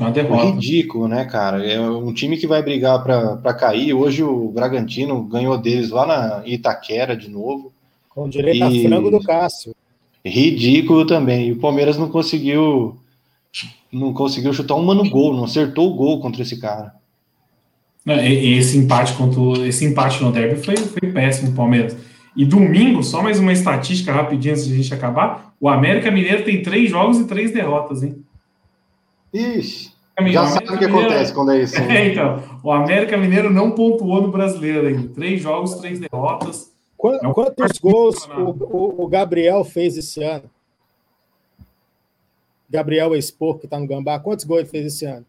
Foi 0.00 0.06
uma 0.06 0.12
derrota. 0.12 0.44
ridículo, 0.46 1.06
né, 1.06 1.26
cara? 1.26 1.62
É 1.62 1.78
um 1.78 2.10
time 2.14 2.38
que 2.38 2.46
vai 2.46 2.62
brigar 2.62 3.02
para 3.02 3.52
cair. 3.52 3.92
Hoje 3.92 4.22
o 4.22 4.48
Bragantino 4.48 5.22
ganhou 5.24 5.58
deles 5.58 5.90
lá 5.90 6.06
na 6.06 6.42
Itaquera 6.46 7.14
de 7.14 7.28
novo. 7.28 7.70
Com 8.08 8.26
direito 8.26 8.64
e... 8.64 8.86
a 8.86 8.88
frango 8.88 9.10
do 9.10 9.22
Cássio. 9.22 9.74
Ridículo 10.24 11.04
também. 11.04 11.48
E 11.48 11.52
o 11.52 11.60
Palmeiras 11.60 11.98
não 11.98 12.08
conseguiu 12.08 12.96
não 13.92 14.14
conseguiu 14.14 14.54
chutar 14.54 14.74
um 14.76 14.84
mano 14.84 15.08
gol, 15.10 15.34
não 15.34 15.44
acertou 15.44 15.90
o 15.90 15.94
gol 15.94 16.20
contra 16.20 16.42
esse 16.42 16.58
cara. 16.58 16.94
Esse 18.06 18.78
empate 18.78 19.12
contra 19.14 19.66
esse 19.66 19.84
empate 19.84 20.22
no 20.22 20.32
derby 20.32 20.56
foi, 20.62 20.76
foi 20.76 21.12
péssimo, 21.12 21.52
Palmeiras. 21.52 21.94
E 22.34 22.44
domingo, 22.46 23.02
só 23.02 23.22
mais 23.22 23.38
uma 23.38 23.52
estatística 23.52 24.12
rapidinho 24.12 24.54
antes 24.54 24.66
de 24.66 24.72
a 24.72 24.76
gente 24.76 24.94
acabar: 24.94 25.52
o 25.60 25.68
América 25.68 26.10
Mineiro 26.10 26.42
tem 26.44 26.62
três 26.62 26.88
jogos 26.88 27.18
e 27.18 27.26
três 27.26 27.52
derrotas, 27.52 28.02
hein? 28.02 28.24
Ixi, 29.32 29.89
já 30.28 30.46
sabe 30.46 30.66
o 30.66 30.78
que 30.78 30.86
Mineiro... 30.86 31.08
acontece 31.08 31.32
quando 31.32 31.52
é 31.52 31.62
isso. 31.62 31.80
Né? 31.82 31.96
É, 31.96 32.12
então, 32.12 32.42
o 32.62 32.72
América 32.72 33.16
Mineiro 33.16 33.50
não 33.50 33.70
pontuou 33.72 34.22
no 34.22 34.30
brasileiro 34.30 34.86
ainda. 34.86 35.08
Três 35.14 35.40
jogos, 35.40 35.74
três 35.76 35.98
derrotas. 35.98 36.70
Quantos, 36.96 37.28
é 37.28 37.32
quantos 37.32 37.78
gols 37.78 38.28
o, 38.28 39.04
o, 39.04 39.08
Gabriel 39.08 39.64
fez 39.64 39.96
esse 39.96 40.22
ano? 40.22 40.44
Gabriel 42.68 43.16
Expor, 43.16 43.58
que 43.58 43.64
está 43.64 43.78
no 43.78 43.86
Gambá, 43.86 44.18
quantos 44.18 44.44
gols 44.44 44.60
ele 44.60 44.68
fez 44.68 44.86
esse 44.86 45.06
ano? 45.06 45.24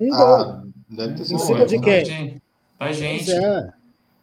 Um 0.00 0.14
ah, 0.14 0.18
gol. 0.18 0.72
Deve 0.88 1.14
ter 1.14 1.24
sido 1.24 1.34
em 1.34 1.38
cima 1.38 1.66
de 1.66 1.80
quem? 1.80 2.40
Da 2.78 2.92
gente. 2.92 3.32
É. 3.32 3.70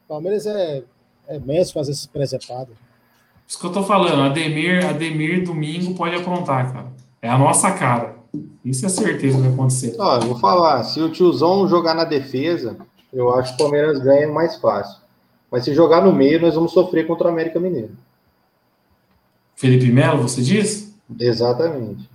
Palmeiras 0.07 0.45
é, 0.45 0.83
é 1.27 1.39
mesmo 1.39 1.73
fazer 1.73 1.91
esses 1.91 2.05
presepados. 2.05 2.75
Isso 3.45 3.59
que 3.59 3.65
eu 3.65 3.71
tô 3.71 3.83
falando, 3.83 4.21
Ademir, 4.21 4.85
Ademir 4.85 5.43
domingo 5.43 5.93
pode 5.95 6.15
aprontar, 6.15 6.71
cara. 6.71 6.87
É 7.21 7.29
a 7.29 7.37
nossa 7.37 7.71
cara. 7.71 8.15
Isso 8.63 8.85
é 8.85 8.89
certeza 8.89 9.37
que 9.37 9.43
vai 9.43 9.53
acontecer. 9.53 9.95
Ó, 9.99 10.15
eu 10.15 10.21
vou 10.21 10.39
falar, 10.39 10.83
se 10.83 10.99
o 11.01 11.11
tiozão 11.11 11.67
jogar 11.67 11.93
na 11.93 12.03
defesa, 12.03 12.77
eu 13.11 13.33
acho 13.33 13.55
que 13.55 13.61
o 13.61 13.65
Palmeiras 13.65 13.99
ganha 13.99 14.31
mais 14.31 14.55
fácil. 14.57 15.01
Mas 15.51 15.65
se 15.65 15.73
jogar 15.73 16.01
no 16.01 16.11
meio, 16.11 16.41
nós 16.41 16.55
vamos 16.55 16.71
sofrer 16.71 17.05
contra 17.05 17.27
o 17.27 17.31
América 17.31 17.59
Mineiro. 17.59 17.91
Felipe 19.55 19.91
Melo, 19.91 20.23
você 20.23 20.41
diz? 20.41 20.97
Exatamente. 21.19 22.09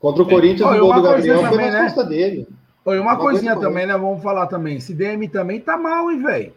Contra 0.00 0.24
o 0.24 0.28
Corinthians, 0.28 0.68
o 0.68 0.80
gol 0.80 0.94
do 0.94 1.02
Gabriel 1.02 1.40
foi 1.40 1.50
também, 1.50 1.70
na 1.70 1.82
né? 1.82 2.04
dele. 2.04 2.48
Oi, 2.84 2.98
uma, 2.98 3.12
uma 3.12 3.16
coisinha 3.16 3.54
coisa 3.54 3.68
também, 3.68 3.86
né? 3.86 3.96
Vamos 3.96 4.20
falar 4.20 4.48
também. 4.48 4.78
Esse 4.78 4.92
DM 4.92 5.28
também 5.28 5.60
tá 5.60 5.76
mal, 5.76 6.10
hein, 6.10 6.20
velho? 6.20 6.52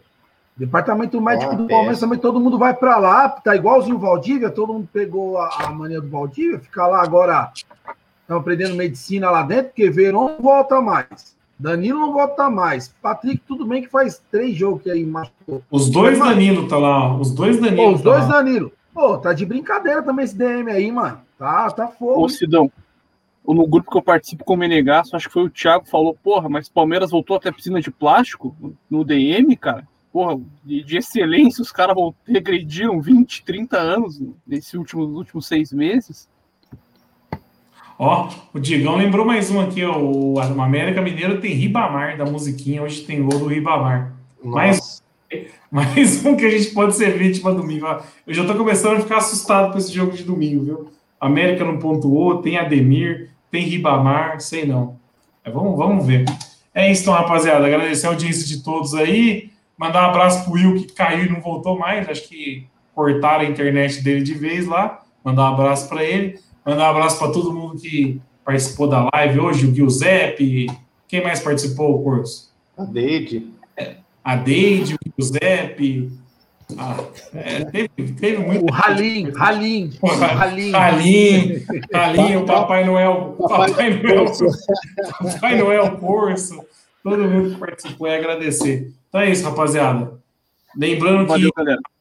Departamento 0.56 1.20
médico 1.20 1.52
ah, 1.52 1.54
do 1.54 1.68
Palmeiras 1.68 2.00
também, 2.00 2.18
todo 2.18 2.40
mundo 2.40 2.58
vai 2.58 2.74
para 2.74 2.96
lá, 2.96 3.28
tá 3.28 3.54
igualzinho 3.54 3.96
o 3.96 4.00
Valdívia, 4.00 4.50
todo 4.50 4.72
mundo 4.72 4.88
pegou 4.90 5.36
a, 5.38 5.66
a 5.66 5.70
mania 5.70 6.00
do 6.00 6.08
Valdívia, 6.08 6.58
ficar 6.58 6.86
lá 6.86 7.02
agora 7.02 7.52
estão 8.26 8.38
aprendendo 8.38 8.74
medicina 8.74 9.30
lá 9.30 9.44
dentro, 9.44 9.66
porque 9.66 9.88
Verão 9.88 10.28
não 10.28 10.42
volta 10.42 10.80
mais. 10.80 11.36
Danilo 11.58 12.00
não 12.00 12.12
volta 12.12 12.50
mais. 12.50 12.88
Patrick, 13.00 13.40
tudo 13.46 13.64
bem 13.64 13.82
que 13.82 13.88
faz 13.88 14.20
três 14.30 14.54
jogos 14.56 14.82
que 14.82 14.90
aí 14.90 15.06
machucou. 15.06 15.62
Os 15.70 15.88
dois 15.88 16.18
Danilo 16.18 16.68
tá 16.68 16.76
lá. 16.76 17.16
Os 17.16 17.30
dois 17.30 17.58
Danilo. 17.58 17.76
Pô, 17.76 17.92
os 17.92 18.02
tá 18.02 18.10
dois 18.10 18.28
lá. 18.28 18.42
Danilo. 18.42 18.72
Pô, 18.92 19.16
tá 19.16 19.32
de 19.32 19.46
brincadeira 19.46 20.02
também 20.02 20.24
esse 20.24 20.36
DM 20.36 20.70
aí, 20.70 20.90
mano. 20.90 21.20
Tá, 21.38 21.70
tá 21.70 21.88
fogo. 21.88 22.24
Ô, 22.24 22.28
Sidão. 22.28 22.70
no 23.46 23.66
grupo 23.66 23.90
que 23.90 23.96
eu 23.96 24.02
participo 24.02 24.44
com 24.44 24.54
o 24.54 24.56
Menegasso, 24.56 25.14
acho 25.14 25.28
que 25.28 25.32
foi 25.32 25.44
o 25.44 25.50
Thiago, 25.50 25.86
falou, 25.86 26.14
porra, 26.22 26.48
mas 26.48 26.68
Palmeiras 26.68 27.10
voltou 27.10 27.36
até 27.36 27.50
piscina 27.52 27.80
de 27.80 27.90
plástico 27.90 28.54
no 28.90 29.04
DM, 29.04 29.56
cara. 29.56 29.86
Porra, 30.12 30.40
de, 30.64 30.82
de 30.82 30.96
excelência, 30.96 31.62
os 31.62 31.70
caras 31.70 31.96
regrediram 32.26 33.00
20, 33.00 33.44
30 33.44 33.78
anos 33.78 34.20
nesses 34.46 34.74
últimos, 34.74 35.08
últimos 35.10 35.46
seis 35.46 35.72
meses. 35.72 36.28
Ó, 37.98 38.28
o 38.52 38.58
Digão 38.58 38.96
lembrou 38.96 39.24
mais 39.24 39.50
um 39.50 39.58
aqui, 39.58 39.82
ó, 39.82 39.98
o 39.98 40.38
América 40.38 41.00
Mineiro 41.00 41.40
tem 41.40 41.54
Ribamar 41.54 42.18
da 42.18 42.26
musiquinha, 42.26 42.82
hoje 42.82 43.02
tem 43.02 43.22
gol 43.22 43.38
do 43.38 43.46
Ribamar. 43.46 44.12
Mais, 44.44 45.02
mais 45.72 46.24
um 46.24 46.36
que 46.36 46.44
a 46.44 46.50
gente 46.50 46.72
pode 46.72 46.94
ser 46.94 47.16
vítima 47.16 47.54
domingo. 47.54 47.86
Eu 48.26 48.34
já 48.34 48.44
tô 48.44 48.54
começando 48.54 48.98
a 48.98 49.00
ficar 49.00 49.16
assustado 49.18 49.72
com 49.72 49.78
esse 49.78 49.92
jogo 49.92 50.12
de 50.12 50.24
domingo, 50.24 50.64
viu? 50.64 50.90
América 51.18 51.64
não 51.64 51.78
pontuou, 51.78 52.42
tem 52.42 52.58
Ademir, 52.58 53.30
tem 53.50 53.64
Ribamar, 53.64 54.40
sei 54.40 54.66
não. 54.66 54.98
É, 55.42 55.50
vamos, 55.50 55.74
vamos 55.76 56.06
ver. 56.06 56.26
É 56.74 56.92
isso, 56.92 57.02
então, 57.02 57.14
rapaziada. 57.14 57.64
Agradecer 57.64 58.06
a 58.06 58.10
audiência 58.10 58.46
de 58.46 58.62
todos 58.62 58.94
aí. 58.94 59.50
Mandar 59.78 60.06
um 60.06 60.10
abraço 60.10 60.44
pro 60.44 60.52
Will, 60.52 60.74
que 60.74 60.92
caiu 60.92 61.24
e 61.24 61.28
não 61.30 61.40
voltou 61.40 61.78
mais. 61.78 62.06
Acho 62.06 62.28
que 62.28 62.66
cortaram 62.94 63.46
a 63.46 63.48
internet 63.48 64.02
dele 64.02 64.22
de 64.22 64.34
vez 64.34 64.66
lá. 64.66 65.02
Mandar 65.24 65.50
um 65.50 65.54
abraço 65.54 65.88
para 65.88 66.04
ele. 66.04 66.38
Mandar 66.66 66.88
um 66.88 66.96
abraço 66.96 67.18
para 67.20 67.30
todo 67.30 67.52
mundo 67.52 67.80
que 67.80 68.20
participou 68.44 68.88
da 68.88 69.08
live 69.14 69.38
hoje, 69.38 69.66
o 69.68 69.74
Giuseppe. 69.74 70.66
Quem 71.06 71.22
mais 71.22 71.38
participou, 71.38 72.02
Corso? 72.02 72.52
A 72.76 72.84
Deide. 72.84 73.46
É, 73.76 73.98
a 74.24 74.34
Deide, 74.34 74.94
o 74.94 74.98
Giuseppe. 75.16 76.10
Ah, 76.76 76.96
é, 77.32 77.64
teve, 77.66 78.12
teve 78.14 78.38
muito. 78.38 78.64
O 78.64 78.72
Ralim, 78.72 79.30
Ralim, 79.30 79.92
Ralim. 80.32 80.70
Ralim, 80.74 81.64
Ralim, 81.94 82.36
o 82.36 82.44
Papai 82.44 82.84
Noel. 82.84 83.36
Papai 83.38 83.90
Noel, 84.02 84.32
Papai 85.22 85.58
Noel 85.58 85.96
Corso. 85.98 86.64
Todo 87.00 87.22
mundo 87.28 87.54
que 87.54 87.60
participou 87.60 88.08
é 88.08 88.16
agradecer. 88.16 88.92
Então 89.08 89.20
é 89.20 89.30
isso, 89.30 89.44
rapaziada. 89.44 90.18
Lembrando 90.76 91.28
Valeu, 91.28 91.52
que 91.52 91.60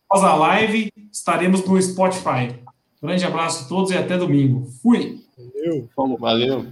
após 0.09 0.23
a 0.23 0.33
live 0.33 0.91
estaremos 1.11 1.63
no 1.63 1.79
Spotify. 1.79 2.64
Grande 3.05 3.23
abraço 3.23 3.65
a 3.65 3.67
todos 3.67 3.91
e 3.91 3.97
até 3.97 4.17
domingo. 4.17 4.65
Fui. 4.81 5.21
Valeu. 5.37 5.89
Falou. 5.95 6.17
Valeu. 6.17 6.65